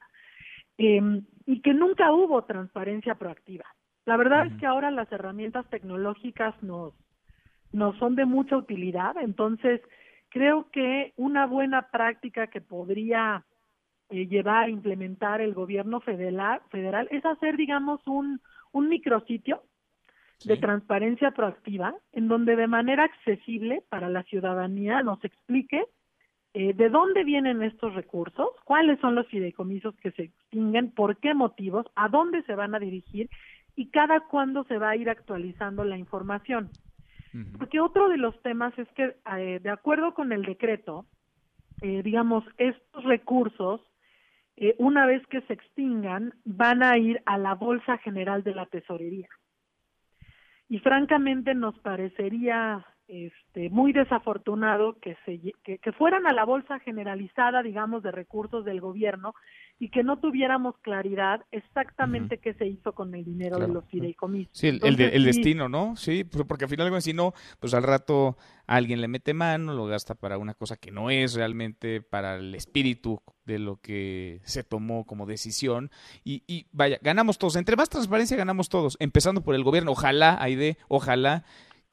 eh, 0.79 1.01
y 1.47 1.63
que 1.63 1.73
nunca 1.73 2.13
hubo 2.13 2.45
transparencia 2.45 3.15
proactiva. 3.15 3.65
La 4.05 4.19
verdad 4.19 4.47
es 4.47 4.53
que 4.61 4.67
ahora 4.67 4.91
las 4.91 5.11
herramientas 5.11 5.69
tecnológicas 5.71 6.55
nos, 6.63 6.93
nos 7.73 7.97
son 7.97 8.15
de 8.17 8.27
mucha 8.27 8.57
utilidad, 8.57 9.17
entonces 9.19 9.81
creo 10.29 10.71
que 10.71 11.15
una 11.17 11.47
buena 11.47 11.89
práctica 11.91 12.49
que 12.49 12.61
podría 12.61 13.47
eh, 14.11 14.27
llevar 14.27 14.65
a 14.65 14.69
implementar 14.69 15.41
el 15.41 15.55
gobierno 15.55 16.01
federal, 16.01 16.61
federal 16.71 17.09
es 17.11 17.25
hacer, 17.25 17.57
digamos, 17.57 18.07
un, 18.07 18.41
un 18.73 18.89
micrositio 18.91 19.63
de 20.45 20.57
transparencia 20.57 21.31
proactiva, 21.31 21.95
en 22.13 22.29
donde 22.29 22.57
de 22.57 22.67
manera 22.67 23.05
accesible 23.05 23.83
para 23.89 24.09
la 24.09 24.23
ciudadanía 24.25 25.03
nos 25.03 25.23
explique 25.25 25.85
eh, 26.53 26.75
de 26.75 26.89
dónde 26.89 27.25
vienen 27.25 27.63
estos 27.63 27.95
recursos, 27.95 28.49
cuáles 28.65 29.01
son 29.01 29.15
los 29.15 29.27
fideicomisos 29.29 29.95
que 29.97 30.11
se 30.13 30.25
extinguen, 30.25 30.91
por 30.91 31.17
qué 31.19 31.35
motivos, 31.35 31.87
a 31.95 32.09
dónde 32.09 32.43
se 32.43 32.55
van 32.55 32.75
a 32.75 32.79
dirigir 32.79 33.31
y 33.75 33.91
cada 33.91 34.21
cuándo 34.21 34.65
se 34.65 34.79
va 34.79 34.91
a 34.91 34.97
ir 34.97 35.11
actualizando 35.11 35.85
la 35.85 35.99
información. 35.99 36.71
Porque 37.59 37.81
otro 37.81 38.09
de 38.09 38.17
los 38.17 38.41
temas 38.41 38.73
es 38.79 38.89
que, 38.93 39.15
eh, 39.37 39.61
de 39.63 39.69
acuerdo 39.69 40.15
con 40.15 40.33
el 40.33 40.43
decreto, 40.43 41.05
eh, 41.83 42.03
digamos, 42.03 42.45
estos 42.57 43.05
recursos, 43.05 43.83
una 44.79 45.05
vez 45.05 45.23
que 45.27 45.43
se 45.43 45.53
extingan, 45.53 46.33
van 46.47 46.83
a 46.83 46.97
ir 46.97 47.21
a 47.27 47.37
la 47.37 47.55
Bolsa 47.55 47.99
General 47.99 48.43
de 48.43 48.55
la 48.55 48.65
Tesorería 48.65 49.29
y 50.69 50.79
francamente 50.81 51.55
nos 51.55 51.79
parecería 51.81 52.85
este, 53.09 53.71
muy 53.71 53.93
desafortunado 53.93 54.99
que, 55.01 55.17
se, 55.25 55.41
que, 55.63 55.93
fueran 55.93 56.27
a 56.27 56.33
la 56.33 56.45
bolsa 56.45 56.81
generalizada, 56.81 57.63
digamos, 57.63 58.03
de 58.03 58.11
recursos 58.11 58.65
del 58.65 58.81
gobierno 58.81 59.35
y 59.79 59.91
que 59.91 60.03
no 60.03 60.19
tuviéramos 60.19 60.77
claridad 60.79 61.45
exactamente 61.53 62.39
qué 62.39 62.55
se 62.55 62.67
hizo 62.67 62.95
con 62.95 63.15
el 63.15 63.25
dinero 63.25 63.59
de 63.59 63.69
los 63.69 63.85
fideicomisos. 63.87 64.57
Sí, 64.57 64.69
el, 64.69 65.01
el, 65.01 65.25
destino, 65.25 65.69
¿no? 65.69 65.95
Sí, 65.97 66.25
pues, 66.25 66.45
porque 66.49 66.65
al 66.65 66.71
final, 66.71 67.03
si 67.03 67.13
no, 67.13 67.33
pues 67.61 67.75
al 67.75 67.83
rato 67.83 68.37
alguien 68.67 69.01
le 69.01 69.09
mete 69.09 69.35
mano, 69.35 69.75
lo 69.75 69.87
gasta 69.87 70.15
para 70.15 70.39
una 70.39 70.55
cosa 70.55 70.77
que 70.77 70.91
no 70.91 71.11
es 71.11 71.35
realmente 71.35 72.01
para 72.01 72.37
el 72.37 72.55
espíritu 72.55 73.21
de 73.45 73.59
lo 73.59 73.77
que 73.77 74.41
se 74.43 74.65
tomó 74.65 75.05
como 75.05 75.27
decisión. 75.27 75.91
Y, 76.25 76.43
y 76.49 76.67
vaya, 76.73 76.99
ganamos 77.03 77.39
todos. 77.39 77.57
Entre 77.57 77.77
más 77.77 77.89
transparencia, 77.89 78.37
ganamos 78.37 78.69
todos, 78.69 78.97
empezando 78.99 79.43
por 79.43 79.55
el 79.55 79.63
gobierno. 79.63 79.93
Ojalá, 79.93 80.39
Aide, 80.41 80.79
ojalá 80.89 81.45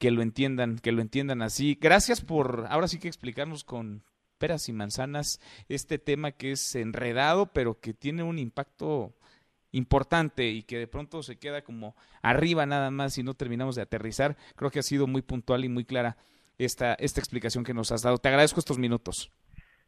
que 0.04 0.10
lo 0.10 0.20
entiendan, 0.20 0.76
que 0.76 0.92
lo 0.92 1.00
entiendan 1.00 1.40
así. 1.40 1.78
Gracias 1.80 2.20
por 2.20 2.66
ahora 2.68 2.88
sí 2.88 2.98
que 2.98 3.08
explicarnos 3.08 3.64
con 3.64 4.02
peras 4.36 4.68
y 4.68 4.74
manzanas 4.74 5.40
este 5.70 5.98
tema 5.98 6.32
que 6.32 6.52
es 6.52 6.74
enredado, 6.74 7.46
pero 7.54 7.80
que 7.80 7.94
tiene 7.94 8.22
un 8.22 8.38
impacto 8.38 9.14
importante 9.72 10.50
y 10.50 10.62
que 10.62 10.76
de 10.76 10.86
pronto 10.86 11.22
se 11.22 11.38
queda 11.38 11.62
como 11.62 11.96
arriba 12.20 12.66
nada 12.66 12.90
más 12.90 13.16
y 13.16 13.22
no 13.22 13.32
terminamos 13.32 13.76
de 13.76 13.80
aterrizar. 13.80 14.36
Creo 14.56 14.70
que 14.70 14.80
ha 14.80 14.82
sido 14.82 15.06
muy 15.06 15.22
puntual 15.22 15.64
y 15.64 15.70
muy 15.70 15.86
clara 15.86 16.18
esta, 16.58 16.92
esta 16.96 17.20
explicación 17.20 17.64
que 17.64 17.72
nos 17.72 17.90
has 17.90 18.02
dado. 18.02 18.18
Te 18.18 18.28
agradezco 18.28 18.60
estos 18.60 18.76
minutos. 18.76 19.32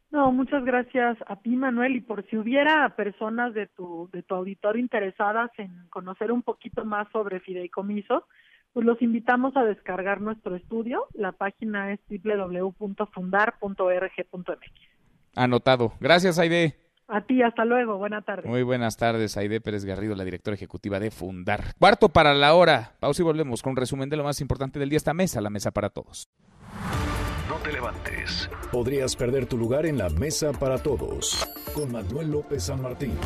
No, 0.09 0.31
muchas 0.31 0.65
gracias 0.65 1.19
a 1.27 1.35
ti, 1.35 1.55
Manuel. 1.55 1.95
Y 1.95 2.01
por 2.01 2.27
si 2.27 2.37
hubiera 2.37 2.89
personas 2.95 3.53
de 3.53 3.67
tu, 3.67 4.09
de 4.11 4.23
tu 4.23 4.33
auditorio 4.33 4.81
interesadas 4.81 5.51
en 5.59 5.87
conocer 5.89 6.31
un 6.31 6.41
poquito 6.41 6.85
más 6.85 7.07
sobre 7.11 7.39
fideicomiso, 7.39 8.25
pues 8.77 8.85
los 8.85 9.01
invitamos 9.01 9.57
a 9.57 9.63
descargar 9.63 10.21
nuestro 10.21 10.55
estudio. 10.55 11.07
La 11.15 11.31
página 11.31 11.93
es 11.93 11.99
www.fundar.org.mx. 12.11 14.71
Anotado. 15.35 15.93
Gracias, 15.99 16.37
Aide. 16.37 16.75
A 17.07 17.21
ti, 17.21 17.41
hasta 17.41 17.65
luego. 17.65 17.97
Buenas 17.97 18.23
tardes. 18.23 18.45
Muy 18.45 18.61
buenas 18.61 18.95
tardes, 18.95 19.35
Aide 19.35 19.61
Pérez 19.61 19.83
Garrido, 19.83 20.13
la 20.13 20.23
directora 20.23 20.53
ejecutiva 20.53 20.99
de 20.99 21.09
Fundar. 21.09 21.73
Cuarto 21.79 22.09
para 22.09 22.35
la 22.35 22.53
hora. 22.53 22.91
Pausa 22.99 23.23
y 23.23 23.25
volvemos 23.25 23.63
con 23.63 23.71
un 23.71 23.77
resumen 23.77 24.09
de 24.09 24.17
lo 24.17 24.23
más 24.23 24.41
importante 24.41 24.77
del 24.77 24.89
día. 24.89 24.97
Esta 24.97 25.15
mesa, 25.15 25.41
la 25.41 25.49
mesa 25.49 25.71
para 25.71 25.89
todos. 25.89 26.29
No 27.49 27.55
te 27.63 27.73
levantes. 27.73 28.47
Podrías 28.71 29.15
perder 29.15 29.47
tu 29.47 29.57
lugar 29.57 29.87
en 29.87 29.97
la 29.97 30.09
mesa 30.09 30.51
para 30.51 30.77
todos. 30.77 31.47
Con 31.73 31.91
Manuel 31.91 32.29
López 32.29 32.65
San 32.65 32.83
Martín. 32.83 33.17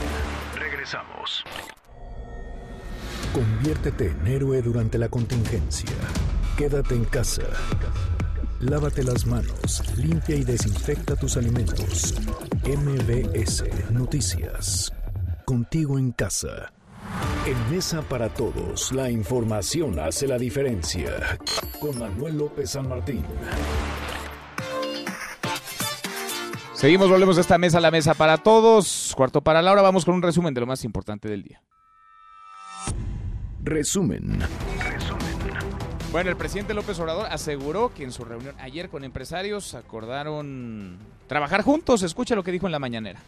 Regresamos. 0.57 1.43
Conviértete 3.33 4.11
en 4.11 4.27
héroe 4.27 4.61
durante 4.61 4.97
la 4.97 5.07
contingencia. 5.07 5.89
Quédate 6.57 6.95
en 6.95 7.05
casa. 7.05 7.43
Lávate 8.59 9.03
las 9.03 9.25
manos, 9.25 9.81
limpia 9.97 10.35
y 10.35 10.43
desinfecta 10.43 11.15
tus 11.15 11.37
alimentos. 11.37 12.13
MBS 12.65 13.63
Noticias. 13.89 14.91
Contigo 15.45 15.97
en 15.97 16.11
casa. 16.11 16.73
En 17.45 17.71
Mesa 17.73 18.01
para 18.01 18.27
Todos, 18.27 18.91
la 18.91 19.09
información 19.09 19.97
hace 19.99 20.27
la 20.27 20.37
diferencia. 20.37 21.39
Con 21.79 21.97
Manuel 21.99 22.37
López 22.37 22.71
San 22.71 22.89
Martín. 22.89 23.23
Seguimos, 26.73 27.09
volvemos 27.09 27.37
a 27.37 27.41
esta 27.41 27.57
mesa, 27.57 27.79
la 27.79 27.91
mesa 27.91 28.13
para 28.13 28.39
todos. 28.39 29.13
Cuarto 29.15 29.41
para 29.41 29.61
la 29.61 29.71
hora, 29.71 29.81
vamos 29.81 30.03
con 30.03 30.15
un 30.15 30.21
resumen 30.21 30.53
de 30.53 30.59
lo 30.59 30.67
más 30.67 30.83
importante 30.83 31.29
del 31.29 31.43
día. 31.43 31.61
Resumen. 33.63 34.39
Bueno, 36.11 36.29
el 36.29 36.35
presidente 36.35 36.73
López 36.73 36.99
Obrador 36.99 37.27
aseguró 37.27 37.93
que 37.93 38.03
en 38.03 38.11
su 38.11 38.25
reunión 38.25 38.55
ayer 38.59 38.89
con 38.89 39.03
empresarios 39.03 39.75
acordaron 39.75 40.97
trabajar 41.27 41.61
juntos. 41.61 42.03
Escucha 42.03 42.35
lo 42.35 42.43
que 42.43 42.51
dijo 42.51 42.65
en 42.65 42.73
la 42.73 42.79
mañanera. 42.79 43.21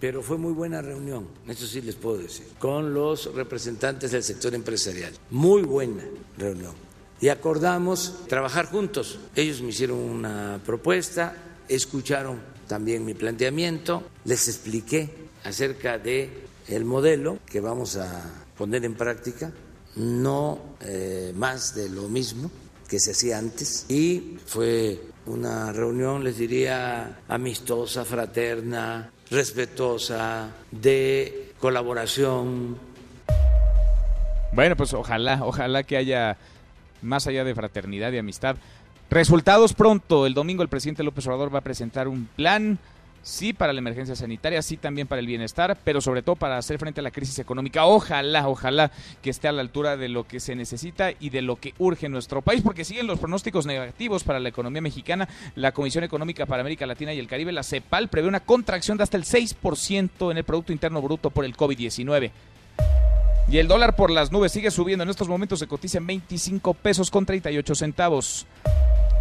Pero 0.00 0.22
fue 0.22 0.36
muy 0.36 0.52
buena 0.52 0.82
reunión, 0.82 1.28
eso 1.48 1.66
sí 1.66 1.80
les 1.80 1.94
puedo 1.94 2.18
decir, 2.18 2.46
con 2.58 2.92
los 2.92 3.34
representantes 3.34 4.10
del 4.10 4.22
sector 4.22 4.54
empresarial. 4.54 5.12
Muy 5.30 5.62
buena 5.62 6.02
reunión. 6.36 6.72
Y 7.20 7.28
acordamos 7.28 8.26
trabajar 8.28 8.66
juntos. 8.66 9.18
Ellos 9.34 9.62
me 9.62 9.68
hicieron 9.68 9.98
una 9.98 10.60
propuesta, 10.66 11.34
escucharon 11.68 12.40
también 12.66 13.04
mi 13.04 13.14
planteamiento, 13.14 14.02
les 14.24 14.48
expliqué 14.48 15.10
acerca 15.44 15.98
de 15.98 16.44
el 16.68 16.84
modelo 16.84 17.38
que 17.46 17.60
vamos 17.60 17.96
a 17.96 18.44
poner 18.58 18.84
en 18.84 18.94
práctica 18.94 19.52
no 19.96 20.58
eh, 20.80 21.32
más 21.34 21.74
de 21.74 21.88
lo 21.88 22.08
mismo 22.08 22.50
que 22.88 23.00
se 23.00 23.12
hacía 23.12 23.38
antes 23.38 23.86
y 23.88 24.38
fue 24.46 25.00
una 25.26 25.72
reunión, 25.72 26.22
les 26.22 26.38
diría, 26.38 27.18
amistosa, 27.28 28.04
fraterna, 28.04 29.10
respetuosa, 29.30 30.50
de 30.70 31.52
colaboración. 31.58 32.78
Bueno, 34.52 34.76
pues 34.76 34.94
ojalá, 34.94 35.40
ojalá 35.42 35.82
que 35.82 35.96
haya 35.96 36.36
más 37.02 37.26
allá 37.26 37.44
de 37.44 37.54
fraternidad 37.54 38.12
y 38.12 38.18
amistad. 38.18 38.56
Resultados 39.10 39.72
pronto. 39.74 40.26
El 40.26 40.34
domingo 40.34 40.62
el 40.62 40.68
presidente 40.68 41.02
López 41.02 41.26
Obrador 41.26 41.54
va 41.54 41.60
a 41.60 41.64
presentar 41.64 42.08
un 42.08 42.26
plan 42.26 42.78
sí 43.26 43.52
para 43.52 43.72
la 43.72 43.80
emergencia 43.80 44.14
sanitaria, 44.14 44.62
sí 44.62 44.76
también 44.76 45.08
para 45.08 45.18
el 45.18 45.26
bienestar, 45.26 45.76
pero 45.82 46.00
sobre 46.00 46.22
todo 46.22 46.36
para 46.36 46.58
hacer 46.58 46.78
frente 46.78 47.00
a 47.00 47.02
la 47.02 47.10
crisis 47.10 47.40
económica. 47.40 47.84
Ojalá, 47.84 48.48
ojalá 48.48 48.92
que 49.20 49.30
esté 49.30 49.48
a 49.48 49.52
la 49.52 49.62
altura 49.62 49.96
de 49.96 50.08
lo 50.08 50.28
que 50.28 50.38
se 50.38 50.54
necesita 50.54 51.10
y 51.18 51.30
de 51.30 51.42
lo 51.42 51.56
que 51.56 51.74
urge 51.78 52.08
nuestro 52.08 52.40
país, 52.40 52.62
porque 52.62 52.84
siguen 52.84 53.08
los 53.08 53.18
pronósticos 53.18 53.66
negativos 53.66 54.22
para 54.22 54.38
la 54.38 54.48
economía 54.48 54.80
mexicana. 54.80 55.28
La 55.56 55.72
Comisión 55.72 56.04
Económica 56.04 56.46
para 56.46 56.60
América 56.60 56.86
Latina 56.86 57.12
y 57.12 57.18
el 57.18 57.26
Caribe, 57.26 57.50
la 57.50 57.64
CEPAL, 57.64 58.08
prevé 58.08 58.28
una 58.28 58.40
contracción 58.40 58.96
de 58.96 59.02
hasta 59.02 59.16
el 59.16 59.24
6% 59.24 60.30
en 60.30 60.36
el 60.36 60.44
Producto 60.44 60.72
Interno 60.72 61.02
Bruto 61.02 61.30
por 61.30 61.44
el 61.44 61.56
COVID-19. 61.56 62.30
Y 63.48 63.58
el 63.58 63.66
dólar 63.66 63.96
por 63.96 64.10
las 64.10 64.30
nubes 64.30 64.52
sigue 64.52 64.70
subiendo. 64.70 65.02
En 65.02 65.10
estos 65.10 65.28
momentos 65.28 65.58
se 65.58 65.66
cotiza 65.66 65.98
en 65.98 66.06
25 66.06 66.74
pesos 66.74 67.10
con 67.10 67.26
38 67.26 67.74
centavos. 67.74 68.46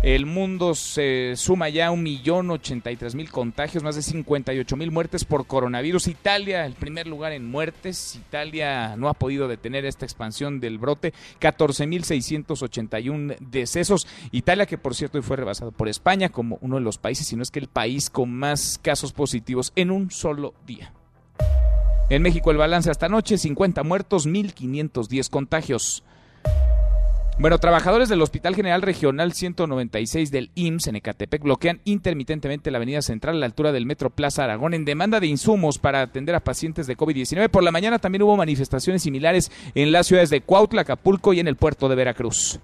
El 0.05 0.27
mundo 0.27 0.75
se 0.75 1.33
suma 1.35 1.67
ya 1.69 1.87
a 1.87 1.91
un 1.91 2.03
millón 2.03 2.51
ochenta 2.51 2.91
y 2.91 2.95
tres 2.95 3.15
mil 3.15 3.31
contagios, 3.31 3.81
más 3.81 3.95
de 3.95 4.03
58 4.03 4.75
mil 4.75 4.91
muertes 4.91 5.25
por 5.25 5.47
coronavirus. 5.47 6.09
Italia, 6.09 6.63
el 6.67 6.73
primer 6.73 7.07
lugar 7.07 7.31
en 7.31 7.49
muertes. 7.49 8.15
Italia 8.15 8.95
no 8.97 9.09
ha 9.09 9.15
podido 9.15 9.47
detener 9.47 9.83
esta 9.83 10.05
expansión 10.05 10.59
del 10.59 10.77
brote. 10.77 11.11
14 11.39 11.87
mil 11.87 12.03
681 12.03 13.33
decesos. 13.39 14.05
Italia, 14.31 14.67
que 14.67 14.77
por 14.77 14.93
cierto 14.93 15.19
fue 15.23 15.37
rebasado 15.37 15.71
por 15.71 15.89
España 15.89 16.29
como 16.29 16.59
uno 16.61 16.75
de 16.75 16.83
los 16.83 16.99
países, 16.99 17.25
si 17.25 17.35
no 17.35 17.41
es 17.41 17.49
que 17.49 17.57
el 17.57 17.67
país 17.67 18.11
con 18.11 18.31
más 18.31 18.79
casos 18.79 19.11
positivos 19.11 19.73
en 19.75 19.89
un 19.89 20.11
solo 20.11 20.53
día. 20.67 20.93
En 22.11 22.21
México 22.21 22.51
el 22.51 22.57
balance 22.57 22.91
hasta 22.91 23.07
anoche, 23.07 23.39
50 23.39 23.81
muertos, 23.81 24.27
1.510 24.27 25.31
contagios. 25.31 26.03
Bueno, 27.37 27.59
trabajadores 27.59 28.07
del 28.07 28.21
Hospital 28.21 28.55
General 28.55 28.81
Regional 28.81 29.33
196 29.33 30.31
del 30.31 30.51
IMSS 30.55 30.87
en 30.87 30.95
Ecatepec 30.95 31.43
bloquean 31.43 31.81
intermitentemente 31.83 32.71
la 32.71 32.77
avenida 32.77 33.01
central 33.01 33.35
a 33.35 33.39
la 33.39 33.45
altura 33.45 33.73
del 33.73 33.85
Metro 33.85 34.09
Plaza 34.09 34.45
Aragón 34.45 34.73
en 34.73 34.85
demanda 34.85 35.19
de 35.19 35.27
insumos 35.27 35.77
para 35.77 36.01
atender 36.01 36.33
a 36.33 36.39
pacientes 36.39 36.87
de 36.87 36.95
COVID-19. 36.95 37.49
Por 37.49 37.63
la 37.63 37.73
mañana 37.73 37.99
también 37.99 38.21
hubo 38.21 38.37
manifestaciones 38.37 39.03
similares 39.03 39.51
en 39.75 39.91
las 39.91 40.07
ciudades 40.07 40.29
de 40.29 40.39
Cuautla, 40.39 40.83
Acapulco 40.83 41.33
y 41.33 41.41
en 41.41 41.49
el 41.49 41.57
puerto 41.57 41.89
de 41.89 41.95
Veracruz. 41.95 42.61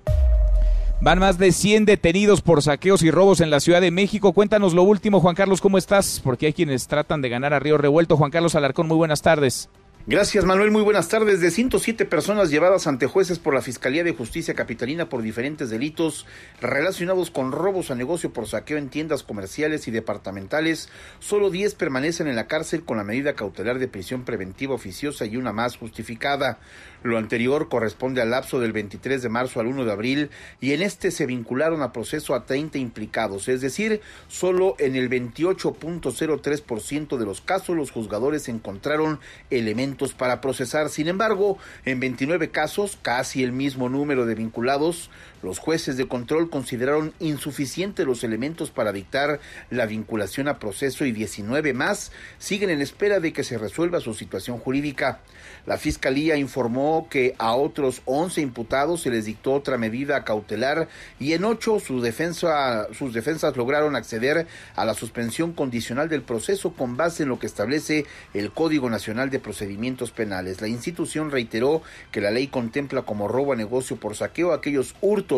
Van 1.02 1.20
más 1.20 1.38
de 1.38 1.52
100 1.52 1.84
detenidos 1.84 2.42
por 2.42 2.62
saqueos 2.62 3.04
y 3.04 3.12
robos 3.12 3.42
en 3.42 3.50
la 3.50 3.60
Ciudad 3.60 3.82
de 3.82 3.92
México. 3.92 4.32
Cuéntanos 4.32 4.74
lo 4.74 4.84
último, 4.84 5.20
Juan 5.20 5.36
Carlos, 5.36 5.60
¿cómo 5.60 5.80
estás? 5.80 6.22
Porque 6.24 6.46
hay 6.46 6.54
quienes 6.54 6.88
tratan 6.88 7.22
de 7.22 7.28
ganar 7.28 7.54
a 7.54 7.60
Río 7.60 7.78
Revuelto. 7.78 8.16
Juan 8.16 8.32
Carlos 8.32 8.56
Alarcón, 8.56 8.88
muy 8.88 8.98
buenas 8.98 9.22
tardes. 9.22 9.70
Gracias 10.08 10.46
Manuel, 10.46 10.72
muy 10.72 10.82
buenas 10.82 11.10
tardes. 11.10 11.42
De 11.42 11.52
107 11.52 12.06
personas 12.06 12.50
llevadas 12.50 12.88
ante 12.88 13.06
jueces 13.06 13.38
por 13.38 13.54
la 13.54 13.62
Fiscalía 13.62 14.04
de 14.04 14.16
Justicia 14.16 14.56
Capitalina 14.56 15.10
por 15.10 15.22
diferentes 15.22 15.70
delitos 15.70 16.26
relacionados 16.60 17.30
con 17.30 17.52
robos 17.52 17.92
a 17.92 17.96
negocio 17.96 18.34
por 18.34 18.48
saqueo 18.48 18.80
en 18.80 18.90
tiendas 18.90 19.22
comerciales 19.22 19.88
y 19.88 19.92
departamentales, 19.92 20.90
solo 21.20 21.52
10 21.52 21.76
permanecen 21.76 22.28
en 22.28 22.36
la 22.36 22.48
cárcel 22.48 22.84
con 22.84 22.98
la 22.98 23.04
medida 23.04 23.36
cautelar 23.36 23.78
de 23.78 23.88
prisión 23.88 24.26
preventiva 24.26 24.74
oficiosa 24.74 25.28
y 25.28 25.38
una 25.38 25.54
más 25.54 25.78
justificada. 25.78 26.58
Lo 27.04 27.18
anterior 27.18 27.68
corresponde 27.68 28.22
al 28.22 28.30
lapso 28.30 28.60
del 28.60 28.74
23 28.74 29.22
de 29.22 29.30
marzo 29.30 29.60
al 29.60 29.68
1 29.68 29.86
de 29.86 29.92
abril 29.92 30.30
y 30.60 30.74
en 30.74 30.84
este 30.84 31.10
se 31.10 31.26
vincularon 31.26 31.82
a 31.82 31.92
proceso 31.92 32.36
a 32.36 32.46
30 32.46 32.78
implicados, 32.78 33.48
es 33.48 33.62
decir, 33.62 34.02
solo 34.28 34.76
en 34.78 34.96
el 34.96 35.10
28.03% 35.10 37.18
de 37.18 37.26
los 37.26 37.42
casos 37.42 37.76
los 37.76 37.90
juzgadores 37.90 38.50
encontraron 38.50 39.20
elementos 39.50 40.14
para 40.14 40.42
procesar. 40.42 40.90
Sin 40.90 41.08
embargo, 41.08 41.58
en 41.86 42.00
29 42.00 42.52
casos, 42.52 43.00
casi 43.02 43.44
el 43.44 43.52
mismo 43.52 43.90
número 43.90 44.26
de 44.26 44.36
vinculados, 44.36 45.10
los 45.44 45.60
jueces 45.60 45.98
de 45.98 46.08
control 46.08 46.50
consideraron 46.50 47.14
insuficientes 47.20 48.06
los 48.06 48.24
elementos 48.24 48.72
para 48.72 48.92
dictar 48.92 49.40
la 49.70 49.86
vinculación 49.86 50.48
a 50.48 50.60
proceso 50.60 51.06
y 51.06 51.12
19 51.12 51.74
más 51.74 52.12
siguen 52.38 52.70
en 52.70 52.82
espera 52.82 53.20
de 53.20 53.34
que 53.34 53.44
se 53.44 53.58
resuelva 53.58 54.00
su 54.00 54.14
situación 54.14 54.60
jurídica. 54.60 55.20
La 55.66 55.78
Fiscalía 55.78 56.38
informó 56.38 57.08
que 57.10 57.36
a 57.38 57.54
otros 57.54 58.02
11 58.06 58.42
imputados 58.42 59.02
se 59.02 59.10
les 59.10 59.26
dictó 59.26 59.54
otra 59.54 59.78
medida 59.78 60.24
cautelar 60.24 60.88
y 61.20 61.34
en 61.34 61.44
ocho 61.44 61.80
su 61.80 62.02
defensa, 62.02 62.88
sus 62.94 63.14
defensas 63.14 63.56
lograron 63.58 63.96
acceder 63.96 64.48
a 64.76 64.86
la 64.86 64.94
suspensión 64.94 65.54
condicional 65.54 66.10
del 66.10 66.22
proceso 66.22 66.74
con 66.74 66.98
base 66.98 67.24
en 67.24 67.30
lo 67.30 67.40
que 67.40 67.48
establece 67.48 68.06
el 68.34 68.52
Código 68.52 68.90
Nacional 68.90 69.30
de 69.30 69.40
Procedimientos 69.40 70.12
Penales. 70.12 70.62
La 70.62 70.68
institución 70.68 71.32
reiteró 71.32 71.82
que 72.12 72.22
la 72.22 72.32
ley 72.32 72.48
contempla 72.48 73.04
como 73.04 73.28
robo 73.28 73.54
a 73.54 73.56
negocio 73.56 73.98
por 73.98 74.16
saqueo 74.16 74.54
aquellos 74.54 74.96
hurtos 75.02 75.31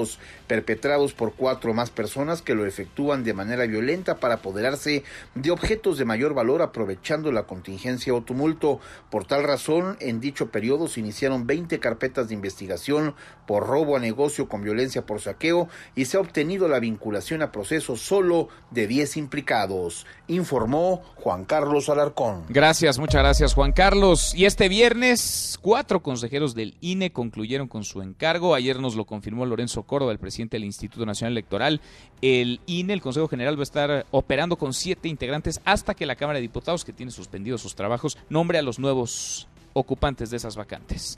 perpetrados 0.47 1.13
por 1.13 1.33
cuatro 1.33 1.73
más 1.73 1.89
personas 1.89 2.41
que 2.41 2.55
lo 2.55 2.65
efectúan 2.65 3.23
de 3.23 3.33
manera 3.33 3.65
violenta 3.65 4.15
para 4.15 4.35
apoderarse 4.35 5.03
de 5.35 5.51
objetos 5.51 5.97
de 5.97 6.05
mayor 6.05 6.33
valor 6.33 6.61
aprovechando 6.61 7.31
la 7.31 7.43
contingencia 7.43 8.13
o 8.13 8.21
tumulto. 8.21 8.79
Por 9.09 9.25
tal 9.25 9.43
razón, 9.43 9.97
en 9.99 10.19
dicho 10.19 10.49
periodo 10.49 10.87
se 10.87 10.99
iniciaron 10.99 11.47
20 11.47 11.79
carpetas 11.79 12.27
de 12.27 12.33
investigación 12.33 13.15
por 13.45 13.67
robo 13.67 13.95
a 13.95 13.99
negocio 13.99 14.47
con 14.47 14.63
violencia 14.63 15.05
por 15.05 15.21
saqueo 15.21 15.67
y 15.95 16.05
se 16.05 16.17
ha 16.17 16.21
obtenido 16.21 16.67
la 16.67 16.79
vinculación 16.79 17.41
a 17.41 17.51
proceso 17.51 17.95
solo 17.95 18.49
de 18.71 18.87
10 18.87 19.17
implicados, 19.17 20.05
informó 20.27 21.03
Juan 21.15 21.45
Carlos 21.45 21.89
Alarcón. 21.89 22.45
Gracias, 22.49 22.99
muchas 22.99 23.21
gracias 23.21 23.53
Juan 23.53 23.71
Carlos. 23.71 24.33
Y 24.35 24.45
este 24.45 24.69
viernes, 24.69 25.57
cuatro 25.61 26.01
consejeros 26.01 26.55
del 26.55 26.77
INE 26.81 27.11
concluyeron 27.11 27.67
con 27.67 27.83
su 27.83 28.01
encargo. 28.01 28.55
Ayer 28.55 28.79
nos 28.79 28.95
lo 28.95 29.05
confirmó 29.05 29.45
Lorenzo 29.45 29.82
Córdoba, 29.83 30.11
el 30.11 30.19
presidente 30.19 30.57
del 30.57 30.65
Instituto 30.65 31.05
Nacional 31.05 31.33
Electoral. 31.33 31.81
El 32.21 32.59
INE, 32.65 32.93
el 32.93 33.01
Consejo 33.01 33.27
General, 33.27 33.57
va 33.57 33.61
a 33.61 33.63
estar 33.63 34.05
operando 34.11 34.57
con 34.57 34.73
siete 34.73 35.07
integrantes 35.07 35.61
hasta 35.65 35.93
que 35.93 36.05
la 36.05 36.15
Cámara 36.15 36.37
de 36.37 36.43
Diputados, 36.43 36.85
que 36.85 36.93
tiene 36.93 37.11
suspendidos 37.11 37.61
sus 37.61 37.75
trabajos, 37.75 38.17
nombre 38.29 38.57
a 38.57 38.61
los 38.61 38.79
nuevos 38.79 39.47
ocupantes 39.73 40.29
de 40.29 40.37
esas 40.37 40.55
vacantes. 40.55 41.17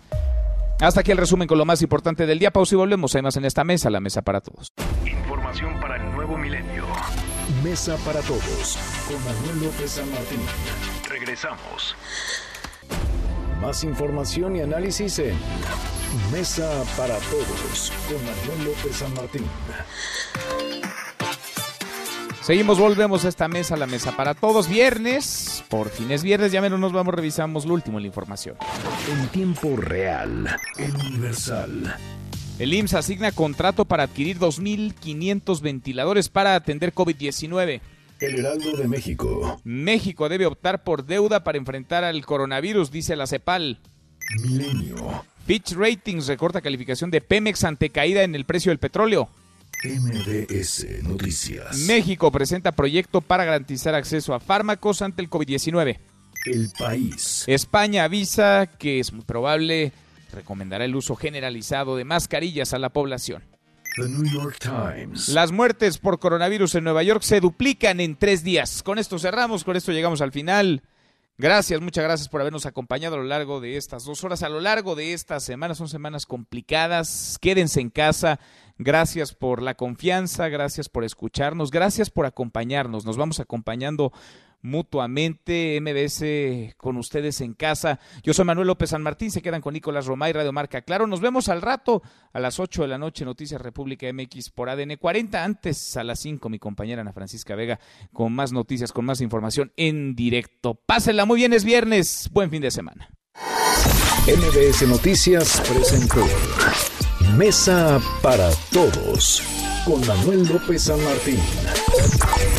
Hasta 0.79 0.99
aquí 0.99 1.11
el 1.11 1.17
resumen 1.17 1.47
con 1.47 1.57
lo 1.57 1.65
más 1.65 1.81
importante 1.81 2.25
del 2.25 2.39
día. 2.39 2.51
Pausa 2.51 2.75
y 2.75 2.77
volvemos. 2.77 3.15
Hay 3.15 3.21
más 3.21 3.37
en 3.37 3.45
esta 3.45 3.63
mesa, 3.63 3.89
la 3.89 4.01
mesa 4.01 4.21
para 4.21 4.41
todos. 4.41 4.67
Información 5.05 5.79
para 5.79 5.95
el 5.95 6.11
nuevo 6.11 6.37
milenio. 6.37 6.85
Mesa 7.63 7.95
para 8.05 8.19
todos 8.21 8.77
con 9.07 9.23
Manuel 9.23 9.65
López 9.65 9.91
San 9.91 10.09
Martín. 10.11 10.39
Regresamos. 11.09 11.95
Más 13.65 13.83
información 13.83 14.55
y 14.55 14.61
análisis 14.61 15.17
en 15.17 15.33
Mesa 16.31 16.83
para 16.95 17.17
todos 17.17 17.91
con 18.07 18.17
Manuel 18.23 18.63
López 18.67 18.95
San 18.95 19.11
Martín. 19.15 19.41
Seguimos, 22.43 22.77
volvemos 22.77 23.25
a 23.25 23.29
esta 23.29 23.47
mesa, 23.47 23.75
la 23.75 23.87
mesa 23.87 24.15
para 24.15 24.35
todos. 24.35 24.69
Viernes, 24.69 25.63
por 25.67 25.89
fin 25.89 26.11
es 26.11 26.21
viernes, 26.21 26.51
ya 26.51 26.61
menos 26.61 26.79
nos 26.79 26.91
vamos, 26.93 27.15
revisamos 27.15 27.65
lo 27.65 27.73
último 27.73 27.97
en 27.97 28.03
la 28.03 28.07
información. 28.09 28.55
En 29.11 29.27
tiempo 29.29 29.75
real, 29.75 30.47
en 30.77 30.95
Universal. 30.97 31.95
El 32.59 32.71
IMSS 32.71 32.93
asigna 32.93 33.31
contrato 33.31 33.85
para 33.85 34.03
adquirir 34.03 34.37
2.500 34.37 35.59
ventiladores 35.61 36.29
para 36.29 36.53
atender 36.53 36.93
COVID-19. 36.93 37.81
El 38.19 38.39
Heraldo 38.39 38.77
de 38.77 38.87
México. 38.87 39.59
México 39.63 40.29
debe 40.29 40.45
optar 40.45 40.83
por 40.83 41.05
deuda 41.05 41.43
para 41.43 41.57
enfrentar 41.57 42.03
al 42.03 42.25
coronavirus, 42.25 42.91
dice 42.91 43.15
la 43.15 43.27
CEPAL. 43.27 43.79
Milenio. 44.41 45.25
Fitch 45.45 45.73
Ratings 45.73 46.27
recorta 46.27 46.61
calificación 46.61 47.11
de 47.11 47.21
Pemex 47.21 47.63
ante 47.63 47.89
caída 47.89 48.23
en 48.23 48.33
el 48.33 48.45
precio 48.45 48.71
del 48.71 48.79
petróleo. 48.79 49.29
MDS 49.83 51.03
Noticias. 51.03 51.77
México 51.79 52.31
presenta 52.31 52.71
proyecto 52.71 53.21
para 53.21 53.45
garantizar 53.45 53.93
acceso 53.93 54.33
a 54.33 54.39
fármacos 54.39 55.01
ante 55.01 55.21
el 55.21 55.29
COVID-19. 55.29 55.99
El 56.45 56.69
país. 56.77 57.43
España 57.47 58.05
avisa 58.05 58.67
que 58.79 58.99
es 58.99 59.11
muy 59.11 59.25
probable 59.25 59.91
recomendará 60.31 60.85
el 60.85 60.95
uso 60.95 61.15
generalizado 61.15 61.95
de 61.95 62.05
mascarillas 62.05 62.73
a 62.73 62.79
la 62.79 62.89
población. 62.89 63.43
Las 65.29 65.51
muertes 65.51 65.97
por 65.97 66.19
coronavirus 66.19 66.75
en 66.75 66.83
Nueva 66.83 67.03
York 67.03 67.21
se 67.21 67.39
duplican 67.39 67.99
en 67.99 68.17
tres 68.17 68.43
días. 68.43 68.83
Con 68.83 68.99
esto 68.99 69.17
cerramos, 69.19 69.63
con 69.63 69.75
esto 69.75 69.91
llegamos 69.91 70.21
al 70.21 70.31
final. 70.31 70.83
Gracias, 71.37 71.81
muchas 71.81 72.03
gracias 72.03 72.29
por 72.29 72.41
habernos 72.41 72.65
acompañado 72.65 73.15
a 73.15 73.17
lo 73.19 73.25
largo 73.25 73.59
de 73.59 73.77
estas 73.77 74.05
dos 74.05 74.23
horas, 74.23 74.41
a 74.43 74.49
lo 74.49 74.61
largo 74.61 74.95
de 74.95 75.13
estas 75.13 75.43
semanas. 75.43 75.77
Son 75.77 75.89
semanas 75.89 76.25
complicadas. 76.25 77.37
Quédense 77.41 77.81
en 77.81 77.89
casa. 77.89 78.39
Gracias 78.77 79.33
por 79.33 79.61
la 79.61 79.75
confianza, 79.75 80.49
gracias 80.49 80.89
por 80.89 81.05
escucharnos, 81.05 81.71
gracias 81.71 82.09
por 82.09 82.25
acompañarnos. 82.25 83.05
Nos 83.05 83.15
vamos 83.15 83.39
acompañando 83.39 84.11
mutuamente, 84.65 85.79
MBS 85.79 86.75
con 86.75 86.97
ustedes 86.97 87.39
en 87.41 87.53
casa. 87.53 87.99
Yo 88.23 88.33
soy 88.33 88.45
Manuel 88.45 88.67
López 88.67 88.89
San 88.89 89.03
Martín, 89.03 89.31
se 89.31 89.41
quedan 89.41 89.61
con 89.61 89.73
Nicolás 89.73 90.07
Romay, 90.07 90.33
Radio 90.33 90.51
Marca 90.51 90.81
Claro. 90.81 91.07
Nos 91.07 91.21
vemos 91.21 91.47
al 91.49 91.61
rato 91.61 92.01
a 92.33 92.39
las 92.39 92.59
8 92.59 92.81
de 92.81 92.87
la 92.87 92.97
noche, 92.97 93.23
Noticias 93.23 93.61
República 93.61 94.11
MX 94.11 94.49
por 94.49 94.69
ADN 94.69 94.97
40. 94.97 95.43
Antes 95.43 95.95
a 95.95 96.03
las 96.03 96.19
5, 96.19 96.49
mi 96.49 96.59
compañera 96.59 97.01
Ana 97.01 97.13
Francisca 97.13 97.55
Vega 97.55 97.79
con 98.11 98.33
más 98.33 98.51
noticias, 98.51 98.91
con 98.91 99.05
más 99.05 99.21
información 99.21 99.71
en 99.77 100.15
directo. 100.15 100.73
Pásenla 100.73 101.25
muy 101.25 101.37
bien, 101.37 101.53
es 101.53 101.63
viernes. 101.63 102.29
Buen 102.33 102.49
fin 102.49 102.61
de 102.61 102.71
semana. 102.71 103.09
MBS 104.25 104.87
Noticias 104.87 105.61
presentó 105.69 106.25
Mesa 107.37 108.01
para 108.23 108.49
Todos 108.71 109.43
con 109.85 110.05
Manuel 110.07 110.47
López 110.47 110.83
San 110.83 111.03
Martín. 111.03 111.39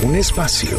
Un 0.04 0.14
espacio 0.14 0.78